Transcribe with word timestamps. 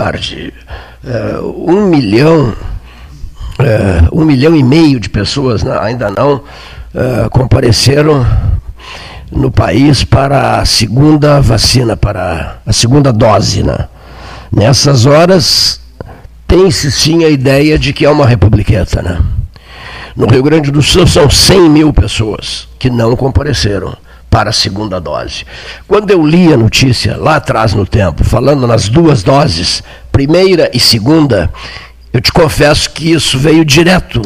tarde. 0.00 0.54
É, 1.04 1.38
um 1.40 1.86
milhão, 1.86 2.54
é, 3.58 4.08
um 4.10 4.24
milhão 4.24 4.56
e 4.56 4.62
meio 4.62 4.98
de 4.98 5.10
pessoas, 5.10 5.62
né, 5.62 5.76
ainda 5.78 6.10
não, 6.10 6.42
é, 6.94 7.28
compareceram 7.28 8.26
no 9.30 9.50
país 9.50 10.02
para 10.02 10.58
a 10.58 10.64
segunda 10.64 11.38
vacina, 11.40 11.98
para 11.98 12.56
a 12.64 12.72
segunda 12.72 13.12
dose. 13.12 13.62
Né? 13.62 13.88
Nessas 14.50 15.04
horas, 15.04 15.78
tem-se 16.46 16.90
sim 16.90 17.22
a 17.22 17.28
ideia 17.28 17.78
de 17.78 17.92
que 17.92 18.06
é 18.06 18.10
uma 18.10 18.26
republiqueta. 18.26 19.02
Né? 19.02 19.20
No 20.16 20.26
Rio 20.26 20.42
Grande 20.42 20.70
do 20.70 20.80
Sul 20.80 21.06
são 21.06 21.28
100 21.28 21.68
mil 21.68 21.92
pessoas 21.92 22.66
que 22.78 22.88
não 22.88 23.14
compareceram 23.14 23.94
para 24.30 24.50
a 24.50 24.52
segunda 24.52 25.00
dose. 25.00 25.44
Quando 25.88 26.10
eu 26.10 26.24
li 26.24 26.52
a 26.52 26.56
notícia 26.56 27.16
lá 27.16 27.36
atrás 27.36 27.74
no 27.74 27.84
tempo, 27.84 28.22
falando 28.22 28.66
nas 28.66 28.88
duas 28.88 29.24
doses, 29.24 29.82
primeira 30.12 30.70
e 30.72 30.78
segunda, 30.78 31.50
eu 32.12 32.20
te 32.20 32.32
confesso 32.32 32.90
que 32.90 33.10
isso 33.10 33.38
veio 33.38 33.64
direto, 33.64 34.22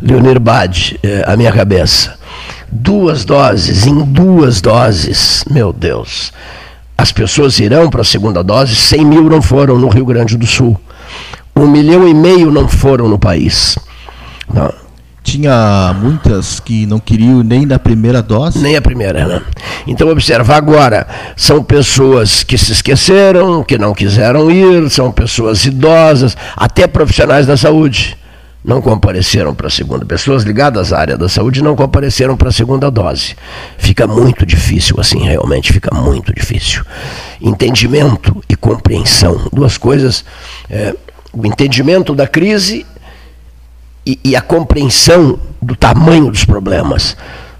Leonir 0.00 0.40
Bade, 0.40 0.98
eh, 1.02 1.22
à 1.26 1.36
minha 1.36 1.52
cabeça. 1.52 2.18
Duas 2.72 3.24
doses, 3.24 3.86
em 3.86 4.02
duas 4.02 4.60
doses, 4.60 5.44
meu 5.50 5.72
Deus. 5.72 6.32
As 6.96 7.12
pessoas 7.12 7.58
irão 7.58 7.90
para 7.90 8.00
a 8.00 8.04
segunda 8.04 8.42
dose, 8.42 8.74
100 8.74 9.04
mil 9.04 9.24
não 9.24 9.42
foram 9.42 9.78
no 9.78 9.88
Rio 9.88 10.06
Grande 10.06 10.36
do 10.36 10.46
Sul. 10.46 10.80
Um 11.54 11.66
milhão 11.66 12.08
e 12.08 12.14
meio 12.14 12.50
não 12.50 12.66
foram 12.66 13.08
no 13.08 13.18
país. 13.18 13.78
Não 14.52 14.83
tinha 15.24 15.96
muitas 15.98 16.60
que 16.60 16.84
não 16.84 17.00
queriam 17.00 17.42
nem 17.42 17.64
na 17.64 17.78
primeira 17.78 18.22
dose? 18.22 18.58
Nem 18.58 18.76
a 18.76 18.82
primeira, 18.82 19.26
né? 19.26 19.42
Então, 19.86 20.08
observa 20.10 20.54
agora, 20.54 21.08
são 21.34 21.64
pessoas 21.64 22.44
que 22.44 22.58
se 22.58 22.72
esqueceram, 22.72 23.64
que 23.64 23.78
não 23.78 23.94
quiseram 23.94 24.50
ir, 24.50 24.88
são 24.90 25.10
pessoas 25.10 25.64
idosas, 25.64 26.36
até 26.54 26.86
profissionais 26.86 27.46
da 27.46 27.56
saúde 27.56 28.16
não 28.62 28.80
compareceram 28.80 29.54
para 29.54 29.66
a 29.66 29.70
segunda. 29.70 30.06
Pessoas 30.06 30.42
ligadas 30.42 30.92
à 30.92 30.98
área 30.98 31.18
da 31.18 31.28
saúde 31.28 31.62
não 31.62 31.76
compareceram 31.76 32.36
para 32.36 32.48
a 32.48 32.52
segunda 32.52 32.90
dose. 32.90 33.36
Fica 33.76 34.06
muito 34.06 34.46
difícil 34.46 34.96
assim, 34.98 35.22
realmente 35.22 35.72
fica 35.72 35.94
muito 35.94 36.34
difícil. 36.34 36.82
Entendimento 37.40 38.42
e 38.48 38.56
compreensão, 38.56 39.48
duas 39.52 39.76
coisas. 39.76 40.24
É, 40.70 40.94
o 41.32 41.46
entendimento 41.46 42.14
da 42.14 42.26
crise 42.26 42.86
e, 44.06 44.18
e 44.24 44.36
a 44.36 44.40
compreensão 44.40 45.38
do 45.60 45.74
tamanho 45.74 46.30
dos 46.30 46.44
problemas 46.44 47.16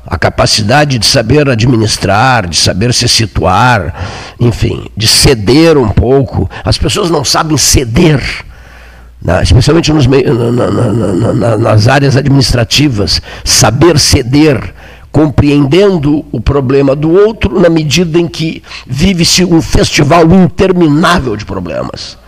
a 0.07 0.19
capacidade 0.19 0.99
de 0.99 1.07
saber 1.07 1.49
administrar, 1.49 2.47
de 2.47 2.57
saber 2.57 2.93
se 2.93 3.09
situar, 3.09 3.95
enfim, 4.39 4.87
de 4.97 5.07
ceder 5.07 5.79
um 5.79 5.89
pouco. 5.89 6.49
As 6.65 6.77
pessoas 6.77 7.11
não 7.11 7.25
sabem 7.25 7.57
ceder, 7.57 8.23
né? 9.23 9.43
especialmente 9.43 9.93
nos 9.93 10.07
na, 10.07 10.53
na, 10.53 11.33
na, 11.33 11.59
nas 11.59 11.89
áreas 11.89 12.17
administrativas, 12.17 13.23
saber 13.43 13.99
ceder, 13.99 14.75
compreendendo 15.11 16.25
o 16.31 16.41
problema 16.41 16.95
do 16.95 17.11
outro 17.11 17.59
na 17.59 17.71
medida 17.71 18.19
em 18.19 18.29
que 18.29 18.63
vive-se 18.87 19.45
um 19.45 19.63
festival 19.63 20.31
interminável 20.33 21.37
de 21.37 21.47
problemas. 21.47 22.19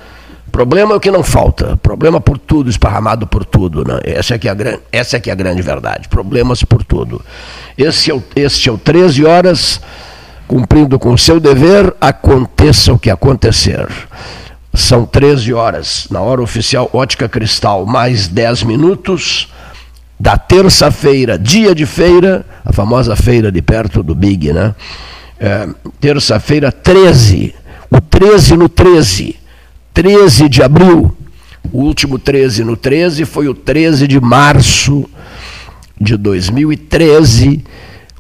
Problema 0.57 0.95
é 0.95 0.97
o 0.97 1.01
que 1.01 1.11
não 1.11 1.23
falta. 1.23 1.77
Problema 1.77 2.19
por 2.19 2.39
tudo, 2.39 2.71
esparramado 2.71 3.27
por 3.27 3.45
tudo. 3.45 3.85
Né? 3.85 4.01
Essa, 4.05 4.37
é 4.37 4.39
que 4.39 4.49
é 4.49 4.53
a, 4.53 4.79
essa 4.91 5.19
é 5.19 5.21
que 5.21 5.29
é 5.29 5.33
a 5.35 5.37
grande 5.37 5.61
verdade. 5.61 6.09
Problemas 6.09 6.65
por 6.65 6.83
tudo. 6.83 7.21
Esse 7.77 8.11
é 8.11 8.15
o, 8.15 8.25
este 8.35 8.71
é 8.71 8.73
o 8.73 8.79
13 8.79 9.27
horas, 9.27 9.83
cumprindo 10.49 10.99
com 10.99 11.13
o 11.13 11.19
seu 11.19 11.39
dever, 11.39 11.95
aconteça 12.01 12.91
o 12.91 12.99
que 12.99 13.11
acontecer. 13.11 13.87
São 14.73 15.05
13 15.05 15.53
horas, 15.53 16.07
na 16.11 16.23
hora 16.23 16.41
oficial 16.41 16.89
Ótica 16.91 17.29
Cristal, 17.29 17.85
mais 17.85 18.27
10 18.27 18.63
minutos 18.63 19.53
da 20.19 20.39
terça-feira, 20.39 21.39
dia 21.39 21.75
de 21.75 21.85
feira, 21.85 22.47
a 22.65 22.73
famosa 22.73 23.15
feira 23.15 23.53
de 23.53 23.61
perto 23.61 24.03
do 24.03 24.15
Big, 24.15 24.55
né? 24.55 24.75
É, 25.39 25.69
terça-feira 26.01 26.73
13, 26.73 27.55
o 27.91 28.01
13 28.01 28.57
no 28.57 28.71
13 28.71 29.45
13 29.97 30.51
de 30.51 30.63
abril, 30.63 31.11
o 31.73 31.81
último 31.81 32.19
13 32.19 32.63
no 32.65 32.77
13 32.77 33.25
foi 33.25 33.49
o 33.49 33.55
13 33.55 34.07
de 34.07 34.21
março 34.21 35.09
de 35.99 36.19
2013, 36.19 37.65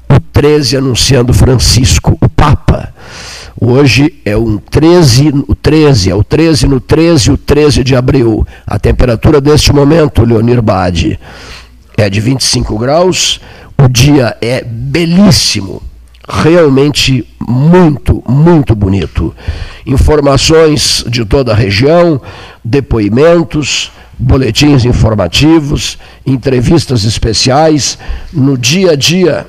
o 0.09 0.19
13 0.19 0.79
anunciando 0.79 1.35
Francisco, 1.35 2.17
o 2.19 2.31
Papa. 2.31 2.95
Hoje 3.61 4.15
é 4.25 4.35
um 4.35 4.57
13, 4.57 5.45
o 5.47 5.55
13, 5.55 6.09
é 6.09 6.15
o 6.15 6.25
13 6.25 6.67
no 6.67 6.81
13, 6.81 7.33
o 7.33 7.37
13 7.37 7.85
de 7.85 7.95
abril. 7.95 8.47
A 8.67 8.79
temperatura 8.79 9.39
deste 9.39 9.71
momento, 9.71 10.25
Leonir 10.25 10.63
Bade, 10.63 11.21
é 11.95 12.09
de 12.09 12.23
25 12.23 12.79
graus. 12.79 13.39
O 13.77 13.87
dia 13.87 14.35
é 14.41 14.65
belíssimo, 14.65 15.83
realmente 16.29 17.27
muito, 17.41 18.23
muito 18.29 18.75
bonito. 18.75 19.35
Informações 19.85 21.05
de 21.09 21.25
toda 21.25 21.53
a 21.53 21.55
região, 21.55 22.21
depoimentos, 22.65 23.93
boletins 24.19 24.85
informativos, 24.85 25.99
entrevistas 26.27 27.05
especiais 27.05 27.99
no 28.33 28.57
dia 28.57 28.93
a 28.93 28.97
dia 28.97 29.47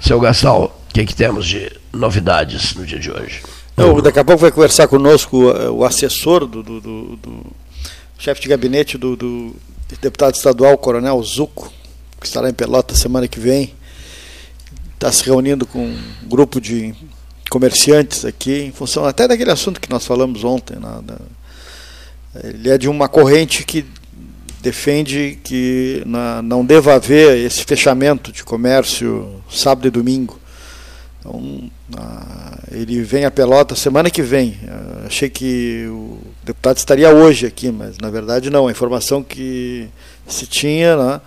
Seu 0.00 0.18
Gastal, 0.18 0.64
o 0.64 0.72
que, 0.92 1.06
que 1.06 1.14
temos 1.14 1.46
de 1.46 1.70
novidades 1.92 2.74
no 2.74 2.84
dia 2.84 2.98
de 2.98 3.12
hoje? 3.12 3.42
Não, 3.76 4.00
daqui 4.00 4.18
a 4.18 4.24
pouco 4.24 4.40
vai 4.40 4.50
conversar 4.50 4.86
conosco 4.86 5.36
o, 5.36 5.78
o 5.78 5.84
assessor 5.84 6.46
do, 6.46 6.62
do, 6.62 6.80
do, 6.80 7.16
do 7.16 7.46
chefe 8.18 8.42
de 8.42 8.48
gabinete 8.48 8.98
do, 8.98 9.16
do, 9.16 9.56
deputado 10.00 10.34
estadual, 10.34 10.78
Coronel 10.78 11.22
Zuco, 11.22 11.72
que 12.20 12.26
estará 12.26 12.48
em 12.48 12.54
Pelota 12.54 12.94
semana 12.94 13.26
que 13.26 13.40
vem. 13.40 13.74
Está 14.94 15.10
se 15.10 15.24
reunindo 15.24 15.66
com 15.66 15.84
um 15.84 15.98
grupo 16.28 16.60
de 16.60 16.94
comerciantes 17.50 18.24
aqui, 18.24 18.62
em 18.62 18.72
função 18.72 19.04
até 19.04 19.26
daquele 19.26 19.50
assunto 19.50 19.80
que 19.80 19.90
nós 19.90 20.06
falamos 20.06 20.44
ontem. 20.44 20.76
Né, 20.76 21.00
da, 21.02 21.18
ele 22.44 22.70
é 22.70 22.78
de 22.78 22.88
uma 22.88 23.08
corrente 23.08 23.64
que 23.64 23.84
defende 24.62 25.38
que 25.42 26.02
na, 26.06 26.40
não 26.40 26.64
deva 26.64 26.94
haver 26.94 27.36
esse 27.38 27.64
fechamento 27.64 28.30
de 28.30 28.44
comércio 28.44 29.42
sábado 29.50 29.88
e 29.88 29.90
domingo. 29.90 30.38
Então, 31.18 31.70
ele 32.70 33.02
vem 33.02 33.24
a 33.24 33.30
Pelota 33.30 33.74
semana 33.74 34.10
que 34.10 34.22
vem. 34.22 34.58
achei 35.06 35.28
que 35.28 35.86
o 35.88 36.18
deputado 36.42 36.78
estaria 36.78 37.10
hoje 37.10 37.46
aqui, 37.46 37.70
mas 37.70 37.98
na 37.98 38.10
verdade 38.10 38.50
não. 38.50 38.68
A 38.68 38.70
informação 38.70 39.22
que 39.22 39.88
se 40.26 40.46
tinha 40.46 40.96
né, 40.96 41.20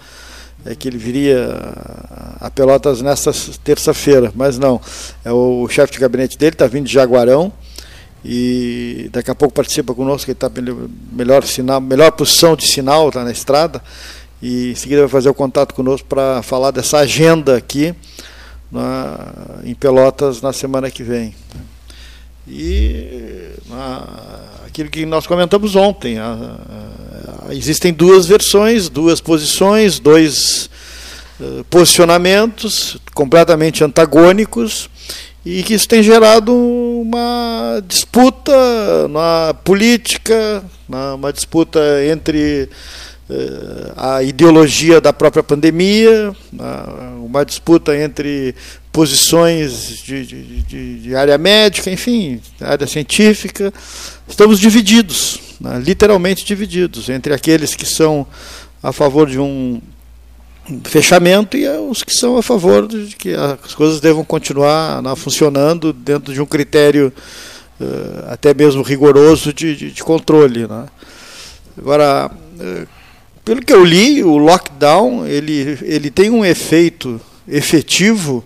é 0.66 0.76
que 0.76 0.88
ele 0.88 0.98
viria 0.98 1.56
a 2.40 2.50
Pelotas 2.50 3.02
nesta 3.02 3.32
terça-feira, 3.64 4.32
mas 4.36 4.58
não. 4.58 4.82
É 5.24 5.32
o 5.32 5.68
chefe 5.70 5.94
de 5.94 6.00
gabinete 6.00 6.38
dele 6.38 6.54
está 6.54 6.68
vindo 6.68 6.86
de 6.86 6.94
Jaguarão 6.94 7.54
e 8.24 9.08
daqui 9.12 9.30
a 9.30 9.36
pouco 9.36 9.54
participa 9.54 9.94
conosco, 9.94 10.32
ele 10.32 10.36
está 10.36 10.50
melhor 11.12 11.44
sinal, 11.44 11.80
melhor 11.80 12.12
posição 12.12 12.56
de 12.56 12.66
sinal, 12.66 13.12
na 13.14 13.32
estrada, 13.32 13.80
e 14.42 14.72
em 14.72 14.76
seguida 14.76 15.02
vai 15.02 15.10
fazer 15.10 15.30
o 15.30 15.34
contato 15.34 15.76
conosco 15.76 16.08
para 16.08 16.42
falar 16.42 16.72
dessa 16.72 16.98
agenda 16.98 17.56
aqui 17.56 17.94
na, 18.76 19.18
em 19.64 19.74
Pelotas 19.74 20.42
na 20.42 20.52
semana 20.52 20.92
que 20.92 21.02
vem. 21.02 21.34
E 22.48 23.52
na, 23.70 24.08
aquilo 24.68 24.90
que 24.90 25.06
nós 25.06 25.26
comentamos 25.26 25.76
ontem, 25.76 26.20
a, 26.20 26.58
a, 27.48 27.56
existem 27.56 27.94
duas 27.94 28.28
versões, 28.28 28.90
duas 28.90 29.22
posições, 29.22 29.98
dois 29.98 30.70
uh, 31.40 31.64
posicionamentos 31.70 32.98
completamente 33.16 33.84
antagônicos 33.84 34.90
e 35.46 35.64
que 35.64 35.74
isso 35.74 35.88
tem 35.88 36.04
gerado 36.04 36.54
uma 36.54 37.82
disputa 37.88 39.08
na 39.08 39.54
política, 39.64 40.64
uma 40.88 41.32
disputa 41.32 41.80
entre 42.12 42.70
a 43.96 44.22
ideologia 44.22 45.02
da 45.02 45.12
própria 45.12 45.42
pandemia, 45.42 46.36
uma 47.18 47.44
disputa 47.44 47.98
entre 47.98 48.54
posições 48.92 50.04
de, 50.04 50.26
de, 50.26 50.62
de, 50.62 51.00
de, 51.00 51.16
área 51.16 51.38
médica, 51.38 51.92
enfim, 51.92 52.40
área 52.62 52.88
científica. 52.88 53.74
Estamos 54.28 54.58
divididos, 54.60 55.40
né, 55.60 55.82
literalmente 55.84 56.46
divididos, 56.46 57.10
entre 57.10 57.34
aqueles 57.34 57.76
que 57.76 57.86
são 57.86 58.26
a 58.82 58.94
favor 58.94 59.28
de 59.30 59.38
um 59.38 59.82
fechamento 60.86 61.58
e 61.58 61.68
os 61.68 62.04
que 62.04 62.14
são 62.14 62.38
a 62.38 62.44
favor 62.44 62.88
de 62.88 63.16
que 63.16 63.34
as 63.34 63.76
coisas 63.76 64.00
devam 64.00 64.24
continuar 64.24 65.02
né, 65.02 65.14
funcionando 65.16 65.92
dentro 65.92 66.34
de 66.34 66.42
um 66.42 66.46
critério 66.46 67.12
uh, 67.80 68.32
até 68.32 68.54
mesmo 68.54 68.82
rigoroso 68.82 69.54
de, 69.54 69.92
de 69.92 70.04
controle. 70.04 70.68
Né. 70.68 70.86
Agora, 71.78 72.32
uh, 72.32 72.88
pelo 73.46 73.62
que 73.62 73.72
eu 73.72 73.86
li, 73.86 74.24
o 74.24 74.38
lockdown 74.38 75.28
ele, 75.28 75.78
ele 75.84 76.10
tem 76.10 76.32
um 76.32 76.44
efeito 76.44 77.22
efetivo 77.48 78.44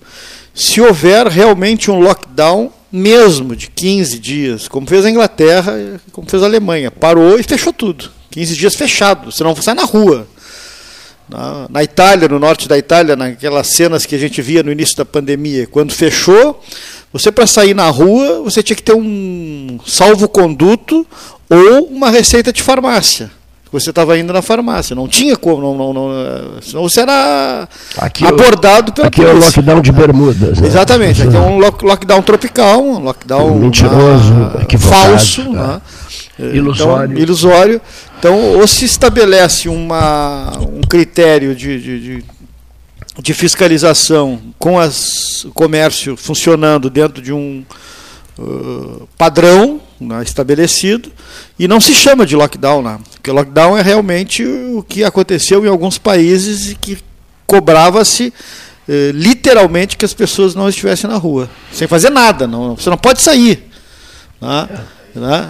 se 0.54 0.82
houver 0.82 1.26
realmente 1.28 1.90
um 1.90 2.02
lockdown 2.02 2.70
mesmo 2.92 3.56
de 3.56 3.70
15 3.70 4.20
dias, 4.20 4.68
como 4.68 4.86
fez 4.86 5.06
a 5.06 5.10
Inglaterra, 5.10 6.02
como 6.12 6.30
fez 6.30 6.44
a 6.44 6.48
Alemanha, 6.48 6.92
parou 6.92 7.40
e 7.40 7.44
fechou 7.44 7.72
tudo. 7.72 8.12
15 8.30 8.56
dias 8.58 8.76
fechado, 8.76 9.32
você 9.32 9.42
não 9.42 9.56
sai 9.56 9.74
na 9.74 9.86
rua. 9.86 10.28
Na, 11.30 11.68
na, 11.70 11.84
Itália, 11.84 12.28
no 12.28 12.40
norte 12.40 12.68
da 12.68 12.78
Itália, 12.78 13.16
naquelas 13.16 13.68
cenas 13.68 14.06
que 14.06 14.16
a 14.16 14.18
gente 14.18 14.42
via 14.42 14.64
no 14.64 14.72
início 14.72 14.98
da 14.98 15.06
pandemia, 15.06 15.66
quando 15.68 15.94
fechou, 15.94 16.62
você 17.14 17.32
para 17.32 17.48
sair 17.48 17.74
na 17.74 17.88
rua, 17.90 18.42
você 18.42 18.62
tinha 18.62 18.76
que 18.76 18.84
ter 18.84 18.96
um 18.96 19.80
salvo-conduto 19.86 21.08
ou 21.50 21.86
uma 21.86 22.10
receita 22.10 22.52
de 22.52 22.62
farmácia 22.62 23.39
você 23.72 23.92
estava 23.92 24.18
indo 24.18 24.34
na 24.34 24.42
farmácia. 24.42 24.96
Não 24.96 25.08
tinha 25.08 25.36
como, 25.36 25.62
não, 25.62 25.78
não, 25.78 25.94
não, 25.94 26.62
senão 26.62 26.84
você 26.84 27.02
era 27.02 27.68
aqui 27.98 28.26
abordado 28.26 28.92
pelo 28.94 29.08
Aqui 29.08 29.22
polícia. 29.22 29.36
é 29.36 29.42
o 29.42 29.46
lockdown 29.46 29.82
de 29.82 29.92
Bermudas. 29.92 30.60
Né? 30.60 30.68
Exatamente, 30.68 31.22
aqui 31.22 31.36
é 31.36 31.40
um 31.40 31.58
lockdown 31.58 32.22
tropical, 32.22 32.84
um 32.84 33.00
lockdown 33.00 33.56
mentiroso, 33.56 34.34
ah, 34.34 34.78
falso, 34.78 35.44
tá. 35.44 35.52
né? 35.52 35.82
ilusório. 36.54 37.12
Então, 37.12 37.24
ilusório. 37.24 37.82
Então, 38.18 38.58
ou 38.58 38.68
se 38.68 38.86
estabelece 38.86 39.70
uma, 39.70 40.58
um 40.60 40.82
critério 40.82 41.56
de, 41.56 41.82
de, 41.82 42.00
de, 42.00 42.26
de 43.22 43.34
fiscalização 43.34 44.40
com 44.58 44.80
as, 44.80 45.46
o 45.46 45.52
comércio 45.52 46.18
funcionando 46.18 46.90
dentro 46.90 47.22
de 47.22 47.32
um 47.32 47.64
uh, 48.38 49.08
padrão 49.18 49.82
né, 50.00 50.24
estabelecido, 50.24 51.12
e 51.58 51.68
não 51.68 51.80
se 51.80 51.94
chama 51.94 52.26
de 52.26 52.36
lockdown, 52.36 52.82
né, 52.82 52.98
porque 53.30 53.32
lockdown 53.32 53.78
é 53.78 53.82
realmente 53.82 54.44
o 54.44 54.84
que 54.88 55.04
aconteceu 55.04 55.64
em 55.64 55.70
alguns 55.70 55.98
países 55.98 56.72
e 56.72 56.76
que 56.76 56.98
cobrava-se 57.46 58.34
eh, 58.88 59.12
literalmente 59.14 59.98
que 59.98 60.06
as 60.06 60.14
pessoas 60.14 60.56
não 60.56 60.68
estivessem 60.68 61.10
na 61.10 61.18
rua, 61.18 61.50
sem 61.72 61.88
fazer 61.88 62.10
nada, 62.10 62.48
não, 62.48 62.76
você 62.76 62.90
não 62.90 62.98
pode 62.98 63.22
sair. 63.22 63.70
Né, 64.42 64.70
né, 65.16 65.50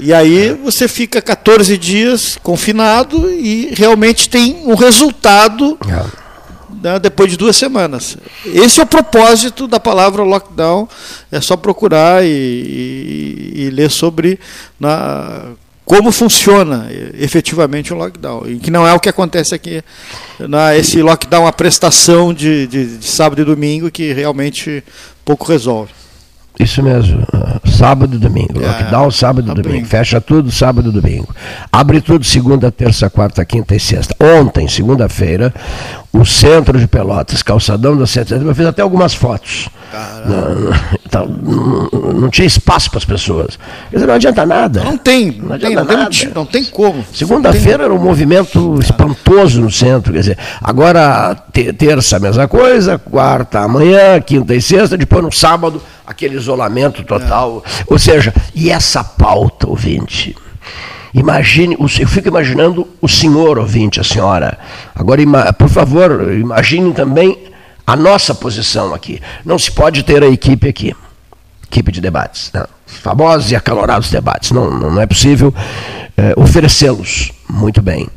e 0.00 0.12
aí 0.12 0.52
você 0.62 0.86
fica 0.86 1.22
14 1.22 1.78
dias 1.78 2.38
confinado 2.42 3.30
e 3.30 3.72
realmente 3.74 4.28
tem 4.28 4.62
um 4.66 4.74
resultado 4.74 5.78
é 5.88 6.26
né, 6.82 6.98
depois 6.98 7.30
de 7.30 7.38
duas 7.38 7.56
semanas. 7.56 8.18
Esse 8.44 8.80
é 8.80 8.82
o 8.82 8.86
propósito 8.86 9.66
da 9.66 9.80
palavra 9.80 10.22
lockdown. 10.22 10.86
É 11.32 11.40
só 11.40 11.56
procurar 11.56 12.24
e, 12.24 12.28
e, 12.28 13.62
e 13.62 13.70
ler 13.70 13.90
sobre 13.90 14.38
na, 14.78 15.54
como 15.86 16.10
funciona 16.10 16.88
efetivamente 17.14 17.94
o 17.94 17.96
lockdown. 17.96 18.48
E 18.48 18.58
que 18.58 18.72
não 18.72 18.84
é 18.84 18.92
o 18.92 18.98
que 18.98 19.08
acontece 19.08 19.54
aqui. 19.54 19.82
Na, 20.40 20.76
esse 20.76 21.00
lockdown, 21.00 21.46
a 21.46 21.52
prestação 21.52 22.34
de, 22.34 22.66
de, 22.66 22.98
de 22.98 23.06
sábado 23.06 23.40
e 23.40 23.44
domingo, 23.44 23.88
que 23.88 24.12
realmente 24.12 24.82
pouco 25.24 25.46
resolve. 25.46 25.92
Isso 26.58 26.82
mesmo. 26.82 27.22
Sábado 27.66 28.16
e 28.16 28.18
domingo. 28.18 28.62
É, 28.62 28.66
Lockdown, 28.66 29.10
sábado 29.10 29.44
e 29.44 29.48
domingo. 29.48 29.68
domingo. 29.68 29.86
Fecha 29.86 30.20
tudo 30.20 30.50
sábado 30.50 30.88
e 30.88 30.92
domingo. 30.92 31.28
Abre 31.70 32.00
tudo 32.00 32.24
segunda, 32.24 32.70
terça, 32.70 33.10
quarta, 33.10 33.44
quinta 33.44 33.74
e 33.74 33.80
sexta. 33.80 34.14
Ontem, 34.18 34.66
segunda-feira, 34.66 35.52
o 36.12 36.24
centro 36.24 36.78
de 36.78 36.86
Pelotas, 36.86 37.42
calçadão 37.42 37.96
da 37.96 38.06
7 38.06 38.32
eu 38.32 38.54
fiz 38.54 38.66
até 38.66 38.80
algumas 38.80 39.14
fotos. 39.14 39.68
Não, 40.24 40.72
então, 41.06 41.26
não, 41.26 42.12
não, 42.12 42.30
tinha 42.30 42.46
espaço 42.46 42.90
para 42.90 42.98
as 42.98 43.04
pessoas. 43.04 43.58
Quer 43.90 43.96
dizer, 43.96 44.06
não 44.06 44.14
adianta 44.14 44.46
nada. 44.46 44.82
Não 44.82 44.96
tem, 44.96 45.30
não, 45.30 45.54
adianta 45.54 45.84
tem, 45.84 45.96
nada. 45.96 46.10
Tem, 46.10 46.30
não 46.34 46.46
tem 46.46 46.64
como. 46.64 47.04
Segunda-feira 47.12 47.84
era 47.84 47.94
um 47.94 47.98
movimento 47.98 48.78
espantoso 48.80 49.60
no 49.60 49.70
centro. 49.70 50.12
Quer 50.12 50.20
dizer, 50.20 50.38
agora 50.60 51.34
terça 51.78 52.16
a 52.16 52.20
mesma 52.20 52.48
coisa, 52.48 52.98
quarta 52.98 53.60
amanhã, 53.60 54.20
quinta 54.20 54.54
e 54.54 54.60
sexta, 54.60 54.96
depois 54.96 55.22
no 55.22 55.32
sábado 55.32 55.80
aquele 56.06 56.36
isolamento 56.36 57.02
total. 57.02 57.62
É. 57.64 57.84
Ou 57.86 57.98
seja, 57.98 58.32
e 58.54 58.70
essa 58.70 59.02
pauta, 59.02 59.68
ouvinte? 59.68 60.36
Imagine, 61.12 61.76
eu 61.78 62.06
fico 62.08 62.28
imaginando 62.28 62.86
o 63.00 63.08
senhor 63.08 63.58
ouvinte, 63.58 63.98
a 63.98 64.04
senhora. 64.04 64.58
Agora, 64.94 65.22
por 65.54 65.68
favor, 65.68 66.32
imagine 66.32 66.92
também 66.92 67.38
a 67.86 67.96
nossa 67.96 68.34
posição 68.34 68.92
aqui. 68.92 69.20
Não 69.44 69.58
se 69.58 69.72
pode 69.72 70.02
ter 70.02 70.22
a 70.22 70.26
equipe 70.26 70.68
aqui, 70.68 70.94
equipe 71.70 71.90
de 71.90 72.00
debates, 72.02 72.50
né? 72.52 72.64
famosos 72.86 73.50
e 73.50 73.56
acalorados 73.56 74.10
debates. 74.10 74.50
Não, 74.50 74.70
não 74.70 75.00
é 75.00 75.06
possível 75.06 75.54
é, 76.16 76.34
oferecê-los 76.36 77.32
muito 77.48 77.80
bem. 77.80 78.08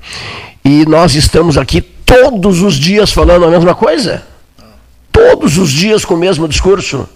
E 0.64 0.86
nós 0.86 1.16
estamos 1.16 1.58
aqui 1.58 1.82
todos 1.82 2.62
os 2.62 2.76
dias 2.76 3.12
falando 3.12 3.46
a 3.46 3.50
mesma 3.50 3.76
coisa. 3.76 4.24
Todos 5.12 5.58
os 5.58 5.72
dias 5.72 6.04
com 6.04 6.16
o 6.16 6.18
mesmo 6.18 6.48
discurso. 6.48 7.08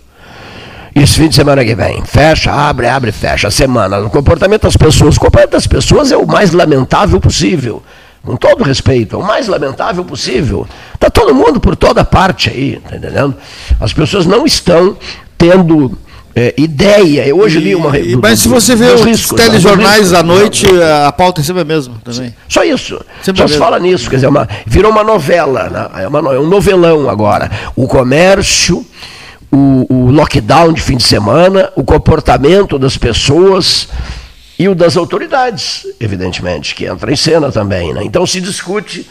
Isso 0.95 1.15
fim 1.15 1.27
de 1.27 1.35
semana 1.35 1.65
que 1.65 1.73
vem. 1.73 2.03
Fecha, 2.05 2.51
abre, 2.51 2.88
abre, 2.88 3.12
fecha. 3.12 3.47
A 3.47 3.51
semana. 3.51 4.00
O 4.00 4.09
comportamento 4.09 4.63
das 4.63 4.77
pessoas. 4.77 5.17
O 5.17 5.19
comportamento 5.19 5.51
das 5.51 5.67
pessoas 5.67 6.12
é 6.12 6.17
o 6.17 6.27
mais 6.27 6.51
lamentável 6.51 7.19
possível. 7.19 7.81
Com 8.23 8.38
todo 8.38 8.63
respeito, 8.63 9.17
é 9.17 9.19
o 9.19 9.23
mais 9.23 9.50
lamentável 9.50 10.05
possível. 10.05 10.65
Está 10.93 11.09
todo 11.09 11.35
mundo 11.35 11.59
por 11.59 11.75
toda 11.75 12.05
parte 12.05 12.50
aí, 12.50 12.81
tá 12.88 12.95
entendendo? 12.95 13.35
As 13.81 13.91
pessoas 13.91 14.25
não 14.25 14.45
estão 14.45 14.95
tendo 15.38 15.97
é, 16.33 16.53
ideia. 16.57 17.27
Eu 17.27 17.39
hoje 17.39 17.59
li 17.59 17.75
uma. 17.75 17.97
E, 17.97 18.15
mas 18.15 18.39
se 18.39 18.47
você 18.47 18.75
vê 18.75 18.85
os 18.93 19.01
riscos, 19.01 19.38
né? 19.38 19.45
telejornais 19.45 20.13
à 20.13 20.23
noite, 20.23 20.65
a 21.05 21.12
pauta 21.12 21.41
é 21.41 21.43
sempre 21.43 21.63
a 21.63 21.65
mesma 21.65 21.95
também. 22.01 22.33
Só 22.47 22.63
isso. 22.63 23.00
Sempre 23.21 23.41
Só 23.41 23.47
se 23.50 23.57
fala 23.57 23.77
nisso. 23.77 24.09
Quer 24.09 24.15
dizer, 24.15 24.27
é 24.27 24.29
uma, 24.29 24.47
virou 24.65 24.89
uma 24.89 25.03
novela. 25.03 25.69
Né? 25.69 26.03
É, 26.03 26.07
uma, 26.07 26.19
é 26.33 26.39
um 26.39 26.47
novelão 26.47 27.09
agora. 27.09 27.51
O 27.75 27.88
comércio 27.88 28.85
o, 29.53 29.86
o 29.88 30.12
lockdown 30.12 30.74
de 30.74 30.81
fim 30.81 30.98
de 30.98 31.03
semana, 31.03 31.72
o 31.75 31.83
comportamento 31.83 32.79
das 32.79 32.98
pessoas 32.98 33.88
e 34.57 34.67
o 34.67 34.74
das 34.74 34.98
autoridades, 34.98 35.86
evidentemente, 36.00 36.74
que 36.74 36.86
entra 36.86 37.12
em 37.12 37.15
cena 37.15 37.51
também. 37.51 37.93
Né? 37.93 38.03
Então 38.03 38.25
se 38.25 38.41
discute 38.41 39.07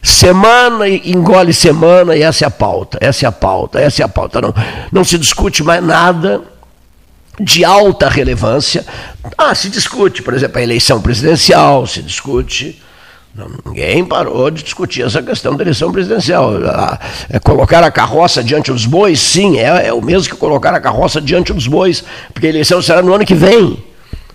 semana 0.00 0.86
e 0.86 1.10
engole 1.10 1.52
semana 1.52 2.16
e 2.16 2.22
essa 2.22 2.44
é 2.44 2.48
a 2.48 2.50
pauta, 2.50 2.98
essa 3.00 3.26
é 3.26 3.28
a 3.28 3.32
pauta, 3.32 3.80
essa 3.80 4.02
é 4.02 4.04
a 4.04 4.08
pauta. 4.08 4.40
Não, 4.40 4.54
não 4.92 5.04
se 5.04 5.18
discute 5.18 5.64
mais 5.64 5.82
nada 5.82 6.40
de 7.40 7.64
alta 7.64 8.08
relevância. 8.08 8.86
Ah, 9.36 9.54
se 9.56 9.68
discute, 9.68 10.22
por 10.22 10.34
exemplo, 10.34 10.58
a 10.58 10.62
eleição 10.62 11.02
presidencial, 11.02 11.84
se 11.86 12.00
discute 12.00 12.80
Ninguém 13.64 14.04
parou 14.04 14.50
de 14.50 14.62
discutir 14.62 15.02
essa 15.02 15.22
questão 15.22 15.54
da 15.56 15.62
eleição 15.62 15.92
presidencial. 15.92 16.52
É 17.28 17.38
colocar 17.38 17.82
a 17.82 17.90
carroça 17.90 18.42
diante 18.42 18.72
dos 18.72 18.86
bois, 18.86 19.20
sim, 19.20 19.58
é, 19.58 19.88
é 19.88 19.92
o 19.92 20.02
mesmo 20.02 20.32
que 20.32 20.36
colocar 20.36 20.74
a 20.74 20.80
carroça 20.80 21.20
diante 21.20 21.52
dos 21.52 21.66
bois, 21.66 22.04
porque 22.32 22.46
a 22.46 22.50
eleição 22.50 22.80
será 22.82 23.02
no 23.02 23.14
ano 23.14 23.24
que 23.24 23.34
vem 23.34 23.90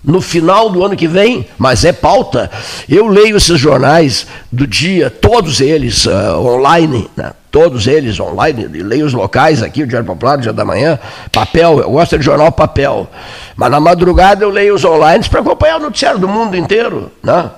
no 0.06 0.20
final 0.20 0.70
do 0.70 0.84
ano 0.84 0.96
que 0.96 1.08
vem, 1.08 1.46
mas 1.58 1.84
é 1.84 1.92
pauta. 1.92 2.48
Eu 2.88 3.08
leio 3.08 3.36
esses 3.36 3.58
jornais 3.58 4.26
do 4.52 4.64
dia, 4.64 5.10
todos 5.10 5.60
eles 5.60 6.06
uh, 6.06 6.38
online, 6.38 7.10
né? 7.16 7.32
todos 7.50 7.88
eles 7.88 8.20
online, 8.20 8.66
leio 8.66 9.04
os 9.04 9.12
locais 9.12 9.62
aqui, 9.62 9.82
o 9.82 9.86
Diário 9.86 10.06
Popular, 10.06 10.38
o 10.38 10.42
Dia 10.42 10.52
da 10.52 10.64
Manhã, 10.64 10.98
papel, 11.32 11.80
eu 11.80 11.90
gosto 11.90 12.16
de 12.16 12.24
jornal 12.24 12.52
papel, 12.52 13.08
mas 13.56 13.70
na 13.70 13.80
madrugada 13.80 14.44
eu 14.44 14.50
leio 14.50 14.74
os 14.74 14.84
online 14.84 15.24
para 15.28 15.40
acompanhar 15.40 15.78
o 15.78 15.82
noticiário 15.84 16.20
do 16.20 16.28
mundo 16.28 16.56
inteiro. 16.56 17.10
Né? 17.22 17.50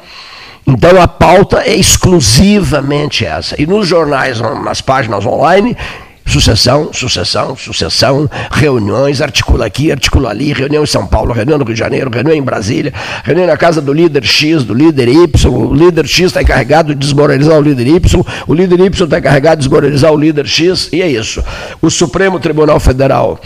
Então 0.69 1.01
a 1.01 1.09
pauta 1.09 1.63
é 1.63 1.75
exclusivamente 1.75 3.25
essa. 3.25 3.61
E 3.61 3.67
nos 3.67 3.89
jornais, 3.89 4.39
nas 4.39 4.83
páginas 4.83 5.25
online, 5.25 5.75
Sucessão, 6.29 6.91
sucessão, 6.93 7.57
sucessão, 7.57 8.29
reuniões, 8.51 9.23
articula 9.23 9.65
aqui, 9.65 9.91
articula 9.91 10.29
ali, 10.29 10.53
reunião 10.53 10.85
em 10.85 10.87
São 10.87 11.07
Paulo, 11.07 11.33
reunião 11.33 11.57
no 11.57 11.65
Rio 11.65 11.73
de 11.73 11.81
Janeiro, 11.81 12.11
reunião 12.11 12.37
em 12.37 12.43
Brasília, 12.43 12.93
reunião 13.25 13.47
na 13.47 13.57
casa 13.57 13.81
do 13.81 13.95
líder 13.95 14.23
X, 14.25 14.63
do 14.63 14.75
líder 14.75 15.09
Y, 15.09 15.51
o 15.51 15.73
líder 15.73 16.07
X 16.07 16.27
está 16.27 16.43
encarregado 16.43 16.95
de 16.95 17.01
desmoralizar 17.01 17.59
o 17.59 17.63
líder 17.63 17.87
Y, 17.87 18.25
o 18.47 18.53
líder 18.53 18.79
Y 18.79 19.05
está 19.05 19.19
encarregado 19.19 19.57
de 19.57 19.69
desmoralizar 19.69 20.13
o 20.13 20.19
líder 20.19 20.47
X, 20.47 20.91
e 20.93 21.01
é 21.01 21.09
isso. 21.09 21.43
O 21.81 21.89
Supremo 21.89 22.39
Tribunal 22.39 22.79
Federal 22.79 23.41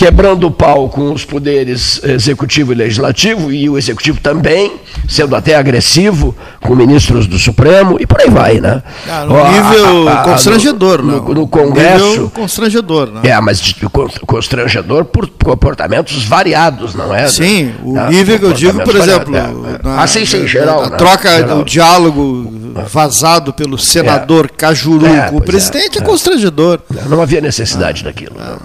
quebrando 0.00 0.46
o 0.46 0.50
pau 0.50 0.88
com 0.88 1.12
os 1.12 1.26
poderes 1.26 2.02
executivo 2.02 2.72
e 2.72 2.74
legislativo, 2.74 3.52
e 3.52 3.68
o 3.68 3.76
executivo 3.76 4.18
também, 4.18 4.72
sendo 5.06 5.36
até 5.36 5.54
agressivo 5.54 6.34
com 6.58 6.74
ministros 6.74 7.26
do 7.26 7.38
Supremo, 7.38 7.98
e 8.00 8.06
por 8.06 8.18
aí 8.18 8.30
vai, 8.30 8.60
né? 8.62 8.82
Ah, 9.06 9.26
no 9.26 9.34
nível 9.34 10.08
a, 10.08 10.12
a, 10.12 10.20
a, 10.22 10.24
constrangedor, 10.24 11.02
no, 11.02 11.20
no, 11.20 11.34
no 11.34 11.46
Congresso. 11.46 12.12
Nível 12.12 12.30
constrangedor, 12.30 13.10
né? 13.10 13.20
É, 13.24 13.38
mas 13.42 13.74
constrangedor 14.26 15.04
por 15.04 15.28
comportamentos 15.28 16.24
variados, 16.24 16.94
não 16.94 17.14
é? 17.14 17.28
Sim, 17.28 17.74
o 17.84 17.92
né? 17.92 18.08
nível 18.08 18.38
que 18.38 18.44
eu 18.46 18.52
digo, 18.54 18.82
por 18.82 18.96
exemplo. 18.96 19.36
É, 19.36 19.86
na, 19.86 20.02
assim, 20.02 20.24
sim, 20.24 20.46
geral. 20.46 20.82
A 20.82 20.88
né? 20.88 20.96
troca, 20.96 21.30
geral. 21.30 21.58
o 21.58 21.64
diálogo 21.66 22.72
vazado 22.88 23.52
pelo 23.52 23.76
senador 23.76 24.46
é. 24.46 24.56
Cajuru 24.56 25.04
é, 25.04 25.28
com 25.28 25.36
o 25.36 25.42
presidente 25.42 25.98
é, 25.98 26.00
é 26.00 26.04
constrangedor. 26.06 26.80
Não 27.06 27.20
havia 27.20 27.42
necessidade 27.42 28.00
ah, 28.00 28.04
daquilo. 28.06 28.36
Ah. 28.40 28.56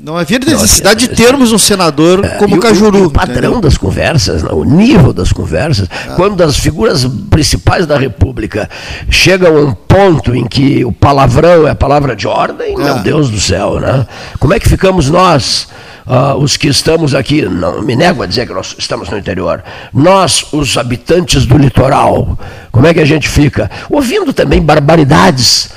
Não 0.00 0.16
havia 0.16 0.38
necessidade 0.38 1.08
de 1.08 1.14
termos 1.14 1.50
um 1.50 1.58
senador 1.58 2.24
é, 2.24 2.28
como 2.36 2.54
o 2.54 2.60
Cajuru. 2.60 3.02
O, 3.02 3.06
o 3.06 3.10
padrão 3.10 3.36
entendeu? 3.36 3.60
das 3.60 3.76
conversas, 3.76 4.44
o 4.44 4.62
nível 4.62 5.12
das 5.12 5.32
conversas, 5.32 5.88
ah. 5.90 6.14
quando 6.14 6.40
as 6.42 6.56
figuras 6.56 7.04
principais 7.28 7.84
da 7.84 7.98
República 7.98 8.70
chegam 9.10 9.56
a 9.56 9.60
um 9.60 9.74
ponto 9.74 10.36
em 10.36 10.46
que 10.46 10.84
o 10.84 10.92
palavrão 10.92 11.66
é 11.66 11.72
a 11.72 11.74
palavra 11.74 12.14
de 12.14 12.28
ordem, 12.28 12.76
ah. 12.78 12.84
meu 12.84 12.98
Deus 13.00 13.28
do 13.28 13.40
céu, 13.40 13.80
né? 13.80 14.06
Como 14.38 14.54
é 14.54 14.60
que 14.60 14.68
ficamos 14.68 15.10
nós? 15.10 15.66
Uh, 16.06 16.38
os 16.38 16.56
que 16.56 16.68
estamos 16.68 17.14
aqui, 17.14 17.42
não 17.42 17.82
me 17.82 17.94
nego 17.94 18.22
a 18.22 18.26
dizer 18.26 18.46
que 18.46 18.54
nós 18.54 18.74
estamos 18.78 19.10
no 19.10 19.18
interior, 19.18 19.62
nós, 19.92 20.46
os 20.52 20.78
habitantes 20.78 21.44
do 21.44 21.58
litoral, 21.58 22.38
como 22.72 22.86
é 22.86 22.94
que 22.94 23.00
a 23.00 23.04
gente 23.04 23.28
fica? 23.28 23.70
Ouvindo 23.90 24.32
também 24.32 24.62
barbaridades 24.62 25.68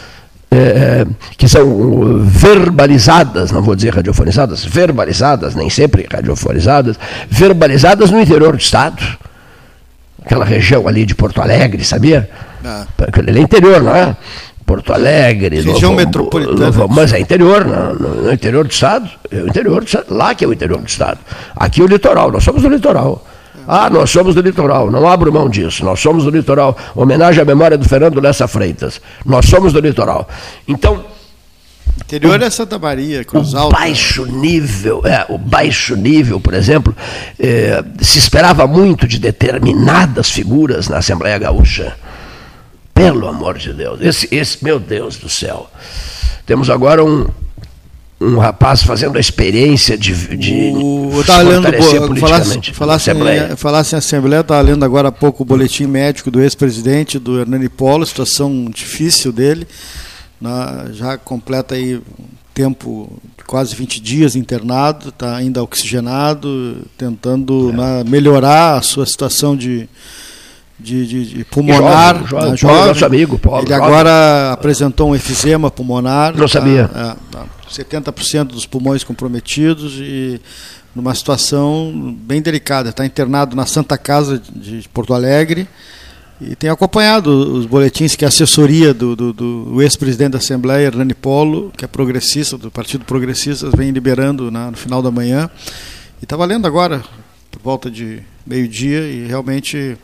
é, 0.54 0.58
é, 0.58 1.08
que 1.38 1.48
são 1.48 2.20
verbalizadas, 2.26 3.52
não 3.52 3.62
vou 3.62 3.74
dizer 3.74 3.96
radiofonizadas, 3.96 4.66
verbalizadas, 4.66 5.56
nem 5.56 5.70
sempre 5.70 6.06
radiofonizadas, 6.12 7.00
verbalizadas 7.30 8.12
no 8.12 8.20
interior 8.20 8.52
do 8.52 8.62
Estado. 8.62 9.02
Aquela 10.26 10.44
região 10.44 10.90
ali 10.90 11.06
de 11.06 11.16
Porto 11.16 11.42
Alegre, 11.42 11.86
sabia? 11.86 12.30
Ah. 12.66 12.86
Aquele 12.98 13.40
é 13.40 13.42
interior, 13.42 13.82
não 13.82 13.96
é? 13.96 14.16
Porto 14.66 14.92
Alegre, 14.94 15.56
região 15.62 15.92
Novo, 15.92 15.96
metropolitana. 15.96 16.66
Novo, 16.66 16.88
mas 16.90 17.14
é 17.14 17.20
interior, 17.20 17.66
no, 17.66 17.94
no, 17.96 18.22
no, 18.24 18.34
interior 18.34 18.66
do 18.66 18.72
Estado. 18.72 19.10
É 19.32 19.38
o 19.38 19.48
interior 19.48 19.82
do 19.82 19.88
Estado. 19.88 20.06
Lá 20.10 20.36
que 20.36 20.44
é 20.44 20.48
o 20.50 20.54
interior 20.54 20.80
do 20.80 20.88
Estado. 20.88 21.20
Aqui 21.56 21.82
é 21.82 21.84
o 21.86 21.88
litoral, 21.88 22.30
nós 22.30 22.44
somos 22.44 22.62
do 22.62 22.68
litoral. 22.68 23.26
Ah, 23.74 23.90
nós 23.90 24.10
somos 24.10 24.36
do 24.36 24.42
litoral, 24.42 24.92
não 24.92 25.08
abro 25.08 25.32
mão 25.32 25.48
disso. 25.48 25.86
Nós 25.86 25.98
somos 25.98 26.26
do 26.26 26.30
litoral. 26.30 26.78
Homenagem 26.94 27.42
à 27.42 27.46
memória 27.46 27.78
do 27.78 27.88
Fernando 27.88 28.20
Lessa 28.20 28.46
Freitas. 28.46 29.00
Nós 29.26 29.46
somos 29.46 29.72
do 29.72 29.80
litoral. 29.80 30.28
Então. 30.68 31.06
Interior 32.04 32.42
é 32.42 32.50
Santa 32.50 32.78
Maria, 32.78 33.24
Cruz 33.24 33.56
Alta. 33.56 33.74
O 33.74 33.80
baixo 33.80 34.26
nível, 34.26 35.02
é, 35.06 35.26
o 35.30 35.38
baixo 35.38 35.96
nível, 35.96 36.38
por 36.38 36.54
exemplo, 36.54 36.94
é, 37.40 37.82
se 38.02 38.20
esperava 38.20 38.68
muito 38.68 39.08
de 39.08 39.18
determinadas 39.18 40.30
figuras 40.30 40.90
na 40.90 40.98
Assembleia 40.98 41.38
Gaúcha. 41.38 41.96
Pelo 42.94 43.26
amor 43.26 43.58
de 43.58 43.72
Deus. 43.72 44.02
Esse, 44.02 44.28
esse, 44.36 44.62
meu 44.62 44.82
Deus 44.82 45.16
do 45.16 45.30
céu. 45.30 45.72
Temos 46.46 46.70
agora 46.70 47.06
um, 47.06 47.26
um 48.22 48.38
rapaz 48.38 48.84
fazendo 48.84 49.18
a 49.18 49.20
experiência 49.20 49.98
de, 49.98 50.38
de 50.38 50.72
o, 50.76 51.10
fortalecer 51.12 52.00
lendo, 52.00 52.08
politicamente. 52.08 52.74
Falasse, 52.74 53.10
Assembleia. 53.10 53.58
Falasse 53.58 53.96
em 53.96 53.98
Assembleia, 53.98 54.42
estava 54.42 54.62
lendo 54.62 54.86
agora 54.86 55.08
há 55.08 55.12
pouco 55.12 55.42
o 55.42 55.46
boletim 55.46 55.88
médico 55.88 56.30
do 56.30 56.40
ex-presidente, 56.40 57.18
do 57.18 57.40
Hernani 57.40 57.68
Polo, 57.68 58.06
situação 58.06 58.70
difícil 58.70 59.32
dele, 59.32 59.68
na, 60.40 60.86
já 60.92 61.18
completa 61.18 61.74
aí 61.74 62.00
tempo 62.54 63.12
de 63.38 63.44
quase 63.44 63.76
20 63.76 64.00
dias 64.00 64.36
internado, 64.36 65.10
está 65.10 65.36
ainda 65.36 65.64
oxigenado, 65.64 66.84
tentando 66.96 67.72
é. 67.72 67.74
na, 67.74 68.04
melhorar 68.04 68.78
a 68.78 68.82
sua 68.84 69.06
situação 69.06 69.58
de, 69.58 69.90
de, 70.82 71.08
de, 71.08 71.26
de 71.26 71.46
pulmonar. 71.46 72.16
Jovem, 72.16 72.28
jovem, 72.28 72.58
jovem. 72.58 72.88
nosso 72.88 73.06
amigo, 73.06 73.38
Paulo, 73.40 73.66
Ele 73.66 73.74
agora 73.74 74.52
apresentou 74.54 75.12
um 75.12 75.16
efizema 75.16 75.70
pulmonar. 75.70 76.36
Não 76.36 76.48
sabia. 76.48 76.88
Tá, 76.88 77.18
é, 77.18 77.32
tá 77.32 77.46
70% 77.72 78.46
dos 78.46 78.66
pulmões 78.66 79.04
comprometidos 79.04 79.94
e 80.00 80.42
numa 80.96 81.16
situação 81.16 82.16
bem 82.20 82.42
delicada. 82.42 82.90
Está 82.90 83.06
internado 83.06 83.56
na 83.56 83.66
Santa 83.66 83.98
Casa 83.98 84.38
de 84.40 84.88
Porto 84.90 85.14
Alegre 85.14 85.68
e 86.42 86.56
tem 86.56 86.72
acompanhado 86.72 87.30
os 87.30 87.68
boletins 87.68 88.16
que 88.16 88.26
a 88.26 88.28
assessoria 88.28 88.96
do, 88.96 89.16
do, 89.16 89.32
do 89.32 89.82
ex-presidente 89.82 90.32
da 90.32 90.40
Assembleia, 90.40 90.88
Hernani 90.88 91.14
Polo, 91.14 91.72
que 91.78 91.86
é 91.86 91.88
progressista, 91.88 92.58
do 92.58 92.72
Partido 92.72 93.06
Progressista, 93.06 93.70
vem 93.70 93.92
liberando 93.92 94.50
na, 94.50 94.72
no 94.72 94.78
final 94.78 95.04
da 95.04 95.12
manhã. 95.12 95.50
E 96.20 96.26
está 96.26 96.36
valendo 96.36 96.66
agora, 96.66 97.04
por 97.52 97.62
volta 97.62 97.92
de 97.92 98.24
meio-dia, 98.44 99.02
e 99.02 99.28
realmente 99.28 99.96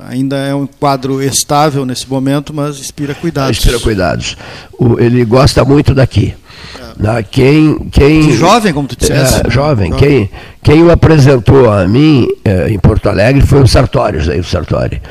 ainda 0.00 0.36
é 0.36 0.54
um 0.54 0.66
quadro 0.66 1.22
estável 1.22 1.84
nesse 1.84 2.08
momento, 2.08 2.52
mas 2.52 2.78
inspira 2.78 3.14
cuidados. 3.14 3.58
Inspira 3.58 3.78
cuidados. 3.78 4.36
Ele 4.98 5.24
gosta 5.24 5.64
muito 5.64 5.94
daqui. 5.94 6.34
É. 7.02 7.22
Quem, 7.22 7.78
quem, 7.90 8.32
jovem, 8.32 8.72
como 8.72 8.86
tu 8.86 8.96
disseste. 8.96 9.46
É, 9.46 9.50
jovem. 9.50 9.90
jovem. 9.90 9.92
Quem, 9.92 10.30
quem 10.62 10.82
o 10.82 10.90
apresentou 10.90 11.70
a 11.70 11.86
mim 11.86 12.26
é, 12.44 12.68
em 12.68 12.78
Porto 12.78 13.08
Alegre 13.08 13.42
foi 13.42 13.62
o 13.62 13.66
Sartori, 13.66 14.20
José 14.20 14.40
Sartori. 14.42 15.02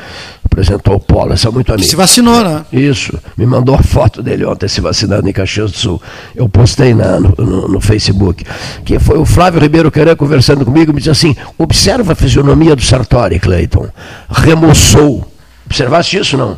Apresentou 0.45 0.95
o 0.95 0.99
Polo, 0.99 1.35
são 1.35 1.51
muito 1.51 1.71
amigos. 1.71 1.89
Se 1.89 1.95
vacinou, 1.95 2.43
né? 2.43 2.63
Isso. 2.71 3.17
Me 3.35 3.45
mandou 3.45 3.75
a 3.75 3.81
foto 3.81 4.21
dele 4.21 4.45
ontem 4.45 4.67
se 4.67 4.79
vacinando 4.81 5.27
em 5.27 5.33
Caxias 5.33 5.71
do 5.71 5.77
Sul. 5.77 6.01
Eu 6.35 6.47
postei 6.47 6.93
na, 6.93 7.19
no, 7.19 7.33
no, 7.37 7.67
no, 7.67 7.81
Facebook. 7.81 8.45
Que 8.85 8.99
foi 8.99 9.17
o 9.17 9.25
Flávio 9.25 9.59
Ribeiro 9.59 9.91
Querer 9.91 10.15
conversando 10.15 10.63
comigo 10.63 10.93
me 10.93 10.99
disse 10.99 11.09
assim: 11.09 11.35
observa 11.57 12.13
a 12.13 12.15
fisionomia 12.15 12.75
do 12.75 12.83
Sartori, 12.83 13.39
Cleiton. 13.39 13.87
Remoçou. 14.29 15.27
Observaste 15.65 16.17
isso, 16.17 16.37
não? 16.37 16.57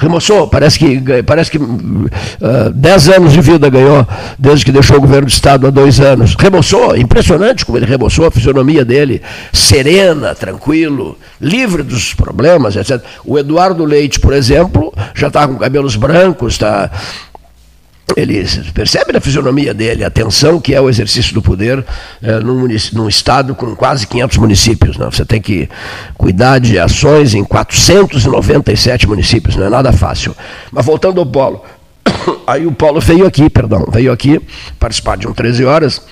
Remoçou, 0.00 0.48
parece 0.48 0.78
que, 0.78 1.22
parece 1.22 1.50
que 1.50 1.58
uh, 1.58 2.10
ah, 2.42 2.70
10 2.74 3.08
anos 3.10 3.32
de 3.32 3.40
vida 3.40 3.68
ganhou 3.68 4.06
desde 4.38 4.64
que 4.64 4.72
deixou 4.72 4.96
o 4.96 5.00
governo 5.00 5.26
do 5.26 5.32
Estado 5.32 5.66
há 5.66 5.70
dois 5.70 6.00
anos. 6.00 6.34
Remoçou, 6.38 6.96
impressionante 6.96 7.66
como 7.66 7.76
ele 7.76 7.86
remoçou 7.86 8.26
a 8.26 8.30
fisionomia 8.30 8.84
dele, 8.84 9.20
serena, 9.52 10.34
tranquilo, 10.34 11.18
livre 11.40 11.82
dos 11.82 12.14
problemas, 12.14 12.76
etc. 12.76 13.02
O 13.24 13.38
Eduardo 13.38 13.84
Leite, 13.84 14.18
por 14.18 14.32
exemplo, 14.32 14.92
já 15.14 15.28
está 15.28 15.46
com 15.46 15.56
cabelos 15.56 15.96
brancos, 15.96 16.54
está 16.54 16.90
ele 18.16 18.44
percebe 18.72 19.12
na 19.12 19.20
fisionomia 19.20 19.72
dele 19.72 20.04
a 20.04 20.10
tensão 20.10 20.60
que 20.60 20.74
é 20.74 20.80
o 20.80 20.88
exercício 20.88 21.34
do 21.34 21.42
poder 21.42 21.84
é, 22.22 22.38
num, 22.40 22.66
num, 22.92 23.08
estado 23.08 23.54
com 23.54 23.74
quase 23.76 24.06
500 24.06 24.38
municípios. 24.38 24.96
Né? 24.96 25.06
Você 25.10 25.24
tem 25.24 25.40
que 25.40 25.68
cuidar 26.16 26.58
de 26.58 26.78
ações 26.78 27.34
em 27.34 27.44
497 27.44 29.06
municípios, 29.06 29.56
não 29.56 29.66
é 29.66 29.70
nada 29.70 29.92
fácil. 29.92 30.34
Mas 30.70 30.84
voltando 30.84 31.20
ao 31.20 31.26
Polo, 31.26 31.62
aí 32.46 32.66
o 32.66 32.72
Polo 32.72 33.00
veio 33.00 33.26
aqui, 33.26 33.48
perdão, 33.48 33.86
veio 33.90 34.12
aqui 34.12 34.40
participar 34.78 35.16
de 35.16 35.26
um 35.26 35.32
13 35.32 35.64
horas. 35.64 36.02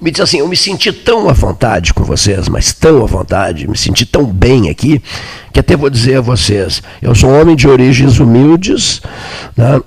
Me 0.00 0.10
disse 0.10 0.22
assim: 0.22 0.38
Eu 0.38 0.48
me 0.48 0.56
senti 0.56 0.92
tão 0.92 1.28
à 1.28 1.32
vontade 1.32 1.94
com 1.94 2.04
vocês, 2.04 2.48
mas 2.48 2.72
tão 2.72 3.02
à 3.02 3.06
vontade, 3.06 3.68
me 3.68 3.78
senti 3.78 4.04
tão 4.04 4.24
bem 4.24 4.68
aqui, 4.68 5.00
que 5.52 5.60
até 5.60 5.76
vou 5.76 5.88
dizer 5.88 6.18
a 6.18 6.20
vocês: 6.20 6.82
eu 7.00 7.14
sou 7.14 7.30
um 7.30 7.40
homem 7.40 7.56
de 7.56 7.68
origens 7.68 8.18
humildes, 8.18 9.00
né? 9.56 9.80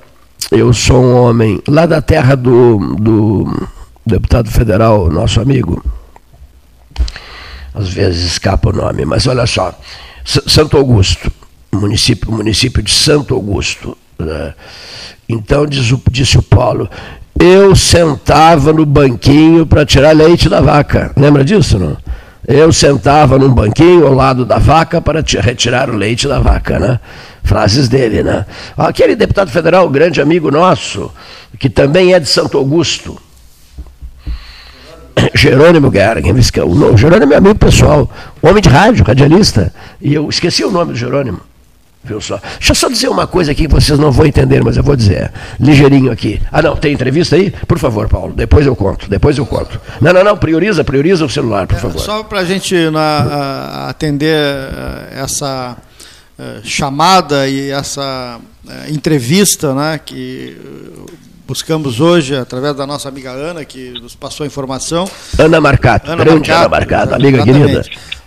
Eu 0.51 0.73
sou 0.73 1.03
um 1.03 1.15
homem 1.15 1.61
lá 1.67 1.85
da 1.85 2.01
terra 2.01 2.35
do, 2.35 2.95
do 2.95 3.67
deputado 4.05 4.49
federal, 4.49 5.09
nosso 5.11 5.41
amigo. 5.41 5.83
Às 7.73 7.89
vezes 7.89 8.31
escapa 8.31 8.69
o 8.69 8.73
nome, 8.73 9.05
mas 9.05 9.27
olha 9.27 9.45
só. 9.45 9.77
Santo 10.25 10.77
Augusto, 10.77 11.31
município, 11.73 12.31
município 12.31 12.81
de 12.81 12.91
Santo 12.91 13.35
Augusto. 13.35 13.97
Né? 14.17 14.53
Então 15.29 15.65
diz 15.65 15.91
o, 15.91 16.01
disse 16.09 16.37
o 16.37 16.41
Paulo, 16.41 16.89
eu 17.39 17.75
sentava 17.75 18.73
no 18.73 18.85
banquinho 18.85 19.65
para 19.65 19.85
tirar 19.85 20.15
leite 20.15 20.49
da 20.49 20.61
vaca. 20.61 21.11
Lembra 21.15 21.45
disso, 21.45 21.77
não? 21.77 21.97
Eu 22.47 22.71
sentava 22.71 23.37
num 23.37 23.53
banquinho 23.53 24.07
ao 24.07 24.13
lado 24.13 24.45
da 24.45 24.57
vaca 24.57 25.01
para 25.01 25.21
retirar 25.41 25.89
o 25.89 25.95
leite 25.95 26.27
da 26.27 26.39
vaca, 26.39 26.79
né? 26.79 26.99
Frases 27.47 27.87
dele, 27.87 28.21
né? 28.21 28.45
Aquele 28.77 29.15
deputado 29.15 29.49
federal, 29.49 29.89
grande 29.89 30.21
amigo 30.21 30.51
nosso, 30.51 31.11
que 31.57 31.69
também 31.69 32.13
é 32.13 32.19
de 32.19 32.27
Santo 32.27 32.57
Augusto, 32.57 33.19
Jerônimo 35.33 35.91
Gergen, 35.91 36.33
o 36.33 36.97
Jerônimo 36.97 37.23
é 37.23 37.25
meu 37.25 37.37
amigo 37.37 37.55
pessoal, 37.55 38.09
homem 38.41 38.61
de 38.61 38.69
rádio, 38.69 39.03
radialista, 39.03 39.73
e 40.01 40.13
eu 40.13 40.29
esqueci 40.29 40.63
o 40.63 40.71
nome 40.71 40.91
do 40.91 40.97
Jerônimo. 40.97 41.39
Viu 42.03 42.21
só? 42.21 42.39
Deixa 42.57 42.71
eu 42.71 42.75
só 42.75 42.87
dizer 42.87 43.09
uma 43.09 43.27
coisa 43.27 43.51
aqui 43.51 43.67
que 43.67 43.73
vocês 43.73 43.99
não 43.99 44.11
vão 44.11 44.25
entender, 44.25 44.63
mas 44.63 44.77
eu 44.77 44.83
vou 44.83 44.95
dizer. 44.95 45.29
Ligeirinho 45.59 46.09
aqui. 46.09 46.41
Ah, 46.49 46.61
não, 46.61 46.75
tem 46.75 46.93
entrevista 46.93 47.35
aí? 47.35 47.51
Por 47.67 47.77
favor, 47.77 48.07
Paulo, 48.07 48.33
depois 48.33 48.65
eu 48.65 48.75
conto, 48.75 49.09
depois 49.09 49.37
eu 49.37 49.45
conto. 49.45 49.81
Não, 49.99 50.13
não, 50.13 50.23
não, 50.23 50.37
prioriza, 50.37 50.85
prioriza 50.85 51.25
o 51.25 51.29
celular, 51.29 51.67
por 51.67 51.75
é, 51.75 51.79
favor. 51.79 51.99
Só 51.99 52.23
para 52.23 52.39
a 52.39 52.45
gente 52.45 52.89
na, 52.91 53.89
atender 53.89 54.37
eh, 54.37 55.21
essa 55.21 55.75
chamada 56.63 57.47
e 57.47 57.71
essa 57.71 58.39
uh, 58.65 58.91
entrevista 58.93 59.73
né, 59.73 59.99
que 60.03 60.55
buscamos 61.47 61.99
hoje 61.99 62.35
através 62.35 62.75
da 62.75 62.85
nossa 62.85 63.07
amiga 63.07 63.31
Ana, 63.31 63.63
que 63.65 63.91
nos 64.01 64.15
passou 64.15 64.43
a 64.43 64.47
informação. 64.47 65.09
Ana 65.39 65.61
Marcato, 65.61 66.11
Ana 66.11 66.23
grande 66.23 66.49
Marcato, 66.49 66.59
Ana 66.59 66.69
Marcato, 66.69 67.15
amiga 67.15 67.43
querida. 67.43 67.83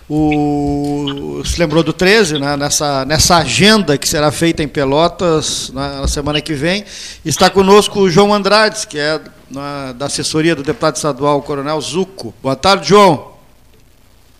O, 0.09 1.41
se 1.45 1.57
lembrou 1.57 1.83
do 1.83 1.93
13, 1.93 2.37
né, 2.37 2.57
nessa, 2.57 3.05
nessa 3.05 3.37
agenda 3.37 3.97
que 3.97 4.09
será 4.09 4.29
feita 4.29 4.61
em 4.61 4.67
Pelotas 4.67 5.71
na, 5.73 6.01
na 6.01 6.07
semana 6.07 6.41
que 6.41 6.53
vem. 6.53 6.83
Está 7.23 7.49
conosco 7.49 8.01
o 8.01 8.09
João 8.09 8.33
Andrades, 8.33 8.83
que 8.83 8.99
é 8.99 9.21
na, 9.49 9.93
da 9.93 10.07
assessoria 10.07 10.53
do 10.53 10.63
deputado 10.63 10.97
estadual 10.97 11.41
Coronel 11.43 11.79
Zuco. 11.79 12.33
Boa 12.41 12.57
tarde, 12.57 12.89
João. 12.89 13.31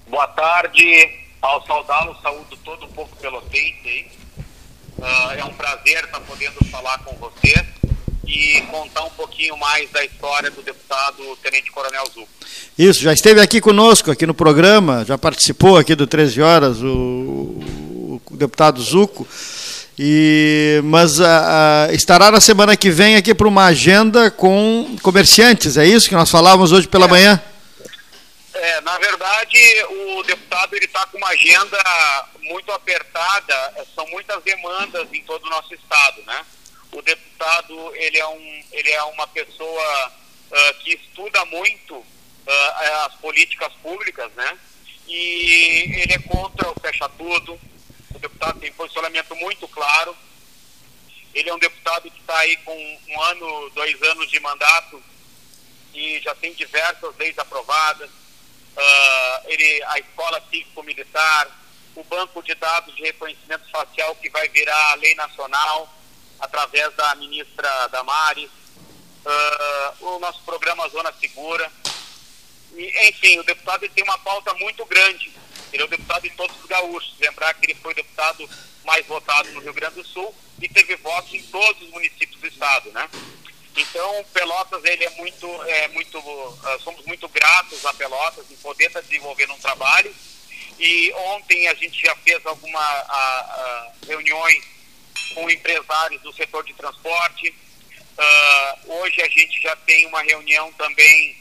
Boa 0.10 0.28
tarde, 0.28 1.21
ao 1.42 1.66
saudá-lo, 1.66 2.16
saúdo 2.22 2.58
todo 2.64 2.86
o 2.86 2.90
povo 2.90 3.10
pelotense. 3.20 4.06
Uh, 4.98 5.32
é 5.38 5.44
um 5.44 5.54
prazer 5.54 6.04
estar 6.04 6.20
podendo 6.20 6.64
falar 6.66 7.00
com 7.00 7.16
você 7.16 7.66
e 8.28 8.62
contar 8.70 9.04
um 9.04 9.10
pouquinho 9.12 9.58
mais 9.58 9.90
da 9.90 10.06
história 10.06 10.52
do 10.52 10.62
deputado 10.62 11.36
Tenente 11.42 11.72
Coronel 11.72 12.06
Zuco. 12.14 12.30
Isso, 12.78 13.02
já 13.02 13.12
esteve 13.12 13.42
aqui 13.42 13.60
conosco, 13.60 14.12
aqui 14.12 14.26
no 14.26 14.34
programa, 14.34 15.04
já 15.06 15.18
participou 15.18 15.78
aqui 15.78 15.96
do 15.96 16.06
13 16.06 16.42
Horas, 16.42 16.82
o, 16.82 16.88
o 16.88 18.22
deputado 18.32 18.82
Zuco. 18.82 19.28
E, 19.98 20.82
mas 20.86 21.20
a, 21.20 21.88
a, 21.88 21.94
estará 21.94 22.32
na 22.32 22.40
semana 22.40 22.78
que 22.78 22.90
vem 22.90 23.16
aqui 23.16 23.36
para 23.36 23.48
uma 23.48 23.66
agenda 23.66 24.32
com 24.32 24.96
comerciantes, 25.02 25.78
é 25.78 25.86
isso 25.86 26.08
que 26.08 26.16
nós 26.16 26.30
falávamos 26.30 26.72
hoje 26.72 26.88
pela 26.88 27.06
é, 27.06 27.10
manhã? 27.10 27.42
É, 28.72 28.82
na 28.82 28.98
verdade, 28.98 29.58
o 29.84 30.24
deputado 30.24 30.76
está 30.78 31.06
com 31.08 31.18
uma 31.18 31.30
agenda 31.30 31.78
muito 32.42 32.72
apertada, 32.72 33.86
são 33.94 34.08
muitas 34.08 34.42
demandas 34.44 35.12
em 35.12 35.24
todo 35.24 35.46
o 35.46 35.50
nosso 35.50 35.74
estado, 35.74 36.22
né? 36.24 36.46
o 36.92 37.02
deputado 37.02 37.96
ele 37.96 38.18
é, 38.18 38.28
um, 38.28 38.64
ele 38.72 38.92
é 38.92 39.04
uma 39.04 39.26
pessoa 39.28 40.08
uh, 40.08 40.74
que 40.80 40.94
estuda 40.94 41.44
muito 41.46 41.96
uh, 41.96 43.06
as 43.06 43.16
políticas 43.16 43.72
públicas, 43.82 44.32
né? 44.34 44.60
E 45.08 46.02
ele 46.02 46.14
é 46.14 46.20
contra 46.20 46.70
o 46.70 46.80
fecha 46.80 47.08
tudo. 47.10 47.60
O 48.14 48.20
deputado 48.20 48.60
tem 48.60 48.72
posicionamento 48.74 49.36
muito 49.36 49.68
claro. 49.68 50.16
Ele 51.34 51.50
é 51.50 51.54
um 51.54 51.60
deputado 51.60 52.12
que 52.12 52.20
está 52.20 52.38
aí 52.40 52.58
com 52.58 53.00
um 53.08 53.22
ano, 53.22 53.70
dois 53.74 54.02
anos 54.04 54.30
de 54.30 54.40
mandato 54.40 55.02
e 55.94 56.20
já 56.20 56.36
tem 56.36 56.54
diversas 56.54 57.16
leis 57.18 57.38
aprovadas. 57.38 58.10
Uh, 58.76 59.48
ele, 59.48 59.84
a 59.84 60.00
escola 60.00 60.42
cívico-militar, 60.50 61.50
o 61.96 62.04
banco 62.04 62.42
de 62.42 62.56
dados 62.56 62.96
de 62.96 63.04
reconhecimento 63.04 63.70
facial 63.70 64.16
que 64.16 64.30
vai 64.30 64.48
virar 64.50 64.92
a 64.92 64.96
lei 64.96 65.14
nacional 65.16 65.94
através 66.40 66.94
da 66.96 67.14
ministra 67.16 67.88
Damares, 67.88 68.50
uh, 68.50 70.06
o 70.06 70.20
nosso 70.20 70.42
programa 70.44 70.88
Zona 70.90 71.14
Segura. 71.20 71.72
E, 72.74 73.10
enfim, 73.10 73.40
o 73.40 73.44
deputado 73.44 73.88
tem 73.90 74.04
uma 74.04 74.18
pauta 74.20 74.54
muito 74.56 74.86
grande. 74.86 75.32
Ele 75.72 75.84
é 75.84 75.86
o 75.86 75.90
deputado 75.90 76.26
em 76.26 76.32
todos 76.32 76.58
os 76.60 76.66
gaúchos. 76.66 77.16
Lembrar 77.20 77.54
que 77.54 77.66
ele 77.66 77.76
foi 77.76 77.92
o 77.92 77.96
deputado 77.96 78.50
mais 78.84 79.06
votado 79.06 79.52
no 79.52 79.62
Rio 79.62 79.74
Grande 79.74 79.96
do 79.96 80.08
Sul 80.08 80.34
e 80.62 80.68
teve 80.68 80.96
votos 80.98 81.34
em 81.34 81.44
todos 81.44 81.82
os 81.82 81.90
municípios 81.90 82.40
do 82.40 82.48
estado, 82.48 82.92
né? 82.92 83.10
Então, 83.76 84.26
Pelotas, 84.34 84.84
ele 84.84 85.04
é 85.04 85.10
muito, 85.12 85.64
é 85.64 85.88
muito, 85.90 86.18
uh, 86.20 86.80
somos 86.84 87.06
muito 87.06 87.28
gratos 87.30 87.86
a 87.86 87.94
Pelotas 87.94 88.50
em 88.52 88.56
poder 88.58 88.88
estar 88.88 89.02
desenvolvendo 89.02 89.54
um 89.54 89.60
trabalho. 89.60 90.14
E 90.78 91.14
ontem 91.14 91.68
a 91.68 91.74
gente 91.76 92.02
já 92.02 92.16
fez 92.18 92.44
algumas 92.46 93.06
reuniões 94.08 94.64
com 95.36 95.50
empresários 95.50 96.22
do 96.22 96.34
setor 96.34 96.64
de 96.64 96.74
transporte. 96.74 97.54
Hoje 98.88 99.22
a 99.22 99.30
gente 99.30 99.62
já 99.62 99.76
tem 99.76 100.08
uma 100.08 100.24
reunião 100.24 100.74
também 100.74 101.38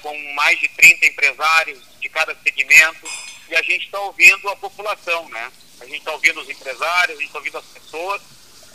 com 0.00 0.16
mais 0.32 0.58
de 0.58 0.68
30 0.68 1.06
empresários 1.06 1.78
de 2.00 2.08
cada 2.08 2.34
segmento 2.42 3.06
e 3.50 3.54
a 3.54 3.62
gente 3.62 3.84
está 3.84 4.00
ouvindo 4.00 4.48
a 4.48 4.56
população, 4.56 5.28
né? 5.28 5.52
A 5.80 5.84
gente 5.84 5.98
está 5.98 6.12
ouvindo 6.12 6.40
os 6.40 6.48
empresários, 6.48 7.18
a 7.18 7.20
gente 7.20 7.26
está 7.26 7.38
ouvindo 7.38 7.58
as 7.58 7.66
pessoas 7.66 8.22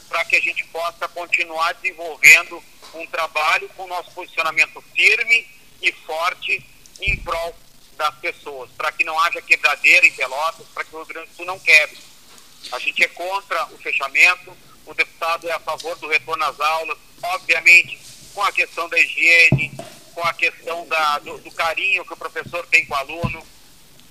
para 0.08 0.26
que 0.26 0.36
a 0.36 0.41
gente 0.41 0.63
possa 0.68 1.08
continuar 1.08 1.74
desenvolvendo 1.74 2.63
um 2.94 3.06
trabalho 3.08 3.70
com 3.70 3.88
nosso 3.88 4.12
posicionamento 4.12 4.82
firme 4.94 5.48
e 5.82 5.91
forte 5.91 6.65
em 7.02 7.18
prol 7.18 7.56
das 7.98 8.15
pessoas, 8.15 8.70
para 8.72 8.91
que 8.91 9.04
não 9.04 9.20
haja 9.20 9.41
quebradeira 9.41 10.06
em 10.06 10.12
Pelotas, 10.12 10.68
para 10.74 10.84
que 10.84 10.94
o 10.96 10.98
Rio 11.00 11.08
Grande 11.08 11.30
do 11.30 11.36
Sul 11.36 11.46
não 11.46 11.60
quebre. 11.60 11.98
A 12.72 12.80
gente 12.80 13.04
é 13.04 13.08
contra 13.08 13.65
o 13.68 13.78
fechamento, 13.78 14.56
o 14.86 14.94
deputado 14.94 15.48
é 15.48 15.54
a 15.54 15.60
favor 15.60 15.96
do 15.98 16.08
retorno 16.08 16.44
às 16.44 16.60
aulas, 16.60 16.98
obviamente 17.24 18.00
com 18.34 18.44
a 18.44 18.52
questão 18.52 18.89
da 18.89 19.00
higiene, 19.00 19.72
com 20.13 20.22
a 20.22 20.34
questão 20.34 20.86
da, 20.88 21.20
do, 21.20 21.38
do 21.38 21.52
carinho 21.52 22.06
que 22.06 22.13
o 22.13 22.18
professor 22.18 22.65
tem 22.68 22.86
com 22.86 22.94
o 22.94 22.98
aluno. 22.98 23.48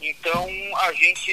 Então, 0.00 0.48
a 0.78 0.92
gente 0.92 1.30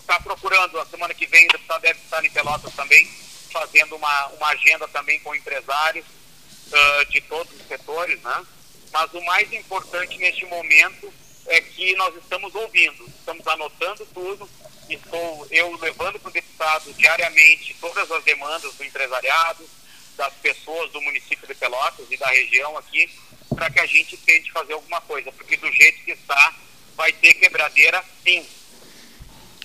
está 0.00 0.18
procurando, 0.20 0.78
a 0.80 0.86
semana 0.86 1.14
que 1.14 1.26
vem 1.26 1.46
o 1.46 1.52
deputado 1.52 1.82
deve 1.82 2.00
estar 2.00 2.24
em 2.24 2.30
Pelotas 2.30 2.74
também, 2.74 3.08
fazendo 3.50 3.96
uma, 3.96 4.26
uma 4.28 4.48
agenda 4.48 4.86
também 4.88 5.20
com 5.20 5.34
empresários 5.34 6.04
uh, 6.06 7.04
de 7.10 7.20
todos 7.22 7.52
os 7.60 7.66
setores, 7.66 8.20
né? 8.22 8.46
Mas 8.92 9.12
o 9.12 9.20
mais 9.22 9.52
importante 9.52 10.18
neste 10.18 10.44
momento 10.46 11.12
é 11.46 11.60
que 11.60 11.94
nós 11.96 12.14
estamos 12.16 12.54
ouvindo, 12.54 13.06
estamos 13.08 13.46
anotando 13.46 14.06
tudo, 14.06 14.48
estou 14.88 15.46
eu 15.50 15.76
levando 15.76 16.18
para 16.18 16.28
o 16.28 16.32
deputado 16.32 16.92
diariamente 16.94 17.76
todas 17.80 18.10
as 18.10 18.24
demandas 18.24 18.74
do 18.74 18.84
empresariado, 18.84 19.68
das 20.16 20.34
pessoas 20.34 20.90
do 20.92 21.00
município 21.00 21.46
de 21.46 21.54
Pelotas 21.54 22.06
e 22.10 22.16
da 22.16 22.28
região 22.28 22.76
aqui, 22.76 23.08
para 23.54 23.70
que 23.70 23.80
a 23.80 23.86
gente 23.86 24.16
tente 24.18 24.52
fazer 24.52 24.74
alguma 24.74 25.00
coisa, 25.00 25.32
porque 25.32 25.56
do 25.56 25.72
jeito 25.72 26.04
que 26.04 26.12
está, 26.12 26.54
vai 26.94 27.12
ter 27.12 27.34
quebradeira 27.34 28.04
sim. 28.22 28.46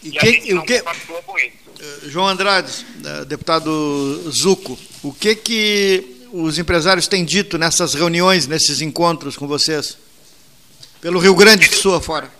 E, 0.06 0.10
e 0.10 0.12
que, 0.12 0.20
a 0.20 0.26
gente 0.32 0.54
não 0.54 0.66
que, 0.66 0.82
com 0.82 1.38
isso. 1.40 1.58
Eh, 1.80 2.00
João 2.04 2.28
Andrade, 2.28 2.86
eh, 3.04 3.26
deputado 3.26 4.32
Zuco, 4.32 4.80
o 5.04 5.12
que 5.12 5.36
que 5.36 6.28
os 6.32 6.58
empresários 6.58 7.08
têm 7.08 7.26
dito 7.26 7.58
nessas 7.58 7.94
reuniões, 7.94 8.48
nesses 8.48 8.80
encontros 8.80 9.36
com 9.36 9.48
vocês? 9.48 9.98
Pelo 11.02 11.20
Rio 11.20 11.36
Grande 11.36 11.68
do 11.68 11.76
Sul 11.76 11.96
afora 11.96 12.32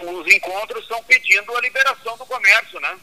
os 0.00 0.34
encontros 0.34 0.82
estão 0.82 1.02
pedindo 1.04 1.56
a 1.56 1.60
liberação 1.60 2.16
do 2.16 2.26
comércio, 2.26 2.80
né? 2.80 2.98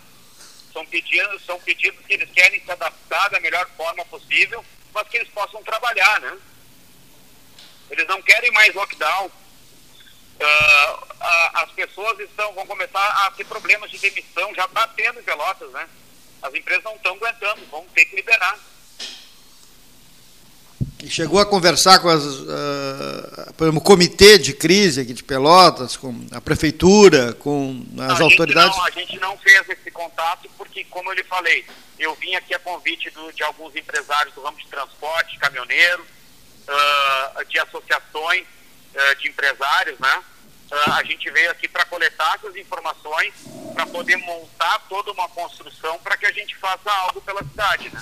São 0.72 0.86
pedidos, 0.86 1.46
são 1.46 1.60
pedidos 1.62 2.06
que 2.06 2.14
eles 2.14 2.30
querem 2.32 2.62
se 2.62 2.72
adaptar 2.72 3.30
da 3.30 3.40
melhor 3.40 3.68
forma 3.78 4.04
possível, 4.06 4.64
mas 4.94 5.08
que 5.08 5.18
eles 5.18 5.30
possam 5.30 5.64
trabalhar, 5.64 6.20
né? 6.22 6.38
Eles 7.90 8.08
não 8.08 8.22
querem 8.22 8.52
mais 8.52 8.74
lockdown. 8.74 9.32
Uh, 10.36 11.15
as 11.54 11.72
pessoas 11.72 12.20
estão, 12.20 12.54
vão 12.54 12.66
começar 12.66 13.26
a 13.26 13.32
ter 13.32 13.46
problemas 13.46 13.90
de 13.90 13.98
demissão, 13.98 14.54
já 14.56 14.66
está 14.66 14.88
tendo 14.88 15.20
em 15.20 15.24
Pelotas, 15.24 15.72
né? 15.72 15.88
As 16.42 16.54
empresas 16.54 16.84
não 16.84 16.96
estão 16.96 17.16
aguentando, 17.16 17.66
vão 17.72 17.86
ter 17.94 18.06
que 18.06 18.16
liberar. 18.16 18.58
E 21.04 21.10
chegou 21.10 21.40
a 21.40 21.46
conversar 21.46 22.00
com 22.00 22.10
as, 22.10 22.24
uh, 22.24 23.76
o 23.76 23.82
comitê 23.82 24.40
de 24.40 24.54
crise 24.54 25.02
aqui 25.02 25.14
de 25.14 25.24
Pelotas, 25.24 25.96
com 25.96 26.26
a 26.32 26.42
prefeitura, 26.42 27.34
com 27.34 27.86
as 28.00 28.20
a 28.20 28.24
autoridades? 28.24 28.76
Não, 28.76 28.86
a 28.86 28.90
gente 28.90 29.20
não 29.20 29.38
fez 29.38 29.70
esse 29.70 29.92
contato 29.92 30.50
porque, 30.58 30.84
como 30.86 31.12
eu 31.12 31.16
lhe 31.16 31.24
falei, 31.24 31.66
eu 32.00 32.16
vim 32.16 32.34
aqui 32.36 32.54
a 32.54 32.60
convite 32.60 33.10
do, 33.12 33.32
de 33.34 33.44
alguns 33.44 33.76
empresários 33.76 34.34
do 34.34 34.42
ramo 34.42 34.58
de 34.58 34.68
transporte, 34.68 35.38
caminhoneiro, 35.38 36.04
uh, 36.68 37.46
de 37.46 37.60
associações 37.60 38.44
uh, 38.44 39.16
de 39.22 39.28
empresários, 39.30 40.00
né? 40.00 40.24
A 40.88 41.04
gente 41.04 41.30
veio 41.32 41.52
aqui 41.52 41.68
para 41.68 41.86
coletar 41.86 42.36
essas 42.36 42.56
informações, 42.56 43.34
para 43.74 43.86
poder 43.86 44.18
montar 44.18 44.80
toda 44.90 45.12
uma 45.12 45.28
construção 45.30 45.98
para 46.00 46.18
que 46.18 46.26
a 46.26 46.32
gente 46.32 46.56
faça 46.58 46.92
algo 46.92 47.22
pela 47.22 47.44
cidade, 47.44 47.90
né? 47.94 48.02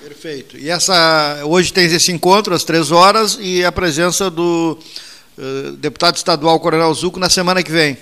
Perfeito. 0.00 0.56
E 0.58 0.68
essa 0.68 1.42
hoje 1.44 1.72
tem 1.72 1.86
esse 1.86 2.10
encontro 2.10 2.54
às 2.54 2.64
três 2.64 2.90
horas 2.90 3.38
e 3.40 3.64
a 3.64 3.70
presença 3.70 4.28
do 4.30 4.76
uh, 5.38 5.72
deputado 5.76 6.16
estadual 6.16 6.58
Coronel 6.58 6.92
Zuco 6.92 7.20
na 7.20 7.30
semana 7.30 7.62
que 7.62 7.70
vem. 7.70 7.96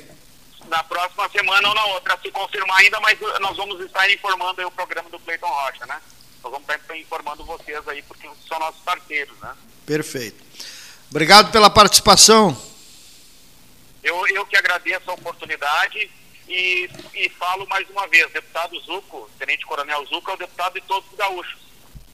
Na 0.69 0.83
próxima 0.85 1.29
semana 1.29 1.69
ou 1.69 1.75
na 1.75 1.85
outra, 1.87 2.19
se 2.23 2.31
confirmar 2.31 2.79
ainda, 2.79 3.01
mas 3.01 3.19
nós 3.41 3.57
vamos 3.57 3.81
estar 3.81 4.11
informando 4.11 4.67
o 4.67 4.71
programa 4.71 5.11
do 5.11 5.19
Cleiton 5.19 5.49
Rocha, 5.49 5.85
né? 5.87 6.01
Nós 6.43 6.53
vamos 6.53 6.69
estar 6.69 6.97
informando 6.97 7.45
vocês 7.45 7.87
aí, 7.89 8.03
porque 8.03 8.29
são 8.49 8.59
nossos 8.59 8.81
parceiros, 8.83 9.37
né? 9.41 9.53
Perfeito. 9.85 10.43
Obrigado 11.11 11.51
pela 11.51 11.69
participação. 11.69 12.57
Eu, 14.03 14.27
eu 14.29 14.47
que 14.47 14.57
agradeço 14.57 15.11
a 15.11 15.15
oportunidade 15.15 16.11
E, 16.49 16.91
e 17.15 17.29
falo 17.31 17.67
mais 17.69 17.89
uma 17.91 18.09
vez, 18.09 18.29
deputado 18.33 18.79
Zuco, 18.81 19.31
Tenente 19.39 19.65
Coronel 19.65 20.05
Zuco 20.07 20.31
é 20.33 20.35
o 20.35 20.39
deputado 20.39 20.75
de 20.75 20.81
todos 20.81 21.09
os 21.11 21.17
gaúchos. 21.17 21.61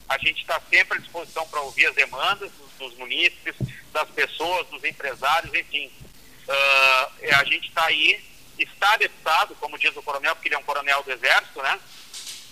A 0.07 0.17
gente 0.19 0.41
está 0.41 0.61
sempre 0.69 0.97
à 0.97 1.01
disposição 1.01 1.47
para 1.47 1.61
ouvir 1.61 1.87
as 1.87 1.95
demandas 1.95 2.51
dos, 2.51 2.71
dos, 2.77 2.97
munícipes, 2.99 3.55
das 3.91 4.07
pessoas, 4.11 4.67
dos 4.67 4.83
empresários, 4.83 5.53
enfim. 5.53 5.91
Uh, 6.47 7.35
a 7.35 7.43
gente 7.45 7.67
está 7.67 7.85
aí, 7.85 8.23
está 8.59 8.95
deputado, 8.97 9.55
como 9.55 9.77
diz 9.77 9.95
o 9.97 10.03
coronel, 10.03 10.35
porque 10.35 10.49
ele 10.49 10.55
é 10.55 10.59
um 10.59 10.63
coronel 10.63 11.01
do 11.03 11.11
Exército, 11.11 11.61
né? 11.61 11.79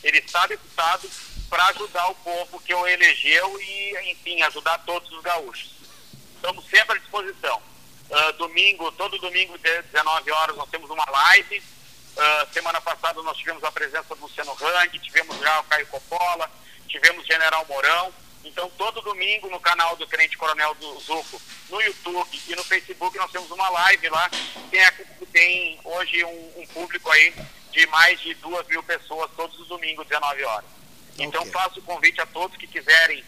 Ele 0.03 0.17
está 0.17 0.47
deputado 0.47 1.09
para 1.49 1.67
ajudar 1.67 2.09
o 2.09 2.15
povo 2.15 2.59
que 2.61 2.73
o 2.73 2.87
elegeu 2.87 3.61
e, 3.61 4.11
enfim, 4.11 4.41
ajudar 4.41 4.79
todos 4.79 5.09
os 5.11 5.21
gaúchos. 5.21 5.71
Estamos 6.35 6.65
sempre 6.65 6.97
à 6.97 6.99
disposição. 6.99 7.61
Uh, 8.09 8.33
domingo, 8.33 8.91
todo 8.91 9.17
domingo, 9.17 9.57
19 9.57 10.31
horas, 10.31 10.55
nós 10.55 10.69
temos 10.69 10.89
uma 10.89 11.05
live. 11.09 11.57
Uh, 11.57 12.53
semana 12.53 12.79
passada 12.79 13.21
nós 13.23 13.37
tivemos 13.37 13.63
a 13.63 13.71
presença 13.71 14.15
do 14.15 14.21
Luciano 14.21 14.55
Hang, 14.61 14.99
tivemos 14.99 15.37
já 15.39 15.59
o 15.59 15.63
Caio 15.63 15.87
Coppola, 15.87 16.49
tivemos 16.87 17.25
General 17.25 17.65
Mourão. 17.67 18.13
Então, 18.43 18.69
todo 18.77 19.01
domingo 19.01 19.49
no 19.49 19.59
canal 19.59 19.95
do 19.97 20.05
Tenente 20.05 20.37
Coronel 20.37 20.75
do 20.75 20.99
Zuco, 20.99 21.41
no 21.69 21.81
YouTube 21.81 22.29
e 22.47 22.55
no 22.55 22.63
Facebook, 22.63 23.17
nós 23.17 23.31
temos 23.31 23.49
uma 23.49 23.67
live 23.69 24.07
lá. 24.09 24.29
Tem, 24.69 24.81
tem 25.31 25.79
hoje 25.83 26.23
um, 26.23 26.61
um, 26.61 26.67
público 26.67 27.11
aí 27.11 27.33
de 27.71 27.87
mais 27.87 28.19
de 28.21 28.35
duas 28.35 28.65
mil 28.67 28.83
pessoas 28.83 29.31
todos 29.35 29.59
os 29.59 29.67
domingos, 29.67 30.07
19 30.07 30.43
horas. 30.43 30.69
Então, 31.17 31.41
okay. 31.41 31.53
faço 31.53 31.79
o 31.79 31.83
convite 31.83 32.21
a 32.21 32.25
todos 32.27 32.55
que 32.55 32.67
quiserem 32.67 33.23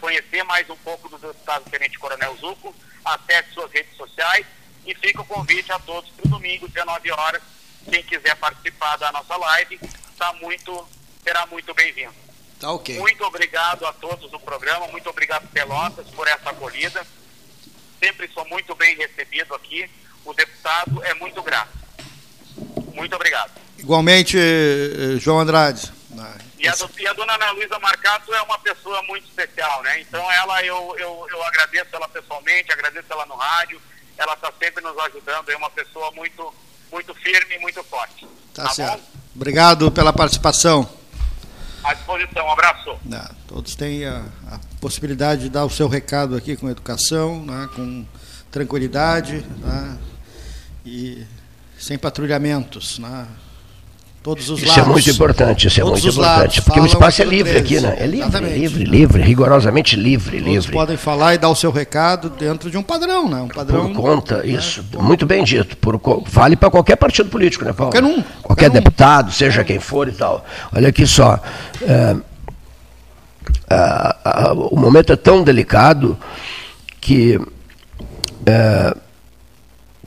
conhecer 0.00 0.42
mais 0.44 0.68
um 0.70 0.76
pouco 0.76 1.08
do 1.08 1.18
deputado 1.18 1.70
Tenente 1.70 1.98
Coronel 1.98 2.36
Zuco, 2.36 2.74
acesse 3.04 3.52
suas 3.52 3.70
redes 3.72 3.96
sociais 3.96 4.46
e 4.86 4.94
fica 4.94 5.22
o 5.22 5.24
convite 5.24 5.70
a 5.72 5.78
todos 5.78 6.10
para 6.10 6.26
o 6.26 6.30
domingo, 6.30 6.68
19 6.68 7.10
horas. 7.12 7.42
Quem 7.90 8.02
quiser 8.02 8.34
participar 8.36 8.96
da 8.96 9.12
nossa 9.12 9.36
live, 9.36 9.78
tá 10.18 10.32
muito, 10.34 10.88
será 11.22 11.46
muito 11.46 11.72
bem-vindo. 11.74 12.14
Tá 12.58 12.72
ok. 12.72 12.98
Muito 12.98 13.22
obrigado 13.24 13.86
a 13.86 13.92
todos 13.92 14.30
do 14.30 14.40
programa, 14.40 14.86
muito 14.88 15.08
obrigado 15.08 15.46
Pelotas 15.48 16.06
por 16.08 16.26
essa 16.26 16.50
acolhida. 16.50 17.06
Sempre 18.02 18.28
sou 18.32 18.46
muito 18.48 18.74
bem 18.74 18.96
recebido 18.96 19.54
aqui. 19.54 19.88
O 20.24 20.32
deputado 20.32 21.02
é 21.04 21.14
muito 21.14 21.42
grato. 21.42 21.72
Muito 22.94 23.14
obrigado. 23.14 23.52
Igualmente, 23.78 24.36
eh, 24.38 25.18
João 25.18 25.40
Andrade. 25.40 25.92
E 26.58 26.68
a, 26.68 26.74
e 26.98 27.06
a 27.06 27.12
dona 27.12 27.34
Ana 27.34 27.50
Luísa 27.50 27.78
Marcato 27.78 28.34
é 28.34 28.42
uma 28.42 28.58
pessoa 28.58 29.02
muito 29.02 29.24
especial, 29.24 29.82
né? 29.82 30.00
Então 30.00 30.30
ela, 30.32 30.62
eu, 30.64 30.96
eu, 30.98 31.26
eu 31.30 31.44
agradeço 31.44 31.88
ela 31.92 32.08
pessoalmente, 32.08 32.72
agradeço 32.72 33.06
ela 33.10 33.26
no 33.26 33.36
rádio, 33.36 33.80
ela 34.16 34.32
está 34.32 34.50
sempre 34.58 34.82
nos 34.82 34.98
ajudando, 34.98 35.50
é 35.50 35.56
uma 35.56 35.70
pessoa 35.70 36.10
muito, 36.12 36.54
muito 36.90 37.14
firme 37.14 37.56
e 37.56 37.58
muito 37.58 37.82
forte. 37.84 38.26
Tá, 38.54 38.64
tá 38.64 38.70
certo. 38.70 38.98
Bom? 38.98 39.20
Obrigado 39.34 39.90
pela 39.92 40.12
participação 40.12 40.88
à 41.86 41.94
disposição. 41.94 42.46
Um 42.46 42.50
abraço. 42.50 42.98
Não, 43.04 43.28
todos 43.46 43.76
têm 43.76 44.04
a, 44.04 44.24
a, 44.50 44.58
possibilidade 44.80 45.42
de 45.42 45.50
dar 45.50 45.64
o 45.64 45.70
seu 45.70 45.88
recado 45.88 46.36
aqui 46.36 46.56
com 46.56 46.68
educação, 46.68 47.44
né, 47.44 47.68
com 47.74 48.04
tranquilidade 48.50 49.44
né, 49.58 49.98
e 50.84 51.24
sem 51.78 51.96
patrulhamentos. 51.96 52.98
Né, 52.98 53.26
todos 54.26 54.50
os 54.50 54.58
isso 54.60 54.68
lados. 54.68 54.72
Isso 54.72 54.80
é 54.80 54.92
muito 54.92 55.10
importante, 55.10 55.66
isso 55.68 55.80
é 55.80 55.84
muito 55.84 56.08
importante. 56.08 56.62
Porque 56.62 56.80
o 56.80 56.86
espaço 56.86 57.22
é 57.22 57.24
livre 57.24 57.56
aqui, 57.56 57.78
né? 57.78 57.96
É 57.96 58.06
livre, 58.08 58.40
livre, 58.40 58.84
livre, 58.84 59.22
rigorosamente 59.22 59.94
livre, 59.94 60.38
todos 60.38 60.52
livre. 60.52 60.72
podem 60.72 60.96
falar 60.96 61.34
e 61.34 61.38
dar 61.38 61.48
o 61.48 61.54
seu 61.54 61.70
recado 61.70 62.28
dentro 62.28 62.68
de 62.68 62.76
um 62.76 62.82
padrão, 62.82 63.28
né? 63.28 63.40
Um 63.40 63.46
padrão. 63.46 63.92
Por 63.92 64.02
conta, 64.02 64.44
isso. 64.44 64.84
Né? 64.92 65.00
Muito 65.00 65.24
bem 65.24 65.44
dito. 65.44 65.76
Por, 65.76 66.00
vale 66.26 66.56
para 66.56 66.68
qualquer 66.70 66.96
partido 66.96 67.30
político, 67.30 67.64
né, 67.64 67.72
Paulo? 67.72 67.92
Qualquer 67.92 68.04
um. 68.04 68.14
Qualquer, 68.14 68.42
qualquer 68.42 68.70
deputado, 68.70 69.28
um. 69.28 69.30
seja 69.30 69.62
quem 69.62 69.78
for 69.78 70.08
e 70.08 70.12
tal. 70.12 70.44
Olha 70.74 70.88
aqui 70.88 71.06
só. 71.06 71.38
É, 71.82 72.16
o 74.56 74.76
momento 74.76 75.12
é 75.12 75.16
tão 75.16 75.44
delicado 75.44 76.18
que. 77.00 77.40
É, 78.44 78.92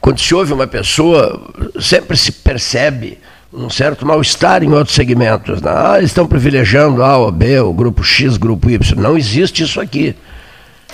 quando 0.01 0.19
se 0.19 0.35
ouve 0.35 0.51
uma 0.51 0.67
pessoa, 0.67 1.41
sempre 1.79 2.17
se 2.17 2.33
percebe 2.33 3.17
um 3.51 3.69
certo 3.69 4.05
mal-estar 4.05 4.63
em 4.63 4.71
outros 4.71 4.95
segmentos. 4.95 5.61
Né? 5.61 5.71
Ah, 5.73 5.99
estão 6.01 6.27
privilegiando 6.27 7.03
A 7.03 7.17
ou 7.17 7.31
B, 7.31 7.59
o 7.59 7.73
grupo 7.73 8.03
X, 8.03 8.37
grupo 8.37 8.69
Y. 8.69 8.95
Não 8.99 9.17
existe 9.17 9.63
isso 9.63 9.81
aqui. 9.81 10.15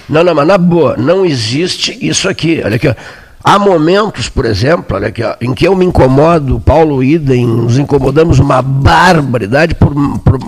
Não, 0.08 0.24
não, 0.24 0.36
mas 0.36 0.48
na 0.48 0.58
boa, 0.58 0.96
não 0.98 1.26
existe 1.26 1.98
isso 2.02 2.30
aqui. 2.30 2.62
Olha 2.64 2.76
aqui, 2.76 2.88
ó. 2.88 2.96
Há 3.44 3.60
momentos, 3.60 4.28
por 4.28 4.44
exemplo, 4.44 4.96
olha 4.96 5.10
aqui, 5.10 5.22
ó, 5.22 5.36
em 5.40 5.54
que 5.54 5.68
eu 5.68 5.76
me 5.76 5.86
incomodo, 5.86 6.60
Paulo 6.60 7.04
Idem, 7.04 7.46
nos 7.46 7.78
incomodamos 7.78 8.40
uma 8.40 8.60
barbaridade 8.60 9.76
por, 9.76 9.94
por 10.22 10.40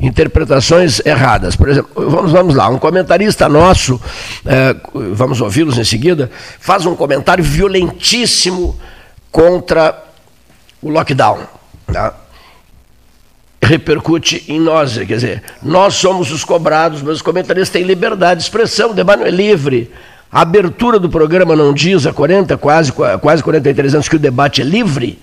interpretações 0.00 1.04
erradas. 1.04 1.54
Por 1.54 1.68
exemplo, 1.68 1.90
vamos, 2.10 2.32
vamos 2.32 2.54
lá, 2.54 2.70
um 2.70 2.78
comentarista 2.78 3.46
nosso, 3.46 4.00
é, 4.46 4.74
vamos 5.12 5.38
ouvi-los 5.42 5.76
em 5.76 5.84
seguida, 5.84 6.30
faz 6.58 6.86
um 6.86 6.94
comentário 6.94 7.44
violentíssimo 7.44 8.74
contra 9.30 10.09
o 10.82 10.88
lockdown. 10.88 11.40
Tá? 11.92 12.14
Repercute 13.62 14.44
em 14.48 14.58
nós, 14.58 14.96
quer 14.96 15.04
dizer, 15.04 15.42
nós 15.62 15.94
somos 15.94 16.32
os 16.32 16.44
cobrados, 16.44 17.02
mas 17.02 17.16
os 17.16 17.22
comentaristas 17.22 17.70
têm 17.70 17.82
liberdade 17.82 18.40
de 18.40 18.44
expressão, 18.44 18.90
o 18.90 18.94
debate 18.94 19.20
não 19.20 19.26
é 19.26 19.30
livre. 19.30 19.90
A 20.32 20.42
abertura 20.42 20.98
do 20.98 21.08
programa 21.08 21.56
não 21.56 21.74
diz 21.74 22.06
há 22.06 22.12
40, 22.12 22.56
quase, 22.56 22.92
quase 23.20 23.42
43 23.42 23.94
anos 23.94 24.08
que 24.08 24.16
o 24.16 24.18
debate 24.18 24.60
é 24.60 24.64
livre. 24.64 25.18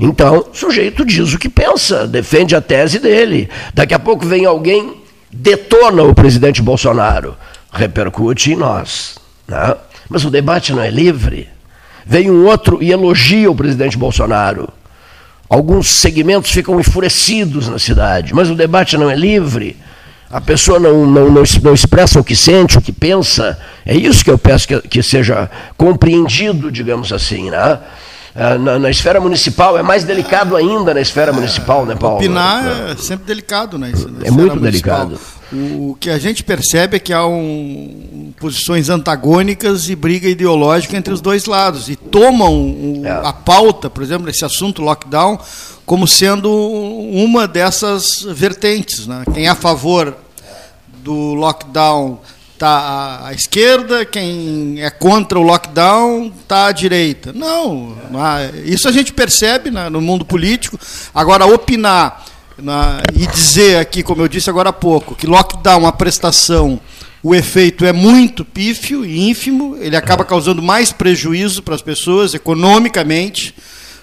Então, 0.00 0.46
o 0.52 0.54
sujeito 0.54 1.04
diz 1.04 1.32
o 1.32 1.38
que 1.38 1.48
pensa, 1.48 2.06
defende 2.06 2.54
a 2.54 2.60
tese 2.60 2.98
dele. 2.98 3.48
Daqui 3.72 3.94
a 3.94 3.98
pouco 3.98 4.26
vem 4.26 4.44
alguém, 4.44 5.00
detona 5.30 6.02
o 6.02 6.14
presidente 6.14 6.60
Bolsonaro. 6.60 7.36
Repercute 7.72 8.52
em 8.52 8.56
nós. 8.56 9.16
Né? 9.46 9.76
Mas 10.08 10.24
o 10.24 10.30
debate 10.30 10.72
não 10.72 10.82
é 10.82 10.90
livre. 10.90 11.48
Vem 12.04 12.30
um 12.30 12.46
outro 12.46 12.82
e 12.82 12.90
elogia 12.90 13.50
o 13.50 13.54
presidente 13.54 13.96
Bolsonaro. 13.96 14.68
Alguns 15.48 16.00
segmentos 16.00 16.50
ficam 16.50 16.78
enfurecidos 16.78 17.68
na 17.68 17.78
cidade, 17.78 18.34
mas 18.34 18.50
o 18.50 18.54
debate 18.54 18.96
não 18.96 19.10
é 19.10 19.16
livre. 19.16 19.76
A 20.30 20.42
pessoa 20.42 20.78
não, 20.78 21.06
não, 21.06 21.30
não, 21.30 21.42
não 21.62 21.74
expressa 21.74 22.20
o 22.20 22.24
que 22.24 22.36
sente, 22.36 22.76
o 22.76 22.82
que 22.82 22.92
pensa. 22.92 23.58
É 23.86 23.96
isso 23.96 24.22
que 24.22 24.30
eu 24.30 24.36
peço 24.36 24.68
que, 24.68 24.78
que 24.82 25.02
seja 25.02 25.50
compreendido, 25.76 26.70
digamos 26.70 27.12
assim. 27.14 27.50
Né? 27.50 27.78
É, 28.38 28.56
na, 28.56 28.78
na, 28.78 28.88
esfera 28.88 29.20
municipal 29.20 29.76
é 29.76 29.82
mais 29.82 30.04
delicado 30.04 30.54
ainda 30.54 30.94
na 30.94 31.00
esfera 31.00 31.32
municipal, 31.32 31.84
né, 31.84 31.96
Paulo? 31.96 32.18
Opinar 32.18 32.92
é 32.92 32.96
sempre 32.96 33.26
delicado, 33.26 33.76
né? 33.76 33.90
É 34.22 34.30
muito 34.30 34.54
municipal. 34.54 35.06
delicado. 35.06 35.20
O 35.52 35.96
que 35.98 36.08
a 36.08 36.18
gente 36.18 36.44
percebe 36.44 36.98
é 36.98 37.00
que 37.00 37.12
há 37.12 37.26
um, 37.26 38.32
posições 38.38 38.88
antagônicas 38.88 39.88
e 39.88 39.96
briga 39.96 40.28
ideológica 40.28 40.96
entre 40.96 41.12
os 41.12 41.20
dois 41.20 41.46
lados. 41.46 41.88
E 41.88 41.96
tomam 41.96 42.54
o, 42.54 43.02
é. 43.04 43.10
a 43.10 43.32
pauta, 43.32 43.90
por 43.90 44.04
exemplo, 44.04 44.30
esse 44.30 44.44
assunto 44.44 44.82
lockdown, 44.82 45.36
como 45.84 46.06
sendo 46.06 46.48
uma 46.52 47.48
dessas 47.48 48.22
vertentes. 48.22 49.06
Né? 49.06 49.24
Quem 49.34 49.46
é 49.46 49.48
a 49.48 49.56
favor 49.56 50.14
do 51.02 51.34
lockdown 51.34 52.20
está 52.58 53.24
à 53.24 53.32
esquerda, 53.32 54.04
quem 54.04 54.82
é 54.82 54.90
contra 54.90 55.38
o 55.38 55.42
lockdown 55.42 56.32
está 56.42 56.66
à 56.66 56.72
direita. 56.72 57.32
Não, 57.32 57.96
isso 58.64 58.88
a 58.88 58.92
gente 58.92 59.12
percebe 59.12 59.70
no 59.70 60.00
mundo 60.00 60.24
político. 60.24 60.78
Agora, 61.14 61.46
opinar 61.46 62.24
na, 62.60 63.00
e 63.14 63.26
dizer 63.28 63.78
aqui, 63.78 64.02
como 64.02 64.22
eu 64.22 64.28
disse 64.28 64.50
agora 64.50 64.70
há 64.70 64.72
pouco, 64.72 65.14
que 65.14 65.24
lockdown, 65.24 65.86
a 65.86 65.92
prestação, 65.92 66.80
o 67.22 67.32
efeito 67.32 67.84
é 67.84 67.92
muito 67.92 68.44
pífio 68.44 69.06
e 69.06 69.30
ínfimo, 69.30 69.76
ele 69.78 69.96
acaba 69.96 70.24
causando 70.24 70.60
mais 70.60 70.90
prejuízo 70.90 71.62
para 71.62 71.76
as 71.76 71.82
pessoas 71.82 72.34
economicamente. 72.34 73.54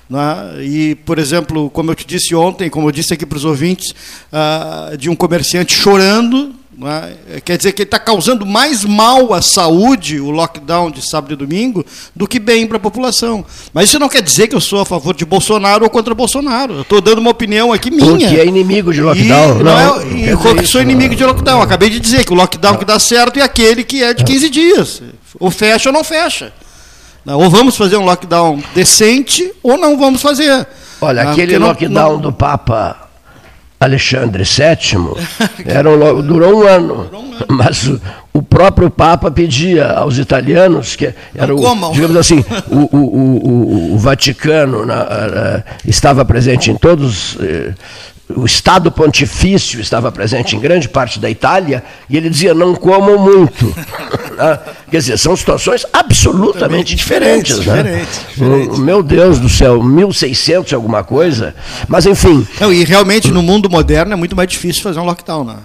Né? 0.09 0.63
E, 0.63 0.95
por 1.03 1.19
exemplo, 1.19 1.69
como 1.71 1.91
eu 1.91 1.95
te 1.95 2.07
disse 2.07 2.33
ontem, 2.33 2.69
como 2.69 2.87
eu 2.87 2.91
disse 2.93 3.13
aqui 3.13 3.25
para 3.25 3.37
os 3.37 3.43
ouvintes, 3.43 3.93
uh, 4.31 4.95
de 4.95 5.09
um 5.09 5.15
comerciante 5.15 5.73
chorando 5.73 6.55
é? 6.83 7.39
Quer 7.39 7.57
dizer 7.57 7.71
que 7.71 7.83
ele 7.83 7.87
está 7.87 7.97
causando 7.97 8.45
mais 8.45 8.83
mal 8.83 9.33
à 9.33 9.41
saúde, 9.41 10.19
o 10.19 10.29
lockdown 10.29 10.91
de 10.91 11.01
sábado 11.01 11.33
e 11.33 11.35
domingo, 11.37 11.85
do 12.13 12.27
que 12.27 12.37
bem 12.37 12.67
para 12.67 12.75
a 12.75 12.79
população. 12.79 13.45
Mas 13.73 13.89
isso 13.89 13.97
não 13.97 14.09
quer 14.09 14.21
dizer 14.21 14.47
que 14.47 14.55
eu 14.55 14.59
sou 14.61 14.81
a 14.81 14.85
favor 14.85 15.15
de 15.15 15.23
Bolsonaro 15.23 15.85
ou 15.85 15.89
contra 15.89 16.13
Bolsonaro. 16.13 16.73
Eu 16.73 16.81
estou 16.81 16.99
dando 16.99 17.19
uma 17.19 17.31
opinião 17.31 17.71
aqui 17.71 17.89
minha. 17.89 18.05
Porque 18.05 18.25
é 18.25 18.45
inimigo 18.45 18.93
de 18.93 19.01
lockdown. 19.01 19.59
E, 19.59 19.63
não, 19.63 19.79
é, 19.79 19.85
não 19.85 20.51
é, 20.51 20.55
que 20.55 20.67
sou 20.67 20.81
inimigo 20.81 21.11
não. 21.11 21.17
de 21.17 21.23
lockdown. 21.23 21.61
Acabei 21.61 21.89
de 21.89 21.99
dizer 21.99 22.25
que 22.25 22.33
o 22.33 22.35
lockdown 22.35 22.75
que 22.75 22.85
dá 22.85 22.99
certo 22.99 23.39
é 23.39 23.41
aquele 23.41 23.83
que 23.83 24.03
é 24.03 24.13
de 24.13 24.25
15 24.25 24.49
dias. 24.49 25.01
Ou 25.39 25.49
fecha 25.49 25.89
ou 25.89 25.93
não 25.93 26.03
fecha. 26.03 26.51
Ou 27.25 27.49
vamos 27.49 27.77
fazer 27.77 27.95
um 27.95 28.05
lockdown 28.05 28.61
decente 28.75 29.49
ou 29.63 29.77
não 29.77 29.97
vamos 29.97 30.21
fazer. 30.21 30.67
Olha, 30.99 31.29
aquele 31.29 31.57
lockdown 31.57 32.13
não... 32.13 32.19
do 32.19 32.33
Papa 32.33 33.04
Alexandre 33.85 34.43
VII 34.43 35.65
eram 35.65 35.95
logo, 35.95 36.21
durou 36.21 36.63
um 36.63 36.67
ano, 36.67 37.09
mas 37.49 37.87
o, 37.87 38.01
o 38.33 38.41
próprio 38.41 38.89
Papa 38.89 39.31
pedia 39.31 39.91
aos 39.91 40.17
italianos 40.17 40.95
que 40.95 41.13
era 41.33 41.55
o, 41.55 41.91
digamos 41.91 42.17
assim 42.17 42.43
o, 42.69 42.95
o, 42.95 42.99
o, 42.99 43.93
o 43.93 43.97
Vaticano 43.97 44.85
na, 44.85 45.63
estava 45.85 46.25
presente 46.25 46.71
em 46.71 46.75
todos 46.75 47.37
eh, 47.41 47.73
o 48.29 48.45
Estado 48.45 48.91
Pontifício 48.91 49.79
estava 49.79 50.11
presente 50.11 50.55
em 50.55 50.59
grande 50.59 50.89
parte 50.89 51.19
da 51.19 51.29
Itália 51.29 51.83
e 52.09 52.17
ele 52.17 52.29
dizia: 52.29 52.53
não 52.53 52.75
comam 52.75 53.17
muito. 53.17 53.73
Né? 54.35 54.59
Quer 54.91 54.97
dizer, 54.97 55.17
são 55.17 55.33
situações 55.33 55.85
absolutamente 55.93 56.93
diferentes. 56.93 57.57
diferentes, 57.57 57.95
né? 57.95 58.05
diferentes, 58.35 58.79
Meu 58.79 59.01
Deus 59.01 59.39
do 59.39 59.47
céu, 59.47 59.81
1600 59.81 60.73
alguma 60.73 61.05
coisa. 61.05 61.55
Mas 61.87 62.05
enfim. 62.05 62.45
Não, 62.59 62.73
e 62.73 62.83
realmente 62.83 63.31
no 63.31 63.41
mundo 63.41 63.69
moderno 63.69 64.11
é 64.11 64.15
muito 64.17 64.35
mais 64.35 64.49
difícil 64.49 64.83
fazer 64.83 64.99
um 64.99 65.05
lockdown, 65.05 65.45
né? 65.45 65.55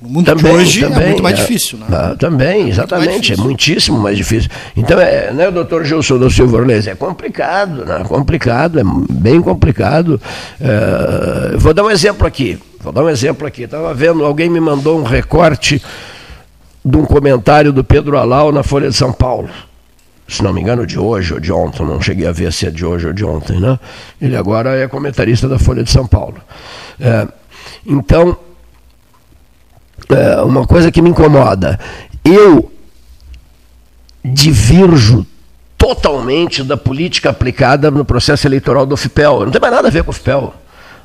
No 0.00 0.08
mundo 0.08 0.26
também, 0.26 0.52
hoje 0.52 0.80
também, 0.80 1.02
é 1.02 1.06
muito 1.06 1.22
mais 1.22 1.38
é, 1.38 1.42
difícil, 1.42 1.78
né? 1.78 1.86
Ah, 1.90 2.16
também, 2.16 2.68
exatamente, 2.68 3.32
é 3.32 3.36
muitíssimo 3.36 3.98
mais 3.98 4.16
difícil. 4.16 4.48
Então, 4.76 4.98
é, 5.00 5.32
né, 5.32 5.50
doutor 5.50 5.84
Gilson 5.84 6.18
do 6.18 6.30
Silva 6.30 6.58
Orlez, 6.58 6.86
é 6.86 6.94
complicado, 6.94 7.84
né? 7.84 8.04
Complicado, 8.06 8.78
é 8.78 8.84
bem 9.10 9.42
complicado. 9.42 10.20
É, 10.60 11.56
vou 11.56 11.74
dar 11.74 11.82
um 11.82 11.90
exemplo 11.90 12.26
aqui. 12.26 12.58
Vou 12.80 12.92
dar 12.92 13.02
um 13.02 13.08
exemplo 13.08 13.46
aqui. 13.46 13.62
Estava 13.64 13.92
vendo, 13.92 14.24
alguém 14.24 14.48
me 14.48 14.60
mandou 14.60 15.00
um 15.00 15.02
recorte 15.02 15.82
de 16.84 16.96
um 16.96 17.04
comentário 17.04 17.72
do 17.72 17.82
Pedro 17.82 18.16
Alau 18.16 18.52
na 18.52 18.62
Folha 18.62 18.88
de 18.88 18.94
São 18.94 19.12
Paulo. 19.12 19.50
Se 20.28 20.44
não 20.44 20.52
me 20.52 20.60
engano, 20.60 20.86
de 20.86 20.98
hoje 20.98 21.34
ou 21.34 21.40
de 21.40 21.50
ontem, 21.50 21.84
não 21.84 22.00
cheguei 22.00 22.26
a 22.26 22.32
ver 22.32 22.52
se 22.52 22.66
é 22.66 22.70
de 22.70 22.84
hoje 22.84 23.06
ou 23.06 23.12
de 23.12 23.24
ontem, 23.24 23.58
né? 23.58 23.78
Ele 24.20 24.36
agora 24.36 24.76
é 24.76 24.86
comentarista 24.86 25.48
da 25.48 25.58
Folha 25.58 25.82
de 25.82 25.90
São 25.90 26.06
Paulo. 26.06 26.36
É, 27.00 27.26
então, 27.86 28.36
é, 30.10 30.40
uma 30.42 30.66
coisa 30.66 30.90
que 30.90 31.02
me 31.02 31.10
incomoda. 31.10 31.78
Eu 32.24 32.70
divirjo 34.24 35.26
totalmente 35.76 36.62
da 36.64 36.76
política 36.76 37.30
aplicada 37.30 37.90
no 37.90 38.04
processo 38.04 38.46
eleitoral 38.46 38.84
do 38.84 38.96
FIPEL. 38.96 39.44
Não 39.44 39.50
tem 39.50 39.60
mais 39.60 39.72
nada 39.72 39.88
a 39.88 39.90
ver 39.90 40.02
com 40.02 40.10
o 40.10 40.14
FIPEL 40.14 40.52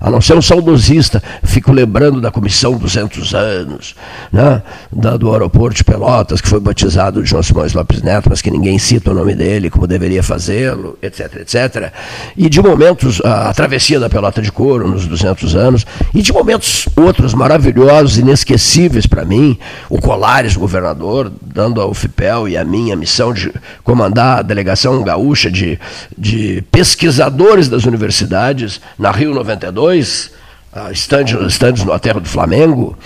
a 0.03 0.11
não 0.11 0.19
ser 0.19 0.37
um 0.37 0.41
saudosista, 0.41 1.23
fico 1.43 1.71
lembrando 1.71 2.19
da 2.19 2.29
Comissão 2.29 2.77
200 2.77 3.33
anos, 3.33 3.95
né, 4.33 4.61
da, 4.91 5.15
do 5.15 5.31
aeroporto 5.31 5.77
de 5.77 5.83
Pelotas, 5.83 6.41
que 6.41 6.49
foi 6.49 6.59
batizado 6.59 7.23
de 7.23 7.29
João 7.29 7.41
Simões 7.41 7.73
Lopes 7.73 8.01
Neto, 8.01 8.29
mas 8.29 8.41
que 8.41 8.51
ninguém 8.51 8.77
cita 8.77 9.11
o 9.11 9.13
nome 9.13 9.33
dele 9.33 9.69
como 9.69 9.87
deveria 9.87 10.21
fazê-lo, 10.21 10.97
etc, 11.01 11.37
etc. 11.37 11.93
E 12.35 12.49
de 12.49 12.61
momentos, 12.61 13.21
a, 13.23 13.49
a 13.49 13.53
travessia 13.53 13.97
da 13.97 14.09
Pelota 14.09 14.41
de 14.41 14.51
Couro, 14.51 14.89
nos 14.89 15.07
200 15.07 15.55
anos, 15.55 15.85
e 16.13 16.21
de 16.21 16.33
momentos 16.33 16.89
outros 16.97 17.33
maravilhosos, 17.33 18.17
inesquecíveis 18.17 19.07
para 19.07 19.23
mim, 19.23 19.57
o 19.89 20.01
Colares, 20.01 20.57
governador, 20.57 21.31
dando 21.41 21.79
ao 21.79 21.93
FIPEL 21.93 22.49
e 22.49 22.57
a 22.57 22.65
minha 22.65 22.97
missão 22.97 23.33
de 23.33 23.53
comandar 23.85 24.39
a 24.39 24.41
delegação 24.41 25.01
gaúcha 25.01 25.49
de, 25.49 25.79
de 26.17 26.61
pesquisadores 26.69 27.69
das 27.69 27.85
universidades 27.85 28.81
na 28.99 29.09
Rio 29.09 29.33
92, 29.33 29.92
dois 29.93 30.31
estandes, 30.91 31.83
no 31.83 31.93
aterro 31.93 32.19
do 32.19 32.27
Flamengo. 32.27 32.97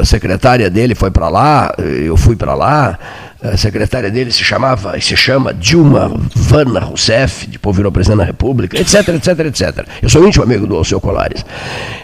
A 0.00 0.04
secretária 0.04 0.68
dele 0.68 0.94
foi 0.94 1.10
para 1.10 1.28
lá, 1.28 1.72
eu 1.78 2.16
fui 2.16 2.36
para 2.36 2.54
lá. 2.54 2.98
A 3.40 3.56
secretária 3.56 4.10
dele 4.10 4.32
se 4.32 4.42
chamava 4.42 4.98
e 4.98 5.00
se 5.00 5.16
chama 5.16 5.54
Dilma 5.54 6.10
Vana 6.34 6.80
Rousseff, 6.80 7.46
depois 7.46 7.76
virou 7.76 7.92
presidente 7.92 8.18
da 8.18 8.24
República, 8.24 8.76
etc, 8.76 9.10
etc, 9.10 9.38
etc. 9.46 9.86
Eu 10.02 10.08
sou 10.08 10.26
íntimo 10.26 10.42
amigo 10.42 10.66
do 10.66 10.74
Alceu 10.74 11.00
Colares. 11.00 11.46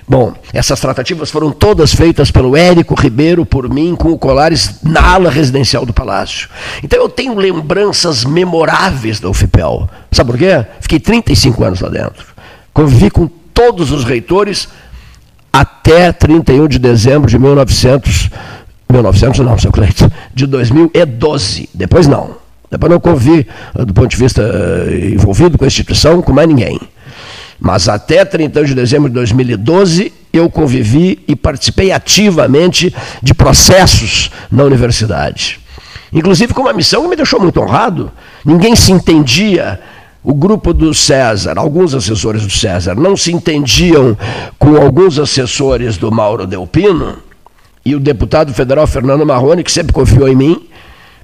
Bom, 0.06 0.32
essas 0.52 0.78
tratativas 0.78 1.32
foram 1.32 1.50
todas 1.50 1.92
feitas 1.92 2.30
pelo 2.30 2.56
Érico 2.56 2.94
Ribeiro, 2.94 3.44
por 3.44 3.68
mim, 3.68 3.96
com 3.96 4.12
o 4.12 4.18
Colares 4.18 4.78
na 4.84 5.02
ala 5.02 5.28
residencial 5.28 5.84
do 5.84 5.92
Palácio. 5.92 6.48
Então 6.84 7.00
eu 7.00 7.08
tenho 7.08 7.34
lembranças 7.34 8.24
memoráveis 8.24 9.18
da 9.18 9.28
UFPEL. 9.28 9.90
Sabe 10.12 10.30
por 10.30 10.38
quê? 10.38 10.64
Fiquei 10.80 11.00
35 11.00 11.64
anos 11.64 11.80
lá 11.80 11.88
dentro. 11.88 12.33
Convivi 12.74 13.08
com 13.08 13.28
todos 13.54 13.92
os 13.92 14.04
reitores 14.04 14.68
até 15.52 16.10
31 16.10 16.66
de 16.66 16.80
dezembro 16.80 17.30
de 17.30 17.38
1900, 17.38 18.28
1900 18.90 19.38
não, 19.38 19.56
seu 19.56 19.70
Cleiton, 19.70 20.10
de 20.34 20.46
2012. 20.46 21.68
Depois 21.72 22.08
não. 22.08 22.34
Depois 22.68 22.90
não 22.90 22.98
convivi, 22.98 23.46
do 23.72 23.94
ponto 23.94 24.08
de 24.08 24.16
vista 24.16 24.42
eh, 24.42 25.12
envolvido 25.14 25.56
com 25.56 25.62
a 25.62 25.68
instituição, 25.68 26.20
com 26.20 26.32
mais 26.32 26.48
ninguém. 26.48 26.80
Mas 27.60 27.88
até 27.88 28.24
31 28.24 28.64
de 28.64 28.74
dezembro 28.74 29.08
de 29.08 29.14
2012, 29.14 30.12
eu 30.32 30.50
convivi 30.50 31.22
e 31.28 31.36
participei 31.36 31.92
ativamente 31.92 32.92
de 33.22 33.32
processos 33.32 34.32
na 34.50 34.64
universidade. 34.64 35.60
Inclusive 36.12 36.52
com 36.52 36.62
uma 36.62 36.72
missão 36.72 37.02
que 37.02 37.08
me 37.08 37.16
deixou 37.16 37.40
muito 37.40 37.60
honrado. 37.60 38.10
Ninguém 38.44 38.74
se 38.74 38.90
entendia 38.90 39.80
o 40.24 40.32
grupo 40.32 40.72
do 40.72 40.94
César, 40.94 41.58
alguns 41.58 41.94
assessores 41.94 42.42
do 42.42 42.50
César, 42.50 42.94
não 42.94 43.14
se 43.14 43.30
entendiam 43.30 44.16
com 44.58 44.74
alguns 44.76 45.18
assessores 45.18 45.98
do 45.98 46.10
Mauro 46.10 46.46
Delpino, 46.46 47.18
e 47.84 47.94
o 47.94 48.00
deputado 48.00 48.54
federal 48.54 48.86
Fernando 48.86 49.26
Marrone, 49.26 49.62
que 49.62 49.70
sempre 49.70 49.92
confiou 49.92 50.26
em 50.26 50.34
mim, 50.34 50.66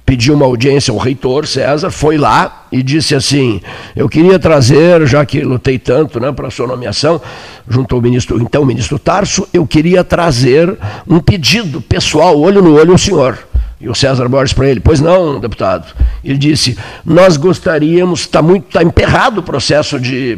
pediu 0.05 0.35
uma 0.35 0.45
audiência 0.45 0.91
ao 0.91 0.99
reitor 0.99 1.47
César, 1.47 1.89
foi 1.89 2.17
lá 2.17 2.67
e 2.71 2.83
disse 2.83 3.15
assim: 3.15 3.59
Eu 3.95 4.07
queria 4.07 4.37
trazer, 4.37 5.07
já 5.07 5.25
que 5.25 5.41
lutei 5.41 5.79
tanto 5.79 6.19
né, 6.19 6.31
para 6.31 6.49
a 6.49 6.51
sua 6.51 6.67
nomeação, 6.67 7.19
junto 7.67 7.95
ao 7.95 8.01
ministro, 8.01 8.39
então 8.39 8.63
ministro 8.63 8.99
Tarso, 8.99 9.47
eu 9.51 9.65
queria 9.65 10.03
trazer 10.03 10.77
um 11.07 11.19
pedido 11.19 11.81
pessoal, 11.81 12.39
olho 12.39 12.61
no 12.61 12.75
olho, 12.75 12.91
ao 12.91 12.97
senhor. 12.97 13.39
E 13.81 13.89
o 13.89 13.95
César 13.95 14.27
Borges 14.29 14.53
para 14.53 14.69
ele, 14.69 14.79
pois 14.79 14.99
não, 14.99 15.39
deputado. 15.39 15.93
Ele 16.23 16.37
disse, 16.37 16.77
nós 17.03 17.35
gostaríamos, 17.35 18.21
está 18.21 18.41
muito, 18.41 18.67
está 18.67 18.83
emperrado 18.83 19.39
o 19.39 19.43
processo 19.43 19.99
de 19.99 20.37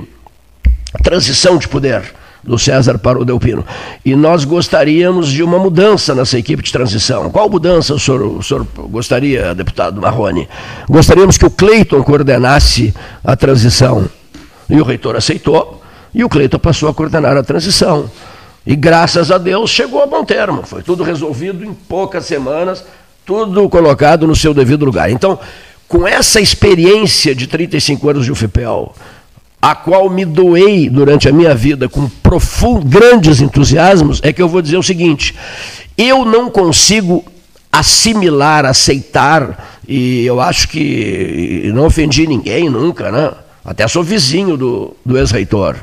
transição 1.03 1.57
de 1.57 1.67
poder 1.67 2.13
do 2.41 2.57
César 2.57 2.97
para 2.97 3.19
o 3.19 3.25
Delpino. 3.25 3.65
E 4.03 4.15
nós 4.15 4.45
gostaríamos 4.45 5.29
de 5.29 5.43
uma 5.43 5.57
mudança 5.57 6.13
nessa 6.13 6.37
equipe 6.37 6.61
de 6.61 6.71
transição. 6.71 7.29
Qual 7.29 7.49
mudança 7.49 7.93
o 7.93 7.99
senhor, 7.99 8.21
o 8.21 8.43
senhor 8.43 8.65
gostaria, 8.89 9.55
deputado 9.55 10.01
Marrone? 10.01 10.47
Gostaríamos 10.89 11.37
que 11.37 11.45
o 11.45 11.51
Cleiton 11.51 12.03
coordenasse 12.03 12.93
a 13.23 13.35
transição. 13.35 14.09
E 14.69 14.79
o 14.79 14.83
reitor 14.83 15.15
aceitou, 15.15 15.81
e 16.13 16.23
o 16.23 16.29
Cleiton 16.29 16.59
passou 16.59 16.89
a 16.89 16.93
coordenar 16.93 17.35
a 17.35 17.43
transição. 17.43 18.09
E 18.65 18.75
graças 18.75 19.29
a 19.31 19.37
Deus 19.37 19.69
chegou 19.69 20.01
a 20.01 20.05
bom 20.05 20.23
termo. 20.23 20.63
Foi 20.63 20.81
tudo 20.81 21.03
resolvido 21.03 21.65
em 21.65 21.73
poucas 21.73 22.25
semanas 22.25 22.83
tudo 23.25 23.69
colocado 23.69 24.27
no 24.27 24.35
seu 24.35 24.53
devido 24.53 24.85
lugar. 24.85 25.09
Então, 25.09 25.39
com 25.87 26.07
essa 26.07 26.41
experiência 26.41 27.35
de 27.35 27.47
35 27.47 28.09
anos 28.09 28.25
de 28.25 28.31
UFPEL, 28.31 28.93
a 29.61 29.75
qual 29.75 30.09
me 30.09 30.25
doei 30.25 30.89
durante 30.89 31.29
a 31.29 31.31
minha 31.31 31.55
vida 31.55 31.87
com 31.87 32.09
profundo, 32.09 32.85
grandes 32.85 33.39
entusiasmos, 33.39 34.19
é 34.23 34.33
que 34.33 34.41
eu 34.41 34.49
vou 34.49 34.61
dizer 34.61 34.77
o 34.77 34.83
seguinte: 34.83 35.35
eu 35.97 36.25
não 36.25 36.49
consigo 36.49 37.23
assimilar, 37.71 38.65
aceitar, 38.65 39.79
e 39.87 40.25
eu 40.25 40.41
acho 40.41 40.67
que 40.67 41.71
não 41.73 41.85
ofendi 41.85 42.27
ninguém 42.27 42.69
nunca, 42.69 43.11
né? 43.11 43.31
Até 43.65 43.87
sou 43.87 44.03
vizinho 44.03 44.57
do, 44.57 44.95
do 45.05 45.17
ex-reitor. 45.17 45.77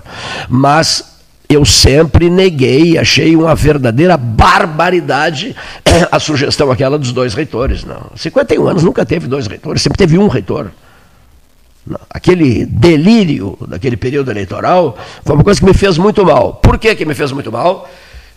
Mas 0.48 1.09
eu 1.50 1.64
sempre 1.64 2.30
neguei, 2.30 2.96
achei 2.96 3.34
uma 3.34 3.56
verdadeira 3.56 4.16
barbaridade 4.16 5.56
a 6.10 6.20
sugestão 6.20 6.70
aquela 6.70 6.96
dos 6.96 7.12
dois 7.12 7.34
reitores. 7.34 7.82
Não. 7.84 8.12
51 8.14 8.68
anos 8.68 8.84
nunca 8.84 9.04
teve 9.04 9.26
dois 9.26 9.48
reitores, 9.48 9.82
sempre 9.82 9.98
teve 9.98 10.16
um 10.16 10.28
reitor. 10.28 10.70
Não. 11.84 11.98
Aquele 12.08 12.64
delírio 12.64 13.58
daquele 13.66 13.96
período 13.96 14.30
eleitoral 14.30 14.96
foi 15.24 15.34
uma 15.34 15.42
coisa 15.42 15.58
que 15.58 15.66
me 15.66 15.74
fez 15.74 15.98
muito 15.98 16.24
mal. 16.24 16.54
Por 16.54 16.78
que, 16.78 16.94
que 16.94 17.04
me 17.04 17.14
fez 17.14 17.32
muito 17.32 17.50
mal? 17.50 17.90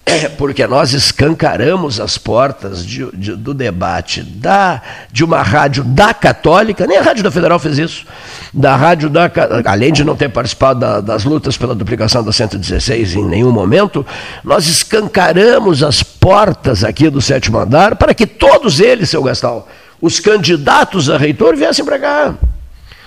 É 0.06 0.28
porque 0.28 0.68
nós 0.68 0.92
escancaramos 0.92 2.00
as 2.00 2.18
portas 2.18 2.86
de, 2.86 3.10
de, 3.14 3.36
do 3.36 3.54
debate 3.54 4.22
da, 4.22 4.82
de 5.10 5.24
uma 5.24 5.42
rádio 5.42 5.82
da 5.84 6.14
Católica, 6.14 6.86
nem 6.86 6.98
a 6.98 7.02
Rádio 7.02 7.24
da 7.24 7.32
Federal 7.32 7.58
fez 7.58 7.78
isso, 7.78 8.06
da 8.54 8.76
rádio 8.76 9.10
da 9.10 9.32
além 9.66 9.94
de 9.94 10.04
não 10.04 10.16
ter 10.16 10.30
participado 10.30 10.82
da, 10.82 11.00
das 11.00 11.24
lutas 11.24 11.56
pela 11.56 11.74
duplicação 11.74 12.22
da 12.22 12.34
116 12.34 13.16
em 13.16 13.24
nenhum 13.24 13.52
momento, 13.52 14.06
nós 14.44 14.68
escancaramos 14.68 15.82
as 15.82 16.04
portas 16.04 16.84
aqui 16.84 17.10
do 17.10 17.22
sétimo 17.22 17.58
andar 17.58 17.96
para 17.96 18.14
que 18.14 18.28
todos 18.28 18.82
eles, 18.82 19.10
seu 19.10 19.24
Gastal, 19.24 19.70
os 20.02 20.20
candidatos 20.20 21.10
a 21.10 21.18
reitor 21.18 21.56
viessem 21.56 21.86
para 21.86 21.98
cá 21.98 22.36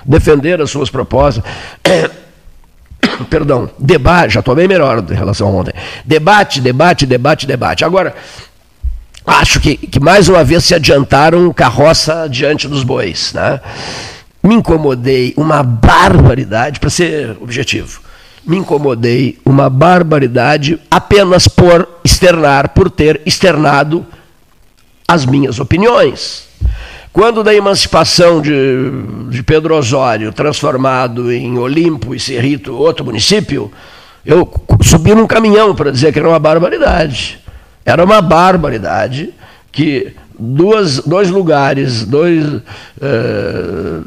defender 0.06 0.60
as 0.62 0.70
suas 0.70 0.88
propostas. 0.88 1.44
Perdão, 3.30 3.70
debate, 3.78 4.34
já 4.34 4.40
estou 4.40 4.54
bem 4.54 4.68
melhor 4.68 5.04
em 5.10 5.14
relação 5.14 5.48
a 5.48 5.50
ontem. 5.50 5.74
Debate, 6.04 6.60
debate, 6.60 7.06
debate, 7.06 7.46
debate. 7.46 7.84
Agora, 7.84 8.14
acho 9.26 9.60
que, 9.60 9.76
que 9.76 10.00
mais 10.00 10.28
uma 10.28 10.44
vez 10.44 10.64
se 10.64 10.74
adiantaram 10.74 11.52
carroça 11.52 12.28
diante 12.28 12.68
dos 12.68 12.82
bois. 12.82 13.32
Né? 13.32 13.60
Me 14.42 14.54
incomodei, 14.54 15.34
uma 15.36 15.62
barbaridade, 15.62 16.80
para 16.80 16.90
ser 16.90 17.36
objetivo. 17.40 18.00
me 18.46 18.56
incomodei 18.56 19.38
uma 19.44 19.68
barbaridade 19.68 20.78
apenas 20.90 21.48
por 21.48 21.88
externar, 22.04 22.68
por 22.68 22.90
ter 22.90 23.20
externado 23.26 24.06
as 25.08 25.26
minhas 25.26 25.58
opiniões. 25.58 26.46
Quando 27.16 27.42
da 27.42 27.54
emancipação 27.54 28.42
de, 28.42 28.90
de 29.30 29.42
Pedro 29.42 29.74
Osório, 29.74 30.30
transformado 30.34 31.32
em 31.32 31.56
Olimpo 31.56 32.14
e 32.14 32.20
Cerrito, 32.20 32.76
outro 32.76 33.06
município, 33.06 33.72
eu 34.22 34.46
subi 34.82 35.14
num 35.14 35.26
caminhão 35.26 35.74
para 35.74 35.90
dizer 35.90 36.12
que 36.12 36.18
era 36.18 36.28
uma 36.28 36.38
barbaridade. 36.38 37.40
Era 37.86 38.04
uma 38.04 38.20
barbaridade 38.20 39.32
que 39.72 40.12
duas, 40.38 40.98
dois 40.98 41.30
lugares, 41.30 42.04
dois, 42.04 42.60
é, 43.00 44.00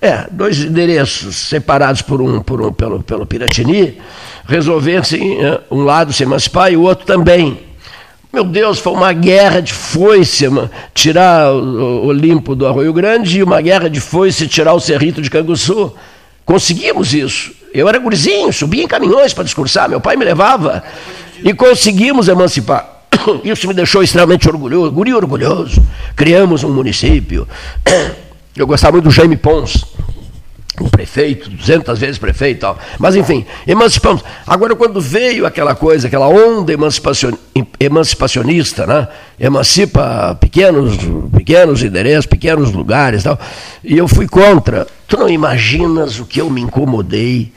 é, 0.00 0.26
dois 0.30 0.60
endereços 0.60 1.34
separados 1.34 2.00
por 2.00 2.22
um, 2.22 2.40
por 2.40 2.62
um 2.62 2.72
pelo, 2.72 3.02
pelo 3.02 3.26
Piratini, 3.26 3.98
resolvessem 4.46 5.44
é, 5.44 5.60
um 5.68 5.82
lado 5.82 6.12
se 6.12 6.22
emancipar 6.22 6.72
e 6.72 6.76
o 6.76 6.82
outro 6.82 7.04
também. 7.04 7.67
Meu 8.38 8.44
Deus, 8.44 8.78
foi 8.78 8.92
uma 8.92 9.12
guerra 9.12 9.60
de 9.60 9.72
foice 9.72 10.44
tirar 10.94 11.52
o 11.52 12.06
Olimpo 12.06 12.54
do 12.54 12.68
Arroio 12.68 12.92
Grande 12.92 13.40
e 13.40 13.42
uma 13.42 13.60
guerra 13.60 13.90
de 13.90 13.98
foice 13.98 14.46
tirar 14.46 14.74
o 14.74 14.80
Cerrito 14.80 15.20
de 15.20 15.28
Canguçu. 15.28 15.92
Conseguimos 16.44 17.12
isso. 17.12 17.50
Eu 17.74 17.88
era 17.88 17.98
gurizinho, 17.98 18.52
subia 18.52 18.84
em 18.84 18.86
caminhões 18.86 19.34
para 19.34 19.42
discursar, 19.42 19.88
meu 19.88 20.00
pai 20.00 20.16
me 20.16 20.24
levava 20.24 20.84
e 21.42 21.52
conseguimos 21.52 22.28
emancipar. 22.28 23.06
Isso 23.42 23.66
me 23.66 23.74
deixou 23.74 24.04
extremamente 24.04 24.48
orgulhoso, 24.48 24.92
guri 24.92 25.12
orgulhoso. 25.12 25.84
Criamos 26.14 26.62
um 26.62 26.72
município. 26.72 27.44
Eu 28.54 28.68
gostava 28.68 28.92
muito 28.92 29.06
do 29.06 29.10
Jaime 29.10 29.36
Pons, 29.36 29.84
o 30.84 30.90
prefeito, 30.90 31.50
200 31.50 31.98
vezes 31.98 32.18
prefeito 32.18 32.58
e 32.58 32.60
tal. 32.60 32.78
Mas, 32.98 33.16
enfim, 33.16 33.44
emancipamos. 33.66 34.22
Agora, 34.46 34.74
quando 34.76 35.00
veio 35.00 35.46
aquela 35.46 35.74
coisa, 35.74 36.06
aquela 36.06 36.28
onda 36.28 36.72
emancipacion, 36.72 37.32
emancipacionista, 37.78 38.86
né? 38.86 39.08
emancipa 39.38 40.36
pequenos, 40.40 40.96
pequenos 41.34 41.82
endereços, 41.82 42.26
pequenos 42.26 42.72
lugares 42.72 43.22
e 43.22 43.24
tal, 43.24 43.38
e 43.82 43.96
eu 43.96 44.08
fui 44.08 44.26
contra. 44.26 44.86
Tu 45.06 45.16
não 45.16 45.28
imaginas 45.28 46.20
o 46.20 46.24
que 46.24 46.40
eu 46.40 46.50
me 46.50 46.60
incomodei 46.60 47.52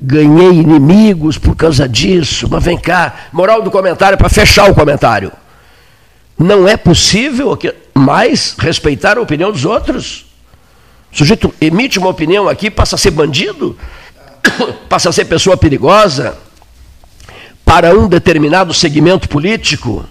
ganhei 0.00 0.50
inimigos 0.50 1.38
por 1.38 1.56
causa 1.56 1.88
disso. 1.88 2.46
Mas 2.50 2.62
vem 2.62 2.78
cá, 2.78 3.14
moral 3.32 3.62
do 3.62 3.70
comentário 3.70 4.18
para 4.18 4.28
fechar 4.28 4.70
o 4.70 4.74
comentário. 4.74 5.32
Não 6.38 6.68
é 6.68 6.76
possível 6.76 7.56
mais 7.94 8.54
respeitar 8.58 9.16
a 9.16 9.20
opinião 9.20 9.52
dos 9.52 9.64
outros. 9.64 10.23
O 11.14 11.16
sujeito 11.16 11.54
emite 11.60 11.96
uma 11.96 12.08
opinião 12.08 12.48
aqui, 12.48 12.68
passa 12.68 12.96
a 12.96 12.98
ser 12.98 13.12
bandido, 13.12 13.78
passa 14.90 15.10
a 15.10 15.12
ser 15.12 15.26
pessoa 15.26 15.56
perigosa 15.56 16.36
para 17.64 17.94
um 17.94 18.08
determinado 18.08 18.74
segmento 18.74 19.28
político, 19.28 20.04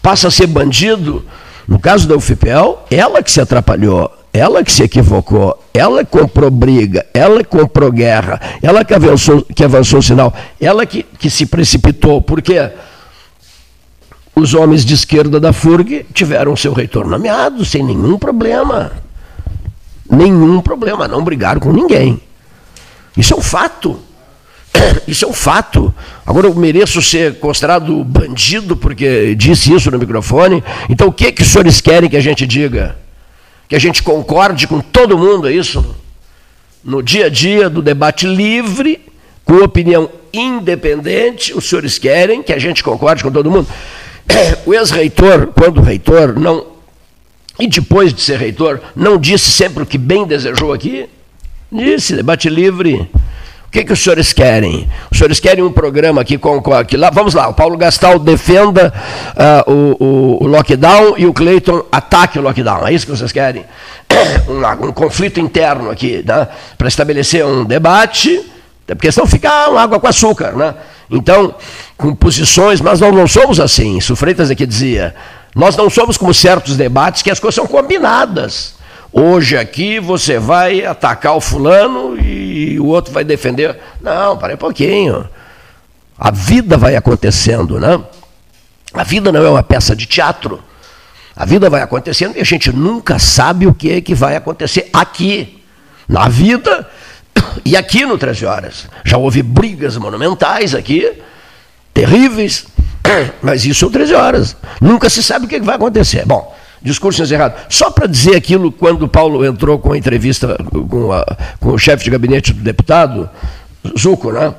passa 0.00 0.28
a 0.28 0.30
ser 0.30 0.46
bandido. 0.46 1.22
No 1.68 1.78
caso 1.78 2.08
da 2.08 2.16
UFPEL, 2.16 2.86
ela 2.90 3.22
que 3.22 3.30
se 3.30 3.42
atrapalhou, 3.42 4.10
ela 4.32 4.64
que 4.64 4.72
se 4.72 4.82
equivocou, 4.82 5.62
ela 5.74 6.02
que 6.02 6.10
comprou 6.10 6.50
briga, 6.50 7.04
ela 7.12 7.44
que 7.44 7.50
comprou 7.50 7.92
guerra, 7.92 8.40
ela 8.62 8.82
que 8.82 8.94
avançou, 8.94 9.42
que 9.54 9.62
avançou 9.62 9.98
o 9.98 10.02
sinal, 10.02 10.34
ela 10.58 10.86
que, 10.86 11.02
que 11.02 11.28
se 11.28 11.44
precipitou, 11.44 12.22
porque 12.22 12.70
os 14.34 14.54
homens 14.54 14.82
de 14.82 14.94
esquerda 14.94 15.38
da 15.38 15.52
FURG 15.52 16.06
tiveram 16.14 16.56
seu 16.56 16.72
reitor 16.72 17.06
nomeado 17.06 17.66
sem 17.66 17.82
nenhum 17.84 18.18
problema. 18.18 19.09
Nenhum 20.10 20.60
problema, 20.60 21.06
não 21.06 21.22
brigaram 21.22 21.60
com 21.60 21.72
ninguém. 21.72 22.20
Isso 23.16 23.34
é 23.34 23.36
um 23.36 23.42
fato. 23.42 24.00
Isso 25.06 25.24
é 25.24 25.28
um 25.28 25.32
fato. 25.32 25.94
Agora 26.26 26.46
eu 26.46 26.54
mereço 26.54 27.00
ser 27.02 27.38
considerado 27.38 28.04
bandido 28.04 28.76
porque 28.76 29.34
disse 29.34 29.72
isso 29.72 29.90
no 29.90 29.98
microfone. 29.98 30.62
Então 30.88 31.08
o 31.08 31.12
que, 31.12 31.32
que 31.32 31.42
os 31.42 31.48
senhores 31.48 31.80
querem 31.80 32.08
que 32.08 32.16
a 32.16 32.20
gente 32.20 32.46
diga? 32.46 32.96
que 33.70 33.76
a 33.76 33.78
gente 33.78 34.02
concorde 34.02 34.66
com 34.66 34.80
todo 34.80 35.16
mundo, 35.16 35.48
é 35.48 35.52
isso? 35.52 35.94
No 36.82 37.00
dia 37.00 37.26
a 37.26 37.28
dia 37.28 37.70
do 37.70 37.80
debate 37.80 38.26
livre, 38.26 39.00
com 39.44 39.62
opinião 39.62 40.10
independente, 40.32 41.56
os 41.56 41.68
senhores 41.68 41.96
querem 41.96 42.42
que 42.42 42.52
a 42.52 42.58
gente 42.58 42.82
concorde 42.82 43.22
com 43.22 43.30
todo 43.30 43.48
mundo. 43.48 43.68
O 44.66 44.74
ex-reitor, 44.74 45.48
quando 45.48 45.80
reitor, 45.80 46.36
não. 46.38 46.66
E 47.60 47.66
depois 47.66 48.14
de 48.14 48.22
ser 48.22 48.38
reitor, 48.38 48.80
não 48.96 49.18
disse 49.18 49.50
sempre 49.50 49.82
o 49.82 49.86
que 49.86 49.98
bem 49.98 50.26
desejou 50.26 50.72
aqui? 50.72 51.08
Disse, 51.70 52.16
debate 52.16 52.48
livre. 52.48 53.08
O 53.66 53.70
que, 53.70 53.84
que 53.84 53.92
os 53.92 54.02
senhores 54.02 54.32
querem? 54.32 54.88
Os 55.12 55.18
senhores 55.18 55.38
querem 55.38 55.62
um 55.62 55.70
programa 55.70 56.24
que 56.24 56.36
concorre. 56.36 56.96
Lá, 56.96 57.10
vamos 57.10 57.34
lá, 57.34 57.48
o 57.48 57.54
Paulo 57.54 57.76
Gastal 57.76 58.18
defenda 58.18 58.92
uh, 59.68 59.70
o, 59.70 60.42
o, 60.42 60.46
lockdown 60.48 61.14
e 61.16 61.26
o 61.26 61.32
Cleiton 61.32 61.84
ataque 61.92 62.38
o 62.38 62.42
lockdown. 62.42 62.88
É 62.88 62.92
isso 62.92 63.06
que 63.06 63.12
vocês 63.12 63.30
querem? 63.30 63.64
Um, 64.48 64.88
um 64.88 64.92
conflito 64.92 65.38
interno 65.38 65.90
aqui, 65.90 66.24
né? 66.26 66.48
para 66.76 66.88
estabelecer 66.88 67.44
um 67.46 67.64
debate, 67.64 68.44
porque 68.86 69.12
senão 69.12 69.26
fica 69.26 69.48
água 69.48 70.00
com 70.00 70.06
açúcar. 70.08 70.52
Né? 70.52 70.74
Então, 71.08 71.54
com 71.96 72.14
posições, 72.14 72.80
mas 72.80 73.00
nós 73.00 73.14
não 73.14 73.28
somos 73.28 73.60
assim. 73.60 73.98
Isso 73.98 74.14
o 74.14 74.16
Freitas 74.16 74.50
aqui 74.50 74.66
dizia. 74.66 75.14
Nós 75.54 75.76
não 75.76 75.90
somos 75.90 76.16
como 76.16 76.32
certos 76.32 76.76
debates 76.76 77.22
que 77.22 77.30
as 77.30 77.40
coisas 77.40 77.56
são 77.56 77.66
combinadas. 77.66 78.74
Hoje 79.12 79.56
aqui 79.56 79.98
você 79.98 80.38
vai 80.38 80.84
atacar 80.84 81.36
o 81.36 81.40
fulano 81.40 82.16
e 82.20 82.78
o 82.78 82.86
outro 82.86 83.12
vai 83.12 83.24
defender. 83.24 83.76
Não, 84.00 84.36
para 84.36 84.54
um 84.54 84.58
pouquinho. 84.58 85.28
A 86.16 86.30
vida 86.30 86.76
vai 86.76 86.94
acontecendo, 86.94 87.80
né? 87.80 88.00
A 88.92 89.02
vida 89.02 89.32
não 89.32 89.44
é 89.44 89.50
uma 89.50 89.62
peça 89.62 89.96
de 89.96 90.06
teatro. 90.06 90.62
A 91.34 91.44
vida 91.44 91.70
vai 91.70 91.82
acontecendo 91.82 92.36
e 92.36 92.40
a 92.40 92.44
gente 92.44 92.72
nunca 92.72 93.18
sabe 93.18 93.66
o 93.66 93.74
que 93.74 93.92
é 93.92 94.00
que 94.00 94.14
vai 94.14 94.36
acontecer 94.36 94.90
aqui, 94.92 95.62
na 96.08 96.28
vida 96.28 96.88
e 97.64 97.76
aqui 97.76 98.04
no 98.04 98.18
13 98.18 98.46
Horas. 98.46 98.88
Já 99.04 99.16
houve 99.16 99.42
brigas 99.42 99.96
monumentais 99.96 100.74
aqui, 100.74 101.10
terríveis, 101.94 102.66
mas 103.42 103.64
isso 103.64 103.80
são 103.80 103.90
13 103.90 104.14
horas. 104.14 104.56
Nunca 104.80 105.08
se 105.08 105.22
sabe 105.22 105.46
o 105.46 105.48
que 105.48 105.60
vai 105.60 105.76
acontecer. 105.76 106.24
Bom, 106.26 106.54
discurso 106.82 107.22
encerrado. 107.22 107.54
Só 107.68 107.90
para 107.90 108.06
dizer 108.06 108.36
aquilo, 108.36 108.72
quando 108.72 109.06
Paulo 109.08 109.44
entrou 109.44 109.78
com 109.78 109.92
a 109.92 109.98
entrevista 109.98 110.56
com, 110.88 111.12
a, 111.12 111.24
com 111.58 111.72
o 111.72 111.78
chefe 111.78 112.04
de 112.04 112.10
gabinete 112.10 112.52
do 112.52 112.62
deputado, 112.62 113.28
Zuco, 113.98 114.32
né? 114.32 114.54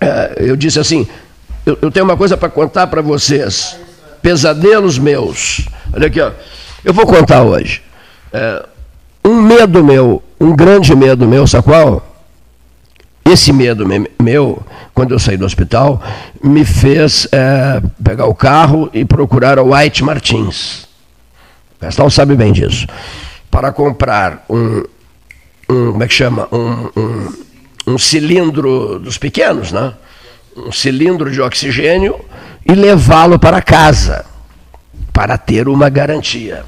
É, 0.00 0.34
eu 0.38 0.56
disse 0.56 0.78
assim: 0.78 1.06
eu, 1.64 1.78
eu 1.82 1.90
tenho 1.90 2.04
uma 2.04 2.16
coisa 2.16 2.36
para 2.36 2.48
contar 2.48 2.86
para 2.86 3.02
vocês. 3.02 3.76
Pesadelos 4.22 4.98
meus. 4.98 5.66
Olha 5.92 6.06
aqui, 6.06 6.20
ó. 6.20 6.30
Eu 6.84 6.92
vou 6.92 7.06
contar 7.06 7.42
hoje. 7.42 7.82
É, 8.32 8.64
um 9.24 9.40
medo 9.40 9.84
meu, 9.84 10.22
um 10.40 10.54
grande 10.54 10.94
medo 10.94 11.26
meu, 11.26 11.46
sabe 11.46 11.64
qual? 11.64 12.06
Esse 13.24 13.52
medo 13.52 13.86
meu, 14.20 14.62
quando 14.94 15.12
eu 15.12 15.18
saí 15.18 15.36
do 15.36 15.44
hospital, 15.44 16.02
me 16.42 16.64
fez 16.64 17.26
é, 17.32 17.80
pegar 18.02 18.26
o 18.26 18.34
carro 18.34 18.90
e 18.92 19.04
procurar 19.04 19.58
o 19.58 19.74
White 19.74 20.04
Martins. 20.04 20.84
O 21.76 21.82
Gastal 21.84 22.10
sabe 22.10 22.34
bem 22.34 22.52
disso. 22.52 22.86
Para 23.50 23.72
comprar 23.72 24.44
um, 24.48 24.82
um 25.68 25.92
como 25.92 26.02
é 26.02 26.08
que 26.08 26.14
chama? 26.14 26.48
Um, 26.52 26.90
um, 26.96 27.44
um 27.86 27.98
cilindro 27.98 28.98
dos 28.98 29.16
pequenos, 29.16 29.72
né? 29.72 29.94
Um 30.56 30.72
cilindro 30.72 31.30
de 31.30 31.40
oxigênio 31.40 32.20
e 32.66 32.74
levá-lo 32.74 33.38
para 33.38 33.62
casa 33.62 34.26
para 35.12 35.38
ter 35.38 35.68
uma 35.68 35.88
garantia. 35.88 36.64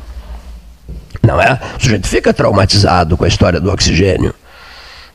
Não 1.23 1.41
é? 1.41 1.61
O 1.79 1.83
sujeito 1.83 2.09
fica 2.09 2.33
traumatizado 2.33 3.17
com 3.17 3.25
a 3.25 3.29
história 3.29 3.61
do 3.61 3.71
oxigênio 3.71 4.35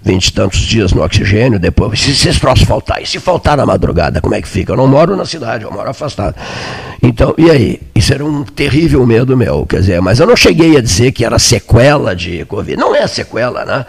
vinte 0.07 0.27
e 0.27 0.33
tantos 0.33 0.61
dias 0.61 0.93
no 0.93 1.03
oxigênio, 1.03 1.59
depois, 1.59 1.99
se 1.99 2.11
esses 2.11 2.39
troços 2.39 2.65
faltar, 2.65 3.01
e 3.01 3.05
se 3.05 3.19
faltar 3.19 3.57
na 3.57 3.65
madrugada, 3.65 4.21
como 4.21 4.33
é 4.33 4.41
que 4.41 4.47
fica? 4.47 4.71
Eu 4.71 4.77
não 4.77 4.87
moro 4.87 5.17
na 5.17 5.25
cidade, 5.25 5.65
eu 5.65 5.71
moro 5.71 5.89
afastado. 5.89 6.33
Então, 7.03 7.33
e 7.37 7.51
aí? 7.51 7.79
Isso 7.93 8.13
era 8.13 8.23
um 8.23 8.43
terrível 8.43 9.05
medo 9.05 9.35
meu, 9.35 9.65
quer 9.65 9.81
dizer, 9.81 10.01
mas 10.01 10.19
eu 10.19 10.25
não 10.27 10.35
cheguei 10.35 10.77
a 10.77 10.81
dizer 10.81 11.11
que 11.11 11.25
era 11.25 11.37
sequela 11.37 12.15
de 12.15 12.45
Covid. 12.45 12.77
Não 12.77 12.95
é 12.95 13.05
sequela, 13.07 13.65
né? 13.65 13.85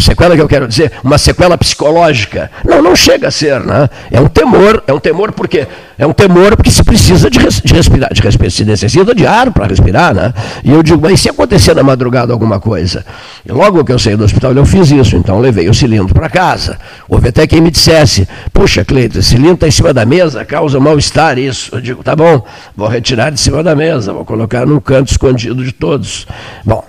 Sequela 0.00 0.36
que 0.36 0.42
eu 0.42 0.48
quero 0.48 0.68
dizer, 0.68 0.92
uma 1.02 1.18
sequela 1.18 1.58
psicológica. 1.58 2.50
Não, 2.64 2.82
não 2.82 2.94
chega 2.94 3.28
a 3.28 3.30
ser, 3.30 3.60
né? 3.60 3.88
É 4.10 4.20
um 4.20 4.28
temor, 4.28 4.84
é 4.86 4.92
um 4.92 5.00
temor 5.00 5.32
porque 5.32 5.66
é 5.98 6.06
um 6.06 6.12
temor 6.12 6.56
porque 6.56 6.70
se 6.70 6.84
precisa 6.84 7.30
de, 7.30 7.38
de 7.38 7.74
respirar, 7.74 8.12
de 8.12 8.20
respirar, 8.20 8.50
se 8.50 8.64
necessita 8.64 9.14
de 9.14 9.26
ar 9.26 9.50
para 9.50 9.66
respirar, 9.66 10.14
né? 10.14 10.32
E 10.62 10.70
eu 10.70 10.82
digo, 10.82 11.00
mas 11.00 11.20
se 11.20 11.28
acontecer 11.28 11.74
na 11.74 11.82
madrugada 11.82 12.32
alguma 12.32 12.60
coisa? 12.60 13.04
E 13.44 13.50
logo 13.50 13.84
que 13.84 13.92
eu 13.92 13.98
saí 13.98 14.14
do 14.14 14.24
hospital, 14.24 14.52
eu 14.52 14.66
fiz 14.66 14.90
isso, 14.90 15.16
então 15.16 15.40
levei 15.48 15.68
o 15.68 15.74
cilindro 15.74 16.14
para 16.14 16.28
casa. 16.28 16.78
Houve 17.08 17.28
até 17.28 17.46
quem 17.46 17.60
me 17.60 17.70
dissesse, 17.70 18.28
puxa, 18.52 18.84
Cleiton, 18.84 19.18
esse 19.18 19.30
cilindro 19.30 19.54
está 19.54 19.68
em 19.68 19.70
cima 19.70 19.92
da 19.92 20.04
mesa, 20.04 20.44
causa 20.44 20.78
mal-estar 20.78 21.38
isso. 21.38 21.74
Eu 21.74 21.80
digo, 21.80 22.02
tá 22.02 22.14
bom, 22.14 22.44
vou 22.76 22.86
retirar 22.86 23.30
de 23.30 23.40
cima 23.40 23.62
da 23.62 23.74
mesa, 23.74 24.12
vou 24.12 24.24
colocar 24.24 24.66
num 24.66 24.78
canto 24.78 25.10
escondido 25.10 25.64
de 25.64 25.72
todos. 25.72 26.26
Bom, 26.64 26.84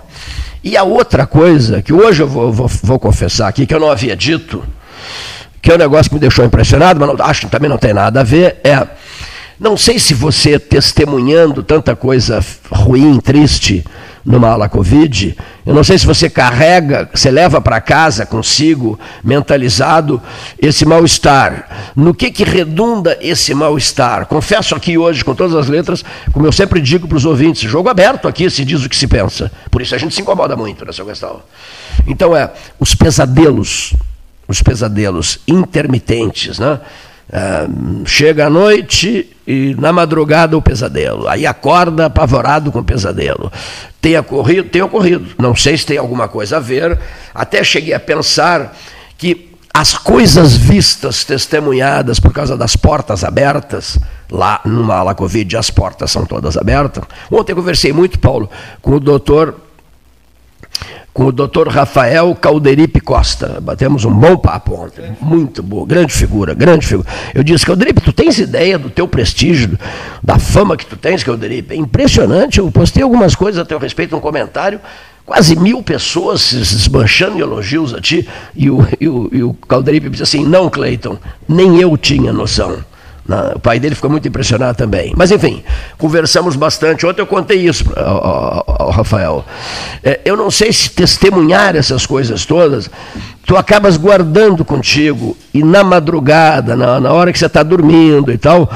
e 0.62 0.76
a 0.76 0.82
outra 0.82 1.26
coisa, 1.26 1.80
que 1.80 1.92
hoje 1.92 2.22
eu 2.22 2.28
vou, 2.28 2.52
vou, 2.52 2.68
vou 2.82 2.98
confessar 2.98 3.48
aqui, 3.48 3.64
que 3.66 3.74
eu 3.74 3.80
não 3.80 3.90
havia 3.90 4.14
dito, 4.14 4.62
que 5.62 5.70
é 5.70 5.74
um 5.74 5.78
negócio 5.78 6.10
que 6.10 6.14
me 6.14 6.20
deixou 6.20 6.44
impressionado, 6.44 7.00
mas 7.00 7.08
não, 7.08 7.24
acho 7.24 7.42
que 7.42 7.46
também 7.46 7.68
não 7.68 7.78
tem 7.78 7.94
nada 7.94 8.20
a 8.20 8.22
ver, 8.22 8.58
é. 8.62 8.86
Não 9.60 9.76
sei 9.76 9.98
se 9.98 10.14
você 10.14 10.58
testemunhando 10.58 11.62
tanta 11.62 11.94
coisa 11.94 12.42
ruim, 12.72 13.20
triste, 13.20 13.84
numa 14.24 14.48
ala 14.48 14.70
Covid. 14.70 15.36
Eu 15.66 15.74
não 15.74 15.84
sei 15.84 15.98
se 15.98 16.06
você 16.06 16.30
carrega, 16.30 17.10
você 17.12 17.30
leva 17.30 17.60
para 17.60 17.78
casa 17.78 18.24
consigo, 18.24 18.98
mentalizado, 19.22 20.18
esse 20.58 20.86
mal-estar. 20.86 21.92
No 21.94 22.14
que, 22.14 22.30
que 22.30 22.42
redunda 22.42 23.18
esse 23.20 23.52
mal-estar? 23.52 24.24
Confesso 24.24 24.74
aqui 24.74 24.96
hoje, 24.96 25.22
com 25.22 25.34
todas 25.34 25.54
as 25.54 25.68
letras, 25.68 26.02
como 26.32 26.46
eu 26.46 26.52
sempre 26.52 26.80
digo 26.80 27.06
para 27.06 27.18
os 27.18 27.26
ouvintes, 27.26 27.70
jogo 27.70 27.90
aberto 27.90 28.26
aqui 28.26 28.48
se 28.48 28.64
diz 28.64 28.82
o 28.82 28.88
que 28.88 28.96
se 28.96 29.06
pensa. 29.06 29.52
Por 29.70 29.82
isso 29.82 29.94
a 29.94 29.98
gente 29.98 30.14
se 30.14 30.22
incomoda 30.22 30.56
muito 30.56 30.86
nessa 30.86 31.04
questão. 31.04 31.42
Então 32.06 32.34
é, 32.34 32.50
os 32.78 32.94
pesadelos, 32.94 33.92
os 34.48 34.62
pesadelos 34.62 35.38
intermitentes, 35.46 36.58
né? 36.58 36.80
Chega 38.04 38.46
à 38.46 38.50
noite 38.50 39.36
e 39.46 39.74
na 39.78 39.92
madrugada 39.92 40.56
o 40.56 40.62
pesadelo. 40.62 41.28
Aí 41.28 41.46
acorda 41.46 42.06
apavorado 42.06 42.72
com 42.72 42.80
o 42.80 42.84
pesadelo. 42.84 43.52
Tem 44.00 44.18
ocorrido? 44.18 44.68
Tem 44.68 44.82
ocorrido. 44.82 45.26
Não 45.38 45.54
sei 45.54 45.76
se 45.76 45.86
tem 45.86 45.98
alguma 45.98 46.28
coisa 46.28 46.56
a 46.56 46.60
ver. 46.60 46.98
Até 47.34 47.62
cheguei 47.62 47.94
a 47.94 48.00
pensar 48.00 48.76
que 49.16 49.50
as 49.72 49.96
coisas 49.96 50.56
vistas, 50.56 51.24
testemunhadas 51.24 52.18
por 52.18 52.32
causa 52.32 52.56
das 52.56 52.74
portas 52.74 53.22
abertas, 53.22 53.98
lá 54.30 54.60
numa 54.64 54.96
ala 54.96 55.14
Covid, 55.14 55.56
as 55.56 55.70
portas 55.70 56.10
são 56.10 56.24
todas 56.26 56.56
abertas. 56.56 57.04
Ontem 57.30 57.52
eu 57.52 57.56
conversei 57.56 57.92
muito, 57.92 58.18
Paulo, 58.18 58.50
com 58.82 58.92
o 58.92 59.00
doutor 59.00 59.54
com 61.12 61.26
o 61.26 61.32
doutor 61.32 61.68
Rafael 61.68 62.34
Calderipe 62.34 63.00
Costa. 63.00 63.60
Batemos 63.60 64.04
um 64.04 64.12
bom 64.12 64.36
papo 64.36 64.74
ontem. 64.74 65.16
Muito 65.20 65.62
boa, 65.62 65.86
grande 65.86 66.12
figura, 66.12 66.54
grande 66.54 66.86
figura. 66.86 67.08
Eu 67.34 67.42
disse, 67.42 67.66
Calderipe, 67.66 68.00
tu 68.00 68.12
tens 68.12 68.38
ideia 68.38 68.78
do 68.78 68.88
teu 68.88 69.06
prestígio, 69.08 69.78
da 70.22 70.38
fama 70.38 70.76
que 70.76 70.86
tu 70.86 70.96
tens, 70.96 71.22
Calderipe? 71.22 71.74
É 71.74 71.76
impressionante. 71.76 72.58
Eu 72.58 72.70
postei 72.70 73.02
algumas 73.02 73.34
coisas 73.34 73.60
a 73.60 73.64
teu 73.64 73.78
respeito, 73.78 74.16
um 74.16 74.20
comentário. 74.20 74.80
Quase 75.26 75.54
mil 75.54 75.82
pessoas 75.82 76.40
se 76.40 76.56
desmanchando 76.56 77.36
em 77.36 77.40
elogios 77.40 77.94
a 77.94 78.00
ti. 78.00 78.26
E 78.54 78.70
o, 78.70 78.86
e 79.00 79.08
o, 79.08 79.28
e 79.32 79.42
o 79.42 79.54
Calderipe 79.54 80.10
disse 80.10 80.22
assim: 80.22 80.44
Não, 80.44 80.68
Cleiton, 80.68 81.18
nem 81.48 81.80
eu 81.80 81.96
tinha 81.96 82.32
noção. 82.32 82.78
O 83.54 83.58
pai 83.58 83.78
dele 83.78 83.94
ficou 83.94 84.10
muito 84.10 84.26
impressionado 84.26 84.76
também. 84.76 85.12
Mas, 85.16 85.30
enfim, 85.30 85.62
conversamos 85.98 86.56
bastante. 86.56 87.06
Ontem 87.06 87.20
eu 87.20 87.26
contei 87.26 87.58
isso 87.58 87.84
ao, 87.96 88.90
Rafael. 88.90 89.44
É, 90.02 90.20
eu 90.24 90.36
não 90.36 90.50
sei 90.50 90.72
se 90.72 90.90
testemunhar 90.90 91.76
essas 91.76 92.06
coisas 92.06 92.44
todas, 92.44 92.90
tu 93.46 93.56
acabas 93.56 93.96
guardando 93.96 94.64
contigo 94.64 95.36
e 95.54 95.62
na 95.62 95.84
madrugada, 95.84 96.76
na, 96.76 97.00
na 97.00 97.12
hora 97.12 97.32
que 97.32 97.38
você 97.38 97.46
está 97.46 97.62
dormindo 97.62 98.32
e 98.32 98.38
tal, 98.38 98.70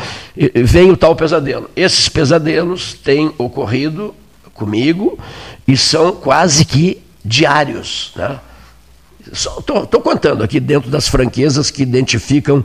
vem 0.55 0.91
o 0.91 0.97
tal 0.97 1.15
pesadelo. 1.17 1.69
Esses 1.75 2.09
pesadelos 2.09 2.95
têm 2.95 3.33
ocorrido 3.39 4.15
comigo 4.53 5.19
e 5.67 5.77
são 5.77 6.13
quase 6.13 6.65
que 6.65 7.03
diários. 7.25 8.13
Né? 8.17 8.39
Estou 9.33 10.01
contando 10.01 10.45
aqui 10.45 10.61
dentro 10.61 10.91
das 10.91 11.09
franquezas 11.09 11.71
que 11.71 11.83
identificam 11.83 12.65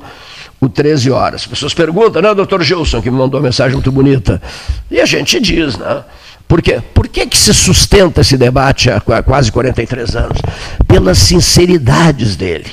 o 0.60 0.68
13 0.68 1.12
horas. 1.12 1.42
As 1.42 1.48
pessoas 1.48 1.74
perguntam, 1.74 2.22
né, 2.22 2.34
doutor 2.34 2.62
Gilson, 2.64 3.02
que 3.02 3.10
me 3.10 3.18
mandou 3.18 3.40
uma 3.40 3.48
mensagem 3.48 3.74
muito 3.74 3.92
bonita. 3.92 4.42
E 4.92 5.00
a 5.00 5.06
gente 5.06 5.40
diz, 5.40 5.78
né? 5.78 6.04
Por 6.48 6.62
quê? 6.62 6.82
Por 6.94 7.08
que, 7.08 7.28
que 7.28 7.38
se 7.38 7.54
sustenta 7.54 8.22
esse 8.22 8.36
debate 8.36 8.90
há 8.90 9.00
quase 9.00 9.52
43 9.52 10.16
anos? 10.16 10.40
Pelas 10.88 11.20
sinceridades 11.20 12.36
dele. 12.36 12.72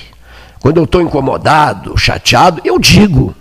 Quando 0.61 0.79
eu 0.79 0.85
estou 0.85 1.03
incomodado, 1.03 1.97
chateado, 1.97 2.61
eu 2.65 2.79
digo. 2.79 3.35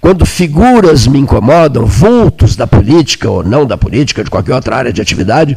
Quando 0.00 0.24
figuras 0.24 1.06
me 1.06 1.18
incomodam, 1.18 1.84
vultos 1.84 2.56
da 2.56 2.66
política 2.66 3.30
ou 3.30 3.44
não 3.44 3.66
da 3.66 3.76
política, 3.76 4.24
de 4.24 4.30
qualquer 4.30 4.54
outra 4.54 4.76
área 4.76 4.92
de 4.92 5.00
atividade, 5.00 5.56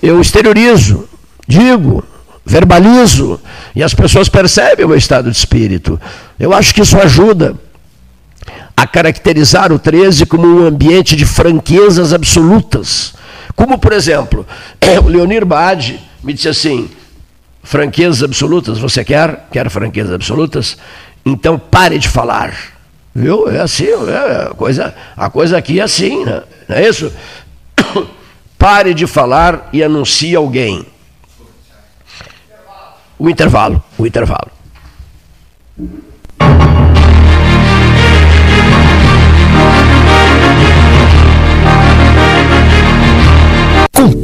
eu 0.00 0.20
exteriorizo, 0.20 1.08
digo, 1.48 2.04
verbalizo, 2.46 3.40
e 3.74 3.82
as 3.82 3.92
pessoas 3.92 4.28
percebem 4.28 4.84
o 4.84 4.88
meu 4.88 4.96
estado 4.96 5.30
de 5.30 5.36
espírito. 5.36 6.00
Eu 6.38 6.52
acho 6.52 6.74
que 6.74 6.82
isso 6.82 6.96
ajuda 6.98 7.56
a 8.76 8.86
caracterizar 8.86 9.72
o 9.72 9.78
13 9.78 10.26
como 10.26 10.46
um 10.46 10.66
ambiente 10.66 11.16
de 11.16 11.24
franquezas 11.24 12.12
absolutas. 12.12 13.14
Como, 13.54 13.78
por 13.78 13.92
exemplo, 13.92 14.46
o 15.04 15.08
Leonir 15.08 15.44
Bade 15.44 16.00
me 16.22 16.32
disse 16.32 16.48
assim: 16.48 16.90
franquezas 17.62 18.22
absolutas, 18.22 18.78
você 18.78 19.04
quer? 19.04 19.48
Quer 19.52 19.70
franquezas 19.70 20.12
absolutas? 20.12 20.76
Então 21.24 21.58
pare 21.58 21.98
de 21.98 22.08
falar. 22.08 22.74
Viu? 23.14 23.48
É 23.48 23.60
assim, 23.60 23.86
é, 23.86 24.48
a, 24.50 24.54
coisa, 24.54 24.94
a 25.16 25.30
coisa 25.30 25.56
aqui 25.56 25.78
é 25.78 25.84
assim, 25.84 26.24
né? 26.24 26.42
não 26.68 26.76
é 26.76 26.88
isso? 26.88 27.12
Pare 28.58 28.92
de 28.92 29.06
falar 29.06 29.68
e 29.72 29.84
anuncie 29.84 30.34
alguém. 30.34 30.84
O 33.16 33.30
intervalo, 33.30 33.82
o 33.96 34.04
intervalo. 34.04 34.50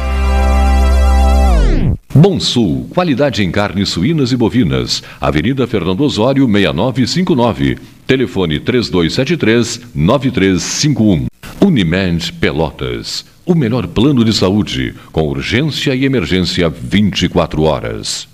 Bom 2.13 2.41
Sul, 2.41 2.87
qualidade 2.89 3.41
em 3.41 3.49
carnes 3.49 3.87
suínas 3.87 4.33
e 4.33 4.35
bovinas. 4.35 5.01
Avenida 5.19 5.65
Fernando 5.65 6.01
Osório, 6.01 6.45
6959. 6.45 7.77
Telefone 8.05 8.59
3273-9351. 8.59 11.27
Unimed 11.61 12.33
Pelotas. 12.33 13.23
O 13.45 13.55
melhor 13.55 13.87
plano 13.87 14.25
de 14.25 14.33
saúde, 14.33 14.93
com 15.13 15.29
urgência 15.29 15.95
e 15.95 16.03
emergência 16.03 16.69
24 16.69 17.63
horas. 17.63 18.27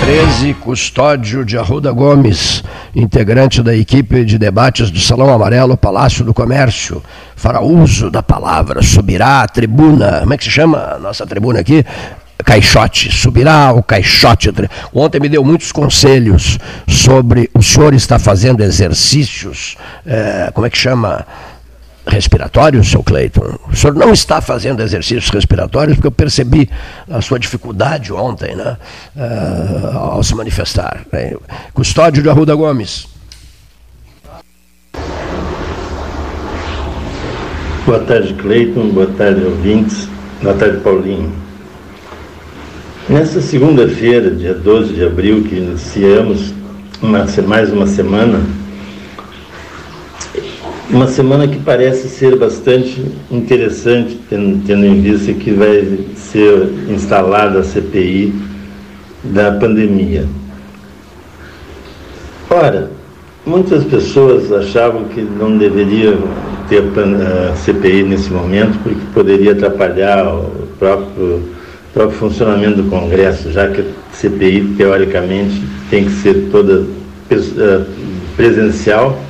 13, 0.00 0.54
Custódio 0.54 1.44
de 1.44 1.58
Arruda 1.58 1.90
Gomes, 1.92 2.62
integrante 2.94 3.62
da 3.62 3.76
equipe 3.76 4.24
de 4.24 4.38
debates 4.38 4.90
do 4.90 4.98
Salão 4.98 5.32
Amarelo, 5.32 5.76
Palácio 5.76 6.24
do 6.24 6.32
Comércio, 6.32 7.02
fará 7.36 7.60
uso 7.60 8.10
da 8.10 8.22
palavra, 8.22 8.82
subirá 8.82 9.42
à 9.42 9.48
tribuna, 9.48 10.20
como 10.20 10.34
é 10.34 10.36
que 10.38 10.44
se 10.44 10.50
chama 10.50 10.94
a 10.94 10.98
nossa 10.98 11.26
tribuna 11.26 11.60
aqui? 11.60 11.84
Caixote, 12.44 13.10
subirá 13.12 13.66
ao 13.66 13.82
caixote. 13.82 14.50
Ontem 14.94 15.20
me 15.20 15.28
deu 15.28 15.44
muitos 15.44 15.72
conselhos 15.72 16.58
sobre 16.86 17.50
o 17.52 17.62
senhor 17.62 17.92
está 17.92 18.18
fazendo 18.18 18.62
exercícios, 18.62 19.76
é, 20.06 20.50
como 20.54 20.66
é 20.66 20.70
que 20.70 20.78
chama? 20.78 21.26
Respiratórios, 22.08 22.90
seu 22.90 23.02
Cleiton? 23.02 23.58
O 23.70 23.76
senhor 23.76 23.94
não 23.94 24.12
está 24.12 24.40
fazendo 24.40 24.82
exercícios 24.82 25.28
respiratórios 25.30 25.96
porque 25.96 26.06
eu 26.06 26.12
percebi 26.12 26.68
a 27.10 27.20
sua 27.20 27.38
dificuldade 27.38 28.12
ontem, 28.12 28.56
né, 28.56 28.76
uh, 29.16 29.98
ao 29.98 30.22
se 30.22 30.34
manifestar. 30.34 31.04
Né? 31.12 31.34
Custódio 31.72 32.22
de 32.22 32.28
Arruda 32.28 32.54
Gomes. 32.54 33.06
Boa 37.86 38.00
tarde, 38.00 38.34
Cleiton. 38.34 38.90
Boa 38.90 39.06
tarde, 39.06 39.42
ouvintes. 39.44 40.08
Boa 40.42 40.54
tarde, 40.54 40.78
Paulinho. 40.80 41.32
Nessa 43.08 43.40
segunda-feira, 43.40 44.30
dia 44.30 44.52
12 44.52 44.92
de 44.92 45.02
abril, 45.02 45.42
que 45.44 45.54
iniciamos 45.56 46.52
uma, 47.00 47.24
mais 47.46 47.72
uma 47.72 47.86
semana, 47.86 48.40
uma 50.90 51.06
semana 51.06 51.46
que 51.46 51.58
parece 51.58 52.08
ser 52.08 52.36
bastante 52.36 53.04
interessante, 53.30 54.18
tendo, 54.28 54.86
em 54.86 55.00
vista 55.00 55.32
que 55.34 55.50
vai 55.50 56.06
ser 56.16 56.72
instalada 56.88 57.60
a 57.60 57.62
CPI 57.62 58.32
da 59.24 59.52
pandemia. 59.52 60.26
Ora, 62.48 62.90
muitas 63.44 63.84
pessoas 63.84 64.50
achavam 64.50 65.04
que 65.04 65.20
não 65.20 65.58
deveria 65.58 66.16
ter 66.70 66.82
a 66.82 67.54
CPI 67.54 68.04
nesse 68.04 68.32
momento, 68.32 68.78
porque 68.82 69.00
poderia 69.12 69.52
atrapalhar 69.52 70.26
o 70.26 70.68
próprio, 70.78 71.42
próprio 71.92 72.18
funcionamento 72.18 72.82
do 72.82 72.88
Congresso, 72.88 73.52
já 73.52 73.68
que 73.68 73.82
a 73.82 73.84
CPI, 74.12 74.74
teoricamente, 74.78 75.62
tem 75.90 76.06
que 76.06 76.12
ser 76.12 76.48
toda 76.50 76.86
eh, 77.30 77.84
presencial 78.36 79.27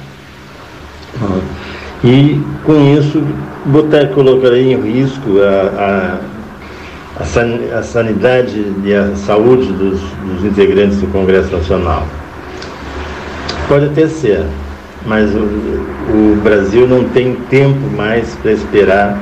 e 2.05 2.41
com 2.65 2.97
isso 2.97 3.23
botar, 3.67 4.07
colocaria 4.09 4.75
em 4.75 4.81
risco 4.81 5.41
a, 5.41 6.21
a, 7.19 7.23
a, 7.23 7.25
san, 7.25 7.59
a 7.77 7.83
sanidade 7.83 8.73
e 8.85 8.95
a 8.95 9.15
saúde 9.17 9.73
dos, 9.73 10.01
dos 10.01 10.45
integrantes 10.45 10.99
do 11.01 11.07
Congresso 11.09 11.51
Nacional. 11.51 12.07
Pode 13.67 13.87
até 13.87 14.07
ser, 14.07 14.45
mas 15.07 15.35
o, 15.35 15.39
o 15.39 16.41
Brasil 16.43 16.87
não 16.87 17.05
tem 17.05 17.35
tempo 17.51 17.91
mais 17.97 18.35
para 18.37 18.53
esperar 18.53 19.19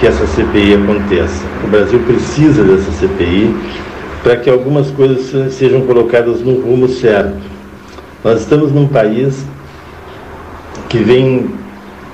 que 0.00 0.06
essa 0.06 0.26
CPI 0.26 0.74
aconteça. 0.74 1.44
O 1.64 1.68
Brasil 1.68 1.98
precisa 2.00 2.62
dessa 2.64 2.90
CPI 2.92 3.54
para 4.22 4.36
que 4.36 4.50
algumas 4.50 4.90
coisas 4.90 5.54
sejam 5.54 5.82
colocadas 5.82 6.40
no 6.42 6.60
rumo 6.60 6.88
certo. 6.88 7.36
Nós 8.24 8.40
estamos 8.40 8.72
num 8.72 8.88
país 8.88 9.44
que 10.88 10.98
vem 10.98 11.50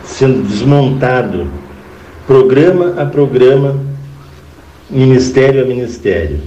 sendo 0.04 0.46
desmontado 0.46 1.46
programa 2.26 2.94
a 3.00 3.06
programa, 3.06 3.76
ministério 4.90 5.62
a 5.62 5.66
ministério. 5.66 6.40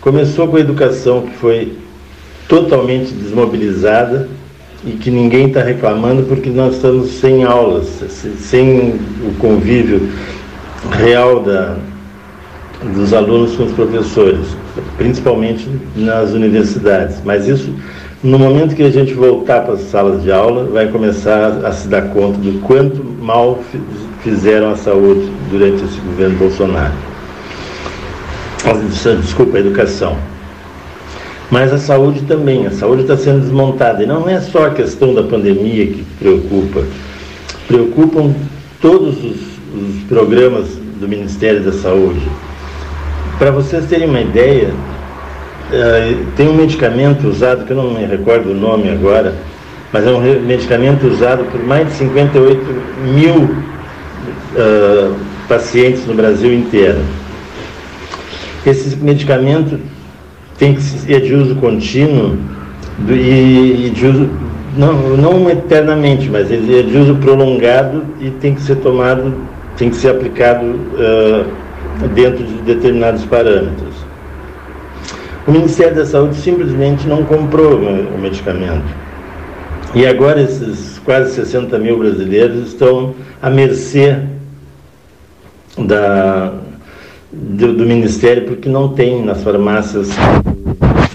Começou 0.00 0.48
com 0.48 0.56
a 0.56 0.60
educação 0.60 1.22
que 1.22 1.36
foi 1.36 1.76
totalmente 2.48 3.12
desmobilizada 3.12 4.28
e 4.84 4.92
que 4.92 5.10
ninguém 5.10 5.48
está 5.48 5.62
reclamando 5.62 6.22
porque 6.24 6.50
nós 6.50 6.76
estamos 6.76 7.10
sem 7.10 7.44
aulas, 7.44 7.86
sem 8.38 8.94
o 9.22 9.34
convívio 9.38 10.08
real 10.90 11.40
da, 11.40 11.76
dos 12.94 13.12
alunos 13.12 13.54
com 13.56 13.64
os 13.64 13.72
professores, 13.72 14.46
principalmente 14.96 15.68
nas 15.94 16.30
universidades. 16.32 17.18
Mas 17.24 17.46
isso 17.46 17.74
no 18.22 18.38
momento 18.38 18.74
que 18.74 18.82
a 18.82 18.90
gente 18.90 19.14
voltar 19.14 19.62
para 19.62 19.74
as 19.74 19.82
salas 19.82 20.22
de 20.22 20.30
aula, 20.30 20.64
vai 20.64 20.88
começar 20.88 21.64
a 21.64 21.72
se 21.72 21.88
dar 21.88 22.10
conta 22.10 22.38
do 22.38 22.60
quanto 22.60 23.02
mal 23.02 23.58
fizeram 24.22 24.70
a 24.70 24.76
saúde 24.76 25.30
durante 25.50 25.82
esse 25.84 25.98
governo 26.00 26.36
Bolsonaro. 26.38 26.92
Desculpa, 29.22 29.56
a 29.56 29.60
educação. 29.60 30.18
Mas 31.50 31.72
a 31.72 31.78
saúde 31.78 32.22
também, 32.22 32.66
a 32.66 32.70
saúde 32.70 33.02
está 33.02 33.16
sendo 33.16 33.40
desmontada. 33.40 34.02
E 34.02 34.06
não 34.06 34.28
é 34.28 34.38
só 34.40 34.66
a 34.66 34.70
questão 34.70 35.14
da 35.14 35.22
pandemia 35.22 35.86
que 35.86 36.04
preocupa. 36.18 36.84
Preocupam 37.66 38.34
todos 38.80 39.16
os, 39.16 39.36
os 39.74 40.02
programas 40.08 40.68
do 41.00 41.08
Ministério 41.08 41.62
da 41.62 41.72
Saúde. 41.72 42.20
Para 43.38 43.50
vocês 43.50 43.86
terem 43.86 44.08
uma 44.08 44.20
ideia, 44.20 44.72
tem 46.36 46.48
um 46.48 46.54
medicamento 46.54 47.28
usado, 47.28 47.64
que 47.64 47.72
eu 47.72 47.76
não 47.76 47.92
me 47.92 48.04
recordo 48.04 48.50
o 48.50 48.54
nome 48.54 48.90
agora, 48.90 49.34
mas 49.92 50.06
é 50.06 50.10
um 50.10 50.20
medicamento 50.40 51.06
usado 51.06 51.44
por 51.44 51.62
mais 51.64 51.88
de 51.88 51.94
58 51.94 52.60
mil 53.14 53.42
uh, 54.54 55.14
pacientes 55.48 56.06
no 56.06 56.14
Brasil 56.14 56.52
inteiro. 56.52 57.00
Esse 58.64 58.96
medicamento 58.96 59.80
tem 60.58 60.74
que 60.74 60.82
ser 60.82 61.20
de 61.22 61.34
uso 61.34 61.56
contínuo 61.56 62.36
e, 63.08 63.86
e, 63.86 63.90
de 63.90 64.06
uso 64.06 64.30
não, 64.76 65.16
não 65.16 65.50
eternamente, 65.50 66.28
mas 66.28 66.50
ele 66.50 66.78
é 66.78 66.82
de 66.82 66.96
uso 66.96 67.16
prolongado 67.16 68.04
e 68.20 68.30
tem 68.30 68.54
que 68.54 68.60
ser 68.62 68.76
tomado, 68.76 69.34
tem 69.76 69.90
que 69.90 69.96
ser 69.96 70.10
aplicado 70.10 70.64
uh, 70.64 72.08
dentro 72.14 72.44
de 72.44 72.54
determinados 72.62 73.24
parâmetros. 73.24 73.89
O 75.46 75.50
Ministério 75.52 75.94
da 75.94 76.04
Saúde 76.04 76.36
simplesmente 76.36 77.06
não 77.06 77.24
comprou 77.24 77.78
o 77.78 78.18
medicamento. 78.18 78.84
E 79.94 80.06
agora 80.06 80.40
esses 80.40 81.00
quase 81.04 81.34
60 81.34 81.78
mil 81.78 81.98
brasileiros 81.98 82.68
estão 82.68 83.14
à 83.42 83.50
mercê 83.50 84.18
da, 85.78 86.52
do, 87.32 87.72
do 87.72 87.86
Ministério 87.86 88.44
porque 88.44 88.68
não 88.68 88.88
tem 88.88 89.24
nas 89.24 89.42
farmácias 89.42 90.10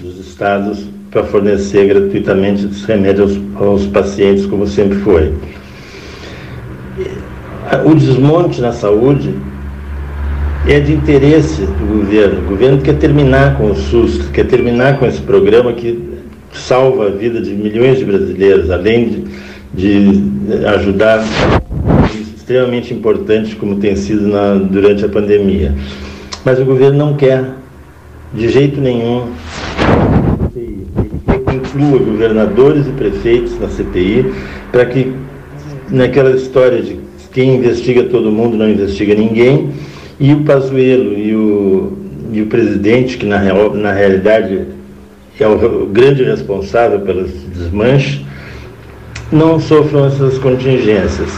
dos 0.02 0.18
estados 0.18 0.84
para 1.10 1.24
fornecer 1.24 1.86
gratuitamente 1.86 2.66
os 2.66 2.84
remédios 2.84 3.38
aos, 3.54 3.66
aos 3.66 3.86
pacientes, 3.86 4.44
como 4.44 4.66
sempre 4.66 4.98
foi. 4.98 5.32
O 7.84 7.94
desmonte 7.94 8.60
na 8.60 8.72
saúde 8.72 9.34
é 10.68 10.80
de 10.80 10.92
interesse 10.92 11.62
do 11.62 11.98
governo. 11.98 12.40
O 12.40 12.48
governo 12.50 12.80
quer 12.82 12.96
terminar 12.96 13.56
com 13.56 13.70
o 13.70 13.74
SUS, 13.74 14.28
quer 14.32 14.46
terminar 14.46 14.98
com 14.98 15.06
esse 15.06 15.20
programa 15.20 15.72
que 15.72 16.16
salva 16.52 17.06
a 17.06 17.10
vida 17.10 17.40
de 17.40 17.50
milhões 17.50 17.98
de 17.98 18.04
brasileiros, 18.04 18.70
além 18.70 19.24
de, 19.74 20.10
de 20.10 20.66
ajudar 20.66 21.24
extremamente 22.36 22.92
importantes 22.92 23.54
como 23.54 23.76
tem 23.76 23.94
sido 23.94 24.26
na, 24.26 24.54
durante 24.54 25.04
a 25.04 25.08
pandemia. 25.08 25.74
Mas 26.44 26.58
o 26.58 26.64
governo 26.64 26.98
não 26.98 27.16
quer, 27.16 27.44
de 28.34 28.48
jeito 28.48 28.80
nenhum, 28.80 29.26
inclua 31.54 31.98
governadores 31.98 32.86
e 32.86 32.90
prefeitos 32.90 33.58
na 33.60 33.68
CPI, 33.68 34.32
para 34.72 34.84
que 34.86 35.12
naquela 35.90 36.30
história 36.30 36.82
de 36.82 36.98
quem 37.32 37.56
investiga 37.56 38.04
todo 38.04 38.32
mundo 38.32 38.56
não 38.56 38.68
investiga 38.68 39.14
ninguém, 39.14 39.70
e 40.18 40.32
o 40.32 40.44
Pazuello 40.44 41.18
e 41.18 41.34
o, 41.34 41.92
e 42.32 42.42
o 42.42 42.46
presidente, 42.46 43.18
que 43.18 43.26
na, 43.26 43.38
real, 43.38 43.74
na 43.74 43.92
realidade 43.92 44.66
é 45.38 45.46
o 45.46 45.86
grande 45.86 46.22
responsável 46.24 47.00
pelos 47.00 47.30
desmanches, 47.54 48.20
não 49.30 49.60
sofram 49.60 50.06
essas 50.06 50.38
contingências. 50.38 51.30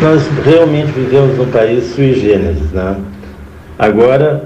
Nós 0.00 0.22
realmente 0.44 0.92
vivemos 0.92 1.36
num 1.38 1.46
país 1.46 1.84
sui 1.94 2.14
generis. 2.14 2.70
Né? 2.70 2.96
Agora, 3.78 4.44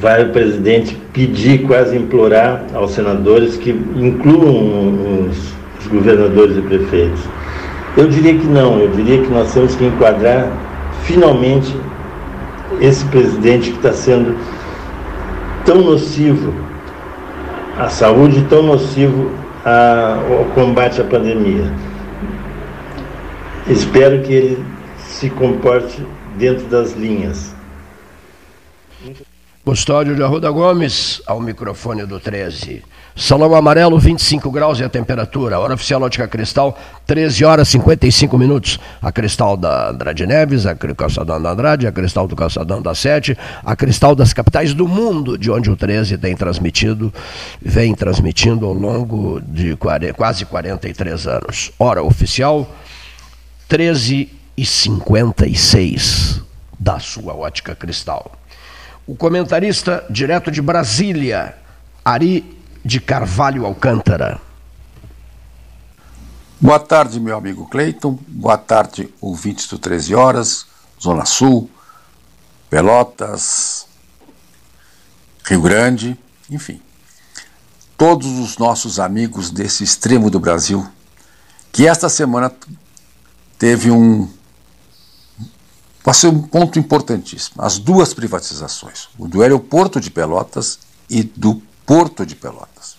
vai 0.00 0.24
o 0.24 0.30
presidente 0.30 0.96
pedir, 1.12 1.62
quase 1.62 1.96
implorar 1.96 2.64
aos 2.74 2.92
senadores 2.92 3.56
que 3.56 3.70
incluam 3.70 5.28
os, 5.28 5.36
os 5.80 5.86
governadores 5.90 6.56
e 6.56 6.62
prefeitos. 6.62 7.20
Eu 7.96 8.08
diria 8.08 8.34
que 8.34 8.46
não, 8.46 8.78
eu 8.78 8.88
diria 8.88 9.22
que 9.22 9.30
nós 9.30 9.52
temos 9.52 9.74
que 9.74 9.84
enquadrar 9.84 10.48
finalmente 11.04 11.74
esse 12.80 13.04
presidente 13.06 13.70
que 13.70 13.76
está 13.76 13.92
sendo 13.92 14.36
tão 15.64 15.76
nocivo 15.82 16.52
à 17.78 17.88
saúde, 17.88 18.44
tão 18.48 18.62
nocivo 18.62 19.30
ao 19.64 20.44
combate 20.54 21.00
à 21.00 21.04
pandemia. 21.04 21.72
Espero 23.66 24.22
que 24.22 24.32
ele 24.32 24.64
se 24.98 25.30
comporte 25.30 26.04
dentro 26.36 26.66
das 26.66 26.92
linhas. 26.92 27.53
Custódio 29.64 30.14
de 30.14 30.22
Arruda 30.22 30.50
Gomes, 30.50 31.22
ao 31.26 31.40
microfone 31.40 32.04
do 32.04 32.20
13. 32.20 32.82
Salão 33.16 33.54
amarelo, 33.54 33.98
25 33.98 34.50
graus 34.50 34.78
e 34.78 34.84
a 34.84 34.90
temperatura. 34.90 35.58
Hora 35.58 35.72
oficial 35.72 36.02
ótica 36.02 36.28
cristal, 36.28 36.78
13 37.06 37.46
horas 37.46 37.68
55 37.68 38.36
minutos. 38.36 38.78
A 39.00 39.10
cristal 39.10 39.56
da 39.56 39.88
Andrade 39.88 40.26
Neves, 40.26 40.66
a 40.66 40.74
calçadão 40.74 41.40
da 41.40 41.52
Andrade, 41.52 41.86
a 41.86 41.92
cristal 41.92 42.28
do 42.28 42.36
calçadão 42.36 42.82
da 42.82 42.94
Sete, 42.94 43.38
a 43.64 43.74
cristal 43.74 44.14
das 44.14 44.34
capitais 44.34 44.74
do 44.74 44.86
mundo, 44.86 45.38
de 45.38 45.50
onde 45.50 45.70
o 45.70 45.76
13 45.76 46.18
tem 46.18 46.36
transmitido, 46.36 47.10
vem 47.62 47.94
transmitindo 47.94 48.66
ao 48.66 48.74
longo 48.74 49.40
de 49.40 49.78
quase 50.14 50.44
43 50.44 51.26
anos. 51.26 51.72
Hora 51.78 52.02
oficial, 52.02 52.70
13 53.66 54.28
e 54.58 54.66
56 54.66 56.42
da 56.78 56.98
sua 56.98 57.34
ótica 57.34 57.74
cristal. 57.74 58.43
O 59.06 59.14
comentarista 59.14 60.02
direto 60.08 60.50
de 60.50 60.62
Brasília, 60.62 61.56
Ari 62.02 62.58
de 62.82 62.98
Carvalho 62.98 63.66
Alcântara. 63.66 64.40
Boa 66.58 66.80
tarde, 66.80 67.20
meu 67.20 67.36
amigo 67.36 67.68
Cleiton. 67.68 68.18
Boa 68.26 68.56
tarde, 68.56 69.12
ouvintes 69.20 69.66
do 69.66 69.78
13 69.78 70.14
Horas, 70.14 70.66
Zona 70.98 71.26
Sul, 71.26 71.68
Pelotas, 72.70 73.86
Rio 75.44 75.60
Grande, 75.60 76.18
enfim. 76.50 76.80
Todos 77.98 78.26
os 78.38 78.56
nossos 78.56 78.98
amigos 78.98 79.50
desse 79.50 79.84
extremo 79.84 80.30
do 80.30 80.40
Brasil, 80.40 80.86
que 81.70 81.86
esta 81.86 82.08
semana 82.08 82.50
teve 83.58 83.90
um 83.90 84.30
ser 86.12 86.28
um 86.28 86.42
ponto 86.42 86.78
importantíssimo. 86.78 87.62
As 87.62 87.78
duas 87.78 88.12
privatizações, 88.12 89.08
o 89.18 89.26
do 89.26 89.40
aeroporto 89.40 89.98
de 89.98 90.10
Pelotas 90.10 90.78
e 91.08 91.22
do 91.22 91.62
Porto 91.86 92.26
de 92.26 92.34
Pelotas. 92.34 92.96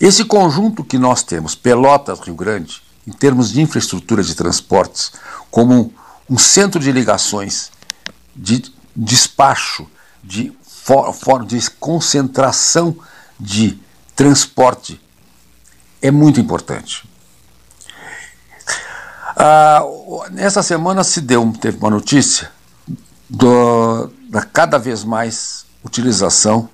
Esse 0.00 0.24
conjunto 0.24 0.82
que 0.82 0.98
nós 0.98 1.22
temos, 1.22 1.54
Pelotas-Rio 1.54 2.34
Grande, 2.34 2.82
em 3.06 3.12
termos 3.12 3.50
de 3.52 3.60
infraestrutura 3.60 4.22
de 4.22 4.34
transportes, 4.34 5.12
como 5.50 5.92
um 6.28 6.38
centro 6.38 6.80
de 6.80 6.90
ligações, 6.90 7.70
de 8.34 8.62
despacho, 8.96 9.86
de, 10.22 10.52
for, 10.62 11.12
for, 11.12 11.44
de 11.44 11.70
concentração 11.72 12.96
de 13.38 13.78
transporte, 14.14 15.00
é 16.00 16.10
muito 16.10 16.40
importante. 16.40 17.09
Ah, 19.42 19.82
nessa 20.32 20.62
semana 20.62 21.02
se 21.02 21.18
deu, 21.18 21.50
teve 21.58 21.78
uma 21.78 21.88
notícia 21.88 22.52
do, 23.26 24.10
da 24.28 24.42
cada 24.42 24.78
vez 24.78 25.02
mais 25.02 25.64
utilização 25.82 26.68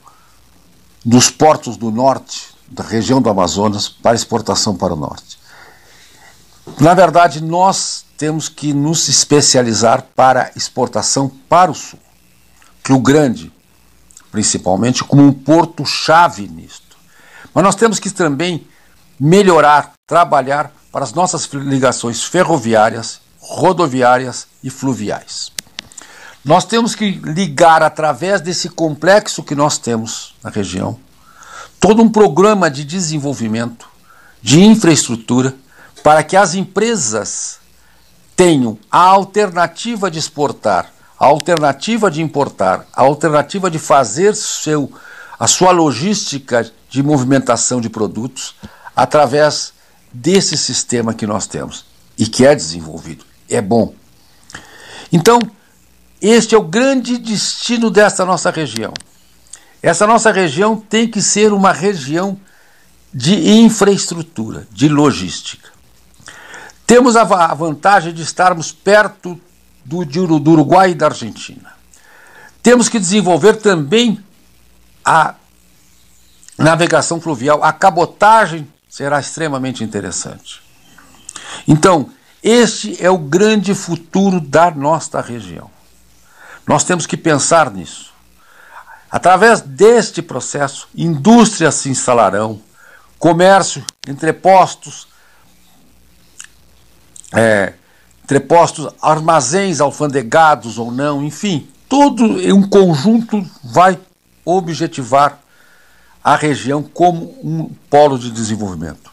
dos 1.05 1.31
portos 1.31 1.77
do 1.77 1.93
norte, 1.93 2.57
da 2.67 2.83
região 2.83 3.23
do 3.23 3.31
Amazonas, 3.31 3.89
para 3.89 4.17
exportação 4.17 4.75
para 4.75 4.95
o 4.95 4.97
norte. 4.97 5.39
Na 6.81 6.93
verdade, 6.93 7.41
nós 7.41 8.05
temos 8.19 8.49
que 8.49 8.73
nos 8.73 9.09
especializar 9.09 10.03
para 10.17 10.51
exportação 10.57 11.31
para 11.49 11.71
o 11.71 11.75
sul. 11.75 12.01
Rio 12.85 12.99
Grande, 12.99 13.53
principalmente, 14.33 15.05
como 15.05 15.23
um 15.23 15.33
porto-chave 15.33 16.49
nisto. 16.49 16.97
Mas 17.55 17.63
nós 17.63 17.77
temos 17.77 18.01
que 18.01 18.11
também 18.11 18.67
melhorar, 19.21 19.93
trabalhar 20.05 20.73
para 20.91 21.05
as 21.05 21.13
nossas 21.13 21.47
ligações 21.47 22.25
ferroviárias, 22.25 23.21
rodoviárias 23.39 24.47
e 24.63 24.71
fluviais. 24.71 25.53
Nós 26.45 26.65
temos 26.65 26.95
que 26.95 27.11
ligar 27.11 27.83
através 27.83 28.41
desse 28.41 28.69
complexo 28.69 29.43
que 29.43 29.55
nós 29.55 29.79
temos 29.79 30.35
na 30.43 30.51
região 30.51 30.99
todo 31.81 32.03
um 32.03 32.09
programa 32.09 32.71
de 32.71 32.85
desenvolvimento 32.85 33.89
de 34.43 34.61
infraestrutura 34.63 35.55
para 36.03 36.23
que 36.23 36.37
as 36.37 36.55
empresas 36.55 37.59
tenham 38.35 38.79
a 38.91 39.01
alternativa 39.01 40.11
de 40.11 40.19
exportar, 40.19 40.91
a 41.19 41.27
alternativa 41.27 42.11
de 42.11 42.23
importar, 42.23 42.87
a 42.93 43.03
alternativa 43.03 43.71
de 43.71 43.79
fazer 43.79 44.35
seu, 44.35 44.93
a 45.39 45.47
sua 45.47 45.73
logística 45.73 46.71
de 46.89 47.03
movimentação 47.03 47.81
de 47.81 47.89
produtos 47.89 48.55
através 48.95 49.73
desse 50.21 50.57
sistema 50.57 51.13
que 51.13 51.27
nós 51.27 51.47
temos 51.47 51.85
e 52.17 52.27
que 52.27 52.47
é 52.47 52.55
desenvolvido. 52.55 53.25
É 53.49 53.61
bom. 53.61 53.95
Então, 55.13 55.39
este 56.21 56.55
é 56.55 56.59
o 56.59 56.63
grande 56.63 57.19
destino 57.19 57.91
dessa 57.91 58.25
nossa 58.25 58.51
região. 58.51 58.93
Essa 59.83 60.07
nossa 60.07 60.33
região 60.33 60.77
tem 60.77 61.07
que 61.07 61.21
ser 61.21 61.53
uma 61.53 61.73
região 61.73 62.39
de 63.13 63.59
infraestrutura, 63.59 64.67
de 64.73 64.89
logística. 64.89 65.71
Temos 66.87 67.15
a 67.17 67.25
vantagem 67.55 68.13
de 68.13 68.23
estarmos 68.23 68.73
perto 68.73 69.39
do, 69.85 70.05
do 70.05 70.51
Uruguai 70.51 70.91
e 70.93 70.95
da 70.95 71.07
Argentina. 71.07 71.75
Temos 72.63 72.89
que 72.89 72.99
desenvolver 72.99 73.57
também 73.57 74.19
a 75.05 75.35
navegação 76.59 77.21
fluvial, 77.21 77.63
a 77.63 77.73
cabotagem 77.73 78.67
será 78.97 79.21
extremamente 79.21 79.85
interessante. 79.85 80.63
Então, 81.69 82.09
este 82.43 82.97
é 83.05 83.11
o 83.11 83.19
grande 83.19 83.75
futuro 83.75 84.41
da 84.41 84.71
nossa 84.71 85.21
região. 85.21 85.71
Nós 86.67 86.83
temos 86.83 87.07
que 87.07 87.15
pensar 87.15 87.71
nisso. 87.71 88.15
Através 89.11 89.61
deste 89.61 90.23
processo, 90.23 90.89
indústrias 90.97 91.75
se 91.75 91.91
instalarão, 91.91 92.59
comércio, 93.19 93.85
entrepostos, 94.09 95.07
é, 97.35 97.75
entrepostos, 98.25 98.89
armazéns 99.03 99.79
alfandegados 99.79 100.79
ou 100.79 100.91
não, 100.91 101.23
enfim, 101.23 101.69
todo 101.87 102.25
um 102.25 102.67
conjunto 102.67 103.47
vai 103.63 103.99
objetivar 104.43 105.39
a 106.27 106.35
região 106.35 106.83
como 106.83 107.39
um 107.41 107.71
polo 107.89 108.19
de 108.19 108.33
desenvolvimento. 108.33 109.13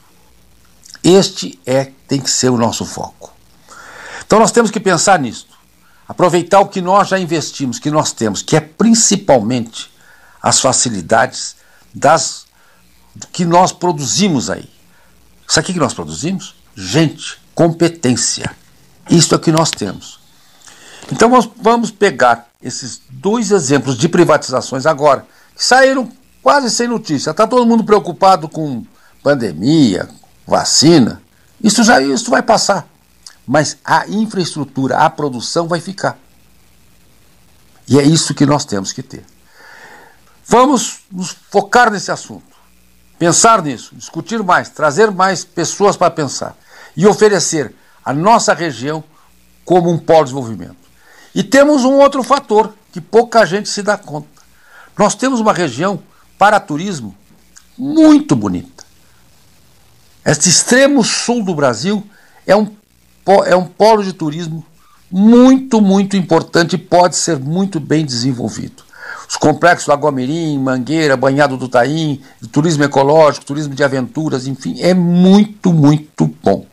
Este 1.04 1.60
é 1.64 1.92
tem 2.08 2.20
que 2.20 2.32
ser 2.32 2.50
o 2.50 2.58
nosso 2.58 2.88
foco. 2.88 3.32
Então 4.26 4.40
nós 4.40 4.52
temos 4.52 4.72
que 4.72 4.80
pensar 4.80 5.20
nisso. 5.20 5.46
Aproveitar 6.08 6.62
o 6.62 6.68
que 6.68 6.82
nós 6.82 7.10
já 7.10 7.20
investimos, 7.20 7.78
que 7.78 7.92
nós 7.92 8.14
temos, 8.14 8.42
que 8.42 8.56
é 8.56 8.60
principalmente 8.60 9.92
as 10.42 10.60
facilidades 10.60 11.56
das 11.94 12.48
que 13.32 13.46
nós 13.46 13.72
produzimos 13.72 14.50
aí. 14.50 14.68
Sabe 15.48 15.70
o 15.70 15.74
que 15.74 15.80
nós 15.80 15.94
produzimos? 15.94 16.56
Gente, 16.76 17.40
competência. 17.54 18.56
Isso 19.08 19.36
é 19.36 19.38
o 19.38 19.40
que 19.40 19.52
nós 19.52 19.70
temos. 19.70 20.20
Então 21.12 21.30
nós 21.30 21.48
vamos 21.62 21.92
pegar 21.92 22.48
esses 22.60 23.04
dois 23.08 23.52
exemplos 23.52 24.00
de 24.00 24.10
privatizações 24.10 24.88
agora, 24.88 25.28
que 25.56 25.64
saíram 25.64 26.12
quase 26.44 26.70
sem 26.70 26.88
notícia. 26.88 27.32
Está 27.32 27.48
todo 27.48 27.66
mundo 27.66 27.86
preocupado 27.86 28.50
com 28.50 28.86
pandemia, 29.24 30.10
vacina. 30.46 31.22
Isso 31.64 31.82
já 31.84 32.02
isso 32.02 32.30
vai 32.30 32.44
passar. 32.44 32.86
Mas 33.48 33.78
a 33.84 34.08
infraestrutura, 34.08 34.98
a 34.98 35.10
produção 35.10 35.68
vai 35.68 35.80
ficar. 35.80 36.20
E 37.88 37.98
é 37.98 38.04
isso 38.04 38.36
que 38.36 38.46
nós 38.46 38.66
temos 38.66 38.92
que 38.92 39.02
ter. 39.02 39.26
Vamos 40.46 41.00
nos 41.10 41.36
focar 41.50 41.90
nesse 41.90 42.12
assunto, 42.12 42.44
pensar 43.18 43.62
nisso, 43.62 43.96
discutir 43.96 44.44
mais, 44.44 44.70
trazer 44.70 45.10
mais 45.10 45.46
pessoas 45.46 45.96
para 45.96 46.12
pensar 46.12 46.56
e 46.96 47.08
oferecer 47.08 47.74
a 48.04 48.14
nossa 48.14 48.54
região 48.54 49.04
como 49.64 49.90
um 49.90 49.98
polo 49.98 50.20
de 50.20 50.26
desenvolvimento. 50.26 50.84
E 51.34 51.44
temos 51.44 51.86
um 51.86 51.94
outro 51.94 52.22
fator 52.24 52.74
que 52.92 53.00
pouca 53.00 53.46
gente 53.46 53.70
se 53.70 53.82
dá 53.82 53.98
conta. 53.98 54.28
Nós 54.98 55.16
temos 55.16 55.40
uma 55.40 55.54
região 55.54 56.02
para 56.44 56.60
turismo 56.60 57.16
muito 57.78 58.36
bonita. 58.36 58.84
Este 60.26 60.50
extremo 60.50 61.02
sul 61.02 61.42
do 61.42 61.56
Brasil 61.56 62.06
é 62.46 62.54
um, 62.54 62.70
é 63.46 63.56
um 63.56 63.64
polo 63.64 64.04
de 64.04 64.12
turismo 64.12 64.66
muito, 65.10 65.80
muito 65.80 66.18
importante 66.18 66.74
e 66.74 66.78
pode 66.78 67.16
ser 67.16 67.40
muito 67.40 67.80
bem 67.80 68.06
desenvolvido. 68.06 68.84
Os 69.26 69.38
complexos 69.38 69.88
Lagomirim, 69.88 70.60
Mangueira, 70.60 71.16
Banhado 71.16 71.56
do 71.56 71.70
Taim, 71.70 72.22
turismo 72.52 72.84
ecológico, 72.84 73.46
turismo 73.46 73.74
de 73.74 73.82
aventuras, 73.82 74.46
enfim, 74.46 74.82
é 74.82 74.94
muito, 74.94 75.72
muito 75.72 76.28
bom. 76.44 76.66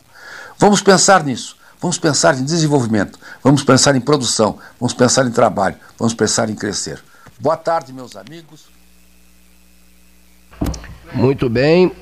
Vamos 0.58 0.82
pensar 0.82 1.22
nisso. 1.22 1.56
Vamos 1.80 1.96
pensar 1.96 2.36
em 2.36 2.44
desenvolvimento, 2.44 3.20
vamos 3.40 3.62
pensar 3.62 3.94
em 3.94 4.00
produção, 4.00 4.58
vamos 4.80 4.92
pensar 4.94 5.26
em 5.26 5.30
trabalho, 5.30 5.76
vamos 5.96 6.12
pensar 6.12 6.50
em 6.50 6.56
crescer. 6.56 7.00
Boa 7.38 7.56
tarde, 7.56 7.92
meus 7.92 8.16
amigos. 8.16 8.79
Muito 11.12 11.48
bem. 11.48 11.92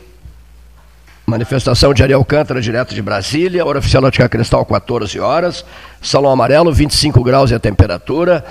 Manifestação 1.26 1.92
de 1.92 2.02
Ariel 2.02 2.20
Alcântara, 2.20 2.60
direto 2.60 2.94
de 2.94 3.02
Brasília. 3.02 3.64
Hora 3.64 3.78
oficial 3.78 4.02
Ótica 4.04 4.28
Cristal, 4.28 4.64
14 4.64 5.20
horas. 5.20 5.64
Salão 6.00 6.30
amarelo, 6.30 6.72
25 6.72 7.22
graus 7.22 7.50
e 7.50 7.54
a 7.54 7.58
temperatura. 7.58 8.44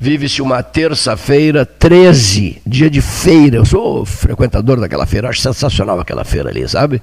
Vive-se 0.00 0.40
uma 0.40 0.62
terça-feira, 0.62 1.66
13, 1.66 2.62
dia 2.64 2.88
de 2.88 3.00
feira. 3.00 3.56
Eu 3.56 3.64
sou 3.64 4.04
frequentador 4.04 4.78
daquela 4.78 5.06
feira, 5.06 5.28
acho 5.28 5.40
sensacional 5.40 5.98
aquela 5.98 6.24
feira 6.24 6.50
ali, 6.50 6.68
sabe? 6.68 7.02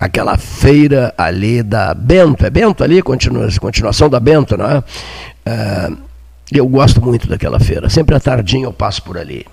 Aquela 0.00 0.36
feira 0.36 1.14
ali 1.16 1.62
da 1.62 1.94
Bento, 1.94 2.44
é 2.44 2.50
Bento 2.50 2.82
ali? 2.82 3.00
Continua, 3.00 3.48
continuação 3.60 4.08
da 4.08 4.18
Bento, 4.18 4.56
não 4.56 4.66
é? 4.66 4.82
é? 5.44 5.92
Eu 6.50 6.66
gosto 6.66 7.00
muito 7.00 7.28
daquela 7.28 7.60
feira. 7.60 7.88
Sempre 7.88 8.16
à 8.16 8.20
tardinha 8.20 8.64
eu 8.64 8.72
passo 8.72 9.02
por 9.02 9.16
ali. 9.18 9.46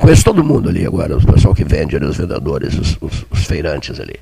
Conheço 0.00 0.24
todo 0.24 0.42
mundo 0.42 0.68
ali 0.68 0.84
agora, 0.84 1.16
o 1.16 1.24
pessoal 1.24 1.54
que 1.54 1.64
vende, 1.64 1.96
os 1.96 2.16
vendedores, 2.16 2.74
os, 2.74 2.98
os, 3.00 3.24
os, 3.30 3.44
feirantes 3.44 4.00
ali. 4.00 4.16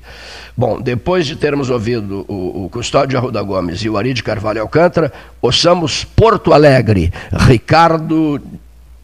Bom, 0.55 0.79
depois 0.79 1.25
de 1.25 1.35
termos 1.35 1.71
ouvido 1.71 2.23
o, 2.27 2.65
o 2.65 2.69
Custódio 2.69 3.17
Arruda 3.17 3.41
Gomes 3.41 3.81
e 3.81 3.89
o 3.89 3.97
Ari 3.97 4.13
de 4.13 4.21
Carvalho 4.21 4.61
Alcântara, 4.61 5.11
ouçamos 5.41 6.03
Porto 6.03 6.53
Alegre, 6.53 7.11
Ricardo 7.31 8.39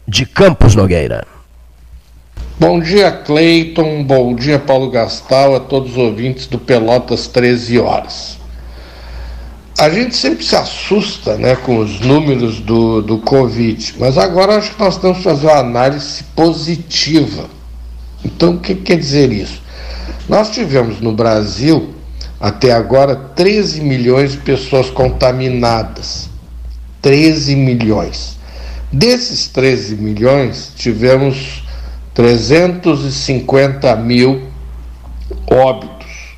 de 0.06 0.24
Campos 0.24 0.76
Nogueira. 0.76 1.26
Bom 2.60 2.78
dia, 2.78 3.10
Cleiton. 3.10 4.04
Bom 4.04 4.36
dia, 4.36 4.60
Paulo 4.60 4.90
Gastal, 4.90 5.56
a 5.56 5.60
todos 5.60 5.92
os 5.92 5.98
ouvintes 5.98 6.46
do 6.46 6.58
Pelotas 6.58 7.26
13 7.26 7.80
Horas. 7.80 8.43
A 9.76 9.90
gente 9.90 10.14
sempre 10.14 10.44
se 10.44 10.54
assusta 10.54 11.36
né, 11.36 11.56
com 11.56 11.78
os 11.78 11.98
números 11.98 12.60
do, 12.60 13.02
do 13.02 13.18
Covid, 13.18 13.96
mas 13.98 14.16
agora 14.16 14.56
acho 14.56 14.72
que 14.72 14.80
nós 14.80 14.96
temos 14.98 15.16
que 15.18 15.24
fazer 15.24 15.48
uma 15.48 15.58
análise 15.58 16.22
positiva. 16.36 17.46
Então, 18.24 18.54
o 18.54 18.60
que 18.60 18.76
quer 18.76 18.96
dizer 18.96 19.32
isso? 19.32 19.60
Nós 20.28 20.50
tivemos 20.50 21.00
no 21.00 21.12
Brasil, 21.12 21.92
até 22.40 22.70
agora, 22.70 23.16
13 23.16 23.80
milhões 23.80 24.32
de 24.32 24.38
pessoas 24.38 24.90
contaminadas. 24.90 26.30
13 27.02 27.56
milhões. 27.56 28.38
Desses 28.92 29.48
13 29.48 29.96
milhões, 29.96 30.72
tivemos 30.76 31.64
350 32.14 33.96
mil 33.96 34.48
óbitos. 35.50 36.36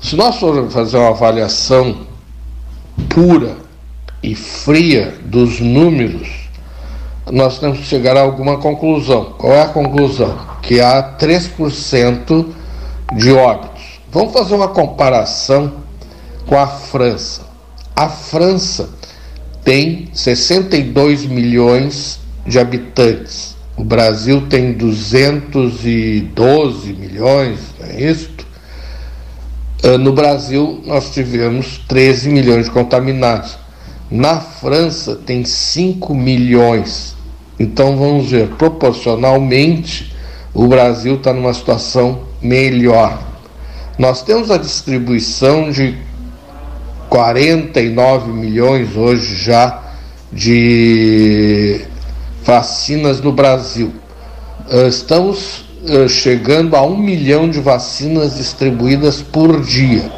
Se 0.00 0.14
nós 0.16 0.36
formos 0.36 0.74
fazer 0.74 0.98
uma 0.98 1.08
avaliação 1.08 2.11
pura 3.08 3.56
e 4.22 4.34
fria 4.34 5.14
dos 5.24 5.60
números, 5.60 6.28
nós 7.30 7.58
temos 7.58 7.78
que 7.78 7.84
chegar 7.84 8.16
a 8.16 8.22
alguma 8.22 8.56
conclusão. 8.58 9.34
Qual 9.38 9.52
é 9.52 9.62
a 9.62 9.68
conclusão? 9.68 10.36
Que 10.62 10.80
há 10.80 11.16
3% 11.18 12.46
de 13.14 13.32
óbitos. 13.32 14.00
Vamos 14.10 14.32
fazer 14.32 14.54
uma 14.54 14.68
comparação 14.68 15.72
com 16.46 16.58
a 16.58 16.66
França. 16.66 17.42
A 17.94 18.08
França 18.08 18.88
tem 19.64 20.08
62 20.12 21.26
milhões 21.26 22.18
de 22.46 22.58
habitantes. 22.58 23.54
O 23.76 23.84
Brasil 23.84 24.46
tem 24.48 24.72
212 24.72 26.92
milhões, 26.92 27.60
não 27.78 27.86
é 27.86 28.00
isso? 28.00 28.30
Ah, 29.84 29.98
no 29.98 30.12
Brasil, 30.12 30.80
nós 30.86 31.10
tivemos 31.10 31.78
13 31.88 32.28
milhões 32.28 32.66
de 32.66 32.70
contaminados. 32.70 33.58
Na 34.08 34.38
França, 34.38 35.16
tem 35.16 35.44
5 35.44 36.14
milhões. 36.14 37.16
Então, 37.58 37.96
vamos 37.96 38.30
ver, 38.30 38.48
proporcionalmente, 38.50 40.14
o 40.54 40.68
Brasil 40.68 41.16
está 41.16 41.32
numa 41.32 41.52
situação 41.52 42.20
melhor. 42.40 43.20
Nós 43.98 44.22
temos 44.22 44.52
a 44.52 44.56
distribuição 44.56 45.68
de 45.70 45.98
49 47.08 48.30
milhões 48.30 48.96
hoje 48.96 49.34
já 49.34 49.82
de 50.32 51.80
vacinas 52.44 53.20
no 53.20 53.32
Brasil. 53.32 53.92
Ah, 54.70 54.86
estamos 54.86 55.64
chegando 56.08 56.76
a 56.76 56.82
um 56.82 56.96
milhão 56.96 57.48
de 57.48 57.60
vacinas 57.60 58.36
distribuídas 58.36 59.20
por 59.20 59.60
dia. 59.60 60.10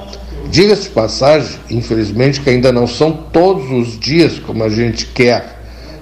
Diga-se 0.51 0.85
de 0.85 0.89
passagem, 0.91 1.59
infelizmente, 1.71 2.41
que 2.41 2.51
ainda 2.51 2.71
não 2.71 2.87
são 2.87 3.12
todos 3.33 3.71
os 3.71 3.99
dias 3.99 4.39
como 4.39 4.62
a 4.62 4.69
gente 4.69 5.07
quer, 5.07 5.59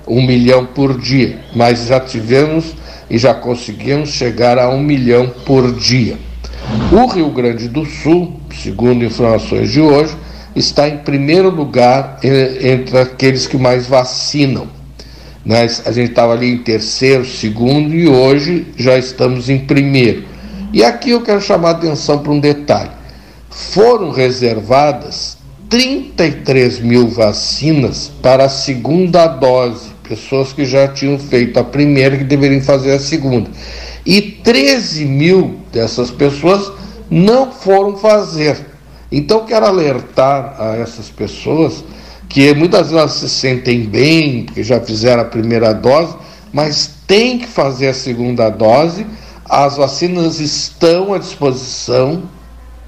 um 0.06 0.20
milhão 0.20 0.66
por 0.66 0.98
dia, 0.98 1.38
mas 1.54 1.86
já 1.86 2.00
tivemos 2.00 2.74
e 3.08 3.16
já 3.16 3.32
conseguimos 3.32 4.10
chegar 4.10 4.58
a 4.58 4.68
um 4.68 4.82
milhão 4.82 5.32
por 5.46 5.72
dia. 5.72 6.18
O 6.90 7.06
Rio 7.06 7.30
Grande 7.30 7.68
do 7.68 7.84
Sul, 7.84 8.40
segundo 8.54 9.04
informações 9.04 9.70
de 9.70 9.80
hoje, 9.80 10.14
está 10.54 10.88
em 10.88 10.98
primeiro 10.98 11.48
lugar 11.48 12.18
entre 12.22 12.98
aqueles 12.98 13.46
que 13.46 13.56
mais 13.56 13.86
vacinam 13.86 14.81
nós, 15.44 15.82
a 15.84 15.92
gente 15.92 16.10
estava 16.10 16.32
ali 16.32 16.52
em 16.52 16.58
terceiro, 16.58 17.24
segundo 17.24 17.94
e 17.94 18.08
hoje 18.08 18.66
já 18.76 18.96
estamos 18.96 19.48
em 19.48 19.58
primeiro. 19.58 20.24
E 20.72 20.84
aqui 20.84 21.10
eu 21.10 21.22
quero 21.22 21.40
chamar 21.40 21.68
a 21.68 21.72
atenção 21.72 22.20
para 22.20 22.32
um 22.32 22.38
detalhe: 22.38 22.90
foram 23.50 24.10
reservadas 24.10 25.36
33 25.68 26.80
mil 26.80 27.08
vacinas 27.08 28.10
para 28.22 28.44
a 28.44 28.48
segunda 28.48 29.26
dose. 29.26 29.90
pessoas 30.08 30.52
que 30.52 30.64
já 30.64 30.86
tinham 30.86 31.18
feito 31.18 31.58
a 31.58 31.64
primeira 31.64 32.16
que 32.16 32.24
deveriam 32.24 32.60
fazer 32.60 32.92
a 32.92 33.00
segunda. 33.00 33.50
E 34.04 34.20
13 34.20 35.04
mil 35.06 35.60
dessas 35.72 36.10
pessoas 36.10 36.70
não 37.10 37.50
foram 37.50 37.96
fazer. 37.96 38.58
Então, 39.10 39.44
quero 39.44 39.66
alertar 39.66 40.56
a 40.58 40.76
essas 40.76 41.08
pessoas 41.08 41.84
que 42.32 42.54
muitas 42.54 42.90
vezes 42.90 42.96
elas 42.96 43.12
se 43.12 43.28
sentem 43.28 43.82
bem, 43.82 44.44
porque 44.44 44.64
já 44.64 44.80
fizeram 44.80 45.20
a 45.20 45.26
primeira 45.26 45.74
dose, 45.74 46.16
mas 46.50 46.90
tem 47.06 47.38
que 47.38 47.46
fazer 47.46 47.88
a 47.88 47.94
segunda 47.94 48.48
dose. 48.48 49.06
As 49.44 49.76
vacinas 49.76 50.40
estão 50.40 51.12
à 51.12 51.18
disposição, 51.18 52.22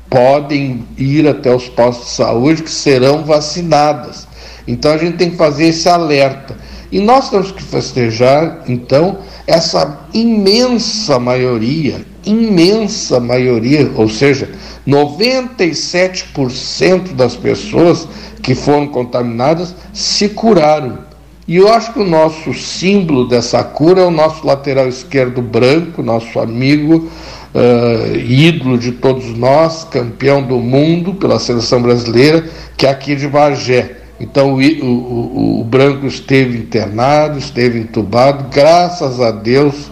podem 0.09 0.87
ir 0.97 1.29
até 1.29 1.55
os 1.55 1.69
postos 1.69 2.07
de 2.07 2.13
saúde 2.15 2.63
que 2.63 2.71
serão 2.71 3.23
vacinadas. 3.23 4.27
Então 4.67 4.93
a 4.93 4.97
gente 4.97 5.19
tem 5.19 5.31
que 5.31 5.37
fazer 5.37 5.67
esse 5.67 5.91
alerta. 5.91 6.57
E 6.91 6.99
nós 6.99 7.29
temos 7.29 7.53
que 7.53 7.63
festejar, 7.63 8.63
então, 8.67 9.19
essa 9.47 10.07
imensa 10.15 11.19
maioria, 11.19 12.01
imensa 12.27 13.21
maioria, 13.21 13.91
ou 13.97 14.09
seja, 14.09 14.51
97% 14.87 17.15
das 17.15 17.37
pessoas 17.37 18.09
que 18.43 18.55
foram 18.55 18.87
contaminadas 18.87 19.75
se 19.93 20.29
curaram. 20.29 20.99
E 21.47 21.57
eu 21.57 21.71
acho 21.73 21.93
que 21.93 22.01
o 22.01 22.07
nosso 22.07 22.55
símbolo 22.55 23.29
dessa 23.29 23.63
cura 23.63 24.01
é 24.01 24.05
o 24.05 24.11
nosso 24.11 24.47
lateral 24.47 24.89
esquerdo 24.89 25.43
branco, 25.43 26.03
nosso 26.03 26.39
amigo, 26.39 27.11
uh, 27.55 28.17
ídolo 28.17 28.79
de 28.79 28.93
todos 28.93 29.37
nós, 29.37 29.85
campeão 29.85 30.43
do 30.43 30.59
mundo 30.59 31.15
pela 31.15 31.39
seleção 31.39 31.83
brasileira, 31.83 32.47
que 32.77 32.87
é 32.87 32.91
aqui 32.91 33.15
de 33.15 33.29
Bagé. 33.29 33.99
Então 34.19 34.55
o, 34.55 34.61
o, 34.61 35.61
o, 35.61 35.65
branco 35.65 36.07
esteve 36.07 36.57
internado, 36.57 37.39
esteve 37.39 37.81
entubado, 37.81 38.47
graças 38.51 39.21
a 39.21 39.31
Deus 39.31 39.91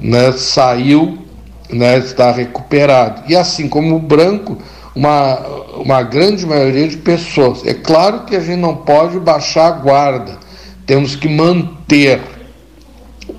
né, 0.00 0.32
saiu, 0.32 1.18
né, 1.72 1.98
está 1.98 2.30
recuperado. 2.32 3.22
E 3.28 3.36
assim 3.36 3.68
como 3.68 3.96
o 3.96 3.98
branco, 3.98 4.58
uma, 4.94 5.38
uma 5.76 6.02
grande 6.02 6.46
maioria 6.46 6.88
de 6.88 6.96
pessoas. 6.96 7.66
É 7.66 7.74
claro 7.74 8.24
que 8.24 8.36
a 8.36 8.40
gente 8.40 8.58
não 8.58 8.76
pode 8.76 9.18
baixar 9.18 9.68
a 9.68 9.72
guarda, 9.72 10.38
temos 10.86 11.14
que 11.14 11.28
manter 11.28 12.20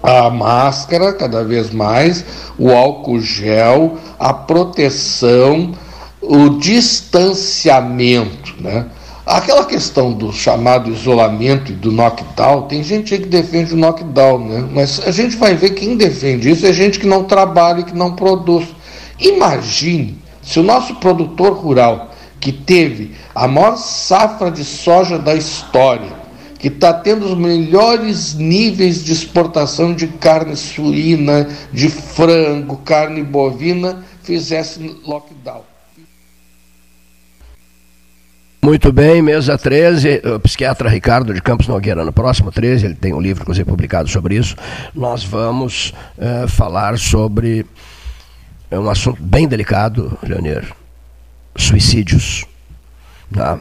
a 0.01 0.29
máscara 0.29 1.13
cada 1.13 1.43
vez 1.43 1.71
mais, 1.71 2.25
o 2.57 2.71
álcool 2.71 3.19
gel, 3.19 3.97
a 4.17 4.33
proteção, 4.33 5.73
o 6.21 6.49
distanciamento, 6.59 8.55
né? 8.59 8.85
Aquela 9.31 9.63
questão 9.63 10.11
do 10.11 10.33
chamado 10.33 10.91
isolamento 10.91 11.71
e 11.71 11.75
do 11.75 11.89
knockdown, 11.89 12.63
tem 12.63 12.83
gente 12.83 13.13
aí 13.13 13.21
que 13.21 13.29
defende 13.29 13.73
o 13.73 13.77
knockdown, 13.77 14.39
né? 14.39 14.69
Mas 14.73 15.07
a 15.07 15.11
gente 15.11 15.37
vai 15.37 15.55
ver 15.55 15.69
quem 15.69 15.95
defende 15.95 16.49
isso 16.49 16.65
é 16.65 16.73
gente 16.73 16.99
que 16.99 17.07
não 17.07 17.23
trabalha 17.23 17.79
e 17.79 17.85
que 17.85 17.95
não 17.95 18.13
produz. 18.13 18.67
Imagine 19.17 20.17
se 20.41 20.59
o 20.59 20.63
nosso 20.63 20.95
produtor 20.95 21.53
rural, 21.53 22.11
que 22.41 22.51
teve 22.51 23.15
a 23.33 23.47
maior 23.47 23.77
safra 23.77 24.51
de 24.51 24.65
soja 24.65 25.17
da 25.17 25.33
história, 25.33 26.11
que 26.59 26.67
está 26.67 26.93
tendo 26.93 27.25
os 27.25 27.37
melhores 27.37 28.33
níveis 28.33 29.01
de 29.01 29.13
exportação 29.13 29.93
de 29.93 30.07
carne 30.07 30.57
suína, 30.57 31.47
de 31.71 31.87
frango, 31.87 32.75
carne 32.83 33.23
bovina, 33.23 34.03
fizesse 34.23 34.93
lockdown. 35.07 35.70
Muito 38.63 38.93
bem, 38.93 39.23
mesa 39.23 39.57
13, 39.57 40.21
o 40.35 40.39
psiquiatra 40.39 40.87
Ricardo 40.87 41.33
de 41.33 41.41
Campos 41.41 41.67
Nogueira, 41.67 42.05
no 42.05 42.13
próximo 42.13 42.51
13, 42.51 42.85
ele 42.85 42.93
tem 42.93 43.11
um 43.11 43.19
livro, 43.19 43.41
inclusive, 43.41 43.67
publicado 43.67 44.07
sobre 44.07 44.35
isso. 44.35 44.55
Nós 44.93 45.23
vamos 45.23 45.95
uh, 46.15 46.47
falar 46.47 46.99
sobre 46.99 47.65
é 48.69 48.77
um 48.79 48.87
assunto 48.87 49.21
bem 49.21 49.47
delicado, 49.47 50.17
Leonir. 50.23 50.71
Suicídios. 51.57 52.45
Tá? 53.33 53.59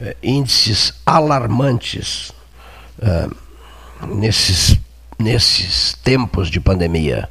É, 0.00 0.16
índices 0.22 0.94
alarmantes 1.06 2.30
é, 3.00 3.26
nesses, 4.06 4.78
nesses 5.18 5.94
tempos 5.94 6.50
de 6.50 6.60
pandemia 6.60 7.28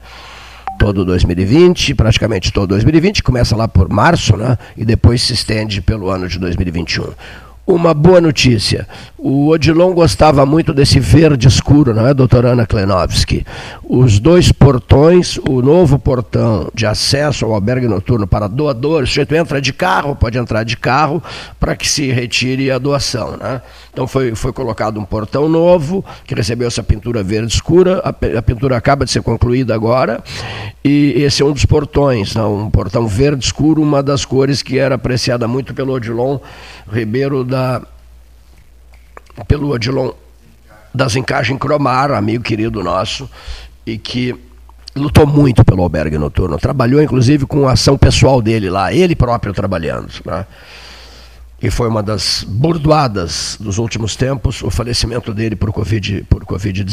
todo 0.78 1.06
2020, 1.06 1.96
praticamente 1.96 2.52
todo 2.52 2.70
2020, 2.70 3.24
começa 3.24 3.56
lá 3.56 3.68
por 3.68 3.90
março, 3.90 4.36
né? 4.36 4.58
E 4.76 4.84
depois 4.84 5.22
se 5.22 5.34
estende 5.34 5.82
pelo 5.82 6.10
ano 6.10 6.28
de 6.28 6.40
2021. 6.40 7.14
Uma 7.66 7.94
boa 7.94 8.20
notícia. 8.20 8.86
O 9.18 9.48
Odilon 9.48 9.94
gostava 9.94 10.46
muito 10.46 10.74
desse 10.74 11.00
verde 11.00 11.48
escuro, 11.48 11.94
não 11.94 12.06
é, 12.06 12.14
doutora 12.14 12.50
Ana 12.50 12.66
Klenovski? 12.66 13.46
Os 13.96 14.18
dois 14.18 14.52
portões, 14.52 15.38
o 15.48 15.62
novo 15.62 16.00
portão 16.00 16.68
de 16.74 16.84
acesso 16.84 17.46
ao 17.46 17.54
albergue 17.54 17.88
noturno 17.88 18.26
para 18.26 18.48
doadores, 18.48 19.08
o 19.08 19.12
sujeito 19.12 19.36
entra 19.36 19.62
de 19.62 19.72
carro, 19.72 20.16
pode 20.16 20.36
entrar 20.36 20.64
de 20.64 20.76
carro, 20.76 21.22
para 21.60 21.76
que 21.76 21.88
se 21.88 22.12
retire 22.12 22.72
a 22.72 22.80
doação. 22.80 23.38
Né? 23.38 23.62
Então 23.92 24.08
foi, 24.08 24.34
foi 24.34 24.52
colocado 24.52 25.00
um 25.00 25.06
portão 25.06 25.48
novo, 25.48 26.04
que 26.26 26.34
recebeu 26.34 26.68
essa 26.68 26.82
pintura 26.82 27.22
verde 27.22 27.54
escura, 27.54 28.02
a, 28.04 28.10
a 28.40 28.42
pintura 28.42 28.76
acaba 28.76 29.06
de 29.06 29.12
ser 29.12 29.22
concluída 29.22 29.76
agora, 29.76 30.24
e 30.84 31.14
esse 31.18 31.44
é 31.44 31.46
um 31.46 31.54
dos 31.54 31.66
portões, 31.66 32.34
não, 32.34 32.64
um 32.64 32.72
portão 32.72 33.08
verde 33.08 33.46
escuro, 33.46 33.80
uma 33.80 34.02
das 34.02 34.26
cores 34.26 34.64
que 34.64 34.80
era 34.80 34.96
apreciada 34.96 35.48
muito 35.48 35.72
pelo 35.72 35.94
Odilon 35.94 36.40
Ribeiro 36.92 37.44
da 37.44 37.84
pelo 39.48 39.70
Odilon 39.70 40.14
das 40.96 41.16
Encaixem 41.16 41.58
Cromar, 41.60 42.12
amigo 42.12 42.44
querido 42.44 42.84
nosso, 42.84 43.30
e 43.86 43.98
que 43.98 44.36
lutou 44.96 45.26
muito 45.26 45.64
pelo 45.66 45.84
albergue 45.84 46.18
noturno. 46.18 46.58
Trabalhou, 46.58 47.02
inclusive, 47.02 47.46
com 47.46 47.68
a 47.68 47.74
ação 47.74 47.98
pessoal 47.98 48.42
dele 48.42 48.70
lá, 48.70 48.94
ele 48.94 49.16
próprio 49.16 49.54
trabalhando. 49.54 50.10
Né? 50.26 50.46
E 51.62 51.72
foi 51.72 51.88
uma 51.88 52.04
das 52.04 52.46
burdoadas 52.48 53.58
dos 53.60 53.78
últimos 53.78 54.16
tempos 54.16 54.62
o 54.62 54.70
falecimento 54.70 55.34
dele 55.34 55.56
por 55.56 55.72
Covid-19. 55.72 56.26
Por 56.26 56.46
COVID 56.46 56.86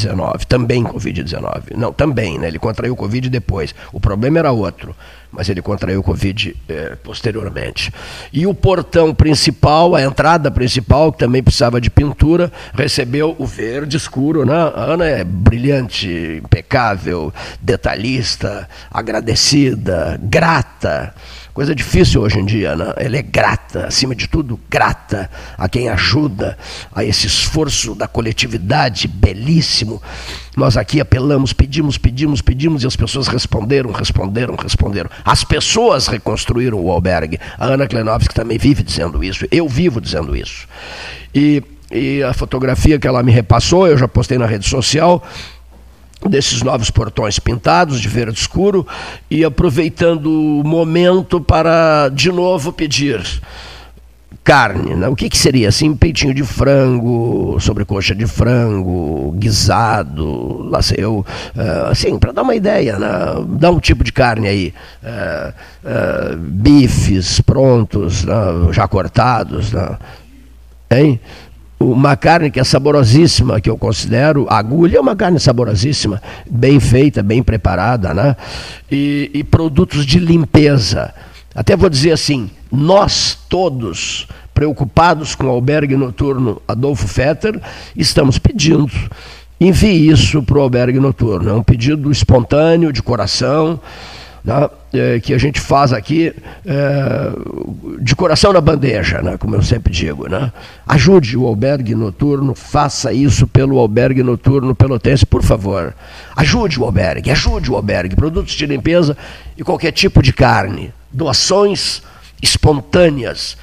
também 0.47 0.84
Covid-19. 0.84 1.76
Não, 1.76 1.93
também, 1.93 2.38
né? 2.38 2.47
Ele 2.47 2.59
contraiu 2.59 2.95
Covid 2.95 3.28
depois. 3.28 3.74
O 3.93 3.99
problema 3.99 4.38
era 4.38 4.53
outro 4.53 4.95
mas 5.33 5.49
ele 5.49 5.62
contraiu 5.62 6.03
Covid 6.03 6.57
eh, 6.68 6.97
posteriormente. 7.03 7.93
E 8.33 8.47
o 8.47 8.55
portão 8.55 9.14
principal, 9.14 9.95
a 9.95 10.03
entrada 10.03 10.51
principal, 10.51 11.12
que 11.12 11.18
também 11.18 11.43
precisava 11.43 11.81
de 11.81 11.89
pintura, 11.91 12.53
recebeu 12.74 13.37
o 13.39 13.47
verde 13.47 13.97
escuro. 13.97 14.45
Né? 14.45 14.55
A 14.55 14.83
Ana 14.83 15.05
é 15.05 15.24
brilhante, 15.24 16.41
impecável, 16.43 17.33
detalhista, 17.61 18.68
agradecida, 18.91 20.18
grata. 20.22 21.14
Coisa 21.53 21.74
difícil 21.74 22.22
hoje 22.22 22.39
em 22.39 22.45
dia, 22.45 22.76
né? 22.76 22.95
Ela 22.97 23.16
é 23.16 23.22
grata, 23.22 23.87
acima 23.87 24.14
de 24.14 24.28
tudo, 24.28 24.59
grata 24.70 25.28
a 25.59 25.68
quem 25.68 25.89
ajuda, 25.89 26.57
a 26.95 27.05
esse 27.05 27.26
esforço 27.26 27.95
da 27.95 28.07
coletividade 28.07 29.09
belíssimo. 29.09 30.01
Nós 30.61 30.77
aqui 30.77 31.01
apelamos, 31.01 31.55
pedimos, 31.55 31.97
pedimos, 31.97 32.43
pedimos 32.43 32.83
e 32.85 32.87
as 32.87 32.95
pessoas 32.95 33.29
responderam, 33.29 33.93
responderam, 33.93 34.55
responderam. 34.57 35.09
As 35.25 35.43
pessoas 35.43 36.07
reconstruíram 36.07 36.79
o 36.79 36.93
albergue. 36.93 37.41
A 37.59 37.65
Ana 37.65 37.89
Klenovski 37.89 38.35
também 38.35 38.59
vive 38.59 38.83
dizendo 38.83 39.25
isso, 39.25 39.47
eu 39.51 39.67
vivo 39.67 40.03
dizendo 40.03 40.37
isso. 40.37 40.69
E, 41.35 41.63
e 41.91 42.23
a 42.23 42.35
fotografia 42.35 42.99
que 42.99 43.09
ela 43.09 43.23
me 43.23 43.33
repassou, 43.33 43.87
eu 43.87 43.97
já 43.97 44.07
postei 44.07 44.37
na 44.37 44.45
rede 44.45 44.69
social, 44.69 45.27
desses 46.29 46.61
novos 46.61 46.91
portões 46.91 47.39
pintados 47.39 47.99
de 47.99 48.07
verde 48.07 48.39
escuro 48.39 48.87
e 49.31 49.43
aproveitando 49.43 50.27
o 50.27 50.63
momento 50.63 51.41
para 51.41 52.11
de 52.11 52.31
novo 52.31 52.71
pedir 52.71 53.25
carne, 54.43 54.95
né? 54.95 55.09
o 55.09 55.14
que, 55.14 55.28
que 55.28 55.36
seria 55.36 55.68
assim, 55.68 55.95
peitinho 55.95 56.34
de 56.34 56.43
frango, 56.43 57.59
sobrecoxa 57.61 58.14
de 58.14 58.26
frango, 58.26 59.32
guisado, 59.32 60.62
lá 60.68 60.80
sei 60.82 61.05
eu, 61.05 61.18
uh, 61.18 61.91
assim, 61.91 62.18
para 62.18 62.32
dar 62.32 62.43
uma 62.43 62.55
ideia, 62.55 62.99
né? 62.99 63.09
dá 63.49 63.70
um 63.70 63.78
tipo 63.78 64.03
de 64.03 64.12
carne 64.12 64.49
aí, 64.49 64.74
uh, 65.03 65.53
uh, 65.84 66.36
bifes 66.38 67.41
prontos, 67.41 68.24
né? 68.24 68.34
já 68.72 68.88
cortados, 68.88 69.72
né? 69.72 69.99
hein? 70.91 71.20
uma 71.80 72.14
carne 72.14 72.51
que 72.51 72.61
é 72.61 72.64
saborosíssima, 72.64 73.59
que 73.59 73.70
eu 73.70 73.78
considero, 73.78 74.47
agulha 74.51 74.99
é 74.99 75.01
uma 75.01 75.16
carne 75.16 75.41
saborosíssima, 75.41 76.20
bem 76.49 76.78
feita, 76.78 77.22
bem 77.22 77.43
preparada, 77.43 78.12
né? 78.12 78.36
E, 78.93 79.30
e 79.32 79.43
produtos 79.43 80.05
de 80.05 80.18
limpeza. 80.18 81.14
Até 81.55 81.77
vou 81.77 81.91
dizer 81.91 82.13
assim, 82.13 82.49
nós 82.71 83.37
todos, 83.49 84.29
preocupados 84.55 85.35
com 85.35 85.47
o 85.47 85.51
albergue 85.51 85.97
noturno 85.97 86.63
Adolfo 86.67 87.09
Fetter, 87.09 87.61
estamos 87.97 88.39
pedindo, 88.39 88.91
envie 89.61 90.09
isso 90.09 90.43
para 90.43 90.59
o 90.59 90.61
albergue 90.61 91.01
noturno. 91.01 91.51
É 91.51 91.53
um 91.53 91.63
pedido 91.63 92.11
espontâneo, 92.11 92.93
de 92.93 93.03
coração. 93.03 93.81
né, 94.45 94.71
é, 94.93 95.21
que 95.21 95.35
a 95.35 95.39
gente 95.39 95.61
faz 95.61 95.93
aqui 95.93 96.33
é, 96.65 97.33
de 98.01 98.15
coração 98.17 98.53
na 98.53 98.61
bandeja, 98.61 99.21
né, 99.23 99.37
como 99.37 99.55
eu 99.55 99.63
sempre 99.63 99.93
digo. 99.93 100.29
Né? 100.29 100.53
Ajude 100.87 101.37
o 101.37 101.47
albergue 101.47 101.95
noturno, 101.95 102.55
faça 102.55 103.13
isso 103.13 103.47
pelo 103.47 103.79
albergue 103.79 104.23
noturno 104.23 104.75
pelotense, 104.75 105.27
por 105.27 105.43
favor. 105.43 105.95
Ajude 106.37 106.81
o 106.81 106.85
albergue, 106.85 107.31
ajude 107.31 107.71
o 107.71 107.77
albergue. 107.77 108.15
Produtos 108.15 108.55
de 108.55 108.67
limpeza 108.67 109.17
e 109.57 109.65
qualquer 109.65 109.93
tipo 109.93 110.23
de 110.23 110.33
carne. 110.33 110.93
Doações 111.13 112.03
espontâneas. 112.43 113.57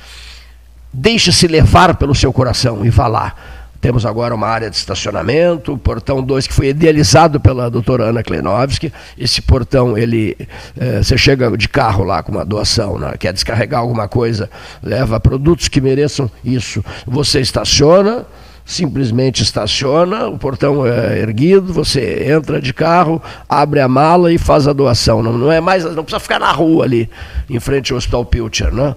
Deixe-se 0.93 1.47
levar 1.47 1.95
pelo 1.95 2.15
seu 2.15 2.31
coração 2.33 2.85
e 2.85 2.89
vá 2.89 3.07
lá 3.07 3.35
temos 3.79 4.05
agora 4.05 4.33
uma 4.33 4.47
área 4.47 4.69
de 4.69 4.75
estacionamento, 4.75 5.73
o 5.73 5.77
portão 5.77 6.21
2 6.21 6.47
que 6.47 6.53
foi 6.53 6.69
idealizado 6.69 7.39
pela 7.39 7.69
doutora 7.69 8.05
Ana 8.05 8.23
Kleinovski. 8.23 8.91
Esse 9.17 9.41
portão, 9.41 9.97
ele, 9.97 10.35
é, 10.77 11.03
você 11.03 11.17
chega 11.17 11.55
de 11.55 11.69
carro 11.69 12.03
lá 12.03 12.23
com 12.23 12.31
uma 12.31 12.45
doação, 12.45 12.97
né? 12.97 13.13
quer 13.19 13.33
descarregar 13.33 13.79
alguma 13.81 14.07
coisa, 14.07 14.49
leva 14.81 15.19
produtos 15.19 15.67
que 15.67 15.79
mereçam 15.79 16.29
isso. 16.43 16.83
Você 17.05 17.39
estaciona, 17.39 18.25
simplesmente 18.65 19.43
estaciona, 19.43 20.27
o 20.27 20.37
portão 20.37 20.85
é 20.85 21.19
erguido, 21.19 21.71
você 21.71 22.29
entra 22.29 22.59
de 22.59 22.73
carro, 22.73 23.21
abre 23.47 23.79
a 23.79 23.87
mala 23.87 24.33
e 24.33 24.37
faz 24.37 24.67
a 24.67 24.73
doação. 24.73 25.23
Não, 25.23 25.37
não 25.37 25.51
é 25.51 25.61
mais, 25.61 25.83
não 25.85 26.03
precisa 26.03 26.19
ficar 26.19 26.39
na 26.39 26.51
rua 26.51 26.83
ali, 26.83 27.09
em 27.49 27.59
frente 27.59 27.93
ao 27.93 27.97
Hospital 27.97 28.25
Pilcher, 28.25 28.73
né? 28.73 28.95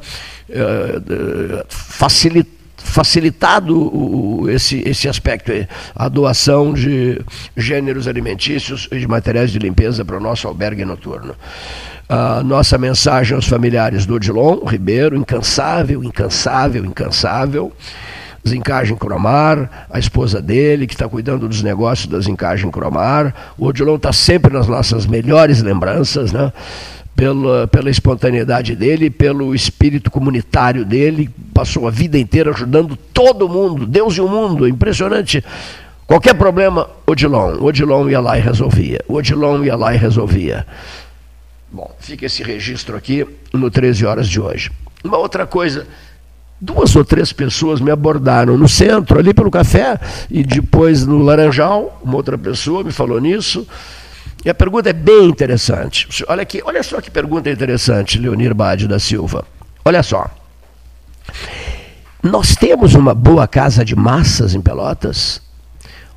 É, 0.48 0.56
é, 0.58 1.64
facilita 1.68 2.59
facilitado 2.82 3.76
o, 3.76 4.48
esse, 4.50 4.82
esse 4.86 5.08
aspecto, 5.08 5.52
a 5.94 6.08
doação 6.08 6.72
de 6.72 7.20
gêneros 7.56 8.08
alimentícios 8.08 8.88
e 8.90 8.98
de 8.98 9.06
materiais 9.06 9.50
de 9.50 9.58
limpeza 9.58 10.04
para 10.04 10.16
o 10.16 10.20
nosso 10.20 10.48
albergue 10.48 10.84
noturno. 10.84 11.34
A 12.08 12.42
nossa 12.42 12.76
mensagem 12.76 13.36
aos 13.36 13.46
familiares 13.46 14.04
do 14.04 14.14
Odilon 14.14 14.64
Ribeiro, 14.66 15.16
incansável, 15.16 16.02
incansável, 16.02 16.84
incansável. 16.84 17.72
Zincagem 18.46 18.96
Cromar, 18.96 19.86
a 19.90 19.98
esposa 19.98 20.40
dele, 20.40 20.86
que 20.86 20.94
está 20.94 21.06
cuidando 21.06 21.46
dos 21.46 21.62
negócios 21.62 22.06
da 22.06 22.18
Zincagem 22.20 22.70
Cromar. 22.70 23.34
O 23.58 23.66
Odilon 23.66 23.96
está 23.96 24.12
sempre 24.12 24.52
nas 24.52 24.66
nossas 24.66 25.06
melhores 25.06 25.62
lembranças, 25.62 26.32
né? 26.32 26.50
Pela, 27.20 27.68
pela 27.68 27.90
espontaneidade 27.90 28.74
dele, 28.74 29.10
pelo 29.10 29.54
espírito 29.54 30.10
comunitário 30.10 30.86
dele, 30.86 31.28
passou 31.52 31.86
a 31.86 31.90
vida 31.90 32.18
inteira 32.18 32.50
ajudando 32.50 32.96
todo 32.96 33.46
mundo, 33.46 33.86
Deus 33.86 34.14
e 34.14 34.22
o 34.22 34.26
mundo, 34.26 34.66
impressionante. 34.66 35.44
Qualquer 36.06 36.32
problema, 36.32 36.88
Odilon, 37.06 37.62
Odilon 37.62 38.08
ia 38.08 38.20
lá 38.20 38.38
e 38.38 38.40
resolvia, 38.40 39.04
Odilon 39.06 39.62
ia 39.62 39.76
lá 39.76 39.94
e 39.94 39.98
resolvia. 39.98 40.66
Bom, 41.70 41.94
fica 42.00 42.24
esse 42.24 42.42
registro 42.42 42.96
aqui 42.96 43.26
no 43.52 43.70
13 43.70 44.06
horas 44.06 44.26
de 44.26 44.40
hoje. 44.40 44.72
Uma 45.04 45.18
outra 45.18 45.46
coisa, 45.46 45.86
duas 46.58 46.96
ou 46.96 47.04
três 47.04 47.34
pessoas 47.34 47.82
me 47.82 47.90
abordaram 47.90 48.56
no 48.56 48.66
centro, 48.66 49.18
ali 49.18 49.34
pelo 49.34 49.50
café, 49.50 50.00
e 50.30 50.42
depois 50.42 51.06
no 51.06 51.18
Laranjal, 51.18 52.00
uma 52.02 52.16
outra 52.16 52.38
pessoa 52.38 52.82
me 52.82 52.90
falou 52.90 53.20
nisso. 53.20 53.66
E 54.44 54.48
a 54.48 54.54
pergunta 54.54 54.88
é 54.88 54.92
bem 54.92 55.26
interessante. 55.26 56.08
Olha 56.26 56.42
aqui, 56.42 56.62
olha 56.64 56.82
só 56.82 57.00
que 57.00 57.10
pergunta 57.10 57.50
interessante, 57.50 58.18
Leonir 58.18 58.54
Bade 58.54 58.88
da 58.88 58.98
Silva. 58.98 59.44
Olha 59.84 60.02
só. 60.02 60.30
Nós 62.22 62.54
temos 62.54 62.94
uma 62.94 63.14
boa 63.14 63.46
casa 63.46 63.84
de 63.84 63.94
massas 63.94 64.54
em 64.54 64.60
Pelotas? 64.60 65.42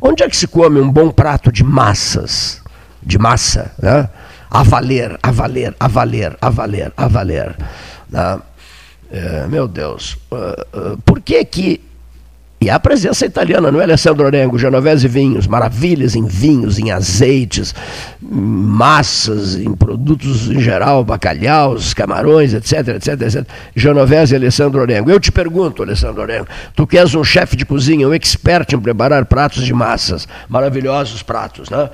Onde 0.01 0.23
é 0.23 0.29
que 0.29 0.35
se 0.35 0.47
come 0.47 0.79
um 0.79 0.91
bom 0.91 1.09
prato 1.09 1.51
de 1.51 1.63
massas? 1.63 2.61
De 3.01 3.17
massa, 3.17 3.73
né? 3.81 4.09
A 4.49 4.63
valer, 4.63 5.17
a 5.21 5.31
valer, 5.31 5.75
a 5.79 5.87
valer, 5.87 6.37
a 6.41 6.49
valer, 6.49 6.93
a 6.95 7.07
valer. 7.07 7.55
Né? 8.09 8.39
É, 9.11 9.47
meu 9.47 9.67
Deus, 9.67 10.17
uh, 10.31 10.93
uh, 10.93 10.97
por 11.05 11.21
que 11.21 11.43
que 11.45 11.81
e 12.63 12.69
a 12.69 12.79
presença 12.79 13.25
italiana, 13.25 13.69
não 13.69 13.81
é, 13.81 13.83
Alessandro 13.83 14.25
Orengo? 14.25 14.57
Genovese 14.57 15.05
Vinhos, 15.05 15.47
maravilhas 15.47 16.15
em 16.15 16.25
vinhos, 16.25 16.79
em 16.79 16.91
azeites, 16.91 17.75
massas, 18.21 19.55
em 19.55 19.73
produtos 19.75 20.49
em 20.49 20.61
geral, 20.61 21.03
bacalhaus, 21.03 21.93
camarões, 21.93 22.53
etc, 22.53 22.87
etc, 22.95 23.21
etc. 23.21 23.45
Genovese 23.75 24.33
e 24.33 24.37
Alessandro 24.37 24.79
Orengo. 24.79 25.11
Eu 25.11 25.19
te 25.19 25.29
pergunto, 25.29 25.83
Alessandro 25.83 26.21
Orengo, 26.21 26.47
tu 26.73 26.87
que 26.87 26.97
és 26.97 27.13
um 27.13 27.23
chefe 27.23 27.57
de 27.57 27.65
cozinha, 27.65 28.07
um 28.07 28.13
expert 28.13 28.71
em 28.71 28.79
preparar 28.79 29.25
pratos 29.25 29.65
de 29.65 29.73
massas, 29.73 30.25
maravilhosos 30.47 31.21
pratos, 31.21 31.69
né? 31.69 31.89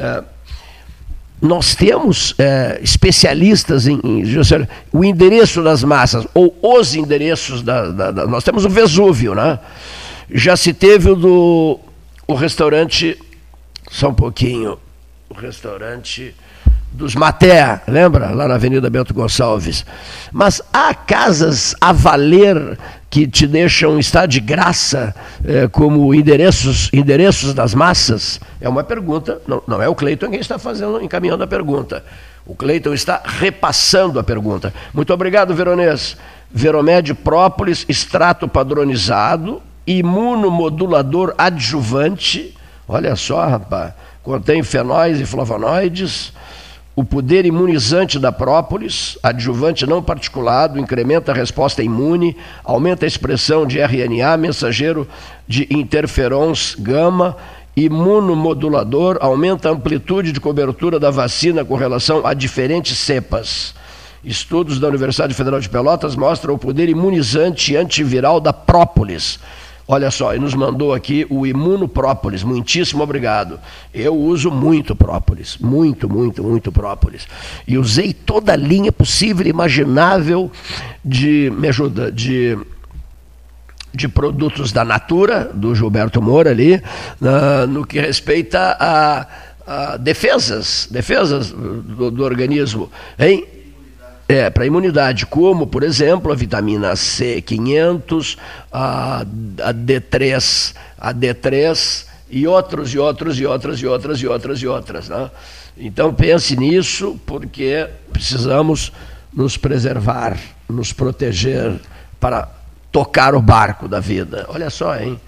É, 0.00 0.24
nós 1.40 1.76
temos 1.76 2.34
é, 2.40 2.80
especialistas 2.82 3.86
em, 3.86 4.00
em, 4.02 4.24
o 4.92 5.04
endereço 5.04 5.62
das 5.62 5.84
massas, 5.84 6.26
ou 6.34 6.58
os 6.60 6.96
endereços 6.96 7.62
da, 7.62 7.88
da, 7.92 8.10
da, 8.10 8.26
Nós 8.26 8.42
temos 8.42 8.64
o 8.64 8.68
Vesúvio, 8.68 9.36
né? 9.36 9.60
Já 10.30 10.56
se 10.56 10.72
teve 10.74 11.10
o 11.10 11.16
do 11.16 11.80
o 12.26 12.34
restaurante, 12.34 13.18
só 13.90 14.10
um 14.10 14.14
pouquinho, 14.14 14.78
o 15.30 15.34
restaurante 15.34 16.34
dos 16.92 17.14
Maté, 17.14 17.80
lembra? 17.88 18.30
Lá 18.30 18.46
na 18.46 18.54
Avenida 18.54 18.90
Bento 18.90 19.14
Gonçalves. 19.14 19.84
Mas 20.30 20.60
há 20.72 20.92
casas 20.94 21.74
a 21.80 21.92
valer 21.92 22.78
que 23.08 23.26
te 23.26 23.46
deixam 23.46 23.98
estar 23.98 24.26
de 24.26 24.40
graça 24.40 25.14
eh, 25.44 25.68
como 25.68 26.14
endereços, 26.14 26.90
endereços 26.92 27.54
das 27.54 27.74
massas? 27.74 28.40
É 28.60 28.68
uma 28.68 28.84
pergunta, 28.84 29.40
não, 29.46 29.62
não 29.66 29.80
é 29.80 29.88
o 29.88 29.94
Cleiton 29.94 30.30
quem 30.30 30.40
está 30.40 30.58
fazendo, 30.58 31.02
encaminhando 31.02 31.42
a 31.42 31.46
pergunta. 31.46 32.04
O 32.44 32.54
Cleiton 32.54 32.92
está 32.92 33.22
repassando 33.24 34.18
a 34.18 34.24
pergunta. 34.24 34.72
Muito 34.92 35.12
obrigado, 35.12 35.54
Veronês. 35.54 36.16
Veromed 36.50 37.14
Própolis, 37.14 37.84
extrato 37.88 38.48
padronizado, 38.48 39.62
imunomodulador 39.88 41.34
adjuvante. 41.38 42.54
Olha 42.86 43.16
só, 43.16 43.46
rapaz. 43.46 43.94
Contém 44.22 44.62
fenóis 44.62 45.18
e 45.18 45.24
flavonoides. 45.24 46.32
O 46.94 47.02
poder 47.02 47.46
imunizante 47.46 48.18
da 48.18 48.30
própolis, 48.30 49.16
adjuvante 49.22 49.86
não 49.86 50.02
particulado, 50.02 50.78
incrementa 50.78 51.32
a 51.32 51.34
resposta 51.34 51.82
imune, 51.82 52.36
aumenta 52.64 53.06
a 53.06 53.08
expressão 53.08 53.64
de 53.64 53.78
RNA, 53.78 54.36
mensageiro 54.36 55.08
de 55.46 55.66
interferons 55.70 56.74
gama, 56.78 57.36
imunomodulador, 57.76 59.16
aumenta 59.20 59.68
a 59.68 59.72
amplitude 59.72 60.32
de 60.32 60.40
cobertura 60.40 60.98
da 60.98 61.10
vacina 61.10 61.64
com 61.64 61.76
relação 61.76 62.26
a 62.26 62.34
diferentes 62.34 62.98
cepas. 62.98 63.74
Estudos 64.24 64.80
da 64.80 64.88
Universidade 64.88 65.32
Federal 65.32 65.60
de 65.60 65.68
Pelotas 65.68 66.16
mostram 66.16 66.54
o 66.54 66.58
poder 66.58 66.88
imunizante 66.88 67.76
antiviral 67.76 68.40
da 68.40 68.52
própolis 68.52 69.38
Olha 69.90 70.10
só, 70.10 70.34
ele 70.34 70.44
nos 70.44 70.52
mandou 70.52 70.92
aqui 70.92 71.26
o 71.30 71.46
imunoprópolis. 71.46 72.42
Muitíssimo 72.42 73.02
obrigado. 73.02 73.58
Eu 73.94 74.14
uso 74.14 74.50
muito 74.50 74.94
própolis, 74.94 75.56
muito, 75.56 76.06
muito, 76.10 76.44
muito 76.44 76.70
própolis. 76.70 77.26
E 77.66 77.78
usei 77.78 78.12
toda 78.12 78.52
a 78.52 78.56
linha 78.56 78.92
possível 78.92 79.46
e 79.46 79.48
imaginável 79.48 80.52
de, 81.02 81.50
me 81.56 81.68
ajuda, 81.68 82.12
de 82.12 82.58
de 83.90 84.06
produtos 84.06 84.70
da 84.70 84.84
Natura, 84.84 85.50
do 85.52 85.74
Gilberto 85.74 86.20
Moura 86.20 86.50
ali, 86.50 86.80
no 87.68 87.86
que 87.86 87.98
respeita 87.98 88.76
a, 88.78 89.26
a 89.66 89.96
defesas, 89.96 90.86
defesas 90.90 91.50
do, 91.50 92.10
do 92.10 92.22
organismo, 92.22 92.90
hein? 93.18 93.46
É, 94.28 94.50
para 94.50 94.66
imunidade, 94.66 95.24
como, 95.24 95.66
por 95.66 95.82
exemplo, 95.82 96.30
a 96.30 96.34
vitamina 96.34 96.92
C500, 96.92 98.36
a, 98.70 99.20
a 99.20 99.24
D3, 99.72 100.74
a 100.98 101.14
D3 101.14 102.06
e 102.28 102.46
outros, 102.46 102.92
e 102.92 102.98
outros, 102.98 103.40
e 103.40 103.46
outras, 103.46 103.80
e 103.80 103.86
outras, 103.86 104.20
e 104.20 104.26
outras, 104.26 104.58
e 104.60 104.66
outras. 104.66 105.08
Né? 105.08 105.30
Então 105.78 106.12
pense 106.12 106.54
nisso, 106.56 107.18
porque 107.24 107.88
precisamos 108.12 108.92
nos 109.32 109.56
preservar, 109.56 110.36
nos 110.68 110.92
proteger 110.92 111.80
para 112.20 112.50
tocar 112.92 113.34
o 113.34 113.40
barco 113.40 113.88
da 113.88 113.98
vida. 113.98 114.44
Olha 114.48 114.68
só, 114.68 114.94
hein? 114.98 115.18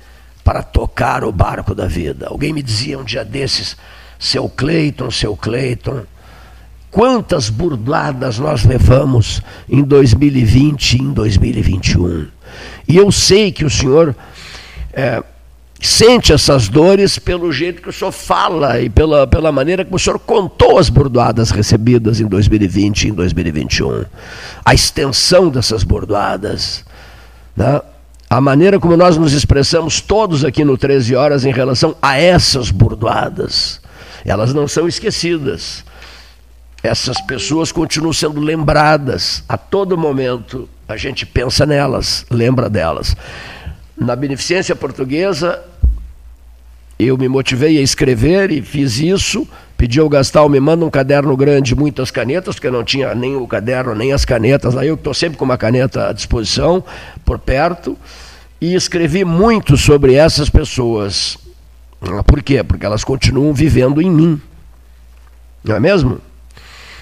Para 0.45 0.63
tocar 0.63 1.25
o 1.25 1.33
barco 1.33 1.75
da 1.75 1.87
vida. 1.87 2.27
Alguém 2.29 2.53
me 2.53 2.63
dizia 2.63 2.99
um 2.99 3.05
dia 3.05 3.25
desses, 3.25 3.79
seu 4.19 4.47
Cleiton, 4.47 5.11
seu 5.11 5.35
Cleiton 5.35 6.05
Quantas 6.91 7.49
burladas 7.49 8.38
nós 8.38 8.64
levamos 8.64 9.41
em 9.68 9.82
2020 9.82 10.95
e 10.95 11.03
em 11.03 11.12
2021. 11.12 12.26
E 12.88 12.97
eu 12.97 13.12
sei 13.12 13.53
que 13.53 13.64
o 13.64 13.70
senhor 13.70 14.16
é, 14.93 15.22
sente 15.80 16.32
essas 16.32 16.68
dores 16.68 17.16
pelo 17.16 17.53
jeito 17.53 17.80
que 17.80 17.88
o 17.88 17.93
senhor 17.93 18.11
fala 18.11 18.80
e 18.80 18.91
pela, 18.91 19.24
pela 19.24 19.53
maneira 19.53 19.84
como 19.84 19.97
o 19.97 20.01
senhor 20.01 20.18
contou 20.18 20.78
as 20.78 20.88
burdoadas 20.88 21.53
recebidas 21.53 22.20
em 22.20 22.26
2020 22.26 23.05
e 23.05 23.09
em 23.11 23.14
2021. 23.14 24.05
A 24.64 24.74
extensão 24.74 25.49
dessas 25.49 25.84
burdoadas. 25.84 26.84
Né? 27.57 27.80
A 28.28 28.41
maneira 28.41 28.80
como 28.80 28.97
nós 28.97 29.16
nos 29.16 29.32
expressamos 29.32 30.01
todos 30.01 30.45
aqui 30.45 30.64
no 30.64 30.76
13 30.76 31.14
Horas 31.14 31.45
em 31.45 31.53
relação 31.53 31.95
a 32.03 32.18
essas 32.18 32.72
burdoadas. 32.72 33.80
Elas 34.24 34.53
não 34.53 34.66
são 34.66 34.88
esquecidas 34.88 35.84
essas 36.83 37.20
pessoas 37.20 37.70
continuam 37.70 38.12
sendo 38.12 38.41
lembradas 38.41 39.45
a 39.49 39.59
todo 39.59 39.99
momento. 39.99 40.68
A 40.89 40.97
gente 40.97 41.26
pensa 41.26 41.66
nelas, 41.66 42.24
lembra 42.31 42.70
delas. 42.70 43.16
Na 43.97 44.16
beneficência 44.16 44.74
portuguesa, 44.74 45.62
eu 46.99 47.16
me 47.18 47.28
motivei 47.28 47.78
a 47.78 47.83
escrever 47.83 48.51
e 48.51 48.62
fiz 48.62 48.99
isso. 48.99 49.47
Pedi 49.76 50.01
ao 50.01 50.09
Gastal, 50.09 50.49
me 50.49 50.61
manda 50.61 50.85
um 50.85 50.91
caderno 50.91 51.37
grande, 51.37 51.74
muitas 51.74 52.11
canetas, 52.11 52.55
porque 52.55 52.66
eu 52.66 52.72
não 52.72 52.85
tinha 52.85 53.14
nem 53.14 53.37
o 53.37 53.47
caderno, 53.47 53.95
nem 53.95 54.12
as 54.12 54.24
canetas. 54.24 54.76
Aí 54.76 54.89
eu 54.89 54.95
estou 54.95 55.14
sempre 55.14 55.39
com 55.39 55.45
uma 55.45 55.57
caneta 55.57 56.09
à 56.09 56.12
disposição, 56.12 56.85
por 57.24 57.39
perto. 57.39 57.97
E 58.61 58.74
escrevi 58.74 59.24
muito 59.24 59.76
sobre 59.76 60.14
essas 60.14 60.51
pessoas. 60.51 61.39
Por 62.26 62.43
quê? 62.43 62.62
Porque 62.62 62.85
elas 62.85 63.05
continuam 63.05 63.55
vivendo 63.55 64.03
em 64.03 64.11
mim. 64.11 64.41
Não 65.64 65.76
é 65.76 65.81
mesmo? 65.81 66.20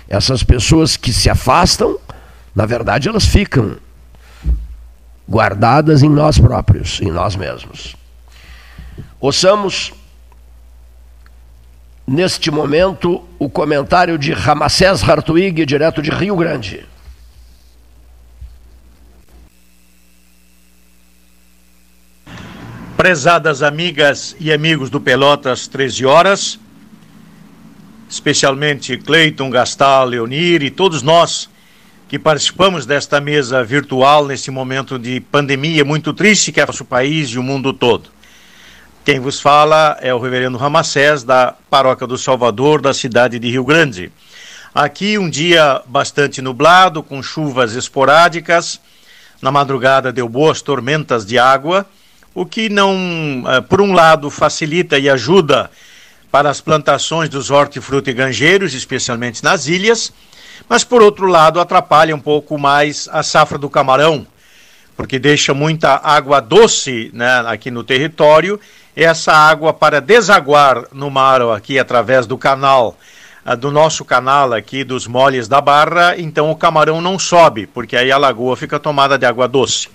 Essas 0.08 0.42
pessoas 0.42 0.96
que 0.96 1.12
se 1.12 1.28
afastam, 1.28 1.98
na 2.54 2.64
verdade, 2.64 3.08
elas 3.08 3.26
ficam 3.26 3.76
guardadas 5.28 6.02
em 6.02 6.08
nós 6.08 6.38
próprios, 6.38 7.00
em 7.02 7.10
nós 7.10 7.36
mesmos. 7.36 7.94
Ouçamos, 9.20 9.92
neste 12.06 12.50
momento, 12.50 13.22
o 13.38 13.50
comentário 13.50 14.16
de 14.16 14.32
Ramacés 14.32 15.06
Hartwig, 15.06 15.66
direto 15.66 16.00
de 16.00 16.10
Rio 16.10 16.34
Grande. 16.34 16.86
Prezadas 22.96 23.62
amigas 23.62 24.34
e 24.40 24.52
amigos 24.52 24.88
do 24.88 25.00
Pelotas 25.00 25.68
13 25.68 26.06
horas, 26.06 26.58
especialmente 28.08 28.96
Cleiton, 28.96 29.50
Gastal, 29.50 30.06
Leonir 30.06 30.62
e 30.62 30.70
todos 30.70 31.02
nós 31.02 31.48
que 32.08 32.18
participamos 32.18 32.86
desta 32.86 33.20
mesa 33.20 33.62
virtual 33.62 34.26
nesse 34.26 34.50
momento 34.50 34.98
de 34.98 35.20
pandemia 35.20 35.84
muito 35.84 36.14
triste 36.14 36.50
que 36.50 36.60
é 36.60 36.64
o 36.64 36.66
nosso 36.66 36.84
país 36.84 37.28
e 37.28 37.38
o 37.38 37.42
mundo 37.42 37.72
todo. 37.72 38.10
Quem 39.04 39.20
vos 39.20 39.40
fala 39.40 39.96
é 40.00 40.12
o 40.12 40.18
reverendo 40.18 40.58
Ramacés, 40.58 41.22
da 41.22 41.54
Paróquia 41.70 42.06
do 42.06 42.18
Salvador, 42.18 42.80
da 42.80 42.92
cidade 42.92 43.38
de 43.38 43.50
Rio 43.50 43.64
Grande. 43.64 44.12
Aqui 44.74 45.16
um 45.16 45.30
dia 45.30 45.80
bastante 45.86 46.42
nublado, 46.42 47.02
com 47.02 47.22
chuvas 47.22 47.74
esporádicas. 47.74 48.80
Na 49.40 49.50
madrugada 49.50 50.12
deu 50.12 50.28
boas 50.28 50.60
tormentas 50.60 51.24
de 51.24 51.38
água, 51.38 51.86
o 52.34 52.44
que 52.44 52.68
não, 52.68 53.44
eh, 53.46 53.60
por 53.62 53.80
um 53.80 53.94
lado, 53.94 54.28
facilita 54.28 54.98
e 54.98 55.08
ajuda 55.08 55.70
para 56.30 56.50
as 56.50 56.60
plantações 56.60 57.28
dos 57.28 57.50
hortifrutigranjeiros, 57.50 58.74
especialmente 58.74 59.42
nas 59.42 59.66
ilhas, 59.66 60.12
mas 60.68 60.84
por 60.84 61.02
outro 61.02 61.26
lado 61.26 61.60
atrapalha 61.60 62.14
um 62.14 62.20
pouco 62.20 62.58
mais 62.58 63.08
a 63.10 63.22
safra 63.22 63.56
do 63.56 63.70
camarão, 63.70 64.26
porque 64.96 65.18
deixa 65.18 65.54
muita 65.54 66.00
água 66.02 66.40
doce 66.40 67.10
né, 67.14 67.44
aqui 67.46 67.70
no 67.70 67.84
território. 67.84 68.60
Essa 68.96 69.32
água 69.32 69.72
para 69.72 70.00
desaguar 70.00 70.86
no 70.92 71.08
mar 71.08 71.40
aqui 71.40 71.78
através 71.78 72.26
do 72.26 72.36
canal, 72.36 72.98
uh, 73.46 73.56
do 73.56 73.70
nosso 73.70 74.04
canal 74.04 74.52
aqui 74.52 74.82
dos 74.82 75.06
moles 75.06 75.46
da 75.46 75.60
Barra, 75.60 76.18
então 76.18 76.50
o 76.50 76.56
camarão 76.56 77.00
não 77.00 77.16
sobe, 77.16 77.68
porque 77.68 77.96
aí 77.96 78.10
a 78.10 78.18
lagoa 78.18 78.56
fica 78.56 78.78
tomada 78.78 79.16
de 79.16 79.24
água 79.24 79.46
doce. 79.46 79.88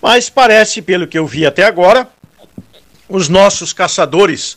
Mas 0.00 0.30
parece, 0.30 0.80
pelo 0.80 1.06
que 1.06 1.18
eu 1.18 1.26
vi 1.26 1.44
até 1.44 1.64
agora, 1.64 2.08
os 3.08 3.28
nossos 3.28 3.72
caçadores 3.72 4.56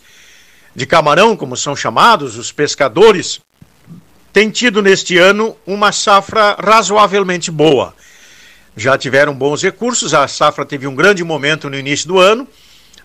de 0.76 0.86
camarão, 0.86 1.36
como 1.36 1.58
são 1.58 1.76
chamados, 1.76 2.38
os 2.38 2.52
pescadores, 2.52 3.42
têm 4.32 4.50
tido 4.50 4.82
neste 4.82 5.18
ano 5.18 5.56
uma 5.66 5.92
safra 5.92 6.56
razoavelmente 6.60 7.52
boa. 7.52 7.94
Já 8.76 8.98
tiveram 8.98 9.34
bons 9.34 9.62
recursos, 9.62 10.14
a 10.14 10.28
safra 10.28 10.66
teve 10.66 10.88
um 10.88 10.96
grande 10.96 11.24
momento 11.24 11.70
no 11.70 11.78
início 11.78 12.08
do 12.08 12.20
ano, 12.20 12.48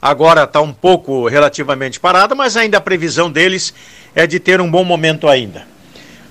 agora 0.01 0.45
está 0.45 0.61
um 0.61 0.73
pouco 0.73 1.27
relativamente 1.27 1.99
parada, 1.99 2.35
mas 2.35 2.57
ainda 2.57 2.79
a 2.79 2.81
previsão 2.81 3.31
deles 3.31 3.75
é 4.15 4.27
de 4.27 4.39
ter 4.39 4.61
um 4.61 4.71
bom 4.71 4.85
momento 4.85 5.29
ainda. 5.29 5.67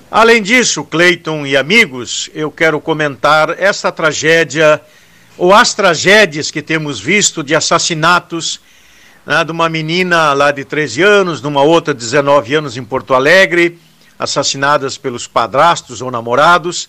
Além 0.10 0.42
disso, 0.42 0.86
Cleiton 0.86 1.46
e 1.46 1.58
amigos, 1.58 2.30
eu 2.34 2.50
quero 2.50 2.80
comentar 2.80 3.60
essa 3.60 3.92
tragédia, 3.92 4.80
ou 5.38 5.54
as 5.54 5.74
tragédias 5.74 6.50
que 6.50 6.62
temos 6.62 7.02
visto 7.02 7.44
de 7.44 7.54
assassinatos 7.54 8.62
né, 9.26 9.44
de 9.44 9.52
uma 9.52 9.68
menina 9.68 10.34
lá 10.34 10.52
de 10.52 10.64
13 10.64 11.02
anos, 11.02 11.42
de 11.42 11.48
uma 11.48 11.64
outra 11.64 11.94
de 11.94 12.00
19 12.00 12.56
anos 12.56 12.78
em 12.78 12.84
Porto 12.84 13.14
Alegre, 13.14 13.80
assassinadas 14.20 14.98
pelos 14.98 15.28
padrastos 15.28 16.02
ou 16.02 16.12
namorados, 16.12 16.88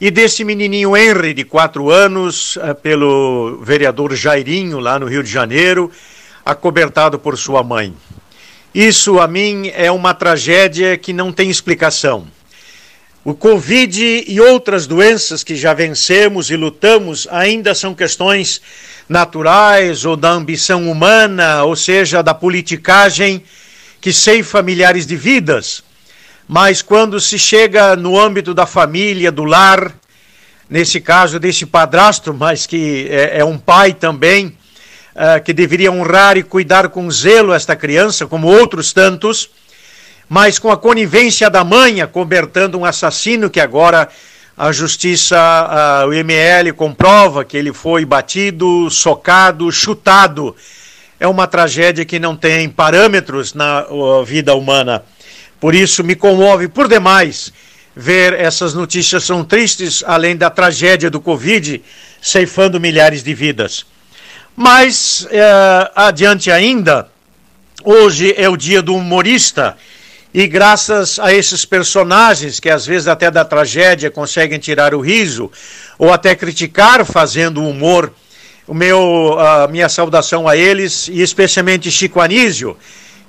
e 0.00 0.10
desse 0.10 0.44
menininho 0.44 0.96
Henry, 0.96 1.34
de 1.34 1.44
4 1.44 1.90
anos, 1.90 2.58
eh, 2.62 2.74
pelo 2.74 3.60
vereador 3.62 4.14
Jairinho, 4.14 4.78
lá 4.78 4.98
no 4.98 5.06
Rio 5.06 5.22
de 5.22 5.30
Janeiro, 5.30 5.90
acobertado 6.44 7.18
por 7.18 7.36
sua 7.36 7.62
mãe. 7.62 7.94
Isso, 8.74 9.18
a 9.18 9.26
mim, 9.26 9.70
é 9.74 9.90
uma 9.90 10.14
tragédia 10.14 10.96
que 10.96 11.12
não 11.12 11.32
tem 11.32 11.50
explicação. 11.50 12.26
O 13.22 13.34
Covid 13.34 14.24
e 14.26 14.40
outras 14.40 14.86
doenças 14.86 15.44
que 15.44 15.54
já 15.54 15.74
vencemos 15.74 16.50
e 16.50 16.56
lutamos 16.56 17.28
ainda 17.30 17.74
são 17.74 17.94
questões 17.94 18.62
naturais 19.10 20.04
ou 20.04 20.16
da 20.16 20.30
ambição 20.30 20.88
humana, 20.88 21.64
ou 21.64 21.74
seja, 21.74 22.22
da 22.22 22.32
politicagem 22.32 23.42
que 24.00 24.12
ceifa 24.12 24.62
milhares 24.62 25.04
de 25.04 25.16
vidas. 25.16 25.82
Mas 26.46 26.80
quando 26.80 27.18
se 27.18 27.36
chega 27.36 27.96
no 27.96 28.16
âmbito 28.16 28.54
da 28.54 28.66
família, 28.66 29.32
do 29.32 29.42
lar, 29.42 29.92
nesse 30.68 31.00
caso 31.00 31.40
desse 31.40 31.66
padrasto, 31.66 32.32
mas 32.32 32.66
que 32.66 33.08
é, 33.10 33.40
é 33.40 33.44
um 33.44 33.58
pai 33.58 33.92
também, 33.94 34.46
uh, 34.46 35.42
que 35.44 35.52
deveria 35.52 35.90
honrar 35.90 36.36
e 36.36 36.44
cuidar 36.44 36.88
com 36.88 37.10
zelo 37.10 37.52
esta 37.52 37.74
criança, 37.74 38.28
como 38.28 38.46
outros 38.46 38.92
tantos, 38.92 39.50
mas 40.28 40.56
com 40.56 40.70
a 40.70 40.76
conivência 40.76 41.50
da 41.50 41.64
mãe, 41.64 42.00
acobertando 42.00 42.78
um 42.78 42.84
assassino 42.84 43.50
que 43.50 43.58
agora 43.58 44.08
a 44.56 44.72
justiça, 44.72 45.38
a, 45.38 46.06
o 46.06 46.12
IML 46.12 46.74
comprova 46.74 47.44
que 47.44 47.56
ele 47.56 47.72
foi 47.72 48.04
batido, 48.04 48.90
socado, 48.90 49.70
chutado. 49.72 50.54
É 51.18 51.26
uma 51.26 51.46
tragédia 51.46 52.04
que 52.04 52.18
não 52.18 52.36
tem 52.36 52.68
parâmetros 52.68 53.54
na 53.54 53.86
vida 54.24 54.54
humana. 54.54 55.02
Por 55.60 55.74
isso 55.74 56.02
me 56.02 56.14
comove 56.14 56.68
por 56.68 56.88
demais 56.88 57.52
ver 57.94 58.32
essas 58.34 58.72
notícias 58.72 59.24
são 59.24 59.44
tristes, 59.44 60.02
além 60.06 60.36
da 60.36 60.48
tragédia 60.48 61.10
do 61.10 61.20
Covid 61.20 61.82
ceifando 62.20 62.80
milhares 62.80 63.22
de 63.22 63.34
vidas. 63.34 63.84
Mas 64.56 65.26
é, 65.30 65.90
adiante 65.94 66.50
ainda, 66.50 67.08
hoje 67.84 68.34
é 68.36 68.48
o 68.48 68.56
dia 68.56 68.82
do 68.82 68.94
humorista 68.94 69.76
e 70.32 70.46
graças 70.46 71.18
a 71.18 71.34
esses 71.34 71.64
personagens, 71.64 72.60
que 72.60 72.70
às 72.70 72.86
vezes 72.86 73.08
até 73.08 73.30
da 73.30 73.44
tragédia 73.44 74.10
conseguem 74.10 74.58
tirar 74.58 74.94
o 74.94 75.00
riso, 75.00 75.50
ou 75.98 76.12
até 76.12 76.36
criticar 76.36 77.04
fazendo 77.04 77.64
humor, 77.64 78.12
o 78.66 78.72
meu, 78.72 79.36
a 79.38 79.66
minha 79.66 79.88
saudação 79.88 80.46
a 80.46 80.56
eles, 80.56 81.08
e 81.08 81.20
especialmente 81.20 81.90
Chico 81.90 82.20
Anísio, 82.20 82.76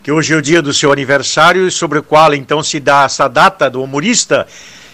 que 0.03 0.11
hoje 0.11 0.33
é 0.33 0.37
o 0.37 0.41
dia 0.41 0.61
do 0.61 0.71
seu 0.71 0.91
aniversário, 0.91 1.71
sobre 1.71 1.97
o 1.97 2.03
qual 2.03 2.35
então 2.35 2.61
se 2.61 2.79
dá 2.79 3.05
essa 3.05 3.27
data 3.27 3.67
do 3.67 3.81
humorista, 3.81 4.45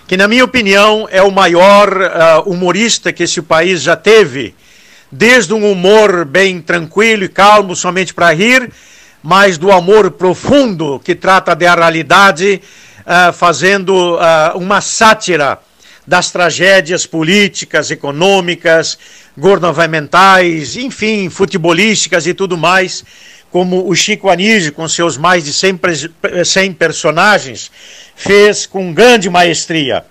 que 0.07 0.15
na 0.15 0.29
minha 0.29 0.45
opinião 0.45 1.09
é 1.11 1.21
o 1.21 1.29
maior 1.29 1.89
uh, 1.89 2.49
humorista 2.49 3.11
que 3.11 3.23
esse 3.23 3.41
país 3.41 3.81
já 3.81 3.97
teve, 3.97 4.55
desde 5.11 5.53
um 5.53 5.69
humor 5.69 6.23
bem 6.23 6.61
tranquilo 6.61 7.25
e 7.25 7.29
calmo, 7.29 7.75
somente 7.75 8.13
para 8.13 8.34
rir, 8.34 8.71
mas 9.23 9.57
do 9.57 9.72
amor 9.72 10.11
profundo 10.11 10.99
que 11.03 11.15
trata 11.15 11.56
da 11.56 11.76
realidade, 11.76 12.61
uh, 12.99 13.34
fazendo 13.34 14.15
uh, 14.15 14.57
uma 14.57 14.81
sátira 14.81 15.60
das 16.06 16.31
tragédias 16.31 17.06
políticas, 17.06 17.91
econômicas, 17.91 18.98
governamentais, 19.38 20.77
enfim, 20.77 21.30
futebolísticas 21.30 22.26
e 22.26 22.34
tudo 22.34 22.57
mais, 22.57 23.03
como 23.52 23.89
o 23.89 23.95
Chico 23.95 24.30
Anísio, 24.30 24.72
com 24.72 24.88
seus 24.88 25.18
mais 25.18 25.44
de 25.44 25.53
100, 25.53 25.80
100 26.45 26.73
personagens, 26.73 27.69
fez 28.15 28.65
com 28.65 28.94
grande 28.94 29.30
maestria. 29.30 30.06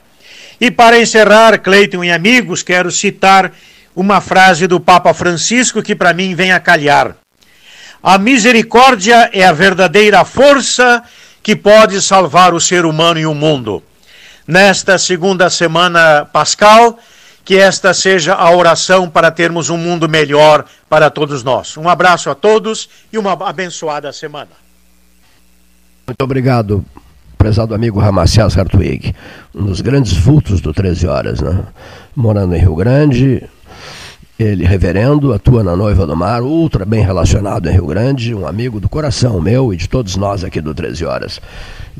E 0.61 0.71
para 0.71 1.01
encerrar, 1.01 1.59
Cleiton 1.59 2.05
e 2.05 2.11
amigos, 2.11 2.63
quero 2.63 2.91
citar 2.91 3.53
uma 3.95 4.21
frase 4.21 4.67
do 4.67 4.79
Papa 4.79 5.13
Francisco 5.15 5.83
que 5.83 5.95
para 5.95 6.13
mim 6.13 6.35
vem 6.35 6.53
a 6.53 6.61
calhar. 6.61 7.17
A 8.03 8.19
misericórdia 8.19 9.31
é 9.33 9.45
a 9.45 9.53
verdadeira 9.53 10.25
força 10.25 11.03
que 11.43 11.57
pode 11.57 12.01
salvar 12.03 12.55
o 12.55 12.61
ser 12.61 12.85
humano 12.85 13.19
e 13.19 13.27
o 13.27 13.35
mundo. 13.35 13.83
Nesta 14.47 14.99
segunda 14.99 15.51
semana 15.51 16.25
pascal, 16.25 16.99
que 17.45 17.57
esta 17.57 17.95
seja 17.95 18.35
a 18.35 18.51
oração 18.51 19.09
para 19.09 19.31
termos 19.31 19.71
um 19.71 19.77
mundo 19.77 20.09
melhor 20.09 20.65
para 20.89 21.09
todos 21.09 21.45
nós. 21.45 21.77
Um 21.77 21.89
abraço 21.89 22.29
a 22.29 22.35
todos 22.35 22.89
e 23.13 23.17
uma 23.17 23.33
abençoada 23.33 24.13
semana. 24.13 24.51
Muito 26.05 26.23
obrigado, 26.23 26.85
prezado 27.39 27.75
amigo 27.75 28.01
Ramacias 28.01 28.59
Hartwig, 28.59 29.15
um 29.55 29.67
dos 29.67 29.81
grandes 29.81 30.13
vultos 30.13 30.61
do 30.61 30.73
13 30.73 31.07
Horas, 31.07 31.41
né? 31.41 31.65
morando 32.17 32.55
em 32.57 32.61
Rio 32.61 32.75
Grande, 32.75 33.49
ele 34.39 34.65
reverendo, 34.65 35.33
atua 35.33 35.65
na 35.65 35.75
Noiva 35.75 36.07
do 36.07 36.15
Mar, 36.15 36.43
ultra 36.43 36.85
bem 36.85 37.03
relacionado 37.03 37.69
em 37.69 37.73
Rio 37.73 37.87
Grande, 37.87 38.35
um 38.35 38.47
amigo 38.47 38.79
do 38.79 38.89
coração 38.89 39.41
meu 39.41 39.73
e 39.73 39.77
de 39.77 39.89
todos 39.89 40.17
nós 40.17 40.45
aqui 40.45 40.61
do 40.61 40.75
13 40.75 41.05
Horas. 41.07 41.41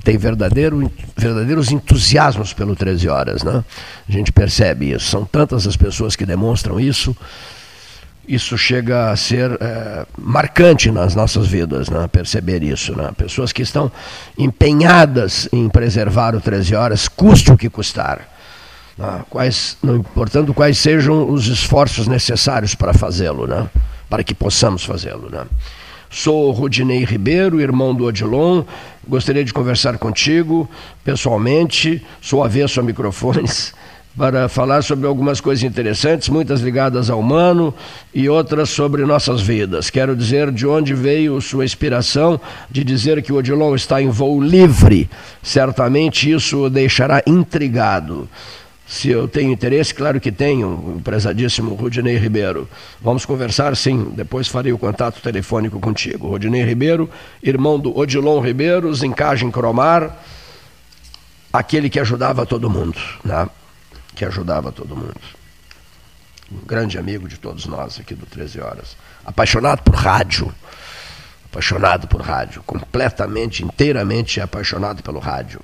Tem 0.05 0.19
verdadeiro, 0.19 0.93
verdadeiros 1.17 1.73
entusiasmos 1.73 2.53
pelo 2.53 2.77
13 2.77 3.09
Horas, 3.09 3.43
né? 3.43 3.65
A 4.07 4.13
gente 4.13 4.31
percebe 4.33 4.93
isso. 4.93 5.07
São 5.07 5.25
tantas 5.25 5.67
as 5.67 5.77
pessoas 5.77 6.15
que 6.15 6.27
demonstram 6.27 6.79
isso 6.79 7.17
isso 8.29 8.59
chega 8.59 9.11
a 9.11 9.17
ser 9.17 9.53
é, 9.61 10.05
marcante 10.19 10.91
nas 10.91 11.15
nossas 11.15 11.47
vidas, 11.47 11.89
né? 11.89 12.09
perceber 12.09 12.63
isso. 12.63 12.97
Né? 12.97 13.11
Pessoas 13.17 13.53
que 13.53 13.63
estão 13.63 13.91
empenhadas 14.37 15.49
em 15.53 15.69
preservar 15.69 16.35
o 16.35 16.41
13 16.41 16.75
horas, 16.75 17.09
custe 17.09 17.53
o 17.53 17.57
que 17.57 17.71
custar. 17.71 18.36
Né? 18.97 19.25
Quais, 19.29 19.77
não 19.83 19.97
importando 19.97 20.55
quais 20.55 20.79
sejam 20.79 21.31
os 21.31 21.47
esforços 21.47 22.07
necessários 22.07 22.75
para 22.75 22.95
fazê-lo, 22.95 23.47
né? 23.47 23.69
para 24.09 24.25
que 24.25 24.35
possamos 24.35 24.85
fazê-lo. 24.85 25.29
Né? 25.31 25.45
Sou 26.11 26.51
Rudinei 26.53 27.05
Ribeiro, 27.05 27.61
irmão 27.61 27.95
do 27.95 28.05
Odilon. 28.05 28.63
Gostaria 29.07 29.45
de 29.45 29.53
conversar 29.53 29.99
contigo 29.99 30.69
pessoalmente. 31.05 32.03
Sou 32.21 32.43
avesso 32.43 32.81
a 32.81 32.83
microfones 32.83 33.75
para 34.17 34.49
falar 34.49 34.83
sobre 34.83 35.07
algumas 35.07 35.43
coisas 35.43 35.63
interessantes, 35.63 36.31
muitas 36.31 36.61
ligadas 36.63 37.11
ao 37.11 37.21
humano 37.21 37.75
e 38.15 38.29
outras 38.31 38.71
sobre 38.71 39.05
nossas 39.05 39.43
vidas. 39.43 39.91
Quero 39.91 40.17
dizer 40.17 40.51
de 40.51 40.67
onde 40.67 40.95
veio 40.95 41.39
sua 41.41 41.67
inspiração 41.67 42.41
de 42.71 42.83
dizer 42.83 43.23
que 43.23 43.33
o 43.33 43.37
Odilon 43.37 43.75
está 43.75 44.01
em 44.01 44.09
voo 44.09 44.41
livre. 44.41 45.11
Certamente 45.43 46.31
isso 46.31 46.65
o 46.65 46.71
deixará 46.71 47.23
intrigado. 47.27 48.27
Se 48.87 49.11
eu 49.11 49.27
tenho 49.27 49.53
interesse, 49.53 49.93
claro 49.93 50.21
que 50.21 50.31
tenho, 50.31 50.69
o 50.69 51.01
prezadíssimo 51.03 51.75
Rudinei 51.75 52.17
Ribeiro. 52.17 52.69
Vamos 53.01 53.25
conversar 53.25 53.77
sim, 53.77 54.13
depois 54.15 54.47
farei 54.47 54.73
o 54.73 54.79
contato 54.79 55.21
telefônico 55.21 55.81
contigo. 55.81 56.29
Rudinei 56.29 56.63
Ribeiro, 56.63 57.11
irmão 57.43 57.81
do 57.81 57.97
Odilon 57.99 58.41
Ribeiro, 58.41 58.95
Zincagem 58.95 59.51
Cromar, 59.51 60.17
aquele 61.53 61.91
que 61.91 61.99
ajudava 61.99 62.47
todo 62.47 62.71
mundo. 62.71 63.01
Né? 63.25 63.49
que 64.17 64.25
ajudava 64.25 64.73
todo 64.73 64.97
mundo. 64.97 65.21
Um 66.51 66.65
grande 66.67 66.99
amigo 66.99 67.29
de 67.29 67.39
todos 67.39 67.67
nós 67.67 68.01
aqui 68.01 68.15
do 68.15 68.25
13 68.25 68.61
Horas. 68.61 68.97
Apaixonado 69.25 69.83
por 69.83 69.95
rádio. 69.95 70.53
Apaixonado 71.45 72.09
por 72.09 72.23
rádio. 72.23 72.63
Completamente, 72.65 73.63
inteiramente 73.63 74.41
apaixonado 74.41 75.03
pelo 75.03 75.19
rádio. 75.19 75.61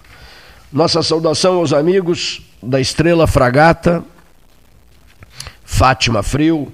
Nossa 0.71 1.03
saudação 1.03 1.57
aos 1.57 1.73
amigos 1.73 2.43
da 2.63 2.81
Estrela 2.81 3.27
Fragata, 3.27 4.05
Fátima 5.65 6.23
Frio 6.23 6.73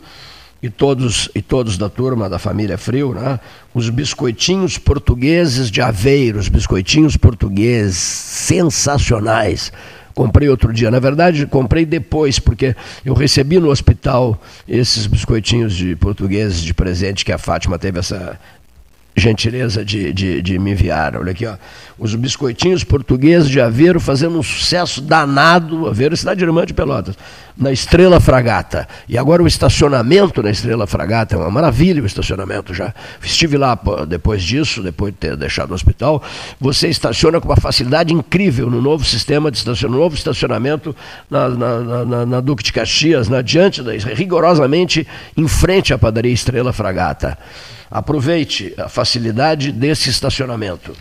e 0.62 0.68
todos 0.68 1.30
e 1.34 1.40
todos 1.40 1.78
da 1.78 1.88
turma 1.88 2.28
da 2.28 2.38
família 2.38 2.76
Frio, 2.76 3.14
né? 3.14 3.38
Os 3.72 3.88
biscoitinhos 3.90 4.76
portugueses 4.76 5.70
de 5.70 5.80
Aveiro, 5.80 6.38
os 6.38 6.48
biscoitinhos 6.48 7.16
portugueses 7.16 7.96
sensacionais 7.96 9.72
Comprei 10.18 10.48
outro 10.48 10.72
dia. 10.72 10.90
Na 10.90 10.98
verdade, 10.98 11.46
comprei 11.46 11.86
depois, 11.86 12.40
porque 12.40 12.74
eu 13.04 13.14
recebi 13.14 13.60
no 13.60 13.70
hospital 13.70 14.36
esses 14.66 15.06
biscoitinhos 15.06 15.76
de 15.76 15.94
portugueses 15.94 16.60
de 16.60 16.74
presente 16.74 17.24
que 17.24 17.30
a 17.30 17.38
Fátima 17.38 17.78
teve 17.78 18.00
essa 18.00 18.36
gentileza 19.18 19.84
de, 19.84 20.12
de, 20.12 20.42
de, 20.42 20.58
me 20.58 20.72
enviar. 20.72 21.16
Olha 21.16 21.32
aqui, 21.32 21.46
ó. 21.46 21.56
Os 21.98 22.14
biscoitinhos 22.14 22.84
portugueses 22.84 23.48
de 23.48 23.60
Aveiro 23.60 23.98
fazendo 23.98 24.38
um 24.38 24.42
sucesso 24.42 25.00
danado. 25.00 25.88
Aveiro, 25.88 26.16
cidade 26.16 26.44
irmã 26.44 26.64
de 26.64 26.72
Pelotas, 26.72 27.16
na 27.56 27.72
Estrela 27.72 28.20
Fragata. 28.20 28.86
E 29.08 29.18
agora 29.18 29.42
o 29.42 29.46
estacionamento 29.46 30.42
na 30.42 30.50
Estrela 30.50 30.86
Fragata 30.86 31.34
é 31.34 31.38
uma 31.38 31.50
maravilha 31.50 32.02
o 32.02 32.06
estacionamento 32.06 32.72
já. 32.72 32.94
Estive 33.22 33.56
lá 33.56 33.76
depois 34.06 34.42
disso, 34.42 34.82
depois 34.82 35.12
de 35.12 35.18
ter 35.18 35.36
deixado 35.36 35.72
o 35.72 35.74
hospital. 35.74 36.22
Você 36.60 36.88
estaciona 36.88 37.40
com 37.40 37.48
uma 37.48 37.56
facilidade 37.56 38.14
incrível 38.14 38.70
no 38.70 38.80
novo 38.80 39.04
sistema 39.04 39.50
de 39.50 39.58
estacionamento, 39.58 39.98
no 39.98 40.04
novo 40.04 40.14
estacionamento 40.14 40.96
na, 41.28 41.48
na, 41.48 42.04
na, 42.04 42.26
na 42.26 42.40
Duque 42.40 42.62
de 42.62 42.72
Caxias, 42.72 43.28
na 43.28 43.42
diante 43.42 43.82
da, 43.82 43.92
rigorosamente 43.92 45.06
em 45.36 45.48
frente 45.48 45.92
à 45.92 45.98
padaria 45.98 46.32
Estrela 46.32 46.72
Fragata. 46.72 47.36
Aproveite 47.90 48.74
a 48.76 48.88
facilidade 48.88 49.72
desse 49.72 50.10
estacionamento. 50.10 50.92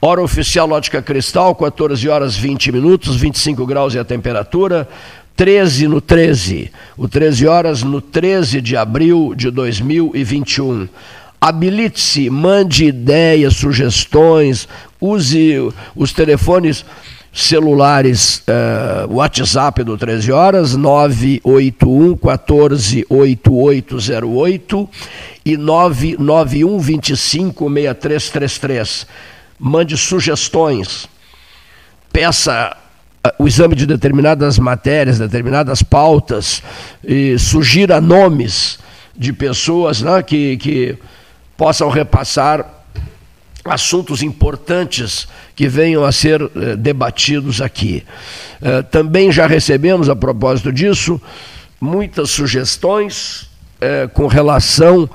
Hora 0.00 0.20
oficial 0.20 0.66
Lógica 0.66 1.00
Cristal, 1.00 1.54
14 1.54 2.08
horas 2.08 2.36
20 2.36 2.70
minutos, 2.70 3.16
25 3.16 3.64
graus 3.64 3.96
é 3.96 4.00
a 4.00 4.04
temperatura. 4.04 4.88
13 5.34 5.88
no 5.88 6.00
13. 6.00 6.70
O 6.96 7.06
13 7.08 7.46
horas 7.46 7.82
no 7.82 8.00
13 8.00 8.60
de 8.60 8.76
abril 8.76 9.34
de 9.36 9.50
2021. 9.50 10.88
Habilite-se, 11.40 12.30
mande 12.30 12.86
ideias, 12.86 13.56
sugestões, 13.56 14.66
use 15.00 15.70
os 15.94 16.12
telefones 16.12 16.84
celulares, 17.32 18.42
uh, 18.48 19.12
WhatsApp 19.14 19.84
do 19.84 19.98
13 19.98 20.32
horas, 20.32 20.74
981 20.74 22.16
14 22.16 23.06
8808 23.10 24.88
e 25.46 25.56
991 25.56 26.80
25 26.80 27.68
6333. 27.72 29.06
Mande 29.58 29.96
sugestões, 29.96 31.08
peça 32.12 32.76
uh, 33.24 33.42
o 33.42 33.46
exame 33.46 33.76
de 33.76 33.86
determinadas 33.86 34.58
matérias, 34.58 35.20
determinadas 35.20 35.82
pautas, 35.82 36.62
e 37.02 37.38
sugira 37.38 38.00
nomes 38.00 38.78
de 39.16 39.32
pessoas 39.32 40.02
né, 40.02 40.20
que, 40.22 40.56
que 40.56 40.98
possam 41.56 41.88
repassar 41.88 42.66
assuntos 43.64 44.22
importantes 44.22 45.26
que 45.54 45.68
venham 45.68 46.04
a 46.04 46.12
ser 46.12 46.40
eh, 46.42 46.76
debatidos 46.76 47.60
aqui. 47.60 48.04
Eh, 48.62 48.82
também 48.82 49.32
já 49.32 49.44
recebemos, 49.44 50.08
a 50.08 50.14
propósito 50.14 50.72
disso, 50.72 51.20
muitas 51.80 52.30
sugestões 52.30 53.48
eh, 53.80 54.08
com 54.12 54.26
relação 54.26 55.08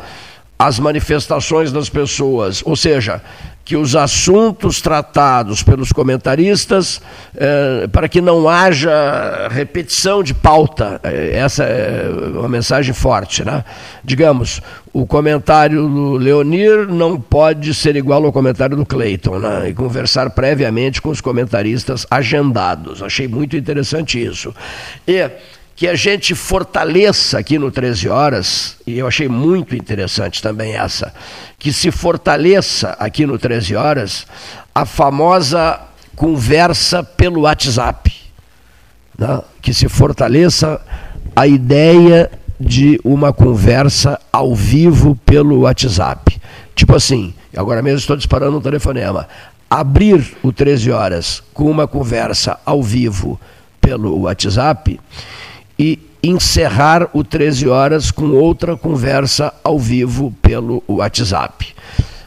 às 0.58 0.80
manifestações 0.80 1.72
das 1.72 1.90
pessoas, 1.90 2.62
ou 2.64 2.76
seja, 2.76 3.22
que 3.64 3.76
os 3.76 3.96
assuntos 3.96 4.82
tratados 4.82 5.64
pelos 5.64 5.92
comentaristas, 5.92 7.02
eh, 7.36 7.88
para 7.92 8.10
que 8.10 8.20
não 8.20 8.50
haja 8.50 9.48
repetição 9.50 10.22
de 10.22 10.34
pauta. 10.34 11.00
Eh, 11.04 11.38
essa 11.38 11.64
é 11.64 12.10
uma 12.34 12.50
mensagem 12.50 12.94
forte. 12.94 13.46
Né? 13.46 13.64
Digamos, 14.04 14.62
o 14.92 15.06
comentário 15.06 15.88
do 15.88 16.12
Leonir 16.18 16.88
não 16.88 17.20
pode 17.20 17.74
ser 17.74 17.96
igual 17.96 18.26
ao 18.26 18.32
comentário 18.34 18.76
do 18.76 18.86
Cleiton, 18.86 19.40
né? 19.40 19.70
e 19.70 19.74
conversar 19.74 20.32
previamente 20.32 21.02
com 21.02 21.10
os 21.10 21.22
comentaristas 21.22 22.06
agendados. 22.10 23.02
Achei 23.02 23.28
muito 23.28 23.56
interessante 23.56 24.22
isso. 24.22 24.54
E 25.08 25.30
que 25.82 25.88
a 25.88 25.96
gente 25.96 26.36
fortaleça 26.36 27.40
aqui 27.40 27.58
no 27.58 27.72
13 27.72 28.08
Horas, 28.08 28.78
e 28.86 29.00
eu 29.00 29.08
achei 29.08 29.28
muito 29.28 29.76
interessante 29.76 30.40
também 30.40 30.76
essa, 30.76 31.12
que 31.58 31.74
se 31.74 31.90
fortaleça 31.90 32.96
aqui 33.00 33.26
no 33.26 33.40
13 33.40 33.76
Horas 33.76 34.28
a 34.76 34.86
famosa 34.86 35.82
conversa 36.16 37.04
pelo 37.04 37.42
WhatsApp. 37.42 38.14
Né? 39.18 39.42
Que 39.60 39.74
se 39.74 39.90
fortaleça 39.90 40.80
a 41.36 41.48
ideia 41.48 42.30
de 42.60 43.02
uma 43.04 43.34
conversa 43.34 44.22
ao 44.32 44.54
vivo 44.54 45.16
pelo 45.26 45.62
WhatsApp. 45.62 46.40
Tipo 46.76 46.96
assim, 46.96 47.34
agora 47.58 47.82
mesmo 47.82 47.98
estou 47.98 48.16
disparando 48.16 48.56
um 48.56 48.62
telefonema. 48.62 49.28
Abrir 49.68 50.38
o 50.44 50.54
13 50.54 50.92
Horas 50.92 51.42
com 51.56 51.64
uma 51.72 51.88
conversa 51.88 52.60
ao 52.64 52.84
vivo 52.84 53.42
pelo 53.82 54.16
WhatsApp 54.20 55.00
e 55.82 55.98
encerrar 56.22 57.10
o 57.12 57.24
13 57.24 57.68
horas 57.68 58.12
com 58.12 58.30
outra 58.34 58.78
conversa 58.78 59.52
ao 59.64 59.80
vivo 59.80 60.32
pelo 60.40 60.84
WhatsApp. 60.88 61.74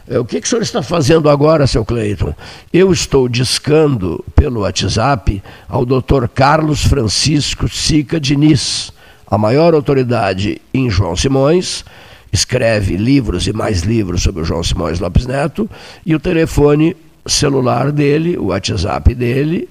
É, 0.09 0.19
o 0.19 0.25
que, 0.25 0.41
que 0.41 0.45
o 0.45 0.49
senhor 0.49 0.61
está 0.61 0.83
fazendo 0.83 1.29
agora, 1.29 1.65
seu 1.65 1.85
Cleiton? 1.85 2.35
Eu 2.73 2.91
estou 2.91 3.29
discando 3.29 4.21
pelo 4.35 4.59
WhatsApp 4.59 5.41
ao 5.69 5.85
doutor 5.85 6.27
Carlos 6.27 6.83
Francisco 6.83 7.69
Sica 7.69 8.19
Diniz, 8.19 8.91
a 9.25 9.37
maior 9.37 9.73
autoridade 9.73 10.61
em 10.73 10.89
João 10.89 11.15
Simões, 11.15 11.85
escreve 12.33 12.97
livros 12.97 13.47
e 13.47 13.53
mais 13.53 13.83
livros 13.83 14.21
sobre 14.21 14.41
o 14.41 14.45
João 14.45 14.61
Simões 14.63 14.99
Lopes 14.99 15.25
Neto, 15.25 15.69
e 16.05 16.13
o 16.13 16.19
telefone 16.19 16.93
celular 17.25 17.89
dele, 17.89 18.37
o 18.37 18.47
WhatsApp 18.47 19.15
dele, 19.15 19.69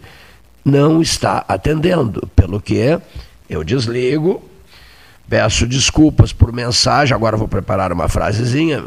não 0.64 1.02
está 1.02 1.44
atendendo, 1.46 2.26
pelo 2.34 2.58
que 2.58 2.78
eu 3.54 3.64
desligo, 3.64 4.42
peço 5.28 5.66
desculpas 5.66 6.32
por 6.32 6.52
mensagem, 6.52 7.14
agora 7.14 7.36
vou 7.36 7.48
preparar 7.48 7.92
uma 7.92 8.08
frasezinha. 8.08 8.84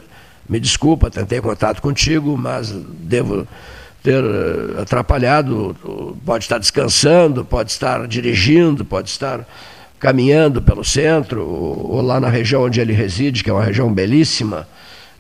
Me 0.48 0.60
desculpa, 0.60 1.11
tentei 1.11 1.41
contato 1.41 1.81
contigo, 1.81 2.38
mas 2.38 2.72
devo 2.72 3.45
ter 4.02 4.23
eh, 4.23 4.81
atrapalhado, 4.81 5.76
pode 6.26 6.45
estar 6.45 6.57
descansando, 6.57 7.44
pode 7.44 7.72
estar 7.72 8.07
dirigindo, 8.07 8.85
pode 8.85 9.10
estar 9.10 9.45
caminhando 9.99 10.61
pelo 10.61 10.84
centro, 10.84 11.44
ou 11.45 12.02
lá 12.02 12.19
na 12.19 12.30
região 12.30 12.64
onde 12.64 12.80
ele 12.80 12.94
reside, 12.94 13.44
que 13.44 13.49
é 13.49 13.53
uma 13.53 13.64
região 13.64 13.91
belíssima, 13.91 14.68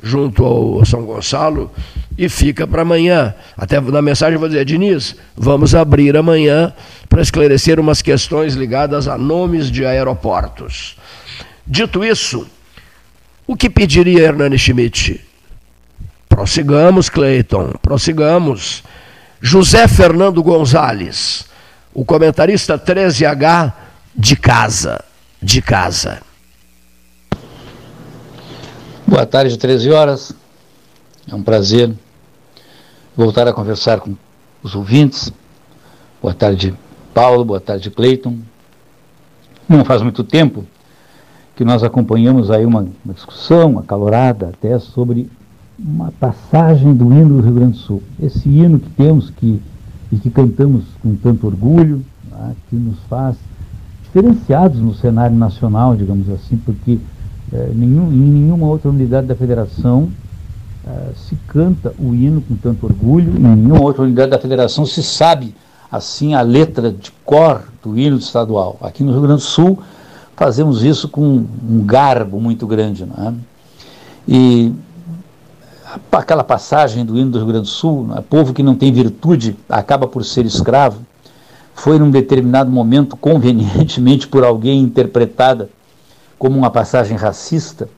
junto 0.01 0.43
ao 0.45 0.85
São 0.85 1.03
Gonçalo, 1.03 1.71
e 2.17 2.27
fica 2.27 2.65
para 2.65 2.81
amanhã. 2.81 3.33
Até 3.55 3.79
na 3.79 4.01
mensagem 4.01 4.37
vou 4.37 4.47
dizer, 4.47 4.65
Diniz, 4.65 5.15
vamos 5.35 5.75
abrir 5.75 6.17
amanhã 6.17 6.73
para 7.07 7.21
esclarecer 7.21 7.79
umas 7.79 8.01
questões 8.01 8.55
ligadas 8.55 9.07
a 9.07 9.17
nomes 9.17 9.69
de 9.69 9.85
aeroportos. 9.85 10.97
Dito 11.65 12.03
isso, 12.03 12.47
o 13.45 13.55
que 13.55 13.69
pediria 13.69 14.23
Hernani 14.23 14.57
Schmidt? 14.57 15.21
Prossigamos, 16.27 17.09
Cleiton, 17.09 17.73
prossigamos. 17.81 18.83
José 19.39 19.87
Fernando 19.87 20.41
Gonzalez, 20.41 21.45
o 21.93 22.03
comentarista 22.03 22.77
13H 22.77 23.73
de 24.15 24.35
casa, 24.35 25.03
de 25.41 25.61
casa. 25.61 26.21
Boa 29.09 29.25
tarde, 29.25 29.57
13 29.57 29.89
horas. 29.89 30.33
É 31.31 31.33
um 31.33 31.41
prazer 31.41 31.95
voltar 33.15 33.47
a 33.47 33.53
conversar 33.53 34.01
com 34.01 34.13
os 34.61 34.75
ouvintes. 34.75 35.31
Boa 36.21 36.33
tarde, 36.33 36.73
Paulo. 37.13 37.45
Boa 37.45 37.61
tarde, 37.61 37.89
Cleiton. 37.89 38.37
Não 39.67 39.85
faz 39.85 40.01
muito 40.01 40.25
tempo 40.25 40.65
que 41.55 41.63
nós 41.63 41.83
acompanhamos 41.83 42.51
aí 42.51 42.65
uma, 42.65 42.85
uma 43.05 43.13
discussão 43.13 43.79
acalorada 43.79 44.49
até 44.49 44.77
sobre 44.77 45.29
uma 45.79 46.11
passagem 46.19 46.93
do 46.93 47.05
hino 47.05 47.37
do 47.37 47.41
Rio 47.41 47.53
Grande 47.53 47.77
do 47.77 47.77
Sul. 47.77 48.03
Esse 48.21 48.49
hino 48.49 48.77
que 48.77 48.89
temos 48.89 49.29
que, 49.29 49.61
e 50.11 50.17
que 50.17 50.29
cantamos 50.29 50.83
com 51.01 51.15
tanto 51.15 51.47
orgulho, 51.47 52.05
né, 52.29 52.53
que 52.69 52.75
nos 52.75 52.99
faz 53.09 53.37
diferenciados 54.03 54.81
no 54.81 54.93
cenário 54.93 55.35
nacional, 55.37 55.95
digamos 55.95 56.29
assim, 56.29 56.57
porque 56.57 56.99
é, 57.51 57.71
nenhum, 57.73 58.11
em 58.11 58.31
nenhuma 58.31 58.67
outra 58.67 58.89
unidade 58.89 59.27
da 59.27 59.35
federação 59.35 60.09
é, 60.85 61.13
se 61.15 61.35
canta 61.47 61.93
o 61.99 62.13
hino 62.13 62.41
com 62.41 62.55
tanto 62.55 62.85
orgulho, 62.85 63.35
em 63.37 63.39
nenhuma 63.39 63.81
outra 63.81 64.03
unidade 64.03 64.31
da 64.31 64.39
federação 64.39 64.85
se 64.85 65.03
sabe 65.03 65.53
assim 65.91 66.33
a 66.33 66.41
letra 66.41 66.91
de 66.91 67.11
cor 67.25 67.63
do 67.83 67.97
hino 67.97 68.17
estadual. 68.17 68.77
Aqui 68.81 69.03
no 69.03 69.11
Rio 69.11 69.21
Grande 69.21 69.41
do 69.41 69.47
Sul 69.47 69.79
fazemos 70.35 70.83
isso 70.83 71.09
com 71.09 71.23
um 71.23 71.83
garbo 71.85 72.39
muito 72.39 72.67
grande. 72.67 73.05
Não 73.05 73.27
é? 73.27 73.33
E 74.27 74.73
aquela 76.11 76.43
passagem 76.43 77.05
do 77.05 77.17
hino 77.17 77.31
do 77.31 77.37
Rio 77.37 77.47
Grande 77.47 77.63
do 77.63 77.71
Sul, 77.71 78.09
é? 78.15 78.21
povo 78.21 78.53
que 78.53 78.63
não 78.63 78.75
tem 78.75 78.91
virtude 78.91 79.55
acaba 79.69 80.07
por 80.07 80.23
ser 80.23 80.45
escravo, 80.45 81.01
foi 81.73 81.99
num 81.99 82.11
determinado 82.11 82.69
momento 82.69 83.15
convenientemente 83.15 84.27
por 84.27 84.43
alguém 84.43 84.81
interpretada 84.81 85.69
como 86.37 86.57
uma 86.57 86.69
passagem 86.69 87.17
racista, 87.17 87.89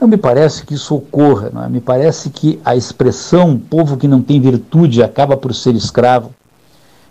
não 0.00 0.08
me 0.08 0.16
parece 0.16 0.64
que 0.64 0.74
isso 0.74 0.94
ocorra. 0.94 1.52
É? 1.66 1.68
Me 1.68 1.80
parece 1.80 2.30
que 2.30 2.58
a 2.64 2.74
expressão 2.74 3.58
povo 3.58 3.96
que 3.96 4.08
não 4.08 4.22
tem 4.22 4.40
virtude 4.40 5.02
acaba 5.02 5.36
por 5.36 5.54
ser 5.54 5.74
escravo 5.74 6.32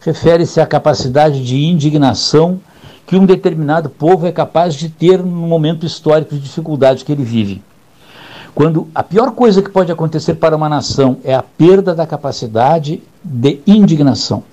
refere-se 0.01 0.59
à 0.59 0.65
capacidade 0.65 1.43
de 1.43 1.57
indignação 1.57 2.59
que 3.05 3.15
um 3.15 3.25
determinado 3.25 3.89
povo 3.89 4.25
é 4.25 4.31
capaz 4.31 4.73
de 4.75 4.87
ter 4.87 5.19
no 5.19 5.47
momento 5.47 5.85
histórico 5.85 6.33
de 6.33 6.41
dificuldade 6.41 7.03
que 7.03 7.11
ele 7.11 7.23
vive. 7.23 7.61
Quando 8.55 8.87
a 8.93 9.03
pior 9.03 9.31
coisa 9.31 9.61
que 9.61 9.69
pode 9.69 9.91
acontecer 9.91 10.35
para 10.35 10.55
uma 10.55 10.69
nação 10.69 11.17
é 11.23 11.33
a 11.33 11.43
perda 11.43 11.93
da 11.93 12.05
capacidade 12.05 13.01
de 13.23 13.59
indignação. 13.67 14.43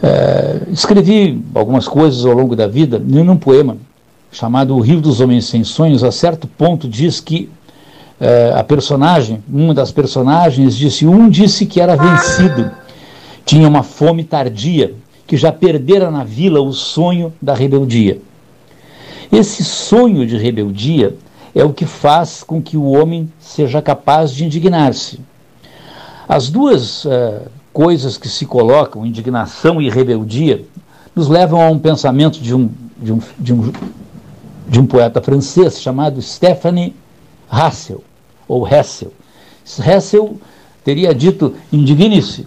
É, 0.00 0.62
escrevi 0.70 1.44
algumas 1.52 1.88
coisas 1.88 2.24
ao 2.24 2.32
longo 2.32 2.54
da 2.54 2.68
vida 2.68 3.00
num 3.00 3.36
poema 3.36 3.76
chamado 4.30 4.76
O 4.76 4.80
Rio 4.80 5.00
dos 5.00 5.20
Homens 5.20 5.46
Sem 5.46 5.64
Sonhos, 5.64 6.04
a 6.04 6.12
certo 6.12 6.46
ponto 6.46 6.88
diz 6.88 7.20
que 7.20 7.50
é, 8.20 8.52
a 8.54 8.64
personagem, 8.64 9.42
uma 9.48 9.72
das 9.72 9.92
personagens 9.92 10.76
disse, 10.76 11.06
um 11.06 11.28
disse 11.28 11.66
que 11.66 11.80
era 11.80 11.96
vencido, 11.96 12.70
tinha 13.44 13.68
uma 13.68 13.82
fome 13.82 14.24
tardia, 14.24 14.94
que 15.26 15.36
já 15.36 15.52
perdera 15.52 16.10
na 16.10 16.24
vila 16.24 16.60
o 16.60 16.72
sonho 16.72 17.32
da 17.40 17.54
rebeldia. 17.54 18.20
Esse 19.30 19.62
sonho 19.62 20.26
de 20.26 20.36
rebeldia 20.36 21.14
é 21.54 21.62
o 21.62 21.72
que 21.72 21.84
faz 21.84 22.42
com 22.42 22.62
que 22.62 22.76
o 22.76 22.84
homem 22.84 23.30
seja 23.38 23.82
capaz 23.82 24.32
de 24.32 24.44
indignar-se. 24.44 25.20
As 26.28 26.48
duas 26.48 27.04
uh, 27.04 27.42
coisas 27.72 28.16
que 28.16 28.28
se 28.28 28.46
colocam, 28.46 29.04
indignação 29.04 29.80
e 29.80 29.88
rebeldia, 29.88 30.64
nos 31.14 31.28
levam 31.28 31.60
a 31.60 31.68
um 31.68 31.78
pensamento 31.78 32.40
de 32.40 32.54
um, 32.54 32.70
de 32.96 33.12
um, 33.12 33.20
de 33.38 33.52
um 33.52 33.72
de 34.68 34.78
um 34.78 34.86
poeta 34.86 35.20
francês 35.20 35.80
chamado 35.80 36.20
Stephanie 36.20 36.94
Hassel, 37.50 38.04
ou 38.46 38.68
Hessel. 38.68 39.12
Hessel 39.84 40.36
teria 40.84 41.14
dito 41.14 41.54
indigne-se. 41.72 42.46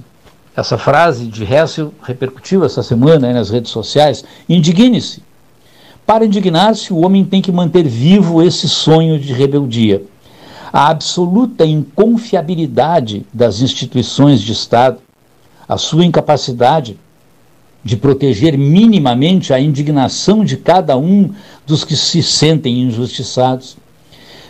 Essa 0.55 0.77
frase 0.77 1.25
de 1.25 1.43
Hessel 1.43 1.93
repercutiu 2.03 2.63
essa 2.63 2.83
semana 2.83 3.33
nas 3.33 3.49
redes 3.49 3.71
sociais. 3.71 4.23
Indigne-se. 4.47 5.23
Para 6.05 6.25
indignar-se, 6.25 6.91
o 6.93 6.99
homem 7.05 7.23
tem 7.23 7.41
que 7.41 7.51
manter 7.51 7.87
vivo 7.87 8.43
esse 8.43 8.67
sonho 8.67 9.19
de 9.19 9.33
rebeldia. 9.33 10.03
A 10.73 10.89
absoluta 10.89 11.65
inconfiabilidade 11.65 13.25
das 13.33 13.61
instituições 13.61 14.41
de 14.41 14.51
Estado, 14.51 14.99
a 15.67 15.77
sua 15.77 16.05
incapacidade 16.05 16.97
de 17.83 17.97
proteger 17.97 18.57
minimamente 18.57 19.53
a 19.53 19.59
indignação 19.59 20.45
de 20.45 20.57
cada 20.57 20.97
um 20.97 21.33
dos 21.65 21.83
que 21.83 21.95
se 21.95 22.21
sentem 22.21 22.83
injustiçados, 22.83 23.77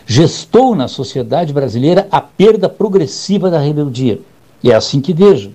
gestou 0.06 0.74
na 0.74 0.88
sociedade 0.88 1.52
brasileira 1.52 2.06
a 2.10 2.20
perda 2.20 2.68
progressiva 2.68 3.50
da 3.50 3.58
rebeldia. 3.58 4.20
E 4.62 4.70
é 4.70 4.74
assim 4.74 5.00
que 5.00 5.14
vejo. 5.14 5.52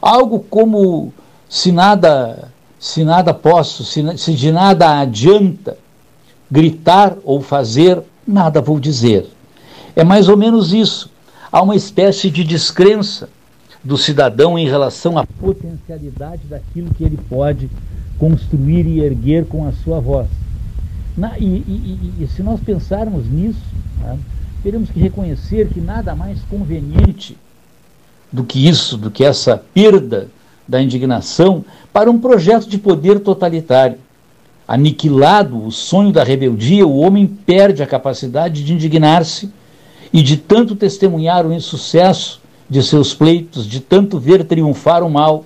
Algo 0.00 0.40
como 0.50 1.12
se 1.48 1.72
nada, 1.72 2.50
se 2.78 3.04
nada 3.04 3.32
posso, 3.32 3.84
se, 3.84 4.18
se 4.18 4.34
de 4.34 4.52
nada 4.52 5.00
adianta 5.00 5.78
gritar 6.50 7.16
ou 7.24 7.40
fazer, 7.40 8.02
nada 8.26 8.60
vou 8.60 8.78
dizer. 8.78 9.26
É 9.96 10.04
mais 10.04 10.28
ou 10.28 10.36
menos 10.36 10.72
isso. 10.72 11.10
Há 11.50 11.62
uma 11.62 11.76
espécie 11.76 12.30
de 12.30 12.44
descrença 12.44 13.28
do 13.84 13.98
cidadão 13.98 14.58
em 14.58 14.66
relação 14.66 15.18
à 15.18 15.26
potencialidade 15.26 16.42
daquilo 16.48 16.94
que 16.94 17.04
ele 17.04 17.18
pode 17.28 17.68
construir 18.18 18.86
e 18.86 19.00
erguer 19.00 19.44
com 19.44 19.68
a 19.68 19.72
sua 19.72 20.00
voz. 20.00 20.26
Na, 21.16 21.38
e, 21.38 21.44
e, 21.44 22.12
e, 22.20 22.26
se 22.34 22.42
nós 22.42 22.58
pensarmos 22.60 23.30
nisso, 23.30 23.60
né, 24.00 24.18
teremos 24.62 24.90
que 24.90 24.98
reconhecer 24.98 25.68
que 25.68 25.80
nada 25.80 26.14
mais 26.14 26.40
conveniente 26.50 27.36
do 28.32 28.42
que 28.42 28.66
isso, 28.66 28.96
do 28.96 29.10
que 29.10 29.22
essa 29.22 29.62
perda 29.74 30.28
da 30.66 30.80
indignação 30.82 31.64
para 31.92 32.10
um 32.10 32.18
projeto 32.18 32.66
de 32.66 32.78
poder 32.78 33.20
totalitário. 33.20 33.98
Aniquilado 34.66 35.62
o 35.62 35.70
sonho 35.70 36.10
da 36.10 36.24
rebeldia, 36.24 36.86
o 36.86 36.96
homem 36.96 37.26
perde 37.26 37.82
a 37.82 37.86
capacidade 37.86 38.64
de 38.64 38.72
indignar-se 38.72 39.52
e 40.10 40.22
de 40.22 40.38
tanto 40.38 40.74
testemunhar 40.74 41.46
o 41.46 41.52
insucesso 41.52 42.40
de 42.68 42.82
seus 42.82 43.14
pleitos, 43.14 43.66
de 43.66 43.80
tanto 43.80 44.18
ver 44.18 44.44
triunfar 44.44 45.02
o 45.02 45.10
mal, 45.10 45.44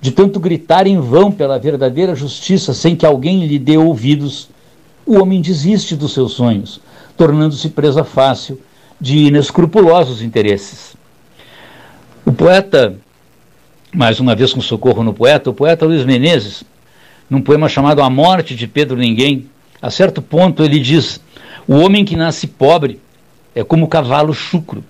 de 0.00 0.10
tanto 0.10 0.40
gritar 0.40 0.86
em 0.86 0.98
vão 1.00 1.30
pela 1.30 1.58
verdadeira 1.58 2.14
justiça 2.14 2.72
sem 2.72 2.96
que 2.96 3.04
alguém 3.04 3.46
lhe 3.46 3.58
dê 3.58 3.76
ouvidos, 3.76 4.48
o 5.04 5.20
homem 5.20 5.40
desiste 5.40 5.94
dos 5.94 6.12
seus 6.12 6.32
sonhos, 6.32 6.80
tornando-se 7.16 7.68
presa 7.68 8.04
fácil 8.04 8.60
de 9.00 9.26
inescrupulosos 9.26 10.22
interesses. 10.22 10.96
O 12.24 12.32
poeta, 12.32 12.96
mais 13.92 14.20
uma 14.20 14.34
vez 14.34 14.52
com 14.52 14.60
socorro 14.60 15.02
no 15.02 15.12
poeta, 15.12 15.50
o 15.50 15.54
poeta 15.54 15.86
Luiz 15.86 16.04
Menezes, 16.04 16.62
num 17.28 17.40
poema 17.40 17.68
chamado 17.68 18.02
A 18.02 18.10
Morte 18.10 18.54
de 18.54 18.66
Pedro 18.66 18.96
Ninguém, 18.96 19.48
a 19.80 19.90
certo 19.90 20.20
ponto 20.20 20.62
ele 20.62 20.78
diz: 20.78 21.20
O 21.66 21.76
homem 21.76 22.04
que 22.04 22.16
nasce 22.16 22.46
pobre 22.46 23.00
é 23.54 23.64
como 23.64 23.86
o 23.86 23.88
cavalo 23.88 24.34
chucro, 24.34 24.84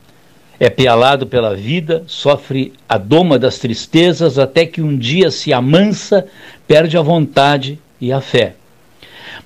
é 0.61 0.69
pealado 0.69 1.27
pela 1.27 1.57
vida, 1.57 2.05
sofre 2.07 2.75
a 2.87 2.99
doma 2.99 3.39
das 3.39 3.59
tristezas, 3.59 4.39
até 4.39 4.67
que 4.67 4.83
um 4.83 4.95
dia 4.95 5.31
se 5.31 5.55
amansa, 5.55 6.27
perde 6.69 6.99
a 6.99 7.03
vontade 7.03 7.79
e 7.99 8.13
a 8.13 8.21
fé. 8.21 8.53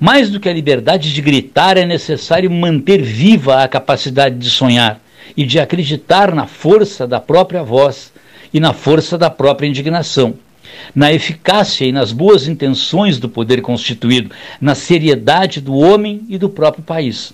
Mais 0.01 0.28
do 0.28 0.41
que 0.41 0.49
a 0.49 0.53
liberdade 0.53 1.15
de 1.15 1.23
gritar, 1.23 1.77
é 1.77 1.86
necessário 1.86 2.51
manter 2.51 3.01
viva 3.01 3.62
a 3.62 3.69
capacidade 3.69 4.36
de 4.36 4.51
sonhar 4.51 5.01
e 5.36 5.45
de 5.45 5.61
acreditar 5.61 6.35
na 6.35 6.49
força 6.49 7.07
da 7.07 7.20
própria 7.20 7.62
voz 7.62 8.12
e 8.53 8.59
na 8.59 8.73
força 8.73 9.16
da 9.16 9.31
própria 9.31 9.69
indignação, 9.69 10.35
na 10.93 11.12
eficácia 11.12 11.86
e 11.86 11.93
nas 11.93 12.11
boas 12.11 12.49
intenções 12.49 13.20
do 13.20 13.28
poder 13.28 13.62
constituído, 13.62 14.32
na 14.61 14.74
seriedade 14.74 15.61
do 15.61 15.74
homem 15.77 16.23
e 16.28 16.36
do 16.36 16.49
próprio 16.49 16.82
país, 16.82 17.32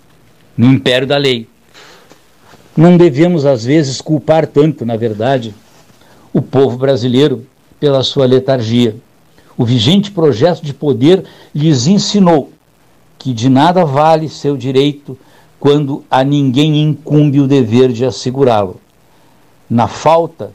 no 0.54 0.70
império 0.70 1.06
da 1.06 1.16
lei 1.16 1.48
não 2.80 2.96
devemos, 2.96 3.44
às 3.44 3.64
vezes, 3.64 4.00
culpar 4.00 4.46
tanto, 4.46 4.86
na 4.86 4.96
verdade, 4.96 5.54
povo 6.50 6.76
brasileiro 6.76 7.46
pela 7.78 8.02
sua 8.02 8.26
letargia. 8.26 8.96
O 9.56 9.64
vigente 9.64 10.10
projeto 10.10 10.62
de 10.62 10.74
poder 10.74 11.24
lhes 11.54 11.86
ensinou 11.86 12.50
que 13.18 13.32
de 13.32 13.48
nada 13.48 13.84
vale 13.84 14.28
seu 14.28 14.56
direito 14.56 15.16
quando 15.58 16.02
a 16.10 16.24
ninguém 16.24 16.82
incumbe 16.82 17.38
o 17.40 17.46
dever 17.46 17.92
de 17.92 18.04
assegurá-lo. 18.04 18.80
Na 19.68 19.86
falta 19.86 20.52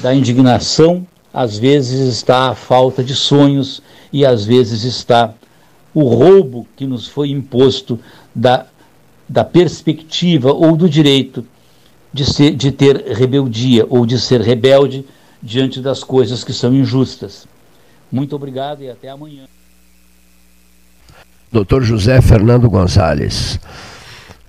da 0.00 0.14
indignação, 0.14 1.06
às 1.32 1.58
vezes 1.58 2.00
está 2.00 2.48
a 2.48 2.54
falta 2.54 3.04
de 3.04 3.14
sonhos 3.14 3.82
e 4.12 4.24
às 4.24 4.44
vezes 4.44 4.82
está 4.82 5.34
o 5.92 6.02
roubo 6.04 6.66
que 6.74 6.86
nos 6.86 7.06
foi 7.06 7.30
imposto 7.30 8.00
da, 8.34 8.66
da 9.30 9.44
perspectiva 9.44 10.52
ou 10.52 10.76
do 10.76 10.88
direito 10.88 11.46
de, 12.12 12.24
ser, 12.24 12.50
de 12.50 12.72
ter 12.72 12.96
rebeldia 12.96 13.86
ou 13.88 14.04
de 14.04 14.20
ser 14.20 14.40
rebelde 14.40 15.06
diante 15.40 15.80
das 15.80 16.02
coisas 16.02 16.42
que 16.42 16.52
são 16.52 16.74
injustas. 16.74 17.46
Muito 18.10 18.34
obrigado 18.34 18.82
e 18.82 18.90
até 18.90 19.08
amanhã. 19.08 19.44
Doutor 21.52 21.84
José 21.84 22.20
Fernando 22.20 22.68
Gonzalez, 22.68 23.60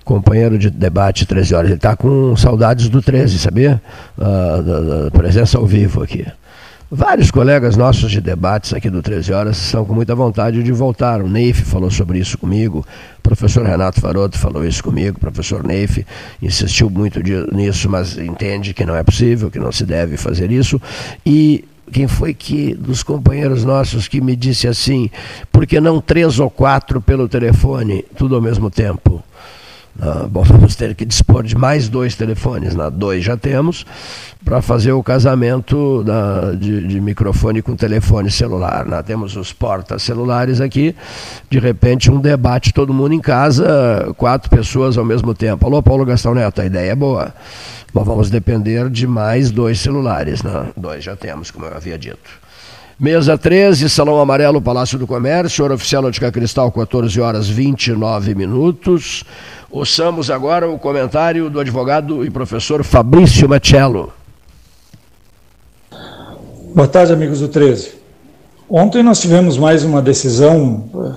companheiro 0.04 0.58
de 0.58 0.72
debate 0.72 1.28
13 1.28 1.54
horas. 1.54 1.70
Ele 1.70 1.76
está 1.78 1.96
com 1.96 2.36
saudades 2.36 2.90
do 2.90 3.04
13, 3.04 3.38
sabia? 3.38 3.80
Uh, 4.18 4.64
da, 4.64 4.80
da 4.80 5.12
presença 5.12 5.60
ao 5.60 5.66
vivo 5.66 6.02
aqui. 6.02 6.26
Vários 6.94 7.32
colegas 7.32 7.78
nossos 7.78 8.12
de 8.12 8.20
debates 8.20 8.74
aqui 8.74 8.90
do 8.90 9.02
13 9.02 9.32
Horas 9.32 9.56
são 9.56 9.86
com 9.86 9.94
muita 9.94 10.14
vontade 10.14 10.62
de 10.62 10.74
voltar. 10.74 11.22
O 11.22 11.30
Neif 11.30 11.62
falou 11.62 11.90
sobre 11.90 12.20
isso 12.20 12.38
comigo, 12.38 12.86
o 13.18 13.22
professor 13.22 13.66
Renato 13.66 14.02
Faroto 14.02 14.38
falou 14.38 14.66
isso 14.66 14.84
comigo, 14.84 15.16
o 15.16 15.20
professor 15.22 15.64
Neif 15.64 16.06
insistiu 16.42 16.90
muito 16.90 17.22
nisso, 17.56 17.90
mas 17.90 18.18
entende 18.18 18.74
que 18.74 18.86
não 18.86 18.94
é 18.94 19.04
possível, 19.04 19.50
que 19.50 19.58
não 19.58 19.72
se 19.72 19.86
deve 19.86 20.18
fazer 20.18 20.52
isso. 20.52 20.82
E 21.26 21.64
quem 21.94 22.10
foi 22.10 22.34
que 22.34 22.76
dos 22.76 23.04
companheiros 23.04 23.64
nossos 23.64 24.10
que 24.10 24.20
me 24.20 24.36
disse 24.36 24.68
assim, 24.68 25.10
por 25.50 25.66
que 25.66 25.80
não 25.80 26.02
três 26.02 26.40
ou 26.40 26.50
quatro 26.50 27.00
pelo 27.00 27.30
telefone, 27.30 28.04
tudo 28.18 28.36
ao 28.36 28.42
mesmo 28.42 28.70
tempo? 28.70 29.24
Ah, 30.00 30.26
bom, 30.30 30.44
vamos 30.44 30.76
ter 30.76 30.96
que 30.96 31.06
dispor 31.06 31.44
de 31.44 31.56
mais 31.56 31.90
dois 31.90 32.16
telefones, 32.16 32.76
né? 32.76 32.90
dois 32.90 33.24
já 33.24 33.36
temos, 33.36 33.86
para 34.44 34.62
fazer 34.62 34.92
o 34.94 35.04
casamento 35.04 36.04
da, 36.04 36.54
de, 36.54 36.88
de, 36.88 37.02
microfone 37.02 37.62
com 37.62 37.76
telefone 37.76 38.32
celular. 38.32 38.86
Né? 38.86 39.02
Temos 39.04 39.36
os 39.36 39.52
portas 39.52 40.02
celulares 40.02 40.62
aqui, 40.62 40.96
de 41.50 41.60
repente 41.60 42.10
um 42.10 42.20
debate, 42.20 42.74
todo 42.74 42.94
mundo 42.94 43.14
em 43.14 43.20
casa, 43.20 44.14
quatro 44.18 44.50
pessoas 44.50 44.98
ao 44.98 45.06
mesmo 45.06 45.34
tempo. 45.34 45.66
Alô, 45.66 45.84
Paulo 45.84 46.06
Gastão 46.06 46.34
Neto, 46.34 46.62
a 46.62 46.66
ideia 46.66 46.92
é 46.92 46.96
boa. 46.96 47.34
Bom, 47.94 48.04
vamos 48.06 48.30
depender 48.30 48.90
de 48.90 49.06
mais 49.06 49.52
dois 49.52 49.80
celulares, 49.80 50.42
né? 50.42 50.68
dois 50.78 51.04
já 51.04 51.16
temos, 51.16 51.52
como 51.52 51.66
eu 51.66 51.76
havia 51.76 51.98
dito. 51.98 52.41
Mesa 53.02 53.36
13, 53.36 53.90
Salão 53.90 54.20
Amarelo, 54.20 54.62
Palácio 54.62 55.00
do 55.00 55.08
Comércio, 55.08 55.64
hora 55.64 55.74
oficial 55.74 56.06
Ótica 56.06 56.32
Cristal, 56.32 56.72
14 56.72 57.20
horas 57.20 57.50
29 57.50 58.36
minutos. 58.36 59.24
Ouçamos 59.72 60.30
agora 60.30 60.70
o 60.70 60.78
comentário 60.78 61.50
do 61.50 61.60
advogado 61.60 62.24
e 62.24 62.30
professor 62.30 62.84
Fabrício 62.84 63.50
Machello. 63.50 64.14
Boa 66.76 66.88
tarde, 66.88 67.12
amigos 67.12 67.40
do 67.40 67.48
13. 67.48 67.94
Ontem 68.70 69.02
nós 69.02 69.20
tivemos 69.20 69.58
mais 69.58 69.84
uma 69.84 70.00
decisão 70.00 70.88
eh, 70.94 71.12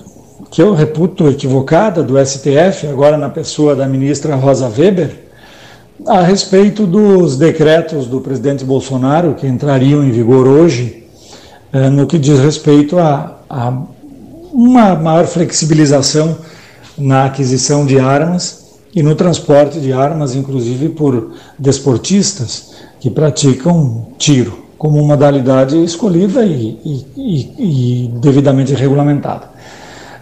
que 0.50 0.62
eu 0.62 0.72
reputo 0.72 1.28
equivocada 1.28 2.02
do 2.02 2.14
STF, 2.18 2.86
agora 2.86 3.18
na 3.18 3.28
pessoa 3.28 3.76
da 3.76 3.86
ministra 3.86 4.36
Rosa 4.36 4.72
Weber, 4.74 5.10
a 6.06 6.22
respeito 6.22 6.86
dos 6.86 7.36
decretos 7.36 8.06
do 8.06 8.22
presidente 8.22 8.64
Bolsonaro 8.64 9.34
que 9.34 9.46
entrariam 9.46 10.02
em 10.02 10.10
vigor 10.10 10.48
hoje, 10.48 11.03
no 11.92 12.06
que 12.06 12.18
diz 12.18 12.38
respeito 12.38 12.98
a, 12.98 13.38
a 13.50 13.72
uma 14.52 14.94
maior 14.94 15.26
flexibilização 15.26 16.38
na 16.96 17.24
aquisição 17.24 17.84
de 17.84 17.98
armas 17.98 18.64
e 18.94 19.02
no 19.02 19.16
transporte 19.16 19.80
de 19.80 19.92
armas, 19.92 20.36
inclusive 20.36 20.90
por 20.90 21.32
desportistas 21.58 22.74
que 23.00 23.10
praticam 23.10 24.06
tiro, 24.16 24.64
como 24.78 25.04
modalidade 25.04 25.82
escolhida 25.82 26.44
e, 26.44 26.78
e, 26.84 28.06
e, 28.06 28.10
devidamente 28.20 28.72
regulamentada. 28.74 29.50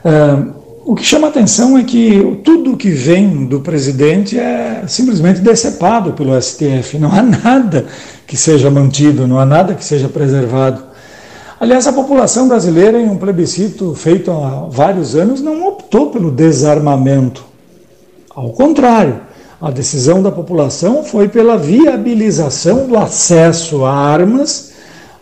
Uh, 0.04 0.62
o 0.84 0.94
que 0.96 1.04
chama 1.04 1.28
atenção 1.28 1.78
é 1.78 1.84
que 1.84 2.40
tudo 2.42 2.76
que 2.76 2.90
vem 2.90 3.46
do 3.46 3.60
presidente 3.60 4.36
é 4.36 4.82
simplesmente 4.88 5.40
decepado 5.40 6.12
pelo 6.12 6.40
STF. 6.40 6.98
Não 6.98 7.12
há 7.12 7.22
nada 7.22 7.86
que 8.26 8.36
seja 8.36 8.68
mantido, 8.68 9.28
não 9.28 9.38
há 9.38 9.46
nada 9.46 9.74
que 9.74 9.84
seja 9.84 10.08
preservado. 10.08 10.82
Aliás, 11.62 11.86
a 11.86 11.92
população 11.92 12.48
brasileira, 12.48 13.00
em 13.00 13.08
um 13.08 13.16
plebiscito 13.16 13.94
feito 13.94 14.32
há 14.32 14.66
vários 14.68 15.14
anos, 15.14 15.40
não 15.40 15.64
optou 15.68 16.10
pelo 16.10 16.28
desarmamento. 16.28 17.44
Ao 18.34 18.50
contrário, 18.50 19.20
a 19.60 19.70
decisão 19.70 20.20
da 20.20 20.32
população 20.32 21.04
foi 21.04 21.28
pela 21.28 21.56
viabilização 21.56 22.88
do 22.88 22.98
acesso 22.98 23.84
a 23.84 23.94
armas, 23.94 24.72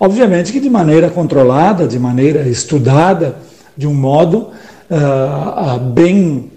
obviamente 0.00 0.50
que 0.50 0.60
de 0.60 0.70
maneira 0.70 1.10
controlada, 1.10 1.86
de 1.86 1.98
maneira 1.98 2.48
estudada, 2.48 3.36
de 3.76 3.86
um 3.86 3.92
modo 3.92 4.48
uh, 4.90 5.78
bem 5.92 6.50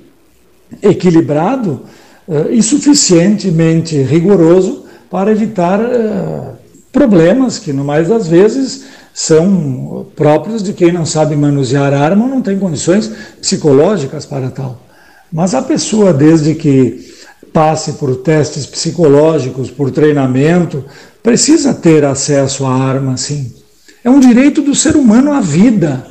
equilibrado 0.81 1.81
uh, 2.25 2.49
e 2.49 2.63
suficientemente 2.63 4.01
rigoroso 4.01 4.85
para 5.11 5.29
evitar 5.29 5.81
uh, 5.81 6.53
problemas 6.89 7.59
que, 7.59 7.73
no 7.73 7.83
mais 7.83 8.07
das 8.07 8.29
vezes, 8.29 8.85
são 9.13 10.07
próprios 10.15 10.63
de 10.63 10.73
quem 10.73 10.91
não 10.91 11.05
sabe 11.05 11.35
manusear 11.35 11.93
arma 11.93 12.25
ou 12.25 12.29
não 12.29 12.41
tem 12.41 12.57
condições 12.57 13.11
psicológicas 13.39 14.25
para 14.25 14.49
tal. 14.49 14.81
Mas 15.31 15.53
a 15.53 15.61
pessoa, 15.61 16.11
desde 16.11 16.55
que 16.55 17.13
passe 17.53 17.93
por 17.93 18.15
testes 18.17 18.65
psicológicos, 18.65 19.69
por 19.69 19.91
treinamento, 19.91 20.83
precisa 21.21 21.73
ter 21.73 22.03
acesso 22.03 22.65
à 22.65 22.73
arma, 22.73 23.15
sim. 23.15 23.53
É 24.03 24.09
um 24.09 24.19
direito 24.19 24.61
do 24.61 24.73
ser 24.73 24.95
humano 24.95 25.31
à 25.31 25.39
vida. 25.39 26.05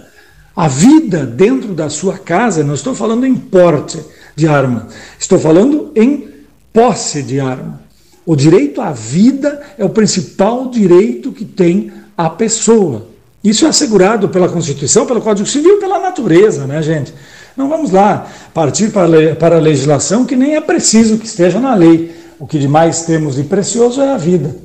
A 0.55 0.69
vida 0.69 1.27
dentro 1.27 1.75
da 1.75 1.89
sua 1.89 2.19
casa, 2.19 2.63
não 2.63 2.75
estou 2.75 2.95
falando 2.95 3.27
em 3.27 3.35
porte 3.35 3.99
de 4.37 4.47
arma, 4.47 4.89
estou 5.19 5.39
falando 5.39 5.91
em 5.97 6.29
posse 6.73 7.23
de 7.23 7.41
arma. 7.41 7.81
O 8.25 8.37
direito 8.37 8.81
à 8.81 8.93
vida 8.93 9.61
é 9.77 9.85
o 9.85 9.91
principal 9.91 10.71
direito 10.71 11.33
que 11.33 11.45
tem 11.45 11.91
a 12.17 12.31
pessoa. 12.31 13.07
Isso 13.43 13.67
é 13.67 13.69
assegurado 13.69 14.29
pela 14.29 14.49
Constituição, 14.49 15.05
pelo 15.05 15.21
Código 15.21 15.49
Civil, 15.49 15.79
pela 15.79 15.99
natureza, 15.99 16.67
né, 16.67 16.81
gente? 16.81 17.13
Não 17.57 17.69
vamos 17.69 17.91
lá 17.91 18.27
partir 18.55 18.91
para, 18.91 19.35
para 19.35 19.57
a 19.57 19.61
legislação 19.61 20.25
que 20.25 20.37
nem 20.37 20.55
é 20.55 20.61
preciso 20.61 21.19
que 21.19 21.27
esteja 21.27 21.59
na 21.59 21.75
lei. 21.75 22.15
O 22.39 22.47
que 22.47 22.67
mais 22.67 23.03
temos 23.03 23.37
de 23.37 23.45
precioso 23.45 24.01
é 24.01 24.11
a 24.11 24.17
vida. 24.17 24.57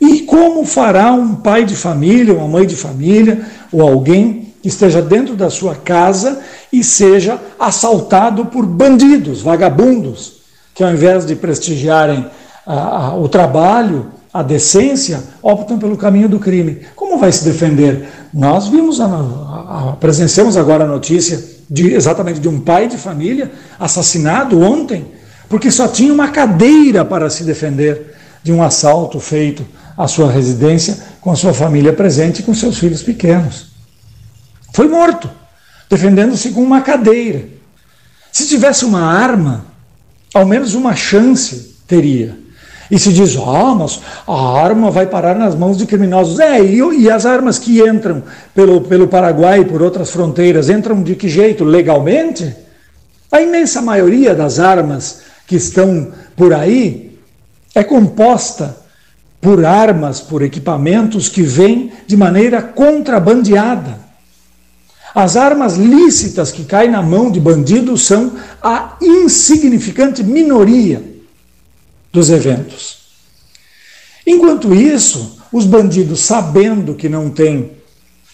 E 0.00 0.20
como 0.20 0.64
fará 0.64 1.12
um 1.12 1.36
pai 1.36 1.64
de 1.64 1.76
família, 1.76 2.34
uma 2.34 2.48
mãe 2.48 2.66
de 2.66 2.76
família, 2.76 3.44
ou 3.70 3.82
alguém 3.82 4.54
que 4.62 4.68
esteja 4.68 5.00
dentro 5.00 5.34
da 5.34 5.50
sua 5.50 5.74
casa 5.74 6.40
e 6.72 6.82
seja 6.84 7.38
assaltado 7.58 8.46
por 8.46 8.66
bandidos, 8.66 9.40
vagabundos, 9.42 10.40
que 10.74 10.82
ao 10.82 10.92
invés 10.92 11.26
de 11.26 11.34
prestigiarem 11.34 12.26
ah, 12.66 13.14
o 13.16 13.28
trabalho, 13.28 14.06
a 14.32 14.42
decência, 14.42 15.22
optam 15.42 15.78
pelo 15.78 15.96
caminho 15.96 16.28
do 16.28 16.38
crime. 16.38 16.82
Como 16.94 17.18
vai 17.18 17.32
se 17.32 17.44
defender? 17.44 18.08
Nós 18.32 18.68
vimos, 18.68 19.00
a, 19.00 19.06
a, 19.06 19.90
a, 19.90 19.96
presenciamos 19.96 20.56
agora 20.56 20.84
a 20.84 20.88
notícia 20.88 21.42
de, 21.68 21.92
exatamente 21.92 22.38
de 22.38 22.48
um 22.48 22.60
pai 22.60 22.86
de 22.86 22.96
família 22.96 23.50
assassinado 23.78 24.60
ontem, 24.60 25.06
porque 25.48 25.70
só 25.70 25.88
tinha 25.88 26.12
uma 26.12 26.28
cadeira 26.28 27.04
para 27.04 27.28
se 27.28 27.42
defender 27.42 28.14
de 28.42 28.52
um 28.52 28.62
assalto 28.62 29.18
feito 29.18 29.66
à 29.96 30.06
sua 30.06 30.30
residência, 30.30 30.98
com 31.20 31.30
a 31.32 31.36
sua 31.36 31.52
família 31.52 31.92
presente 31.92 32.40
e 32.40 32.42
com 32.44 32.54
seus 32.54 32.78
filhos 32.78 33.02
pequenos. 33.02 33.66
Foi 34.72 34.88
morto, 34.88 35.28
defendendo-se 35.88 36.50
com 36.50 36.62
uma 36.62 36.80
cadeira. 36.80 37.44
Se 38.30 38.46
tivesse 38.46 38.84
uma 38.84 39.02
arma, 39.02 39.66
ao 40.32 40.46
menos 40.46 40.74
uma 40.74 40.94
chance 40.94 41.76
teria. 41.86 42.38
E 42.90 42.98
se 42.98 43.12
diz, 43.12 43.36
ah, 43.36 43.74
mas 43.74 44.00
a 44.26 44.60
arma 44.60 44.90
vai 44.90 45.06
parar 45.06 45.36
nas 45.36 45.54
mãos 45.54 45.78
de 45.78 45.86
criminosos. 45.86 46.40
É, 46.40 46.60
e, 46.60 46.78
e 46.78 47.10
as 47.10 47.24
armas 47.24 47.58
que 47.58 47.80
entram 47.80 48.22
pelo, 48.52 48.80
pelo 48.80 49.06
Paraguai 49.06 49.60
e 49.60 49.64
por 49.64 49.80
outras 49.80 50.10
fronteiras, 50.10 50.68
entram 50.68 51.00
de 51.02 51.14
que 51.14 51.28
jeito? 51.28 51.62
Legalmente? 51.62 52.52
A 53.30 53.40
imensa 53.40 53.80
maioria 53.80 54.34
das 54.34 54.58
armas 54.58 55.20
que 55.46 55.54
estão 55.54 56.08
por 56.36 56.52
aí 56.52 57.16
é 57.74 57.84
composta 57.84 58.76
por 59.40 59.64
armas, 59.64 60.20
por 60.20 60.42
equipamentos 60.42 61.28
que 61.28 61.42
vêm 61.42 61.92
de 62.06 62.16
maneira 62.16 62.60
contrabandeada. 62.60 63.98
As 65.14 65.36
armas 65.36 65.76
lícitas 65.76 66.50
que 66.50 66.64
caem 66.64 66.90
na 66.90 67.02
mão 67.02 67.30
de 67.30 67.40
bandidos 67.40 68.04
são 68.04 68.32
a 68.62 68.96
insignificante 69.00 70.22
minoria 70.22 71.09
dos 72.12 72.30
eventos. 72.30 72.98
Enquanto 74.26 74.74
isso, 74.74 75.38
os 75.52 75.64
bandidos, 75.66 76.20
sabendo 76.20 76.94
que 76.94 77.08
não 77.08 77.30
tem 77.30 77.72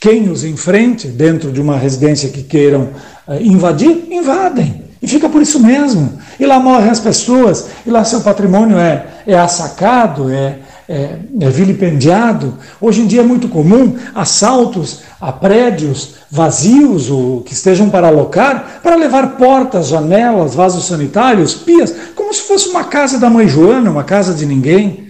quem 0.00 0.28
os 0.28 0.44
enfrente 0.44 1.08
dentro 1.08 1.50
de 1.50 1.60
uma 1.60 1.76
residência 1.76 2.28
que 2.28 2.42
queiram 2.42 2.90
uh, 3.26 3.40
invadir, 3.40 4.06
invadem. 4.10 4.84
E 5.00 5.06
fica 5.06 5.28
por 5.28 5.40
isso 5.40 5.60
mesmo. 5.60 6.18
E 6.38 6.46
lá 6.46 6.58
morrem 6.58 6.90
as 6.90 7.00
pessoas, 7.00 7.68
e 7.86 7.90
lá 7.90 8.04
seu 8.04 8.20
patrimônio 8.20 8.78
é, 8.78 9.06
é 9.26 9.38
assacado, 9.38 10.30
é, 10.30 10.58
é, 10.88 11.18
é 11.40 11.50
vilipendiado. 11.50 12.54
Hoje 12.80 13.02
em 13.02 13.06
dia 13.06 13.20
é 13.20 13.24
muito 13.24 13.48
comum 13.48 13.96
assaltos 14.14 15.00
a 15.20 15.32
prédios 15.32 16.16
vazios 16.30 17.10
ou 17.10 17.40
que 17.42 17.52
estejam 17.52 17.88
para 17.88 18.08
alocar, 18.08 18.80
para 18.82 18.96
levar 18.96 19.36
portas, 19.36 19.88
janelas, 19.88 20.54
vasos 20.54 20.86
sanitários, 20.86 21.54
pias, 21.54 21.94
se 22.36 22.42
fosse 22.42 22.68
uma 22.68 22.84
casa 22.84 23.18
da 23.18 23.28
mãe 23.28 23.48
Joana, 23.48 23.90
uma 23.90 24.04
casa 24.04 24.34
de 24.34 24.46
ninguém. 24.46 25.06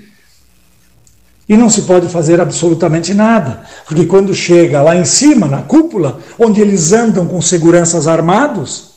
E 1.49 1.57
não 1.57 1.71
se 1.71 1.83
pode 1.83 2.09
fazer 2.09 2.41
absolutamente 2.41 3.15
nada, 3.15 3.63
porque 3.87 4.05
quando 4.05 4.35
chega 4.35 4.83
lá 4.83 4.97
em 4.97 5.05
cima, 5.05 5.47
na 5.47 5.63
cúpula, 5.63 6.19
onde 6.37 6.61
eles 6.61 6.93
andam 6.93 7.25
com 7.25 7.41
seguranças 7.41 8.09
armados, 8.09 8.97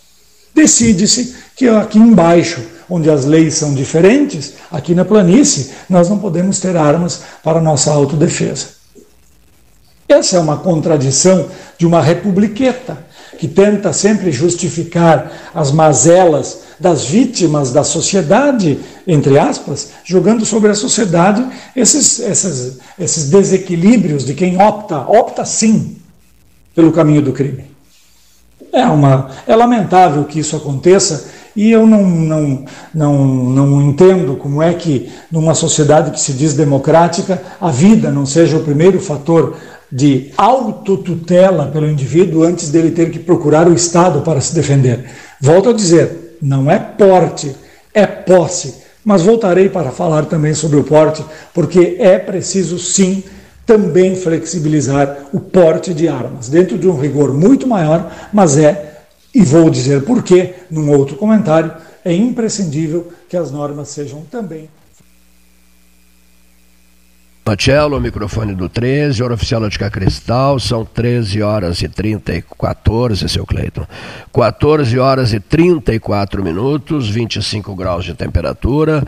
decide-se 0.56 1.36
que 1.56 1.68
aqui 1.68 2.00
embaixo, 2.00 2.60
onde 2.90 3.08
as 3.08 3.26
leis 3.26 3.54
são 3.54 3.76
diferentes, 3.76 4.54
aqui 4.72 4.96
na 4.96 5.06
planície, 5.06 5.70
nós 5.88 6.10
não 6.10 6.18
podemos 6.18 6.60
ter 6.60 6.76
armas 6.76 7.22
para 7.44 7.62
nossa 7.62 7.92
autodefesa. 7.92 8.80
Essa 10.08 10.38
é 10.38 10.40
uma 10.40 10.58
contradição 10.58 11.48
de 11.78 11.86
uma 11.86 12.02
republiqueta 12.02 12.98
que 13.40 13.48
tenta 13.48 13.94
sempre 13.94 14.34
justificar 14.34 15.32
as 15.56 15.72
mazelas 15.72 16.60
das 16.78 17.06
vítimas 17.06 17.72
da 17.72 17.86
sociedade, 17.86 18.80
entre 19.08 19.40
aspas, 19.40 19.92
jogando 20.04 20.46
sobre 20.46 20.70
a 20.70 20.76
sociedade 20.76 21.46
esses, 21.74 22.20
esses, 22.20 22.80
esses 23.00 23.30
desequilíbrios 23.30 24.26
de 24.26 24.34
quem 24.34 24.62
opta, 24.62 25.00
opta 25.08 25.46
sim 25.46 25.96
pelo 26.76 26.92
caminho 26.92 27.22
do 27.22 27.32
crime. 27.32 27.64
É, 28.74 28.86
uma, 28.86 29.30
é 29.48 29.56
lamentável 29.56 30.26
que 30.26 30.40
isso 30.40 30.56
aconteça 30.56 31.30
e 31.56 31.72
eu 31.72 31.88
não, 31.88 32.04
não, 32.04 32.66
não, 32.94 33.26
não 33.26 33.82
entendo 33.82 34.36
como 34.36 34.62
é 34.62 34.74
que, 34.74 35.10
numa 35.32 35.56
sociedade 35.56 36.12
que 36.12 36.20
se 36.20 36.34
diz 36.34 36.54
democrática, 36.54 37.42
a 37.60 37.72
vida 37.72 38.12
não 38.12 38.26
seja 38.26 38.58
o 38.58 38.64
primeiro 38.64 39.00
fator 39.00 39.56
de 39.92 40.32
autotutela 40.38 41.68
pelo 41.68 41.90
indivíduo 41.90 42.44
antes 42.44 42.70
dele 42.70 42.92
ter 42.92 43.10
que 43.10 43.20
procurar 43.20 43.68
o 43.68 43.74
Estado 43.74 44.22
para 44.22 44.42
se 44.42 44.54
defender. 44.54 45.06
Volto 45.42 45.70
a 45.70 45.74
dizer, 45.74 46.38
não 46.42 46.70
é 46.70 46.78
porte, 46.78 47.56
é 47.94 48.06
posse. 48.06 48.76
Mas 49.04 49.22
voltarei 49.22 49.70
para 49.70 49.92
falar 49.92 50.26
também 50.26 50.54
sobre 50.54 50.78
o 50.78 50.84
porte, 50.84 51.24
porque 51.54 51.96
é 52.00 52.20
preciso 52.20 52.78
sim 52.78 53.24
também 53.66 54.16
flexibilizar 54.16 55.30
o 55.32 55.40
porte 55.40 55.94
de 55.94 56.08
armas, 56.08 56.50
dentro 56.50 56.78
de 56.78 56.88
um 56.88 57.00
rigor 57.00 57.34
muito 57.34 57.68
maior, 57.68 58.12
mas 58.34 58.58
é, 58.58 58.98
e 59.34 59.42
vou 59.42 59.70
dizer 59.70 60.04
porquê 60.04 60.56
num 60.70 60.92
outro 60.92 61.16
comentário, 61.16 61.72
é 62.04 62.12
imprescindível 62.14 63.08
que 63.30 63.38
as 63.38 63.52
normas 63.52 63.90
sejam 63.90 64.24
também 64.30 64.70
Marcelo, 67.50 68.00
microfone 68.00 68.54
do 68.54 68.70
13, 68.70 69.24
hora 69.24 69.34
oficial 69.34 69.64
Ótica 69.64 69.90
Cristal, 69.90 70.60
são 70.60 70.86
13 70.86 71.42
horas 71.42 71.82
e 71.82 71.90
30 71.90 72.36
e 72.36 72.44
14, 72.44 73.28
seu 73.28 73.44
Cleiton. 73.44 73.88
14 74.32 75.00
horas 75.00 75.34
e 75.34 75.40
34 75.40 76.44
minutos, 76.44 77.10
25 77.10 77.76
graus 77.76 78.06
de 78.06 78.14
temperatura. 78.14 79.04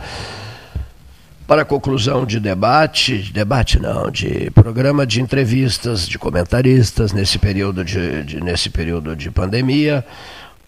Para 1.45 1.63
conclusão 1.63 2.25
de 2.25 2.39
debate, 2.39 3.19
de 3.19 3.31
debate 3.31 3.79
não, 3.79 4.09
de 4.09 4.49
programa 4.49 5.05
de 5.05 5.21
entrevistas 5.21 6.07
de 6.07 6.17
comentaristas 6.17 7.13
nesse 7.13 7.37
período 7.37 7.85
de, 7.85 8.23
de 8.23 8.41
nesse 8.41 8.71
período 8.71 9.15
de 9.15 9.29
pandemia, 9.29 10.03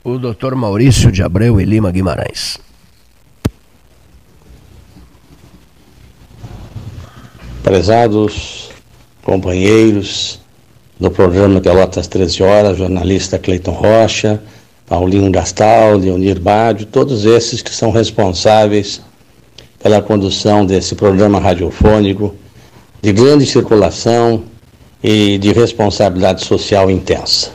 o 0.04 0.20
Dr. 0.20 0.54
Maurício 0.54 1.12
de 1.12 1.24
Abreu 1.24 1.60
e 1.60 1.66
Lima 1.66 1.90
Guimarães. 1.90 2.60
Prezados 7.64 8.70
companheiros 9.24 10.38
do 11.00 11.10
programa 11.10 11.62
Pelotas 11.62 12.08
13 12.08 12.44
Horas, 12.44 12.78
jornalista 12.78 13.40
Cleiton 13.40 13.72
Rocha, 13.72 14.44
Paulinho 14.86 15.32
Gastal, 15.32 15.96
Leonir 15.96 16.42
Bádio, 16.42 16.86
todos 16.86 17.24
esses 17.24 17.62
que 17.62 17.74
são 17.74 17.90
responsáveis 17.90 19.02
pela 19.82 20.02
condução 20.02 20.66
desse 20.66 20.94
programa 20.94 21.40
radiofônico 21.40 22.36
de 23.02 23.14
grande 23.14 23.46
circulação 23.46 24.44
e 25.02 25.38
de 25.38 25.54
responsabilidade 25.54 26.44
social 26.44 26.92
intensa. 26.92 27.52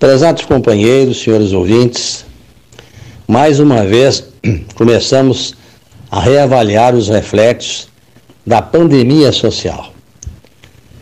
Prezados 0.00 0.44
companheiros, 0.44 1.22
senhores 1.22 1.52
ouvintes, 1.52 2.24
mais 3.28 3.60
uma 3.60 3.86
vez 3.86 4.24
começamos 4.74 5.54
a 6.10 6.18
reavaliar 6.18 6.92
os 6.96 7.08
reflexos 7.08 7.91
da 8.46 8.60
pandemia 8.60 9.32
social. 9.32 9.92